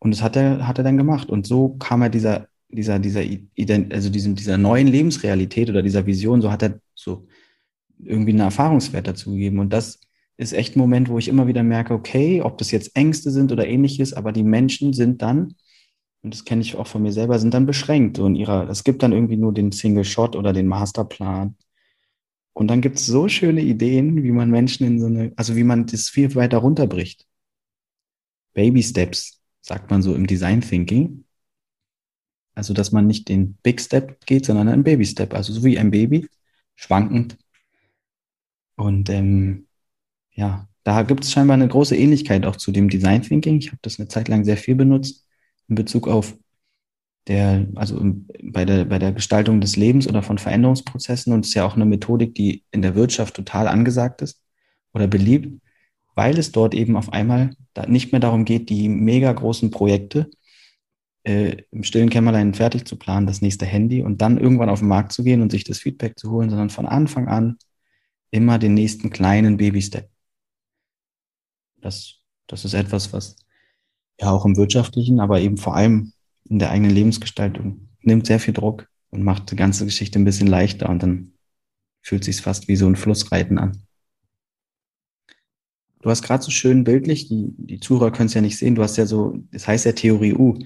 Und 0.00 0.12
das 0.12 0.22
hat 0.22 0.36
er, 0.36 0.66
hat 0.68 0.78
er 0.78 0.84
dann 0.84 0.96
gemacht. 0.96 1.30
Und 1.30 1.46
so 1.46 1.76
kam 1.78 2.02
er 2.02 2.10
dieser, 2.10 2.48
dieser, 2.68 2.98
dieser, 2.98 3.22
also 3.90 4.10
diesem, 4.10 4.34
dieser 4.34 4.58
neuen 4.58 4.86
Lebensrealität 4.86 5.70
oder 5.70 5.82
dieser 5.82 6.06
Vision, 6.06 6.42
so 6.42 6.50
hat 6.50 6.62
er 6.62 6.80
so 6.94 7.26
irgendwie 7.98 8.30
einen 8.30 8.40
Erfahrungswert 8.40 9.06
dazu 9.06 9.32
gegeben. 9.32 9.58
Und 9.58 9.72
das 9.72 10.00
ist 10.36 10.52
echt 10.52 10.76
ein 10.76 10.80
Moment, 10.80 11.08
wo 11.08 11.18
ich 11.18 11.28
immer 11.28 11.46
wieder 11.46 11.62
merke, 11.62 11.94
okay, 11.94 12.42
ob 12.42 12.58
das 12.58 12.70
jetzt 12.70 12.94
Ängste 12.96 13.30
sind 13.30 13.50
oder 13.52 13.66
ähnliches, 13.66 14.12
aber 14.12 14.32
die 14.32 14.44
Menschen 14.44 14.92
sind 14.92 15.22
dann, 15.22 15.54
und 16.22 16.34
das 16.34 16.44
kenne 16.44 16.62
ich 16.62 16.76
auch 16.76 16.86
von 16.86 17.02
mir 17.02 17.12
selber, 17.12 17.38
sind 17.38 17.54
dann 17.54 17.66
beschränkt. 17.66 18.16
So 18.16 18.26
in 18.26 18.34
ihrer, 18.34 18.68
es 18.68 18.84
gibt 18.84 19.02
dann 19.02 19.12
irgendwie 19.12 19.36
nur 19.36 19.52
den 19.52 19.72
Single 19.72 20.04
Shot 20.04 20.36
oder 20.36 20.52
den 20.52 20.66
Masterplan. 20.66 21.56
Und 22.52 22.68
dann 22.68 22.80
gibt 22.80 22.98
es 22.98 23.06
so 23.06 23.28
schöne 23.28 23.62
Ideen, 23.62 24.22
wie 24.24 24.32
man 24.32 24.50
Menschen 24.50 24.86
in 24.86 25.00
so 25.00 25.06
eine, 25.06 25.32
also 25.36 25.54
wie 25.54 25.62
man 25.62 25.86
das 25.86 26.08
viel 26.08 26.34
weiter 26.34 26.58
runterbricht. 26.58 27.24
Baby 28.52 28.82
Steps, 28.82 29.40
sagt 29.60 29.90
man 29.90 30.02
so 30.02 30.14
im 30.14 30.26
Design 30.26 30.60
Thinking. 30.60 31.24
Also, 32.58 32.74
dass 32.74 32.90
man 32.90 33.06
nicht 33.06 33.28
den 33.28 33.54
Big 33.62 33.80
Step 33.80 34.26
geht, 34.26 34.44
sondern 34.44 34.66
einen 34.66 34.82
Baby 34.82 35.06
Step. 35.06 35.32
Also 35.32 35.52
so 35.52 35.62
wie 35.62 35.78
ein 35.78 35.92
Baby, 35.92 36.26
schwankend. 36.74 37.38
Und 38.74 39.08
ähm, 39.10 39.68
ja, 40.32 40.68
da 40.82 41.02
gibt 41.04 41.22
es 41.22 41.30
scheinbar 41.30 41.54
eine 41.54 41.68
große 41.68 41.96
Ähnlichkeit 41.96 42.44
auch 42.44 42.56
zu 42.56 42.72
dem 42.72 42.88
Design 42.88 43.22
Thinking. 43.22 43.58
Ich 43.58 43.68
habe 43.68 43.78
das 43.82 44.00
eine 44.00 44.08
Zeit 44.08 44.26
lang 44.26 44.44
sehr 44.44 44.56
viel 44.56 44.74
benutzt 44.74 45.24
in 45.68 45.76
Bezug 45.76 46.08
auf 46.08 46.36
der, 47.28 47.68
also 47.76 48.00
bei 48.42 48.64
der, 48.64 48.86
bei 48.86 48.98
der 48.98 49.12
Gestaltung 49.12 49.60
des 49.60 49.76
Lebens 49.76 50.08
oder 50.08 50.24
von 50.24 50.38
Veränderungsprozessen. 50.38 51.32
Und 51.32 51.44
es 51.44 51.50
ist 51.50 51.54
ja 51.54 51.64
auch 51.64 51.76
eine 51.76 51.86
Methodik, 51.86 52.34
die 52.34 52.64
in 52.72 52.82
der 52.82 52.96
Wirtschaft 52.96 53.36
total 53.36 53.68
angesagt 53.68 54.20
ist 54.20 54.42
oder 54.92 55.06
beliebt, 55.06 55.62
weil 56.16 56.36
es 56.36 56.50
dort 56.50 56.74
eben 56.74 56.96
auf 56.96 57.12
einmal 57.12 57.54
nicht 57.86 58.10
mehr 58.10 58.20
darum 58.20 58.44
geht, 58.44 58.68
die 58.68 58.88
mega 58.88 59.32
großen 59.32 59.70
Projekte 59.70 60.28
äh, 61.24 61.56
im 61.70 61.82
stillen 61.82 62.10
Kämmerlein 62.10 62.54
fertig 62.54 62.86
zu 62.86 62.96
planen, 62.96 63.26
das 63.26 63.42
nächste 63.42 63.66
Handy 63.66 64.02
und 64.02 64.22
dann 64.22 64.38
irgendwann 64.38 64.68
auf 64.68 64.80
den 64.80 64.88
Markt 64.88 65.12
zu 65.12 65.24
gehen 65.24 65.42
und 65.42 65.50
sich 65.50 65.64
das 65.64 65.78
Feedback 65.78 66.18
zu 66.18 66.30
holen, 66.30 66.50
sondern 66.50 66.70
von 66.70 66.86
Anfang 66.86 67.28
an 67.28 67.58
immer 68.30 68.58
den 68.58 68.74
nächsten 68.74 69.10
kleinen 69.10 69.56
Baby-Step. 69.56 70.08
Das, 71.80 72.20
das 72.46 72.64
ist 72.64 72.74
etwas, 72.74 73.12
was 73.12 73.36
ja 74.20 74.30
auch 74.30 74.44
im 74.44 74.56
wirtschaftlichen, 74.56 75.20
aber 75.20 75.40
eben 75.40 75.56
vor 75.56 75.76
allem 75.76 76.12
in 76.48 76.58
der 76.58 76.70
eigenen 76.70 76.92
Lebensgestaltung 76.92 77.88
nimmt 78.00 78.26
sehr 78.26 78.40
viel 78.40 78.54
Druck 78.54 78.88
und 79.10 79.22
macht 79.22 79.50
die 79.50 79.56
ganze 79.56 79.84
Geschichte 79.84 80.18
ein 80.18 80.24
bisschen 80.24 80.48
leichter 80.48 80.88
und 80.88 81.02
dann 81.02 81.32
fühlt 82.02 82.24
sich 82.24 82.40
fast 82.40 82.68
wie 82.68 82.76
so 82.76 82.86
ein 82.86 82.96
Flussreiten 82.96 83.58
an. 83.58 83.82
Du 86.00 86.10
hast 86.10 86.22
gerade 86.22 86.42
so 86.42 86.50
schön 86.50 86.84
bildlich, 86.84 87.28
die, 87.28 87.48
die 87.56 87.80
Zuhörer 87.80 88.12
können 88.12 88.28
es 88.28 88.34
ja 88.34 88.40
nicht 88.40 88.56
sehen, 88.56 88.74
du 88.74 88.82
hast 88.82 88.96
ja 88.96 89.06
so, 89.06 89.38
das 89.50 89.66
heißt 89.66 89.84
ja 89.84 89.92
Theorie 89.92 90.34
U. 90.34 90.58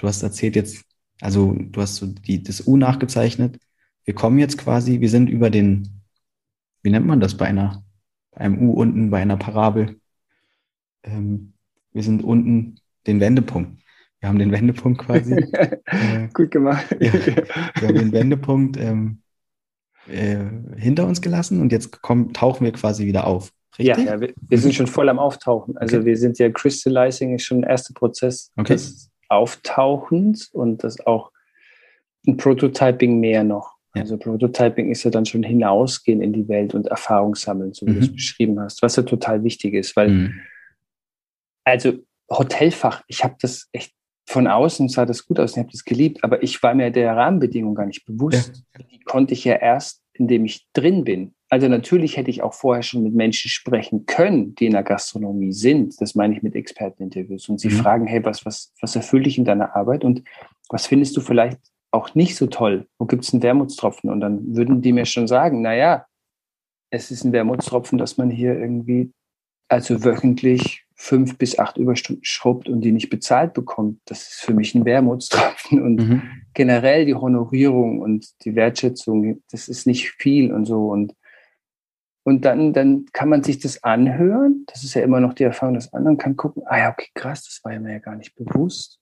Du 0.00 0.08
hast 0.08 0.22
erzählt 0.22 0.56
jetzt, 0.56 0.84
also 1.20 1.54
du 1.58 1.80
hast 1.80 1.96
so 1.96 2.06
die, 2.06 2.42
das 2.42 2.66
U 2.66 2.76
nachgezeichnet. 2.76 3.58
Wir 4.04 4.14
kommen 4.14 4.38
jetzt 4.38 4.56
quasi, 4.56 5.00
wir 5.00 5.10
sind 5.10 5.28
über 5.28 5.50
den, 5.50 6.00
wie 6.82 6.90
nennt 6.90 7.06
man 7.06 7.20
das 7.20 7.36
bei 7.36 7.46
einer, 7.46 7.84
bei 8.30 8.40
einem 8.40 8.58
U 8.68 8.72
unten, 8.72 9.10
bei 9.10 9.20
einer 9.20 9.36
Parabel? 9.36 10.00
ähm, 11.04 11.52
wir 11.92 12.02
sind 12.02 12.22
unten 12.22 12.76
den 13.06 13.20
Wendepunkt. 13.20 13.82
Wir 14.20 14.28
haben 14.28 14.38
den 14.38 14.52
Wendepunkt 14.52 15.00
quasi. 15.00 15.34
äh, 15.84 16.28
Gut 16.32 16.50
gemacht. 16.50 16.86
ja, 17.00 17.12
wir 17.12 17.88
haben 17.88 17.94
den 17.94 18.12
Wendepunkt 18.12 18.76
ähm, 18.76 19.22
äh, 20.08 20.44
hinter 20.76 21.06
uns 21.06 21.20
gelassen 21.20 21.60
und 21.60 21.72
jetzt 21.72 22.02
kommen, 22.02 22.32
tauchen 22.32 22.64
wir 22.64 22.72
quasi 22.72 23.06
wieder 23.06 23.26
auf. 23.26 23.52
Richtig? 23.78 23.96
Ja, 23.96 24.14
ja 24.14 24.20
wir, 24.20 24.34
wir, 24.36 24.58
sind 24.58 24.74
schon 24.74 24.86
voll 24.86 25.08
am 25.08 25.18
Auftauchen. 25.18 25.78
Also 25.78 25.98
okay. 25.98 26.06
wir 26.06 26.16
sind 26.16 26.38
ja 26.38 26.50
Crystallizing 26.50 27.34
ist 27.34 27.44
schon 27.44 27.62
der 27.62 27.70
erste 27.70 27.94
Prozess 27.94 28.50
okay. 28.56 28.74
des 28.74 29.09
Auftauchens 29.30 30.48
und 30.48 30.84
das 30.84 31.04
auch 31.06 31.30
ein 32.26 32.36
Prototyping 32.36 33.18
mehr 33.20 33.44
noch. 33.44 33.76
Ja. 33.94 34.02
Also 34.02 34.18
Prototyping 34.18 34.90
ist 34.90 35.04
ja 35.04 35.10
dann 35.10 35.26
schon 35.26 35.42
hinausgehen 35.42 36.22
in 36.22 36.32
die 36.32 36.48
Welt 36.48 36.74
und 36.74 36.86
Erfahrung 36.88 37.34
sammeln, 37.34 37.72
so 37.72 37.86
wie 37.86 37.90
mhm. 37.90 37.94
du 37.94 38.00
es 38.00 38.12
beschrieben 38.12 38.60
hast, 38.60 38.82
was 38.82 38.96
ja 38.96 39.02
total 39.02 39.42
wichtig 39.42 39.74
ist, 39.74 39.96
weil 39.96 40.08
mhm 40.08 40.40
also 41.64 41.94
Hotelfach, 42.30 43.02
ich 43.06 43.24
habe 43.24 43.36
das 43.40 43.68
echt 43.72 43.92
von 44.26 44.46
außen 44.46 44.88
sah 44.88 45.06
das 45.06 45.26
gut 45.26 45.40
aus, 45.40 45.52
ich 45.52 45.58
habe 45.58 45.70
das 45.72 45.84
geliebt, 45.84 46.22
aber 46.22 46.42
ich 46.42 46.62
war 46.62 46.74
mir 46.74 46.90
der 46.90 47.16
Rahmenbedingungen 47.16 47.74
gar 47.74 47.86
nicht 47.86 48.04
bewusst. 48.04 48.62
Ja. 48.78 48.84
Die 48.84 49.00
konnte 49.00 49.34
ich 49.34 49.44
ja 49.44 49.54
erst, 49.54 50.02
indem 50.20 50.44
ich 50.44 50.66
drin 50.74 51.02
bin. 51.02 51.34
Also 51.48 51.66
natürlich 51.66 52.16
hätte 52.16 52.30
ich 52.30 52.42
auch 52.42 52.54
vorher 52.54 52.82
schon 52.82 53.02
mit 53.02 53.14
Menschen 53.14 53.48
sprechen 53.48 54.06
können, 54.06 54.54
die 54.54 54.66
in 54.66 54.72
der 54.72 54.84
Gastronomie 54.84 55.52
sind. 55.52 56.00
Das 56.00 56.14
meine 56.14 56.36
ich 56.36 56.42
mit 56.42 56.54
Experteninterviews. 56.54 57.48
Und 57.48 57.58
sie 57.58 57.70
mhm. 57.70 57.78
fragen, 57.78 58.06
hey, 58.06 58.24
was, 58.24 58.44
was, 58.46 58.72
was 58.80 58.94
erfüllt 58.94 59.26
dich 59.26 59.38
in 59.38 59.44
deiner 59.44 59.74
Arbeit 59.74 60.04
und 60.04 60.22
was 60.68 60.86
findest 60.86 61.16
du 61.16 61.20
vielleicht 61.20 61.58
auch 61.90 62.14
nicht 62.14 62.36
so 62.36 62.46
toll? 62.46 62.86
Wo 62.98 63.06
gibt 63.06 63.24
es 63.24 63.32
einen 63.32 63.42
Wermutstropfen? 63.42 64.10
Und 64.10 64.20
dann 64.20 64.54
würden 64.54 64.82
die 64.82 64.92
mir 64.92 65.06
schon 65.06 65.26
sagen, 65.26 65.62
na 65.62 65.74
ja, 65.74 66.06
es 66.90 67.10
ist 67.10 67.24
ein 67.24 67.32
Wermutstropfen, 67.32 67.98
dass 67.98 68.16
man 68.16 68.30
hier 68.30 68.56
irgendwie 68.56 69.10
also 69.68 70.04
wöchentlich 70.04 70.84
fünf 71.00 71.38
bis 71.38 71.58
acht 71.58 71.78
Überstunden 71.78 72.22
schrubbt 72.26 72.68
und 72.68 72.82
die 72.82 72.92
nicht 72.92 73.08
bezahlt 73.08 73.54
bekommt, 73.54 74.00
das 74.04 74.20
ist 74.20 74.40
für 74.42 74.52
mich 74.52 74.74
ein 74.74 74.84
Wermutstropfen. 74.84 75.80
Und 75.80 75.96
mhm. 75.96 76.22
generell 76.52 77.06
die 77.06 77.14
Honorierung 77.14 78.00
und 78.00 78.26
die 78.44 78.54
Wertschätzung, 78.54 79.42
das 79.50 79.68
ist 79.68 79.86
nicht 79.86 80.10
viel 80.10 80.52
und 80.52 80.66
so. 80.66 80.88
Und, 80.88 81.14
und 82.24 82.44
dann, 82.44 82.74
dann 82.74 83.06
kann 83.14 83.30
man 83.30 83.42
sich 83.42 83.58
das 83.60 83.82
anhören. 83.82 84.64
Das 84.66 84.84
ist 84.84 84.92
ja 84.92 85.00
immer 85.00 85.20
noch 85.20 85.32
die 85.32 85.44
Erfahrung 85.44 85.74
des 85.74 85.90
anderen, 85.94 86.18
kann 86.18 86.36
gucken, 86.36 86.64
ah 86.66 86.76
ja, 86.76 86.90
okay, 86.90 87.08
krass, 87.14 87.44
das 87.44 87.60
war 87.64 87.72
ja 87.72 87.80
mir 87.80 87.92
ja 87.92 87.98
gar 87.98 88.16
nicht 88.16 88.34
bewusst. 88.34 89.00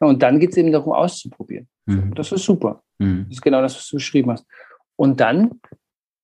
Ja, 0.00 0.06
und 0.06 0.22
dann 0.22 0.38
geht 0.38 0.52
es 0.52 0.56
eben 0.58 0.70
darum, 0.70 0.92
auszuprobieren. 0.92 1.66
Mhm. 1.86 2.14
Das 2.14 2.30
ist 2.30 2.44
super. 2.44 2.84
Mhm. 2.98 3.24
Das 3.24 3.38
ist 3.38 3.42
genau 3.42 3.60
das, 3.60 3.74
was 3.74 3.88
du 3.88 3.96
beschrieben 3.96 4.30
hast. 4.30 4.46
Und 4.94 5.18
dann 5.18 5.60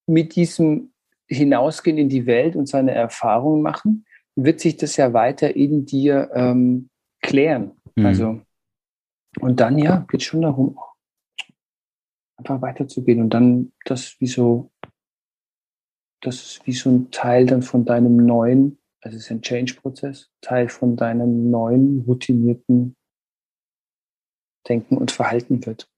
mit 0.07 0.37
diesem 0.37 0.93
Hinausgehen 1.27 1.99
in 1.99 2.09
die 2.09 2.27
Welt 2.27 2.55
und 2.55 2.69
seine 2.69 2.93
Erfahrungen 2.93 3.63
machen, 3.63 4.05
wird 4.45 4.61
sich 4.61 4.77
das 4.77 4.97
ja 4.97 5.13
weiter 5.13 5.55
in 5.57 5.85
dir 5.85 6.31
ähm, 6.33 6.89
klären. 7.21 7.73
Mhm. 7.97 8.07
Also, 8.07 8.41
und 9.41 9.61
dann, 9.61 9.79
ja, 9.79 10.07
geht 10.09 10.23
schon 10.23 10.43
darum, 10.43 10.79
einfach 12.37 12.63
weiterzugehen 12.63 13.21
und 13.21 13.31
dann 13.31 13.73
das 13.85 14.17
wie 14.21 14.27
so, 14.27 14.71
das 16.23 16.37
ist 16.37 16.67
wie 16.67 16.73
so 16.73 16.91
ein 16.91 17.11
Teil 17.11 17.47
dann 17.47 17.63
von 17.63 17.85
deinem 17.85 18.17
neuen, 18.17 18.79
also 19.03 19.17
es 19.17 19.25
ist 19.25 19.31
ein 19.31 19.43
Change-Prozess, 19.43 20.31
Teil 20.41 20.69
von 20.69 20.97
deinem 20.97 21.51
neuen, 21.51 22.01
routinierten 22.01 22.97
Denken 24.69 24.97
und 24.97 25.11
Verhalten 25.11 25.65
wird. 25.67 25.91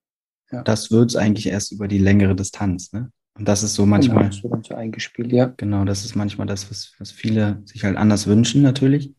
Ja. 0.50 0.62
Das 0.62 0.90
wird 0.90 1.10
es 1.10 1.16
eigentlich 1.16 1.46
erst 1.46 1.72
über 1.72 1.88
die 1.88 1.98
längere 1.98 2.34
Distanz, 2.34 2.92
ne? 2.92 3.12
Und 3.34 3.48
das 3.48 3.62
ist 3.62 3.74
so 3.74 3.86
manchmal. 3.86 4.30
Genau, 4.30 4.60
so 4.60 4.60
so 4.62 4.74
eingespielt, 4.74 5.32
ja. 5.32 5.52
Genau, 5.56 5.84
das 5.84 6.04
ist 6.04 6.14
manchmal 6.14 6.46
das, 6.46 6.70
was, 6.70 6.94
was 6.98 7.10
viele 7.10 7.62
sich 7.64 7.84
halt 7.84 7.96
anders 7.96 8.26
wünschen, 8.26 8.62
natürlich. 8.62 9.14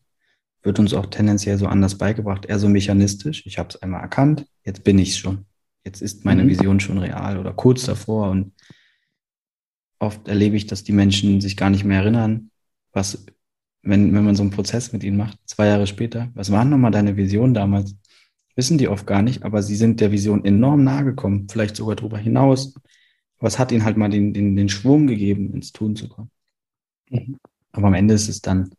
Wird 0.62 0.78
uns 0.78 0.94
auch 0.94 1.06
tendenziell 1.06 1.58
so 1.58 1.66
anders 1.66 1.98
beigebracht, 1.98 2.46
eher 2.46 2.58
so 2.58 2.68
mechanistisch. 2.68 3.44
Ich 3.46 3.58
habe 3.58 3.70
es 3.70 3.82
einmal 3.82 4.00
erkannt, 4.00 4.46
jetzt 4.64 4.84
bin 4.84 4.98
ich 4.98 5.10
es 5.10 5.18
schon. 5.18 5.46
Jetzt 5.84 6.00
ist 6.00 6.24
meine 6.24 6.44
mhm. 6.44 6.48
Vision 6.48 6.80
schon 6.80 6.98
real 6.98 7.38
oder 7.38 7.52
kurz 7.52 7.84
davor. 7.84 8.30
Und 8.30 8.52
oft 9.98 10.28
erlebe 10.28 10.56
ich, 10.56 10.66
dass 10.66 10.84
die 10.84 10.92
Menschen 10.92 11.40
sich 11.40 11.56
gar 11.56 11.70
nicht 11.70 11.84
mehr 11.84 12.00
erinnern, 12.00 12.50
was, 12.92 13.26
wenn, 13.82 14.14
wenn 14.14 14.24
man 14.24 14.36
so 14.36 14.42
einen 14.42 14.50
Prozess 14.50 14.92
mit 14.92 15.02
ihnen 15.02 15.16
macht, 15.16 15.38
zwei 15.46 15.66
Jahre 15.66 15.86
später, 15.86 16.30
was 16.34 16.52
war 16.52 16.64
nochmal 16.64 16.90
deine 16.90 17.16
Vision 17.16 17.54
damals? 17.54 17.96
Wissen 18.54 18.78
die 18.78 18.88
oft 18.88 19.06
gar 19.06 19.22
nicht, 19.22 19.44
aber 19.44 19.62
sie 19.62 19.76
sind 19.76 20.00
der 20.00 20.12
Vision 20.12 20.44
enorm 20.44 20.84
nahe 20.84 21.04
gekommen, 21.04 21.48
vielleicht 21.50 21.74
sogar 21.74 21.96
darüber 21.96 22.18
hinaus. 22.18 22.74
Aber 23.42 23.48
es 23.48 23.58
hat 23.58 23.72
ihnen 23.72 23.84
halt 23.84 23.96
mal 23.96 24.08
den, 24.08 24.32
den, 24.32 24.54
den 24.54 24.68
Schwung 24.68 25.08
gegeben, 25.08 25.52
ins 25.52 25.72
Tun 25.72 25.96
zu 25.96 26.08
kommen. 26.08 26.30
Mhm. 27.10 27.40
Aber 27.72 27.88
am 27.88 27.94
Ende 27.94 28.14
ist 28.14 28.28
es 28.28 28.40
dann 28.40 28.70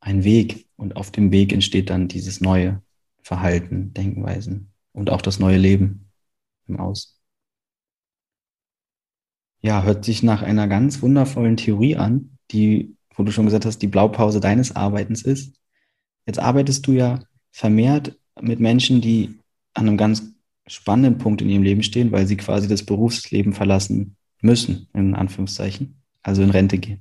ein 0.00 0.22
Weg 0.22 0.66
und 0.76 0.96
auf 0.96 1.10
dem 1.10 1.32
Weg 1.32 1.50
entsteht 1.50 1.88
dann 1.88 2.06
dieses 2.06 2.42
neue 2.42 2.82
Verhalten, 3.22 3.94
Denkenweisen 3.94 4.70
und 4.92 5.08
auch 5.08 5.22
das 5.22 5.38
neue 5.38 5.56
Leben 5.56 6.10
im 6.66 6.78
Aus. 6.78 7.18
Ja, 9.62 9.82
hört 9.82 10.04
sich 10.04 10.22
nach 10.22 10.42
einer 10.42 10.68
ganz 10.68 11.00
wundervollen 11.00 11.56
Theorie 11.56 11.96
an, 11.96 12.36
die, 12.50 12.98
wo 13.14 13.22
du 13.22 13.32
schon 13.32 13.46
gesagt 13.46 13.64
hast, 13.64 13.78
die 13.78 13.86
Blaupause 13.86 14.40
deines 14.40 14.76
Arbeitens 14.76 15.22
ist. 15.22 15.58
Jetzt 16.26 16.38
arbeitest 16.38 16.86
du 16.86 16.92
ja 16.92 17.20
vermehrt 17.50 18.18
mit 18.42 18.60
Menschen, 18.60 19.00
die 19.00 19.38
an 19.72 19.88
einem 19.88 19.96
ganz 19.96 20.33
spannenden 20.66 21.18
Punkt 21.18 21.42
in 21.42 21.50
ihrem 21.50 21.62
Leben 21.62 21.82
stehen, 21.82 22.12
weil 22.12 22.26
sie 22.26 22.36
quasi 22.36 22.68
das 22.68 22.84
Berufsleben 22.84 23.52
verlassen 23.52 24.16
müssen, 24.40 24.88
in 24.94 25.14
Anführungszeichen, 25.14 26.02
also 26.22 26.42
in 26.42 26.50
Rente 26.50 26.78
gehen. 26.78 27.00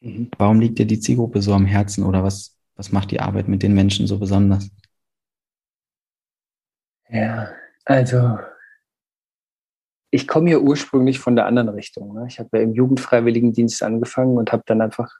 Mhm. 0.00 0.30
Warum 0.38 0.60
liegt 0.60 0.78
dir 0.78 0.86
die 0.86 1.00
Zielgruppe 1.00 1.42
so 1.42 1.52
am 1.52 1.66
Herzen 1.66 2.04
oder 2.04 2.22
was, 2.22 2.56
Was 2.74 2.92
macht 2.92 3.10
die 3.10 3.20
Arbeit 3.20 3.48
mit 3.48 3.62
den 3.62 3.74
Menschen 3.74 4.06
so 4.06 4.18
besonders? 4.18 4.70
Ja, 7.10 7.52
also 7.84 8.38
ich 10.10 10.26
komme 10.26 10.50
ja 10.50 10.58
ursprünglich 10.58 11.18
von 11.18 11.36
der 11.36 11.46
anderen 11.46 11.68
Richtung. 11.68 12.14
Ne? 12.14 12.26
Ich 12.28 12.38
habe 12.38 12.48
ja 12.54 12.62
im 12.62 12.72
Jugendfreiwilligendienst 12.74 13.82
angefangen 13.82 14.36
und 14.36 14.52
habe 14.52 14.62
dann 14.66 14.80
einfach 14.80 15.10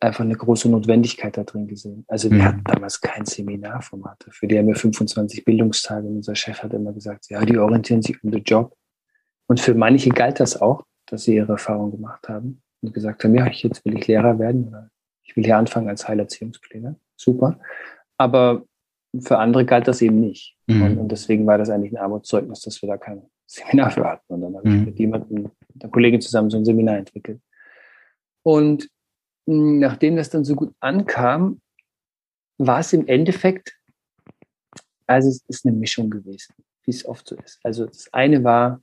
einfach 0.00 0.24
eine 0.24 0.36
große 0.36 0.68
Notwendigkeit 0.68 1.36
da 1.36 1.44
drin 1.44 1.66
gesehen. 1.66 2.04
Also 2.08 2.30
wir 2.30 2.38
mhm. 2.38 2.44
hatten 2.44 2.64
damals 2.64 3.00
kein 3.00 3.24
Seminarformat 3.24 4.26
dafür. 4.26 4.48
Die 4.48 4.58
haben 4.58 4.68
ja 4.68 4.74
25 4.74 5.44
Bildungstage 5.44 6.06
und 6.06 6.16
unser 6.16 6.36
Chef 6.36 6.62
hat 6.62 6.72
immer 6.72 6.92
gesagt, 6.92 7.28
ja, 7.30 7.44
die 7.44 7.58
orientieren 7.58 8.02
sich 8.02 8.22
um 8.22 8.30
den 8.30 8.44
Job. 8.44 8.76
Und 9.48 9.60
für 9.60 9.74
manche 9.74 10.10
galt 10.10 10.40
das 10.40 10.60
auch, 10.60 10.84
dass 11.06 11.24
sie 11.24 11.36
ihre 11.36 11.52
Erfahrung 11.52 11.90
gemacht 11.90 12.28
haben 12.28 12.62
und 12.82 12.94
gesagt 12.94 13.24
haben, 13.24 13.34
ja, 13.34 13.46
jetzt 13.48 13.84
will 13.84 13.96
ich 13.96 14.06
Lehrer 14.06 14.38
werden 14.38 14.68
oder 14.68 14.90
ich 15.24 15.36
will 15.36 15.44
hier 15.44 15.56
anfangen 15.56 15.88
als 15.88 16.06
Heilerziehungspfleger. 16.06 16.94
Super. 17.16 17.58
Aber 18.18 18.64
für 19.20 19.38
andere 19.38 19.64
galt 19.64 19.88
das 19.88 20.02
eben 20.02 20.20
nicht. 20.20 20.56
Mhm. 20.66 20.82
Und, 20.82 20.98
und, 20.98 21.12
deswegen 21.12 21.46
war 21.46 21.58
das 21.58 21.70
eigentlich 21.70 21.92
ein 21.92 21.98
Armutszeugnis, 21.98 22.60
dass 22.60 22.80
wir 22.82 22.88
da 22.88 22.98
kein 22.98 23.22
Seminar 23.46 23.90
für 23.90 24.04
hatten. 24.04 24.32
Und 24.32 24.42
dann 24.42 24.56
habe 24.56 24.68
mhm. 24.68 24.80
ich 24.80 24.86
mit 24.86 24.98
jemandem, 24.98 25.42
mit 25.42 25.52
einer 25.82 25.90
Kollegin 25.90 26.20
zusammen 26.20 26.50
so 26.50 26.58
ein 26.58 26.64
Seminar 26.64 26.98
entwickelt. 26.98 27.40
Und 28.42 28.88
nachdem 29.48 30.16
das 30.16 30.28
dann 30.28 30.44
so 30.44 30.54
gut 30.54 30.74
ankam, 30.80 31.60
war 32.58 32.80
es 32.80 32.92
im 32.92 33.06
Endeffekt, 33.06 33.78
also 35.06 35.30
es 35.30 35.42
ist 35.48 35.64
eine 35.64 35.74
Mischung 35.74 36.10
gewesen, 36.10 36.54
wie 36.84 36.90
es 36.90 37.06
oft 37.06 37.26
so 37.26 37.36
ist. 37.36 37.58
Also 37.62 37.86
das 37.86 38.12
eine 38.12 38.44
war, 38.44 38.82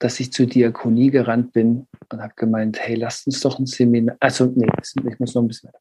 dass 0.00 0.18
ich 0.18 0.32
zur 0.32 0.46
Diakonie 0.46 1.10
gerannt 1.10 1.52
bin 1.52 1.86
und 2.10 2.20
habe 2.20 2.34
gemeint, 2.34 2.80
hey, 2.80 2.96
lasst 2.96 3.26
uns 3.26 3.40
doch 3.40 3.58
ein 3.58 3.66
Seminar, 3.66 4.16
also 4.20 4.46
nee, 4.46 4.66
ich 4.80 5.18
muss 5.20 5.34
noch 5.34 5.42
ein 5.42 5.48
bisschen 5.48 5.68
weiter. 5.68 5.80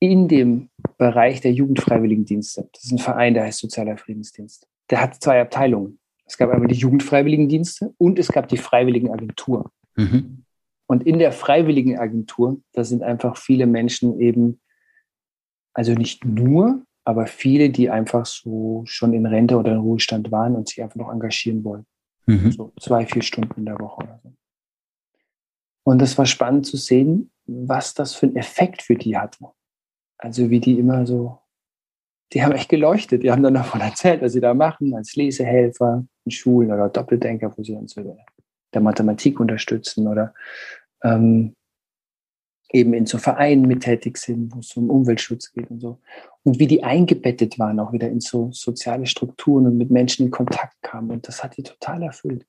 In 0.00 0.28
dem 0.28 0.70
Bereich 0.96 1.40
der 1.40 1.52
Jugendfreiwilligendienste, 1.52 2.68
das 2.72 2.84
ist 2.84 2.92
ein 2.92 2.98
Verein, 2.98 3.34
der 3.34 3.44
heißt 3.44 3.58
Sozialer 3.58 3.96
Friedensdienst, 3.96 4.68
der 4.90 5.00
hat 5.00 5.20
zwei 5.20 5.40
Abteilungen. 5.40 5.98
Es 6.24 6.36
gab 6.36 6.50
einmal 6.50 6.68
die 6.68 6.76
Jugendfreiwilligendienste 6.76 7.94
und 7.98 8.18
es 8.18 8.28
gab 8.28 8.48
die 8.48 8.58
Freiwilligenagentur. 8.58 9.72
Mhm. 9.96 10.44
Und 10.88 11.06
in 11.06 11.18
der 11.18 11.32
freiwilligen 11.32 11.98
Agentur, 11.98 12.60
da 12.72 12.82
sind 12.82 13.02
einfach 13.02 13.36
viele 13.36 13.66
Menschen 13.66 14.20
eben, 14.20 14.60
also 15.74 15.92
nicht 15.92 16.24
nur, 16.24 16.82
aber 17.04 17.26
viele, 17.26 17.70
die 17.70 17.90
einfach 17.90 18.24
so 18.24 18.82
schon 18.86 19.12
in 19.12 19.26
Rente 19.26 19.58
oder 19.58 19.72
in 19.72 19.78
Ruhestand 19.78 20.32
waren 20.32 20.56
und 20.56 20.68
sich 20.68 20.82
einfach 20.82 20.96
noch 20.96 21.12
engagieren 21.12 21.62
wollen. 21.62 21.86
Mhm. 22.26 22.52
So 22.52 22.72
zwei, 22.80 23.06
vier 23.06 23.22
Stunden 23.22 23.60
in 23.60 23.66
der 23.66 23.78
Woche 23.78 24.02
oder 24.02 24.20
so. 24.22 24.32
Und 25.84 26.00
das 26.00 26.16
war 26.18 26.26
spannend 26.26 26.66
zu 26.66 26.76
sehen, 26.76 27.30
was 27.46 27.94
das 27.94 28.14
für 28.14 28.26
einen 28.26 28.36
Effekt 28.36 28.82
für 28.82 28.94
die 28.94 29.16
hatte. 29.16 29.46
Also 30.18 30.50
wie 30.50 30.60
die 30.60 30.78
immer 30.78 31.06
so, 31.06 31.38
die 32.32 32.42
haben 32.42 32.52
echt 32.52 32.68
geleuchtet. 32.68 33.22
Die 33.22 33.30
haben 33.30 33.42
dann 33.42 33.54
davon 33.54 33.80
erzählt, 33.80 34.20
was 34.20 34.32
sie 34.32 34.40
da 34.40 34.52
machen, 34.54 34.94
als 34.94 35.16
Lesehelfer 35.16 36.04
in 36.24 36.30
Schulen 36.30 36.72
oder 36.72 36.88
Doppeldenker, 36.88 37.56
wo 37.56 37.62
sie 37.62 37.74
uns 37.74 37.96
der 38.74 38.80
Mathematik 38.80 39.40
unterstützen 39.40 40.06
oder 40.06 40.34
ähm, 41.02 41.54
eben 42.72 42.92
in 42.92 43.06
so 43.06 43.18
Vereinen 43.18 43.66
mit 43.66 43.82
tätig 43.82 44.18
sind, 44.18 44.54
wo 44.54 44.60
es 44.60 44.76
um 44.76 44.90
Umweltschutz 44.90 45.52
geht 45.52 45.70
und 45.70 45.80
so. 45.80 46.00
Und 46.42 46.58
wie 46.58 46.66
die 46.66 46.84
eingebettet 46.84 47.58
waren, 47.58 47.80
auch 47.80 47.92
wieder 47.92 48.08
in 48.08 48.20
so 48.20 48.50
soziale 48.52 49.06
Strukturen 49.06 49.66
und 49.66 49.78
mit 49.78 49.90
Menschen 49.90 50.26
in 50.26 50.30
Kontakt 50.30 50.76
kamen. 50.82 51.10
Und 51.10 51.28
das 51.28 51.42
hat 51.42 51.56
die 51.56 51.62
total 51.62 52.02
erfüllt. 52.02 52.46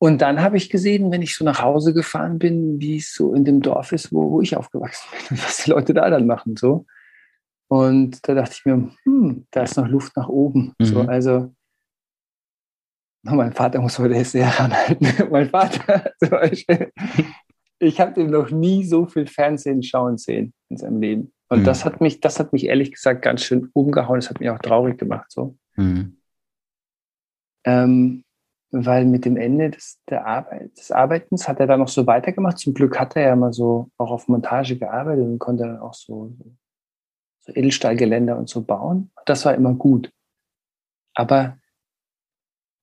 Und 0.00 0.22
dann 0.22 0.40
habe 0.40 0.56
ich 0.56 0.70
gesehen, 0.70 1.10
wenn 1.10 1.22
ich 1.22 1.34
so 1.34 1.44
nach 1.44 1.60
Hause 1.60 1.92
gefahren 1.92 2.38
bin, 2.38 2.80
wie 2.80 2.98
es 2.98 3.12
so 3.14 3.34
in 3.34 3.44
dem 3.44 3.60
Dorf 3.60 3.92
ist, 3.92 4.12
wo, 4.12 4.30
wo 4.30 4.40
ich 4.40 4.56
aufgewachsen 4.56 5.08
bin, 5.28 5.38
was 5.38 5.64
die 5.64 5.70
Leute 5.70 5.94
da 5.94 6.08
dann 6.10 6.26
machen. 6.26 6.56
So. 6.56 6.86
Und 7.68 8.26
da 8.26 8.34
dachte 8.34 8.54
ich 8.54 8.64
mir, 8.64 8.90
hm, 9.04 9.46
da 9.50 9.62
ist 9.62 9.76
noch 9.76 9.88
Luft 9.88 10.16
nach 10.16 10.28
oben. 10.28 10.74
Mhm. 10.78 10.84
So, 10.84 11.00
also 11.02 11.54
mein 13.22 13.52
Vater 13.52 13.80
muss 13.80 13.98
heute 13.98 14.24
sehr 14.24 14.48
ranhalten. 14.48 15.08
mein 15.30 15.48
Vater 15.48 16.12
zum 16.18 16.30
Beispiel, 16.30 16.92
ich 17.78 18.00
habe 18.00 18.20
ihm 18.20 18.30
noch 18.30 18.50
nie 18.50 18.84
so 18.84 19.06
viel 19.06 19.26
Fernsehen 19.26 19.82
schauen 19.82 20.18
sehen 20.18 20.52
in 20.68 20.76
seinem 20.76 21.00
Leben. 21.00 21.32
Und 21.48 21.60
mhm. 21.60 21.64
das 21.64 21.84
hat 21.84 22.00
mich, 22.00 22.20
das 22.20 22.38
hat 22.38 22.52
mich 22.52 22.66
ehrlich 22.66 22.92
gesagt 22.92 23.22
ganz 23.22 23.42
schön 23.42 23.70
umgehauen. 23.72 24.20
Das 24.20 24.30
hat 24.30 24.40
mich 24.40 24.50
auch 24.50 24.58
traurig 24.58 24.98
gemacht. 24.98 25.30
So. 25.30 25.56
Mhm. 25.76 26.18
Ähm, 27.64 28.24
weil 28.70 29.06
mit 29.06 29.24
dem 29.24 29.36
Ende 29.36 29.70
des, 29.70 29.98
der 30.08 30.26
Arbeit, 30.26 30.76
des 30.76 30.90
Arbeitens 30.90 31.48
hat 31.48 31.58
er 31.58 31.66
dann 31.66 31.80
noch 31.80 31.88
so 31.88 32.06
weitergemacht. 32.06 32.58
Zum 32.58 32.74
Glück 32.74 32.98
hat 33.00 33.16
er 33.16 33.28
ja 33.28 33.36
mal 33.36 33.52
so 33.52 33.90
auch 33.96 34.10
auf 34.10 34.28
Montage 34.28 34.76
gearbeitet 34.76 35.24
und 35.24 35.38
konnte 35.38 35.64
dann 35.64 35.78
auch 35.78 35.94
so, 35.94 36.36
so 37.40 37.52
Edelstahlgeländer 37.52 38.36
und 38.36 38.48
so 38.48 38.62
bauen. 38.62 39.10
Das 39.24 39.46
war 39.46 39.54
immer 39.54 39.74
gut. 39.74 40.12
Aber 41.14 41.57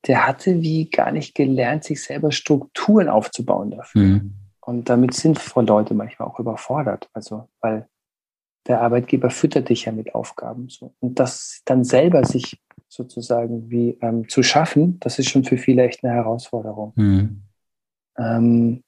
der 0.07 0.27
hatte 0.27 0.61
wie 0.61 0.89
gar 0.89 1.11
nicht 1.11 1.35
gelernt, 1.35 1.83
sich 1.83 2.03
selber 2.03 2.31
Strukturen 2.31 3.09
aufzubauen 3.09 3.71
dafür. 3.71 4.01
Mhm. 4.01 4.33
Und 4.61 4.89
damit 4.89 5.13
sind 5.13 5.39
Leute 5.55 5.93
manchmal 5.93 6.27
auch 6.27 6.39
überfordert. 6.39 7.09
Also, 7.13 7.49
weil 7.61 7.87
der 8.67 8.81
Arbeitgeber 8.81 9.29
füttert 9.29 9.69
dich 9.69 9.85
ja 9.85 9.91
mit 9.91 10.15
Aufgaben. 10.15 10.69
So. 10.69 10.95
Und 10.99 11.19
das 11.19 11.61
dann 11.65 11.83
selber 11.83 12.23
sich 12.23 12.61
sozusagen 12.87 13.69
wie 13.69 13.97
ähm, 14.01 14.27
zu 14.27 14.41
schaffen, 14.41 14.99
das 15.01 15.19
ist 15.19 15.29
schon 15.29 15.43
für 15.43 15.57
viele 15.57 15.83
echt 15.83 16.03
eine 16.03 16.13
Herausforderung. 16.13 16.93
Mhm. 16.95 17.43
Ähm, 18.17 18.83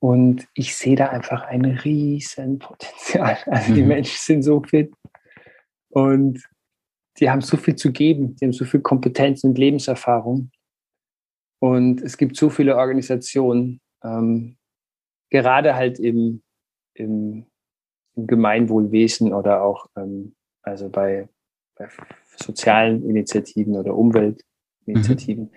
und 0.00 0.46
ich 0.52 0.76
sehe 0.76 0.96
da 0.96 1.08
einfach 1.08 1.44
ein 1.44 1.64
riesen 1.64 2.58
Potenzial. 2.58 3.38
Also 3.46 3.70
mhm. 3.70 3.74
die 3.76 3.82
Menschen 3.82 4.18
sind 4.18 4.42
so 4.42 4.62
fit. 4.62 4.92
Und 5.88 6.42
die 7.18 7.30
haben 7.30 7.40
so 7.40 7.56
viel 7.56 7.76
zu 7.76 7.92
geben, 7.92 8.36
die 8.36 8.46
haben 8.46 8.52
so 8.52 8.64
viel 8.64 8.80
Kompetenz 8.80 9.44
und 9.44 9.58
Lebenserfahrung. 9.58 10.50
Und 11.60 12.02
es 12.02 12.16
gibt 12.16 12.36
so 12.36 12.50
viele 12.50 12.76
Organisationen, 12.76 13.80
ähm, 14.02 14.56
gerade 15.30 15.74
halt 15.74 15.98
im, 15.98 16.42
im, 16.94 17.46
im, 18.16 18.26
Gemeinwohlwesen 18.26 19.32
oder 19.32 19.62
auch 19.62 19.86
ähm, 19.96 20.34
also 20.62 20.88
bei, 20.88 21.28
bei 21.76 21.88
sozialen 22.36 23.08
Initiativen 23.08 23.76
oder 23.76 23.96
Umweltinitiativen, 23.96 25.44
mhm. 25.44 25.50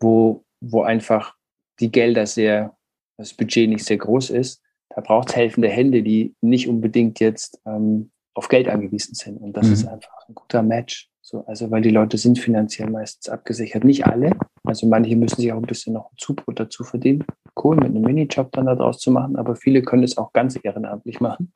wo, 0.00 0.44
wo 0.60 0.82
einfach 0.82 1.36
die 1.80 1.90
Gelder 1.90 2.26
sehr, 2.26 2.76
das 3.18 3.34
Budget 3.34 3.68
nicht 3.68 3.84
sehr 3.84 3.98
groß 3.98 4.30
ist. 4.30 4.62
Da 4.88 5.00
braucht 5.00 5.30
es 5.30 5.36
helfende 5.36 5.68
Hände, 5.68 6.02
die 6.02 6.34
nicht 6.40 6.68
unbedingt 6.68 7.20
jetzt 7.20 7.60
ähm, 7.66 8.10
auf 8.34 8.48
Geld 8.48 8.68
angewiesen 8.68 9.14
sind. 9.14 9.38
Und 9.38 9.56
das 9.56 9.66
mhm. 9.66 9.72
ist 9.72 9.86
einfach 9.86 10.28
ein 10.28 10.34
guter 10.34 10.62
Match. 10.62 11.08
So, 11.20 11.44
also 11.46 11.70
weil 11.70 11.82
die 11.82 11.90
Leute 11.90 12.18
sind 12.18 12.38
finanziell 12.38 12.90
meistens 12.90 13.28
abgesichert. 13.28 13.84
Nicht 13.84 14.06
alle. 14.06 14.32
Also 14.64 14.86
manche 14.86 15.16
müssen 15.16 15.40
sich 15.40 15.52
auch 15.52 15.58
ein 15.58 15.62
bisschen 15.62 15.94
noch 15.94 16.10
ein 16.10 16.18
Zubrot 16.18 16.58
dazu 16.58 16.84
verdienen. 16.84 17.24
Cool, 17.62 17.76
mit 17.76 17.86
einem 17.86 18.02
Minijob 18.02 18.50
dann 18.52 18.66
daraus 18.66 18.98
zu 18.98 19.10
machen, 19.10 19.36
aber 19.36 19.56
viele 19.56 19.82
können 19.82 20.02
es 20.02 20.16
auch 20.18 20.32
ganz 20.32 20.58
ehrenamtlich 20.60 21.20
machen. 21.20 21.52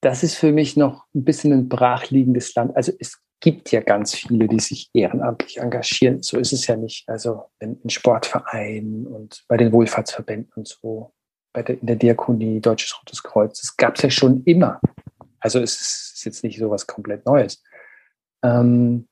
das 0.02 0.24
ist 0.24 0.36
für 0.36 0.52
mich 0.52 0.76
noch 0.76 1.06
ein 1.16 1.24
bisschen 1.24 1.54
ein 1.54 1.70
brachliegendes 1.70 2.54
Land. 2.54 2.76
Also 2.76 2.92
es 3.00 3.22
gibt 3.40 3.72
ja 3.72 3.80
ganz 3.80 4.14
viele, 4.14 4.50
die 4.50 4.60
sich 4.60 4.90
ehrenamtlich 4.94 5.60
engagieren. 5.60 6.22
So 6.22 6.38
ist 6.38 6.52
es 6.52 6.68
ja 6.68 6.76
nicht. 6.76 7.08
Also 7.08 7.46
in, 7.60 7.80
in 7.82 7.90
Sportvereinen 7.90 9.08
und 9.08 9.46
bei 9.48 9.56
den 9.56 9.72
Wohlfahrtsverbänden 9.72 10.52
und 10.54 10.68
so, 10.68 11.14
bei 11.54 11.64
der, 11.64 11.80
in 11.80 11.88
der 11.88 11.96
Diakonie, 11.96 12.60
Deutsches 12.60 13.00
Rotes 13.00 13.24
Kreuz. 13.24 13.62
Das 13.62 13.78
gab 13.78 13.96
es 13.96 14.02
ja 14.02 14.10
schon 14.10 14.44
immer. 14.44 14.82
Also 15.40 15.60
es 15.60 15.80
ist 15.80 16.26
jetzt 16.26 16.44
nicht 16.44 16.60
so 16.60 16.70
was 16.70 16.86
komplett 16.86 17.26
Neues. 17.26 17.64
Ähm, 18.44 19.08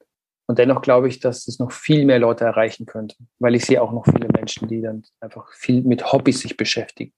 Und 0.49 0.57
dennoch 0.57 0.81
glaube 0.81 1.07
ich, 1.07 1.19
dass 1.19 1.47
es 1.47 1.59
noch 1.59 1.71
viel 1.71 2.05
mehr 2.05 2.17
Leute 2.17 2.43
erreichen 2.43 2.87
könnte, 2.87 3.15
weil 3.37 3.53
ich 3.53 3.65
sehe 3.65 3.79
auch 3.79 3.91
noch 3.91 4.05
viele 4.05 4.29
Menschen, 4.29 4.67
die 4.67 4.81
dann 4.81 5.03
einfach 5.19 5.53
viel 5.53 5.83
mit 5.83 6.11
Hobbys 6.11 6.39
sich 6.39 6.57
beschäftigen. 6.57 7.13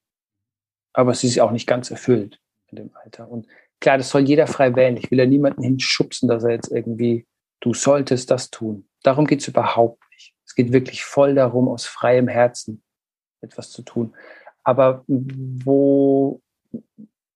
Aber 0.92 1.12
es 1.12 1.24
ist 1.24 1.40
auch 1.40 1.52
nicht 1.52 1.66
ganz 1.66 1.90
erfüllt 1.92 2.42
in 2.68 2.76
dem 2.76 2.92
Alter. 2.94 3.30
Und 3.30 3.48
klar, 3.80 3.98
das 3.98 4.10
soll 4.10 4.24
jeder 4.28 4.48
frei 4.48 4.76
wählen. 4.76 4.98
Ich 4.98 5.12
will 5.12 5.20
ja 5.20 5.26
niemanden 5.26 5.64
hinschubsen, 5.64 6.28
dass 6.28 6.44
er 6.44 6.52
jetzt 6.52 6.74
irgendwie, 6.74 7.26
du 7.62 7.74
solltest 7.74 8.30
das 8.32 8.50
tun. 8.50 8.90
Darum 9.02 9.26
geht 9.26 9.40
es 9.40 9.48
überhaupt 9.48 10.04
nicht. 10.12 10.36
Es 10.46 10.54
geht 10.54 10.74
wirklich 10.74 11.06
voll 11.06 11.34
darum, 11.34 11.70
aus 11.70 11.86
freiem 11.86 12.28
Herzen 12.28 12.84
etwas 13.40 13.70
zu 13.70 13.82
tun. 13.84 14.14
Aber 14.66 15.06
wo, 15.08 16.42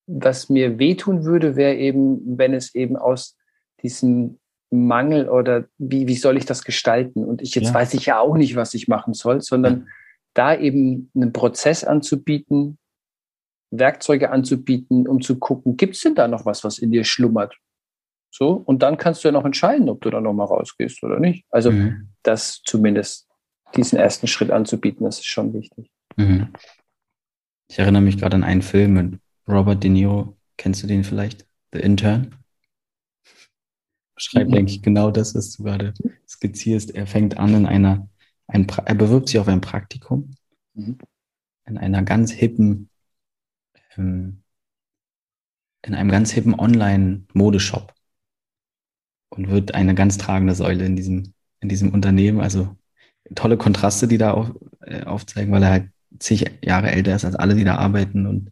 was 0.07 0.49
mir 0.49 0.77
wehtun 0.77 1.23
würde, 1.23 1.55
wäre 1.55 1.75
eben, 1.75 2.37
wenn 2.37 2.53
es 2.53 2.75
eben 2.75 2.97
aus 2.97 3.37
diesem 3.81 4.39
Mangel 4.75 5.29
oder 5.29 5.65
wie, 5.77 6.07
wie 6.07 6.15
soll 6.15 6.37
ich 6.37 6.45
das 6.45 6.63
gestalten? 6.63 7.23
Und 7.23 7.41
ich 7.41 7.55
jetzt 7.55 7.67
ja. 7.67 7.73
weiß 7.73 7.93
ich 7.93 8.05
ja 8.05 8.19
auch 8.19 8.35
nicht, 8.35 8.55
was 8.55 8.73
ich 8.73 8.87
machen 8.87 9.13
soll, 9.13 9.41
sondern 9.41 9.79
ja. 9.79 9.85
da 10.33 10.57
eben 10.57 11.09
einen 11.15 11.33
Prozess 11.33 11.83
anzubieten, 11.83 12.77
Werkzeuge 13.71 14.31
anzubieten, 14.31 15.07
um 15.07 15.21
zu 15.21 15.37
gucken, 15.39 15.77
gibt 15.77 15.95
es 15.95 16.01
denn 16.01 16.15
da 16.15 16.27
noch 16.27 16.45
was, 16.45 16.63
was 16.63 16.77
in 16.77 16.91
dir 16.91 17.03
schlummert? 17.03 17.57
So, 18.31 18.51
und 18.51 18.83
dann 18.83 18.97
kannst 18.97 19.23
du 19.23 19.29
ja 19.29 19.31
noch 19.31 19.45
entscheiden, 19.45 19.87
ob 19.87 20.01
du 20.01 20.09
da 20.09 20.19
nochmal 20.19 20.47
rausgehst 20.47 21.01
oder 21.03 21.19
nicht. 21.19 21.45
Also 21.51 21.71
mhm. 21.71 22.09
das 22.23 22.61
zumindest, 22.65 23.29
diesen 23.75 23.97
ersten 23.97 24.27
Schritt 24.27 24.51
anzubieten, 24.51 25.05
das 25.05 25.19
ist 25.19 25.27
schon 25.27 25.53
wichtig. 25.53 25.89
Mhm. 26.17 26.49
Ich 27.69 27.79
erinnere 27.79 28.01
mich 28.01 28.17
gerade 28.17 28.35
an 28.35 28.43
einen 28.43 28.61
Film 28.61 28.93
mit 28.93 29.19
Robert 29.47 29.83
De 29.83 29.89
Niro. 29.89 30.35
Kennst 30.57 30.83
du 30.83 30.87
den 30.87 31.03
vielleicht? 31.03 31.45
The 31.71 31.79
Intern? 31.79 32.35
Schreibt, 34.17 34.49
mhm. 34.49 34.55
denke 34.55 34.71
ich, 34.71 34.81
genau 34.81 35.11
das, 35.11 35.35
was 35.35 35.51
du 35.51 35.63
gerade 35.63 35.93
skizzierst. 36.27 36.91
Er 36.95 37.07
fängt 37.07 37.37
an 37.37 37.53
in 37.53 37.65
einer, 37.65 38.07
ein, 38.47 38.67
er 38.85 38.95
bewirbt 38.95 39.29
sich 39.29 39.39
auf 39.39 39.47
ein 39.47 39.61
Praktikum 39.61 40.35
mhm. 40.73 40.97
in 41.65 41.77
einer 41.77 42.03
ganz 42.03 42.31
hippen 42.31 42.89
ähm, 43.97 44.41
in 45.85 45.93
einem 45.93 46.09
ganz 46.09 46.31
hippen 46.31 46.59
Online-Modeshop 46.59 47.93
und 49.29 49.49
wird 49.49 49.75
eine 49.75 49.93
ganz 49.95 50.17
tragende 50.17 50.55
Säule 50.55 50.85
in 50.85 50.95
diesem, 50.95 51.33
in 51.59 51.69
diesem 51.69 51.91
Unternehmen. 51.93 52.41
Also 52.41 52.75
tolle 53.35 53.57
Kontraste, 53.57 54.07
die 54.07 54.17
da 54.17 54.31
auf, 54.31 54.51
äh, 54.81 55.03
aufzeigen, 55.03 55.51
weil 55.51 55.63
er 55.63 55.69
halt 55.69 55.89
zig 56.19 56.45
Jahre 56.63 56.91
älter 56.91 57.15
ist 57.15 57.25
als 57.25 57.35
alle, 57.35 57.55
die 57.55 57.63
da 57.63 57.75
arbeiten 57.75 58.25
und 58.25 58.51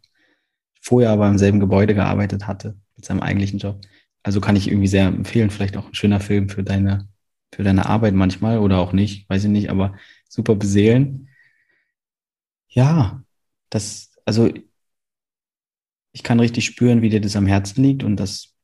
vorher 0.80 1.10
aber 1.10 1.28
im 1.28 1.38
selben 1.38 1.60
Gebäude 1.60 1.94
gearbeitet 1.94 2.46
hatte 2.46 2.76
mit 2.96 3.04
seinem 3.04 3.20
eigentlichen 3.20 3.58
Job. 3.58 3.80
Also 4.24 4.40
kann 4.42 4.56
ich 4.56 4.68
irgendwie 4.68 4.88
sehr 4.88 5.06
empfehlen, 5.08 5.50
vielleicht 5.50 5.76
auch 5.76 5.88
ein 5.88 5.94
schöner 5.94 6.20
Film 6.20 6.50
für 6.50 6.64
deine, 6.64 7.08
für 7.54 7.64
deine 7.64 7.86
Arbeit 7.86 8.14
manchmal 8.14 8.58
oder 8.58 8.80
auch 8.80 8.92
nicht, 8.94 9.30
weiß 9.30 9.44
ich 9.44 9.50
nicht, 9.50 9.70
aber 9.70 9.96
super 10.28 10.56
beseelen. 10.56 11.28
Ja, 12.68 13.24
das, 13.70 14.12
also 14.26 14.50
ich 16.12 16.22
kann 16.22 16.40
richtig 16.40 16.64
spüren, 16.64 17.02
wie 17.02 17.10
dir 17.10 17.20
das 17.20 17.36
am 17.36 17.46
Herzen 17.46 17.82
liegt 17.82 18.04
und 18.04 18.16
das 18.16 18.54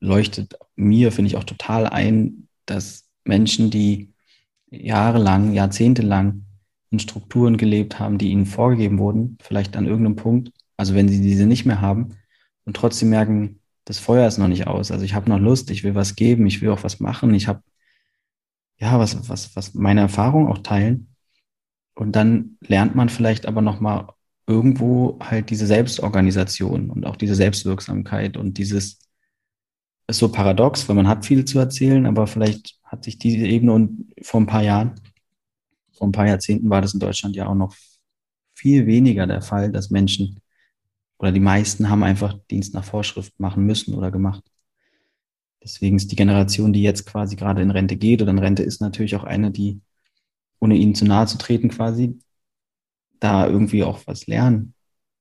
leuchtet 0.00 0.56
mir, 0.76 1.12
finde 1.12 1.28
ich, 1.28 1.36
auch 1.36 1.44
total 1.44 1.86
ein, 1.86 2.48
dass 2.66 3.08
Menschen, 3.24 3.70
die 3.70 4.12
jahrelang, 4.70 5.54
jahrzehntelang 5.54 6.46
in 6.90 7.00
Strukturen 7.00 7.58
gelebt 7.58 8.00
haben, 8.00 8.18
die 8.18 8.30
ihnen 8.30 8.46
vorgegeben 8.46 8.98
wurden, 9.00 9.38
vielleicht 9.42 9.76
an 9.76 9.86
irgendeinem 9.86 10.16
Punkt, 10.16 10.52
also 10.78 10.94
wenn 10.96 11.08
sie 11.10 11.22
diese 11.22 11.46
nicht 11.46 11.66
mehr 11.66 11.82
haben 11.82 12.18
und 12.66 12.76
trotzdem 12.76 13.10
merken, 13.10 13.61
das 13.84 13.98
Feuer 13.98 14.26
ist 14.26 14.38
noch 14.38 14.48
nicht 14.48 14.66
aus, 14.66 14.90
also 14.90 15.04
ich 15.04 15.14
habe 15.14 15.28
noch 15.28 15.38
Lust, 15.38 15.70
ich 15.70 15.84
will 15.84 15.94
was 15.94 16.14
geben, 16.16 16.46
ich 16.46 16.62
will 16.62 16.70
auch 16.70 16.84
was 16.84 17.00
machen, 17.00 17.34
ich 17.34 17.48
habe 17.48 17.62
ja 18.78 18.98
was, 18.98 19.28
was, 19.28 19.54
was 19.56 19.74
meine 19.74 20.00
Erfahrung 20.00 20.48
auch 20.48 20.58
teilen. 20.58 21.14
Und 21.94 22.16
dann 22.16 22.56
lernt 22.60 22.94
man 22.94 23.08
vielleicht 23.08 23.46
aber 23.46 23.60
nochmal 23.60 24.08
irgendwo 24.46 25.18
halt 25.20 25.50
diese 25.50 25.66
Selbstorganisation 25.66 26.90
und 26.90 27.06
auch 27.06 27.16
diese 27.16 27.34
Selbstwirksamkeit 27.34 28.36
und 28.36 28.58
dieses 28.58 28.98
ist 30.08 30.18
so 30.18 30.30
paradox, 30.30 30.88
weil 30.88 30.96
man 30.96 31.08
hat 31.08 31.24
viel 31.24 31.44
zu 31.44 31.58
erzählen, 31.58 32.06
aber 32.06 32.26
vielleicht 32.26 32.78
hat 32.84 33.04
sich 33.04 33.18
diese 33.18 33.46
Ebene 33.46 33.72
und 33.72 34.12
vor 34.22 34.40
ein 34.40 34.46
paar 34.46 34.62
Jahren, 34.62 35.00
vor 35.92 36.08
ein 36.08 36.12
paar 36.12 36.26
Jahrzehnten 36.26 36.68
war 36.70 36.82
das 36.82 36.94
in 36.94 37.00
Deutschland 37.00 37.36
ja 37.36 37.46
auch 37.46 37.54
noch 37.54 37.74
viel 38.54 38.86
weniger 38.86 39.26
der 39.26 39.42
Fall, 39.42 39.70
dass 39.72 39.90
Menschen 39.90 40.41
oder 41.22 41.30
die 41.30 41.40
meisten 41.40 41.88
haben 41.88 42.02
einfach 42.02 42.36
Dienst 42.50 42.74
nach 42.74 42.84
Vorschrift 42.84 43.38
machen 43.38 43.64
müssen 43.64 43.94
oder 43.94 44.10
gemacht. 44.10 44.42
Deswegen 45.62 45.96
ist 45.96 46.10
die 46.10 46.16
Generation, 46.16 46.72
die 46.72 46.82
jetzt 46.82 47.06
quasi 47.06 47.36
gerade 47.36 47.62
in 47.62 47.70
Rente 47.70 47.96
geht 47.96 48.20
oder 48.20 48.32
in 48.32 48.40
Rente 48.40 48.64
ist, 48.64 48.80
natürlich 48.80 49.14
auch 49.14 49.22
eine, 49.22 49.52
die, 49.52 49.80
ohne 50.58 50.74
ihnen 50.74 50.96
zu 50.96 51.04
nahe 51.04 51.26
zu 51.28 51.38
treten 51.38 51.68
quasi, 51.68 52.18
da 53.20 53.46
irgendwie 53.46 53.84
auch 53.84 54.00
was 54.06 54.26
lernen 54.26 54.74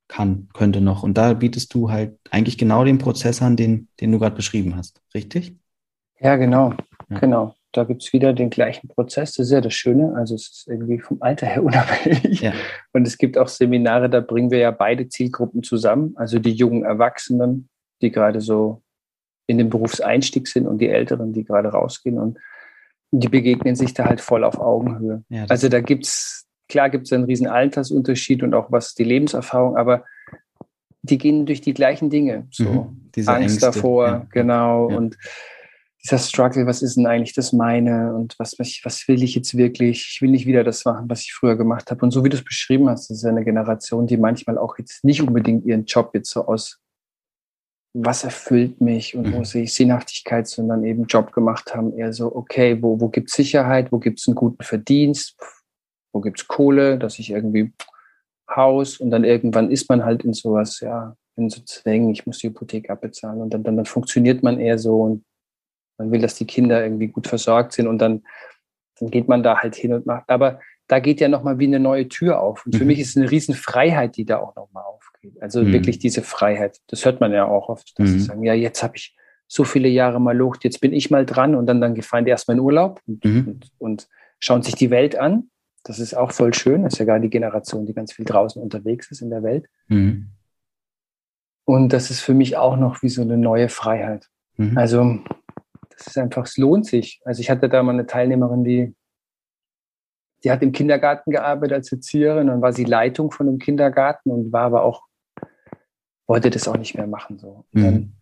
kann, 0.07 0.49
könnte 0.53 0.81
noch. 0.81 1.03
Und 1.03 1.19
da 1.19 1.33
bietest 1.33 1.71
du 1.75 1.91
halt 1.91 2.17
eigentlich 2.31 2.57
genau 2.57 2.83
den 2.83 2.97
Prozess 2.97 3.43
an, 3.43 3.55
den, 3.55 3.87
den 3.99 4.11
du 4.11 4.17
gerade 4.17 4.35
beschrieben 4.35 4.75
hast, 4.75 5.03
richtig? 5.13 5.55
Ja, 6.19 6.35
genau, 6.35 6.73
ja. 7.09 7.19
genau. 7.19 7.53
Da 7.73 7.85
gibt 7.85 8.03
es 8.03 8.11
wieder 8.13 8.33
den 8.33 8.49
gleichen 8.49 8.87
Prozess. 8.87 9.33
Das 9.33 9.47
ist 9.47 9.51
ja 9.51 9.61
das 9.61 9.73
Schöne. 9.73 10.13
Also 10.15 10.35
es 10.35 10.49
ist 10.49 10.67
irgendwie 10.67 10.99
vom 10.99 11.21
Alter 11.21 11.47
her 11.47 11.63
unabhängig. 11.63 12.41
Ja. 12.41 12.53
Und 12.93 13.07
es 13.07 13.17
gibt 13.17 13.37
auch 13.37 13.47
Seminare, 13.47 14.09
da 14.09 14.19
bringen 14.19 14.51
wir 14.51 14.59
ja 14.59 14.71
beide 14.71 15.07
Zielgruppen 15.07 15.63
zusammen. 15.63 16.13
Also 16.15 16.39
die 16.39 16.53
jungen 16.53 16.83
Erwachsenen, 16.83 17.69
die 18.01 18.11
gerade 18.11 18.41
so 18.41 18.81
in 19.47 19.57
den 19.57 19.69
Berufseinstieg 19.69 20.47
sind 20.47 20.67
und 20.67 20.79
die 20.79 20.89
Älteren, 20.89 21.33
die 21.33 21.43
gerade 21.43 21.69
rausgehen. 21.69 22.17
Und 22.17 22.37
die 23.11 23.27
begegnen 23.27 23.75
sich 23.75 23.93
da 23.93 24.05
halt 24.05 24.21
voll 24.21 24.43
auf 24.43 24.59
Augenhöhe. 24.59 25.23
Ja, 25.29 25.45
also 25.49 25.67
da 25.67 25.81
gibt 25.81 26.05
es 26.05 26.41
Klar 26.71 26.89
gibt 26.89 27.05
es 27.05 27.11
einen 27.11 27.25
riesen 27.25 27.47
Altersunterschied 27.47 28.43
und 28.43 28.53
auch 28.53 28.71
was 28.71 28.95
die 28.95 29.03
Lebenserfahrung, 29.03 29.75
aber 29.75 30.05
die 31.01 31.17
gehen 31.17 31.45
durch 31.45 31.59
die 31.59 31.73
gleichen 31.73 32.09
Dinge. 32.09 32.47
So 32.49 32.63
mhm, 32.63 33.11
Angst 33.25 33.27
Ängste, 33.27 33.65
davor, 33.65 34.07
ja. 34.07 34.27
genau. 34.31 34.85
Und 34.85 35.17
dieser 36.03 36.17
Struggle, 36.17 36.65
was 36.65 36.81
ist 36.81 36.97
denn 36.97 37.05
eigentlich 37.05 37.33
das 37.33 37.53
meine 37.53 38.13
und 38.15 38.35
was, 38.39 38.57
was, 38.57 38.79
was 38.83 39.07
will 39.07 39.21
ich 39.21 39.35
jetzt 39.35 39.55
wirklich? 39.55 40.13
Ich 40.13 40.21
will 40.21 40.31
nicht 40.31 40.47
wieder 40.47 40.63
das 40.63 40.83
machen, 40.85 41.09
was 41.09 41.21
ich 41.21 41.33
früher 41.33 41.55
gemacht 41.55 41.91
habe. 41.91 42.01
Und 42.03 42.11
so 42.11 42.23
wie 42.23 42.29
du 42.29 42.37
es 42.37 42.43
beschrieben 42.43 42.89
hast, 42.89 43.09
das 43.09 43.17
ist 43.17 43.25
eine 43.25 43.43
Generation, 43.43 44.07
die 44.07 44.17
manchmal 44.17 44.57
auch 44.57 44.77
jetzt 44.79 45.03
nicht 45.03 45.21
unbedingt 45.21 45.65
ihren 45.65 45.85
Job 45.85 46.11
jetzt 46.13 46.31
so 46.31 46.47
aus 46.47 46.81
was 47.93 48.23
erfüllt 48.23 48.79
mich 48.79 49.15
und 49.15 49.27
mhm. 49.27 49.33
wo 49.33 49.43
sehe 49.43 49.63
ich 49.63 49.73
Sinnhaftigkeit, 49.73 50.47
sondern 50.47 50.83
eben 50.85 51.05
Job 51.05 51.33
gemacht 51.33 51.75
haben, 51.75 51.93
eher 51.93 52.13
so, 52.13 52.33
okay, 52.33 52.81
wo, 52.81 52.99
wo 53.01 53.09
gibt 53.09 53.29
es 53.29 53.35
Sicherheit, 53.35 53.91
wo 53.91 53.99
gibt 53.99 54.19
es 54.19 54.27
einen 54.27 54.35
guten 54.35 54.63
Verdienst, 54.63 55.35
wo 56.13 56.21
gibt's 56.21 56.47
Kohle, 56.47 56.97
dass 56.97 57.19
ich 57.19 57.31
irgendwie 57.31 57.73
Haus 58.49 58.97
und 58.97 59.11
dann 59.11 59.23
irgendwann 59.23 59.71
ist 59.71 59.89
man 59.89 60.05
halt 60.05 60.23
in 60.23 60.33
sowas, 60.33 60.79
ja, 60.79 61.15
in 61.35 61.49
so 61.49 61.61
Zwängen, 61.61 62.11
ich 62.11 62.25
muss 62.25 62.39
die 62.39 62.47
Hypothek 62.47 62.89
abbezahlen 62.89 63.41
und 63.41 63.53
dann, 63.53 63.63
dann, 63.63 63.75
dann 63.75 63.85
funktioniert 63.85 64.43
man 64.43 64.59
eher 64.59 64.77
so 64.77 65.01
und 65.01 65.25
man 66.01 66.11
will, 66.11 66.21
dass 66.21 66.35
die 66.35 66.45
Kinder 66.45 66.83
irgendwie 66.83 67.07
gut 67.07 67.27
versorgt 67.27 67.73
sind 67.73 67.87
und 67.87 67.99
dann, 67.99 68.23
dann 68.99 69.09
geht 69.09 69.27
man 69.27 69.43
da 69.43 69.57
halt 69.59 69.75
hin 69.75 69.93
und 69.93 70.05
macht. 70.05 70.29
Aber 70.29 70.59
da 70.87 70.99
geht 70.99 71.21
ja 71.21 71.27
nochmal 71.27 71.59
wie 71.59 71.67
eine 71.67 71.79
neue 71.79 72.07
Tür 72.09 72.41
auf. 72.41 72.65
Und 72.65 72.75
für 72.75 72.83
mhm. 72.83 72.87
mich 72.87 72.99
ist 72.99 73.09
es 73.11 73.17
eine 73.17 73.31
Riesenfreiheit, 73.31 74.17
die 74.17 74.25
da 74.25 74.39
auch 74.39 74.55
nochmal 74.55 74.83
aufgeht. 74.83 75.41
Also 75.41 75.63
mhm. 75.63 75.71
wirklich 75.71 75.99
diese 75.99 76.21
Freiheit. 76.21 76.79
Das 76.87 77.05
hört 77.05 77.21
man 77.21 77.31
ja 77.31 77.45
auch 77.45 77.69
oft, 77.69 77.97
dass 77.97 78.09
mhm. 78.09 78.13
sie 78.13 78.19
sagen, 78.19 78.43
ja, 78.43 78.53
jetzt 78.53 78.83
habe 78.83 78.97
ich 78.97 79.15
so 79.47 79.63
viele 79.63 79.87
Jahre 79.87 80.19
mal 80.19 80.35
Lucht, 80.35 80.63
jetzt 80.63 80.81
bin 80.81 80.93
ich 80.93 81.11
mal 81.11 81.25
dran 81.25 81.55
und 81.55 81.65
dann, 81.65 81.81
dann 81.81 82.01
fahren 82.01 82.25
die 82.25 82.31
erstmal 82.31 82.57
in 82.57 82.61
Urlaub 82.61 83.01
und, 83.05 83.23
mhm. 83.23 83.47
und, 83.47 83.71
und 83.79 84.07
schauen 84.39 84.63
sich 84.63 84.75
die 84.75 84.89
Welt 84.89 85.15
an 85.15 85.49
das 85.83 85.99
ist 85.99 86.13
auch 86.13 86.31
voll 86.31 86.53
schön. 86.53 86.83
Das 86.83 86.93
ist 86.93 86.99
ja 86.99 87.05
gerade 87.05 87.21
die 87.21 87.29
Generation, 87.29 87.85
die 87.85 87.93
ganz 87.93 88.13
viel 88.13 88.25
draußen 88.25 88.61
unterwegs 88.61 89.09
ist 89.11 89.21
in 89.21 89.29
der 89.29 89.43
Welt. 89.43 89.67
Mhm. 89.87 90.29
Und 91.65 91.93
das 91.93 92.11
ist 92.11 92.21
für 92.21 92.33
mich 92.33 92.57
auch 92.57 92.77
noch 92.77 93.01
wie 93.01 93.09
so 93.09 93.21
eine 93.21 93.37
neue 93.37 93.69
Freiheit. 93.69 94.27
Mhm. 94.57 94.77
Also, 94.77 95.19
das 96.03 96.15
ist 96.15 96.17
einfach, 96.17 96.45
es 96.45 96.57
lohnt 96.57 96.85
sich. 96.85 97.21
Also, 97.25 97.41
ich 97.41 97.49
hatte 97.49 97.69
da 97.69 97.83
mal 97.83 97.93
eine 97.93 98.05
Teilnehmerin, 98.05 98.63
die, 98.63 98.95
die 100.43 100.51
hat 100.51 100.61
im 100.63 100.71
Kindergarten 100.71 101.31
gearbeitet 101.31 101.73
als 101.73 101.91
Erzieherin. 101.91 102.47
Dann 102.47 102.61
war 102.61 102.73
sie 102.73 102.83
Leitung 102.83 103.31
von 103.31 103.47
einem 103.47 103.59
Kindergarten 103.59 104.31
und 104.31 104.51
war 104.51 104.63
aber 104.63 104.83
auch, 104.83 105.03
wollte 106.27 106.49
das 106.49 106.67
auch 106.67 106.77
nicht 106.77 106.95
mehr 106.95 107.07
machen. 107.07 107.37
So. 107.37 107.65
Mhm. 107.71 108.13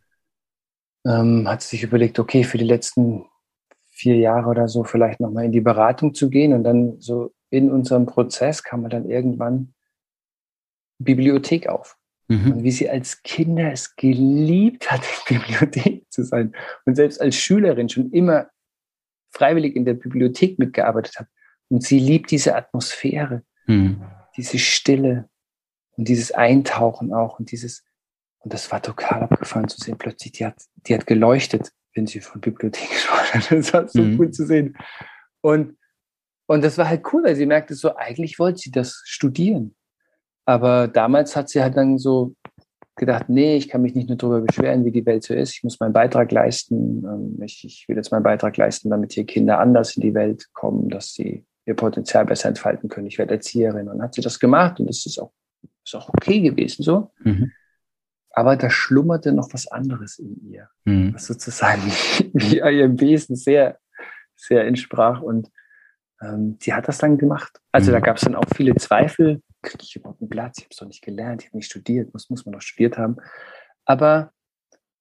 Dann 1.04 1.40
ähm, 1.42 1.48
hat 1.48 1.62
sie 1.62 1.78
sich 1.78 1.84
überlegt, 1.84 2.20
okay, 2.20 2.44
für 2.44 2.58
die 2.58 2.66
letzten 2.66 3.26
vier 3.92 4.18
Jahre 4.18 4.50
oder 4.50 4.68
so 4.68 4.84
vielleicht 4.84 5.20
nochmal 5.20 5.46
in 5.46 5.52
die 5.52 5.62
Beratung 5.62 6.14
zu 6.14 6.30
gehen 6.30 6.54
und 6.54 6.64
dann 6.64 7.00
so 7.02 7.34
in 7.50 7.72
unserem 7.72 8.06
Prozess 8.06 8.64
kam 8.64 8.82
man 8.82 8.92
dann 8.92 9.10
irgendwann 9.10 9.74
Bibliothek 11.00 11.68
auf. 11.68 11.99
Mhm. 12.30 12.52
Und 12.52 12.64
wie 12.64 12.72
sie 12.72 12.90
als 12.90 13.24
Kinder 13.24 13.72
es 13.72 13.96
geliebt 13.96 14.90
hat, 14.90 15.02
in 15.30 15.40
der 15.40 15.46
Bibliothek 15.48 16.12
zu 16.12 16.24
sein. 16.24 16.56
Und 16.86 16.96
selbst 16.96 17.20
als 17.20 17.36
Schülerin 17.36 17.90
schon 17.90 18.12
immer 18.12 18.50
freiwillig 19.32 19.76
in 19.76 19.84
der 19.84 19.96
Bibliothek 19.96 20.60
mitgearbeitet 20.60 21.20
hat. 21.20 21.28
Und 21.70 21.84
sie 21.84 22.00
liebt 22.00 22.32
diese 22.32 22.56
Atmosphäre, 22.56 23.44
mhm. 23.66 24.04
diese 24.38 24.60
Stille 24.60 25.28
und 25.98 26.08
dieses 26.08 26.32
Eintauchen 26.32 27.14
auch 27.14 27.40
und 27.40 27.52
dieses, 27.52 27.84
und 28.40 28.54
das 28.54 28.72
war 28.72 28.82
total 28.82 29.24
abgefahren 29.24 29.68
zu 29.68 29.80
sehen. 29.80 29.98
Plötzlich, 29.98 30.34
die 30.34 30.46
hat, 30.46 30.56
die 30.88 30.94
hat 30.94 31.08
geleuchtet. 31.08 31.72
wenn 31.96 32.06
sie 32.06 32.20
von 32.22 32.42
Bibliothek 32.42 32.90
gesprochen 32.92 33.42
hat. 33.42 33.52
Das 33.52 33.74
war 33.74 33.88
so 33.88 34.04
mhm. 34.04 34.20
cool 34.20 34.32
zu 34.32 34.46
sehen. 34.46 34.78
Und, 35.42 35.78
und 36.48 36.64
das 36.64 36.78
war 36.78 36.88
halt 36.88 37.04
cool, 37.12 37.24
weil 37.24 37.36
sie 37.36 37.48
merkte 37.48 37.74
so, 37.74 37.96
eigentlich 37.96 38.38
wollte 38.38 38.60
sie 38.60 38.72
das 38.72 39.02
studieren. 39.06 39.76
Aber 40.50 40.88
damals 40.88 41.36
hat 41.36 41.48
sie 41.48 41.62
halt 41.62 41.78
dann 41.78 42.00
so 42.00 42.34
gedacht, 42.96 43.30
nee, 43.30 43.56
ich 43.56 43.70
kann 43.70 43.84
mich 43.84 43.94
nicht 43.94 44.10
nur 44.10 44.18
darüber 44.18 44.42
beschweren, 44.42 44.84
wie 44.84 44.92
die 44.92 45.06
Welt 45.06 45.22
so 45.22 45.36
ist. 45.36 45.54
Ich 45.54 45.64
muss 45.64 45.80
meinen 45.80 45.94
Beitrag 45.94 46.32
leisten. 46.32 47.04
Ähm, 47.06 47.40
ich, 47.44 47.64
ich 47.64 47.86
will 47.88 47.96
jetzt 47.96 48.12
meinen 48.12 48.24
Beitrag 48.24 48.58
leisten, 48.58 48.90
damit 48.90 49.14
hier 49.14 49.28
Kinder 49.28 49.60
anders 49.60 49.96
in 49.96 50.02
die 50.02 50.16
Welt 50.16 50.48
kommen, 50.54 50.90
dass 50.90 51.14
sie 51.14 51.46
ihr 51.68 51.76
Potenzial 51.76 52.26
besser 52.26 52.50
entfalten 52.50 52.90
können. 52.90 53.06
Ich 53.06 53.20
werde 53.20 53.36
Erzieherin. 53.36 53.90
Und 53.90 54.00
dann 54.00 54.02
hat 54.02 54.16
sie 54.16 54.22
das 54.22 54.40
gemacht 54.40 54.80
und 54.80 54.90
das 54.90 55.06
ist 55.06 55.20
auch, 55.20 55.32
ist 55.86 55.94
auch 55.94 56.10
okay 56.10 56.42
gewesen 56.42 56.82
so. 56.82 57.12
Mhm. 57.20 57.52
Aber 58.32 58.56
da 58.56 58.72
schlummerte 58.72 59.32
noch 59.34 59.54
was 59.54 59.68
anderes 59.68 60.18
in 60.18 60.36
ihr, 60.50 60.68
mhm. 60.84 61.14
was 61.14 61.28
sozusagen 61.28 61.84
wie 62.34 62.58
ihrem 62.58 63.00
Wesen 63.00 63.36
sehr, 63.36 63.78
sehr 64.36 64.66
entsprach. 64.66 65.22
Und 65.22 65.52
ähm, 66.24 66.58
sie 66.60 66.74
hat 66.74 66.88
das 66.88 66.98
dann 66.98 67.20
gemacht. 67.20 67.62
Also 67.72 67.92
mhm. 67.92 67.94
da 67.94 68.00
gab 68.00 68.18
es 68.18 68.24
dann 68.24 68.34
auch 68.34 68.50
viele 68.56 68.74
Zweifel. 68.78 69.44
Kriege 69.62 69.84
ich 69.84 69.96
überhaupt 69.96 70.22
einen 70.22 70.30
Platz? 70.30 70.58
Ich 70.58 70.66
habe 70.66 70.72
es 70.72 70.78
doch 70.78 70.88
nicht 70.88 71.02
gelernt, 71.02 71.42
ich 71.42 71.50
habe 71.50 71.58
nicht 71.58 71.70
studiert, 71.70 72.14
muss, 72.14 72.30
muss 72.30 72.46
man 72.46 72.54
doch 72.54 72.62
studiert 72.62 72.98
haben. 72.98 73.18
Aber 73.86 74.32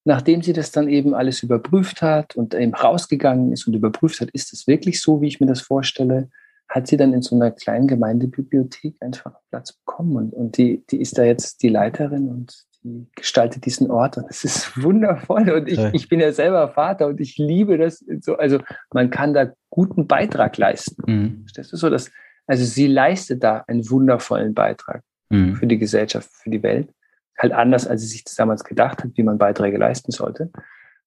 nachdem 0.05 0.43
sie 0.43 0.52
das 0.52 0.70
dann 0.70 0.89
eben 0.89 1.14
alles 1.14 1.43
überprüft 1.43 2.02
hat 2.02 2.35
und 2.35 2.55
eben 2.55 2.74
rausgegangen 2.74 3.52
ist 3.52 3.66
und 3.66 3.74
überprüft 3.74 4.20
hat, 4.20 4.30
ist 4.30 4.52
es 4.52 4.66
wirklich 4.66 5.01
so, 5.01 5.20
wie 5.20 5.28
ich 5.28 5.40
mir 5.40 5.47
das 5.47 5.60
vorstelle, 5.60 6.30
hat 6.68 6.86
sie 6.86 6.97
dann 6.97 7.12
in 7.12 7.22
so 7.22 7.35
einer 7.36 7.51
kleinen 7.51 7.89
Gemeindebibliothek 7.89 8.97
einfach 9.01 9.35
Platz 9.51 9.72
bekommen. 9.72 10.16
Und, 10.16 10.35
und 10.35 10.56
die, 10.56 10.85
die 10.90 11.01
ist 11.01 11.16
da 11.16 11.24
jetzt 11.24 11.62
die 11.62 11.68
Leiterin 11.68 12.28
und 12.28 12.66
die 12.85 13.06
gestaltet 13.16 13.64
diesen 13.64 13.90
Ort. 13.90 14.18
Und 14.18 14.26
es 14.28 14.44
ist 14.44 14.82
wundervoll. 14.82 15.51
Und 15.51 15.68
ich, 15.68 15.78
ich 15.93 16.09
bin 16.09 16.20
ja 16.20 16.32
selber 16.32 16.68
Vater 16.68 17.06
und 17.06 17.20
ich 17.20 17.39
liebe 17.39 17.78
das 17.78 18.05
so. 18.20 18.36
Also 18.36 18.60
man 18.93 19.10
kann 19.10 19.35
da 19.35 19.52
guten 19.70 20.06
Beitrag 20.06 20.56
leisten. 20.59 21.02
Mhm. 21.06 21.40
Verstehst 21.43 21.72
du 21.72 21.76
so? 21.76 21.90
Dass, 21.90 22.10
also 22.49 22.65
sie 22.65 22.87
leistet 22.87 23.45
da 23.45 23.65
einen 23.69 23.89
wundervollen 23.89 24.55
Beitrag 24.55 25.03
mhm. 25.29 25.55
für 25.57 25.66
die 25.66 25.79
Gesellschaft, 25.79 26.31
für 26.33 26.51
die 26.51 26.62
Welt. 26.62 26.93
Halt 27.37 27.53
anders, 27.53 27.87
als 27.87 28.01
sie 28.01 28.09
sich 28.09 28.25
das 28.25 28.35
damals 28.35 28.65
gedacht 28.65 29.05
hat, 29.05 29.11
wie 29.15 29.23
man 29.23 29.39
Beiträge 29.39 29.77
leisten 29.77 30.11
sollte. 30.11 30.51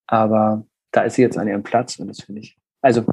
Aber 0.08 0.66
da 0.92 1.02
ist 1.02 1.16
sie 1.16 1.24
jetzt 1.24 1.38
an 1.38 1.48
ihrem 1.48 1.64
Platz 1.64 1.98
und 1.98 2.08
das 2.08 2.22
finde 2.22 2.42
ich. 2.42 2.58
Also 2.82 3.06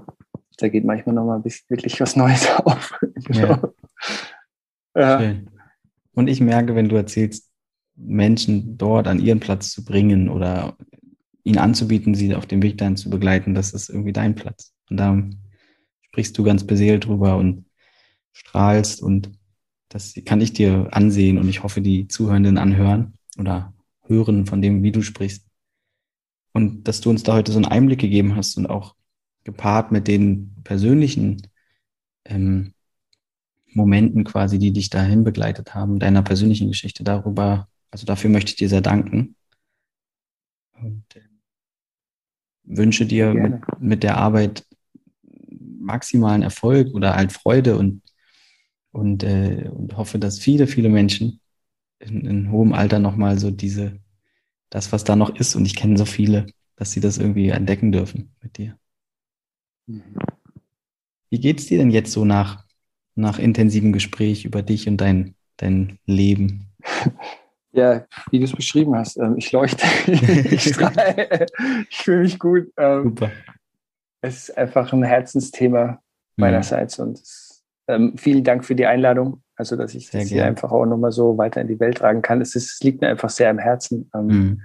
da 0.59 0.69
geht 0.69 0.85
manchmal 0.85 1.15
nochmal 1.15 1.43
wirklich 1.43 2.01
was 2.01 2.17
Neues 2.17 2.49
auf. 2.65 3.01
genau. 3.25 3.75
ja. 4.95 5.21
Schön. 5.21 5.51
Und 6.13 6.29
ich 6.29 6.41
merke, 6.41 6.75
wenn 6.75 6.89
du 6.89 6.97
erzählst, 6.97 7.51
Menschen 7.97 8.77
dort 8.77 9.09
an 9.09 9.21
ihren 9.21 9.41
Platz 9.41 9.73
zu 9.73 9.85
bringen 9.85 10.29
oder 10.29 10.77
ihnen 11.45 11.59
anzubieten, 11.59 12.15
sie 12.15 12.35
auf 12.35 12.47
dem 12.47 12.63
Weg 12.63 12.77
dahin 12.77 12.97
zu 12.97 13.09
begleiten, 13.09 13.55
das 13.55 13.73
ist 13.73 13.89
irgendwie 13.89 14.13
dein 14.13 14.35
Platz. 14.35 14.75
Und 14.91 14.99
da 14.99 15.23
sprichst 16.03 16.37
du 16.37 16.43
ganz 16.43 16.65
beseelt 16.65 17.07
drüber 17.07 17.37
und 17.37 17.65
strahlst 18.39 19.03
und 19.03 19.31
das 19.89 20.15
kann 20.25 20.41
ich 20.41 20.53
dir 20.53 20.89
ansehen 20.93 21.39
und 21.39 21.49
ich 21.49 21.63
hoffe, 21.63 21.81
die 21.81 22.09
Zuhörenden 22.09 22.59
anhören 22.59 23.15
oder 23.39 23.75
hören 24.03 24.47
von 24.47 24.63
dem, 24.63 24.83
wie 24.83 24.93
du 24.93 25.03
sprichst. 25.03 25.47
Und 26.53 26.85
dass 26.85 27.01
du 27.01 27.11
uns 27.11 27.23
da 27.23 27.35
heute 27.35 27.53
so 27.53 27.59
einen 27.59 27.67
Einblick 27.67 28.01
gegeben 28.01 28.37
hast 28.37 28.57
und 28.57 28.67
auch 28.67 28.95
gepaart 29.45 29.93
mit 29.93 30.09
den 30.09 30.55
persönlichen 30.65 31.43
ähm, 32.25 32.75
Momenten 33.67 34.25
quasi, 34.25 34.59
die 34.59 34.73
dich 34.73 34.91
dahin 34.91 35.25
begleitet 35.25 35.75
haben, 35.75 35.99
deiner 35.99 36.23
persönlichen 36.23 36.69
Geschichte 36.69 37.05
darüber. 37.05 37.69
Also 37.91 38.07
dafür 38.07 38.31
möchte 38.31 38.51
ich 38.51 38.57
dir 38.57 38.69
sehr 38.69 38.81
danken. 38.81 39.37
Und 40.81 41.05
äh, 41.17 41.21
wünsche 42.65 43.07
dir 43.07 43.35
mit, 43.35 43.81
mit, 43.81 44.03
der 44.03 44.19
Arbeit 44.19 44.67
maximalen 45.81 46.43
Erfolg 46.43 46.95
oder 46.95 47.15
halt 47.15 47.33
Freude 47.33 47.79
und, 47.79 48.03
und, 48.99 49.23
äh, 49.23 49.71
und 49.73 49.97
hoffe, 49.97 50.19
dass 50.19 50.39
viele, 50.39 50.67
viele 50.67 50.89
Menschen 50.89 51.41
in, 52.01 52.27
in 52.27 52.51
hohem 52.51 52.73
Alter 52.73 52.99
nochmal 52.99 53.39
so 53.39 53.51
diese, 53.51 53.99
das, 54.71 54.93
was 54.93 55.05
da 55.05 55.17
noch 55.17 55.35
ist, 55.35 55.55
und 55.55 55.65
ich 55.65 55.77
kenne 55.77 55.97
so 55.97 56.05
viele, 56.05 56.47
dass 56.77 56.91
sie 56.91 57.01
das 57.01 57.19
irgendwie 57.19 57.49
entdecken 57.49 57.93
dürfen 57.93 58.35
mit 58.43 58.59
dir. 58.59 58.79
Wie 61.31 61.41
geht 61.41 61.61
es 61.61 61.67
dir 61.67 61.79
denn 61.79 61.91
jetzt 61.91 62.13
so 62.13 62.25
nach, 62.25 62.65
nach 63.15 63.39
intensivem 63.39 63.93
Gespräch 63.93 64.45
über 64.45 64.63
dich 64.63 64.89
und 64.89 64.99
dein, 64.99 65.35
dein 65.57 65.99
Leben? 66.05 66.73
Ja, 67.71 68.07
wie 68.31 68.39
du 68.39 68.47
es 68.47 68.57
beschrieben 68.57 68.97
hast, 68.97 69.19
ähm, 69.19 69.35
ich 69.37 69.53
leuchte, 69.53 69.87
ich 70.51 70.71
strahle, 70.71 71.47
ich 71.91 71.99
fühle 71.99 72.23
mich 72.23 72.39
gut. 72.39 72.73
Ähm, 72.79 73.05
Super. 73.05 73.31
Es 74.23 74.49
ist 74.49 74.57
einfach 74.57 74.91
ein 74.95 75.03
Herzensthema 75.03 76.01
meinerseits 76.37 76.99
und 76.99 77.19
es, 77.19 77.48
ähm, 77.89 78.17
vielen 78.17 78.45
Dank 78.45 78.65
für 78.65 78.75
die 78.75 78.87
Einladung, 78.87 79.43
also 79.57 79.77
dass 79.77 79.95
ich 79.95 80.09
sehr 80.09 80.21
das 80.21 80.29
hier 80.29 80.45
einfach 80.45 80.71
auch 80.71 80.87
nochmal 80.87 81.13
so 81.13 81.39
weiter 81.39 81.61
in 81.61 81.69
die 81.69 81.81
Welt 81.81 81.99
tragen 81.99 82.23
kann. 82.23 82.41
Es, 82.41 82.55
ist, 82.55 82.73
es 82.73 82.81
liegt 82.81 83.01
mir 83.01 83.09
einfach 83.09 83.31
sehr 83.31 83.51
am 83.51 83.59
Herzen. 83.59 84.11
Mhm. 84.15 84.63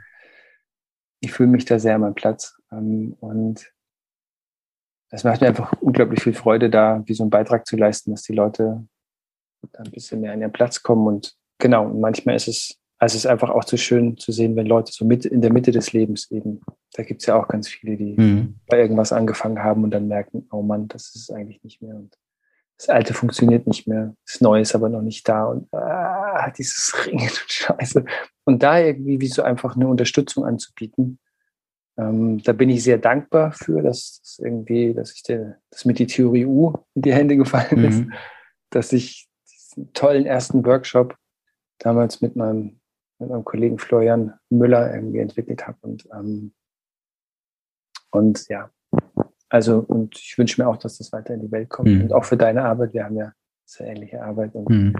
Ich 1.22 1.32
fühle 1.32 1.50
mich 1.50 1.66
da 1.66 1.80
sehr 1.80 1.96
an 1.96 2.02
meinem 2.02 2.16
Platz 2.16 2.58
und 2.70 3.74
es 5.10 5.24
macht 5.24 5.42
mir 5.42 5.48
einfach 5.48 5.72
unglaublich 5.80 6.24
viel 6.24 6.34
Freude, 6.34 6.70
da 6.70 7.04
wie 7.06 7.14
so 7.14 7.24
einen 7.24 7.30
Beitrag 7.30 7.68
zu 7.68 7.78
leisten, 7.78 8.12
dass 8.12 8.24
die 8.24 8.34
Leute 8.34 8.86
ein 9.78 9.92
bisschen 9.92 10.22
mehr 10.22 10.34
an 10.34 10.42
ihren 10.42 10.52
Platz 10.52 10.82
kommen. 10.82 11.06
Und 11.08 11.36
genau, 11.60 11.86
und 11.86 12.02
manchmal 12.02 12.36
ist 12.36 12.48
es, 12.48 12.80
also 12.98 13.16
es 13.16 13.24
ist 13.24 13.30
einfach 13.30 13.52
auch 13.52 13.64
zu 13.64 13.78
schön 13.78 14.18
zu 14.18 14.32
sehen, 14.32 14.56
wenn 14.56 14.66
Leute 14.66 14.92
so 14.92 15.06
mit 15.06 15.26
in 15.26 15.42
der 15.42 15.54
Mitte 15.54 15.72
des 15.72 15.94
Lebens 15.94 16.32
eben, 16.32 16.62
da 16.94 17.04
gibt 17.04 17.22
es 17.22 17.28
ja 17.28 17.40
auch 17.40 17.48
ganz 17.48 17.68
viele, 17.68 17.96
die 17.96 18.16
mhm. 18.20 18.56
bei 18.68 18.80
irgendwas 18.80 19.14
angefangen 19.14 19.64
haben 19.64 19.84
und 19.84 19.92
dann 19.92 20.08
merken, 20.08 20.48
oh 20.52 20.64
Mann, 20.64 20.88
das 20.88 21.14
ist 21.16 21.32
eigentlich 21.32 21.64
nicht 21.64 21.82
mehr. 21.82 21.96
Und 21.96 22.18
das 22.78 22.90
Alte 22.90 23.14
funktioniert 23.14 23.68
nicht 23.68 23.88
mehr, 23.88 24.16
das 24.26 24.42
Neue 24.42 24.62
ist 24.62 24.76
aber 24.76 24.90
noch 24.90 25.02
nicht 25.02 25.28
da 25.28 25.46
und 25.46 25.74
ah, 25.74 26.50
dieses 26.52 26.94
Ringen 27.06 27.30
und 27.30 27.46
Scheiße. 27.48 28.06
Und 28.46 28.64
da 28.64 28.80
irgendwie 28.80 29.22
wie 29.22 29.28
so 29.28 29.44
einfach 29.44 29.76
eine 29.76 29.88
Unterstützung 29.88 30.46
anzubieten, 30.46 31.20
ähm, 31.98 32.42
da 32.44 32.54
bin 32.54 32.70
ich 32.70 32.84
sehr 32.84 32.98
dankbar 32.98 33.52
für, 33.52 33.82
dass, 33.82 34.20
dass 34.22 34.40
irgendwie, 34.40 34.94
dass 34.94 35.14
ich 35.14 35.24
der, 35.24 35.60
dass 35.70 35.86
mir 35.86 35.94
die 35.94 36.08
Theorie 36.08 36.46
U 36.46 36.74
in 36.96 37.04
die 37.04 37.14
Hände 37.14 37.38
gefallen 37.38 37.80
mhm. 37.80 37.86
ist, 37.86 38.04
dass 38.72 38.92
ich 38.92 39.30
diesen 39.48 39.94
tollen 39.94 40.26
ersten 40.26 40.66
Workshop 40.66 41.16
damals 41.78 42.22
mit 42.22 42.36
meinem, 42.36 42.80
mit 43.20 43.30
meinem 43.30 43.46
Kollegen 43.46 43.78
Florian 43.78 44.34
Müller 44.50 44.94
irgendwie 44.94 45.20
entwickelt 45.20 45.68
habe 45.68 45.78
und 45.82 46.08
ähm, 46.12 46.54
und 48.14 48.48
ja, 48.48 48.70
also 49.54 49.86
und 49.88 50.18
ich 50.18 50.36
wünsche 50.40 50.60
mir 50.60 50.68
auch, 50.68 50.78
dass 50.78 50.98
das 50.98 51.12
weiter 51.12 51.36
in 51.36 51.42
die 51.42 51.52
Welt 51.52 51.70
kommt 51.70 51.88
mhm. 51.88 52.02
und 52.02 52.14
auch 52.14 52.26
für 52.26 52.38
deine 52.38 52.64
Arbeit. 52.64 52.96
Wir 52.96 53.04
haben 53.04 53.16
ja 53.16 53.34
sehr 53.66 53.86
ähnliche 53.86 54.24
Arbeit 54.24 54.56
und 54.56 54.68
mhm. 54.68 54.96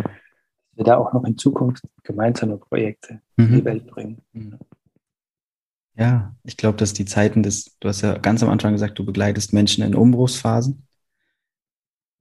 wir 0.74 0.84
da 0.84 0.98
auch 0.98 1.12
noch 1.12 1.24
in 1.24 1.40
Zukunft 1.40 1.84
gemeinsame 2.04 2.58
Projekte 2.58 3.20
in 3.36 3.48
die 3.48 3.62
mhm. 3.62 3.66
Welt 3.66 3.88
bringen. 3.88 4.22
Mhm. 4.32 4.60
Ja, 5.96 6.36
ich 6.44 6.56
glaube, 6.56 6.78
dass 6.78 6.94
die 6.94 7.06
Zeiten 7.06 7.42
des, 7.42 7.76
du 7.80 7.88
hast 7.88 8.02
ja 8.02 8.20
ganz 8.20 8.44
am 8.44 8.50
Anfang 8.50 8.74
gesagt, 8.74 9.00
du 9.00 9.04
begleitest 9.04 9.54
Menschen 9.54 9.84
in 9.84 9.96
Umbruchsphasen. 9.96 10.86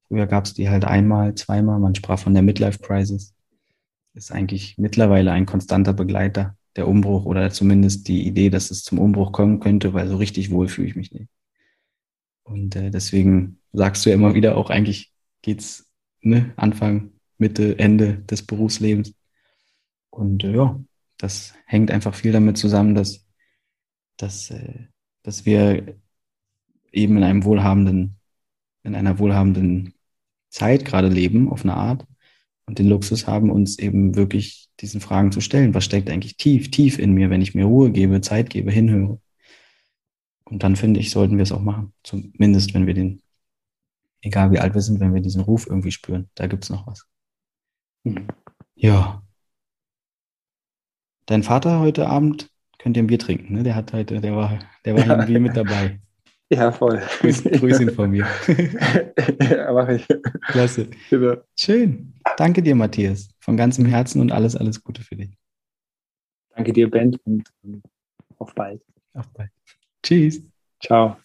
Früher 0.09 0.27
gab 0.27 0.47
es 0.47 0.55
die 0.55 0.71
halt 0.71 0.87
einmal, 0.87 1.35
zweimal, 1.35 1.81
man 1.81 1.95
sprach 1.95 2.19
von 2.19 2.33
der 2.33 2.43
Midlife 2.43 2.79
Crisis. 2.79 3.35
Ist 4.15 4.33
eigentlich 4.33 4.79
mittlerweile 4.79 5.33
ein 5.33 5.45
konstanter 5.45 5.93
Begleiter, 5.93 6.57
der 6.77 6.89
Umbruch 6.89 7.27
oder 7.27 7.51
zumindest 7.51 8.09
die 8.09 8.27
Idee, 8.27 8.49
dass 8.49 8.71
es 8.71 8.85
zum 8.85 8.99
Umbruch 8.99 9.33
kommen 9.33 9.61
könnte, 9.61 9.93
weil 9.93 10.09
so 10.09 10.17
richtig 10.17 10.51
wohl 10.51 10.69
fühle 10.69 10.89
ich 10.89 10.97
mich 10.97 11.13
nicht. 11.13 11.29
Und 12.45 12.77
äh, 12.77 12.91
deswegen 12.91 13.59
sagst 13.73 14.05
du 14.05 14.11
ja 14.11 14.15
immer 14.15 14.35
wieder 14.35 14.57
auch, 14.57 14.71
eigentlich 14.71 15.13
geht's 15.43 15.91
ne, 16.21 16.53
Anfang, 16.57 17.13
Mitte, 17.39 17.79
Ende 17.79 18.19
des 18.19 18.45
Berufslebens. 18.45 19.15
Und 20.11 20.45
äh, 20.45 20.55
ja, 20.55 20.81
das 21.19 21.55
hängt 21.67 21.91
einfach 21.91 22.15
viel 22.15 22.33
damit 22.33 22.59
zusammen, 22.59 22.95
dass 22.95 23.25
dass, 24.17 24.51
äh, 24.51 24.87
dass 25.23 25.45
wir 25.45 25.97
eben 26.93 27.17
in 27.17 27.25
einem 27.25 27.45
wohlhabenden, 27.45 28.17
in 28.85 28.95
einer 28.95 29.19
wohlhabenden 29.19 29.95
Zeit 30.51 30.85
gerade 30.85 31.09
leben, 31.09 31.51
auf 31.51 31.65
eine 31.65 31.75
Art, 31.75 32.07
und 32.67 32.79
den 32.79 32.89
Luxus 32.89 33.27
haben, 33.27 33.51
uns 33.51 33.79
eben 33.79 34.15
wirklich 34.15 34.69
diesen 34.81 35.01
Fragen 35.01 35.33
zu 35.33 35.41
stellen. 35.41 35.75
Was 35.75 35.85
steckt 35.85 36.09
eigentlich 36.09 36.37
tief, 36.37 36.71
tief 36.71 36.99
in 36.99 37.13
mir, 37.13 37.29
wenn 37.31 37.43
ich 37.43 37.55
mir 37.55 37.65
Ruhe 37.65 37.91
gebe, 37.91 38.21
Zeit 38.21 38.51
gebe, 38.51 38.71
hinhöre? 38.71 39.21
Und 40.45 40.63
dann 40.63 40.77
finde 40.77 41.01
ich, 41.01 41.11
sollten 41.11 41.37
wir 41.37 41.43
es 41.43 41.53
auch 41.53 41.61
machen. 41.61 41.93
Zumindest, 42.03 42.75
wenn 42.75 42.87
wir 42.87 42.95
den, 42.95 43.23
egal 44.21 44.51
wie 44.51 44.59
alt 44.59 44.75
wir 44.75 44.81
sind, 44.81 45.01
wenn 45.01 45.15
wir 45.15 45.21
diesen 45.21 45.43
Ruf 45.43 45.67
irgendwie 45.67 45.93
spüren. 45.93 46.29
Da 46.35 46.47
gibt 46.47 46.65
es 46.65 46.71
noch 46.71 46.87
was. 46.87 47.07
Mhm. 48.05 48.27
Ja. 48.75 49.23
Dein 51.27 51.43
Vater 51.43 51.81
heute 51.81 52.09
Abend 52.09 52.51
könnt 52.79 52.97
ihr 52.97 53.03
ein 53.03 53.07
Bier 53.07 53.19
trinken. 53.19 53.55
Ne? 53.55 53.63
Der 53.63 53.77
hat 53.77 53.93
heute, 53.93 54.21
der 54.21 54.35
war, 54.35 54.59
der 54.85 54.95
war 54.95 55.07
ja. 55.07 55.15
irgendwie 55.15 55.39
mit 55.39 55.57
dabei. 55.57 56.01
Ja, 56.53 56.71
voll. 56.71 57.01
Grüß, 57.21 57.45
grüß 57.45 57.81
ihn 57.81 57.91
von 57.93 58.11
mir. 58.11 58.27
ja, 59.41 59.73
mache 59.73 59.95
ich. 59.95 60.07
Klasse. 60.49 60.87
Genau. 61.09 61.37
Schön. 61.59 62.13
Danke 62.37 62.63
dir, 62.63 62.75
Matthias. 62.75 63.31
Von 63.41 63.57
ganzem 63.57 63.87
Herzen 63.87 64.21
und 64.21 64.33
alles, 64.33 64.55
alles 64.55 64.85
Gute 64.85 65.01
für 65.01 65.17
dich. 65.17 65.35
Danke 66.55 66.75
dir, 66.75 66.91
Ben, 66.91 67.17
und 67.25 67.49
auf 68.37 68.55
bald. 68.55 68.83
Auf 69.15 69.33
bald. 69.33 69.51
Tschüss. 70.03 70.43
Ciao. 70.81 71.17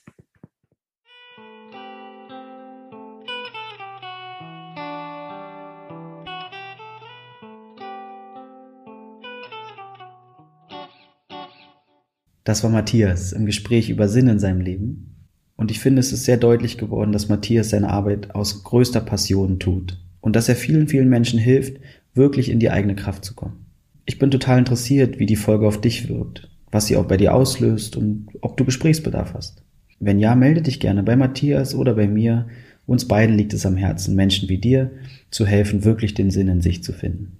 Das 12.43 12.63
war 12.63 12.69
Matthias 12.69 13.33
im 13.33 13.45
Gespräch 13.45 13.89
über 13.89 14.07
Sinn 14.07 14.29
in 14.29 14.39
seinem 14.39 14.61
Leben. 14.61 15.27
Und 15.57 15.69
ich 15.69 15.81
finde, 15.81 15.99
es 15.99 16.13
ist 16.13 16.23
sehr 16.23 16.37
deutlich 16.37 16.77
geworden, 16.77 17.11
dass 17.11 17.27
Matthias 17.27 17.71
seine 17.71 17.89
Arbeit 17.89 18.35
aus 18.35 18.63
größter 18.63 19.01
Passion 19.01 19.59
tut 19.59 19.99
und 20.21 20.35
dass 20.37 20.47
er 20.47 20.55
vielen, 20.55 20.87
vielen 20.87 21.09
Menschen 21.09 21.39
hilft, 21.39 21.81
wirklich 22.13 22.49
in 22.49 22.59
die 22.59 22.69
eigene 22.69 22.95
Kraft 22.95 23.25
zu 23.25 23.35
kommen. 23.35 23.65
Ich 24.05 24.17
bin 24.17 24.31
total 24.31 24.59
interessiert, 24.59 25.19
wie 25.19 25.25
die 25.25 25.35
Folge 25.35 25.67
auf 25.67 25.81
dich 25.81 26.07
wirkt, 26.07 26.49
was 26.77 26.85
sie 26.85 26.95
auch 26.95 27.05
bei 27.05 27.17
dir 27.17 27.33
auslöst 27.33 27.97
und 27.97 28.27
ob 28.41 28.55
du 28.55 28.63
Gesprächsbedarf 28.63 29.33
hast. 29.33 29.63
Wenn 29.99 30.19
ja, 30.19 30.35
melde 30.35 30.61
dich 30.61 30.79
gerne 30.79 31.01
bei 31.01 31.15
Matthias 31.15 31.73
oder 31.73 31.95
bei 31.95 32.07
mir. 32.07 32.45
Uns 32.85 33.07
beiden 33.07 33.35
liegt 33.35 33.51
es 33.55 33.65
am 33.65 33.77
Herzen, 33.77 34.13
Menschen 34.13 34.47
wie 34.47 34.59
dir 34.59 34.91
zu 35.31 35.47
helfen, 35.47 35.85
wirklich 35.85 36.13
den 36.13 36.29
Sinn 36.29 36.47
in 36.47 36.61
sich 36.61 36.83
zu 36.83 36.93
finden. 36.93 37.39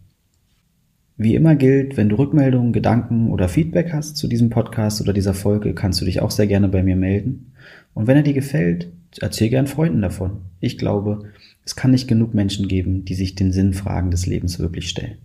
Wie 1.17 1.35
immer 1.35 1.55
gilt, 1.55 1.97
wenn 1.97 2.09
du 2.09 2.15
Rückmeldungen, 2.15 2.73
Gedanken 2.73 3.29
oder 3.29 3.47
Feedback 3.47 3.93
hast 3.93 4.17
zu 4.17 4.27
diesem 4.27 4.49
Podcast 4.49 5.01
oder 5.01 5.13
dieser 5.13 5.35
Folge, 5.35 5.75
kannst 5.75 6.01
du 6.01 6.05
dich 6.05 6.19
auch 6.19 6.31
sehr 6.31 6.47
gerne 6.47 6.67
bei 6.67 6.81
mir 6.81 6.95
melden. 6.95 7.53
Und 7.93 8.07
wenn 8.07 8.17
er 8.17 8.23
dir 8.23 8.33
gefällt, 8.33 8.91
erzähl 9.21 9.49
gern 9.49 9.67
Freunden 9.67 10.01
davon. 10.01 10.41
Ich 10.59 10.79
glaube, 10.79 11.25
es 11.63 11.75
kann 11.75 11.91
nicht 11.91 12.07
genug 12.07 12.33
Menschen 12.33 12.67
geben, 12.67 13.05
die 13.05 13.13
sich 13.13 13.35
den 13.35 13.51
Sinnfragen 13.51 14.09
des 14.09 14.25
Lebens 14.25 14.57
wirklich 14.57 14.89
stellen. 14.89 15.19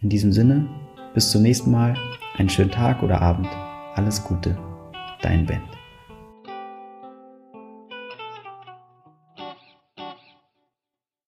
In 0.00 0.10
diesem 0.10 0.30
Sinne, 0.30 0.68
bis 1.12 1.32
zum 1.32 1.42
nächsten 1.42 1.72
Mal, 1.72 1.96
einen 2.40 2.48
schönen 2.48 2.70
Tag 2.70 3.02
oder 3.02 3.20
Abend. 3.20 3.48
Alles 3.94 4.24
Gute, 4.24 4.56
dein 5.20 5.44
Ben. 5.44 5.60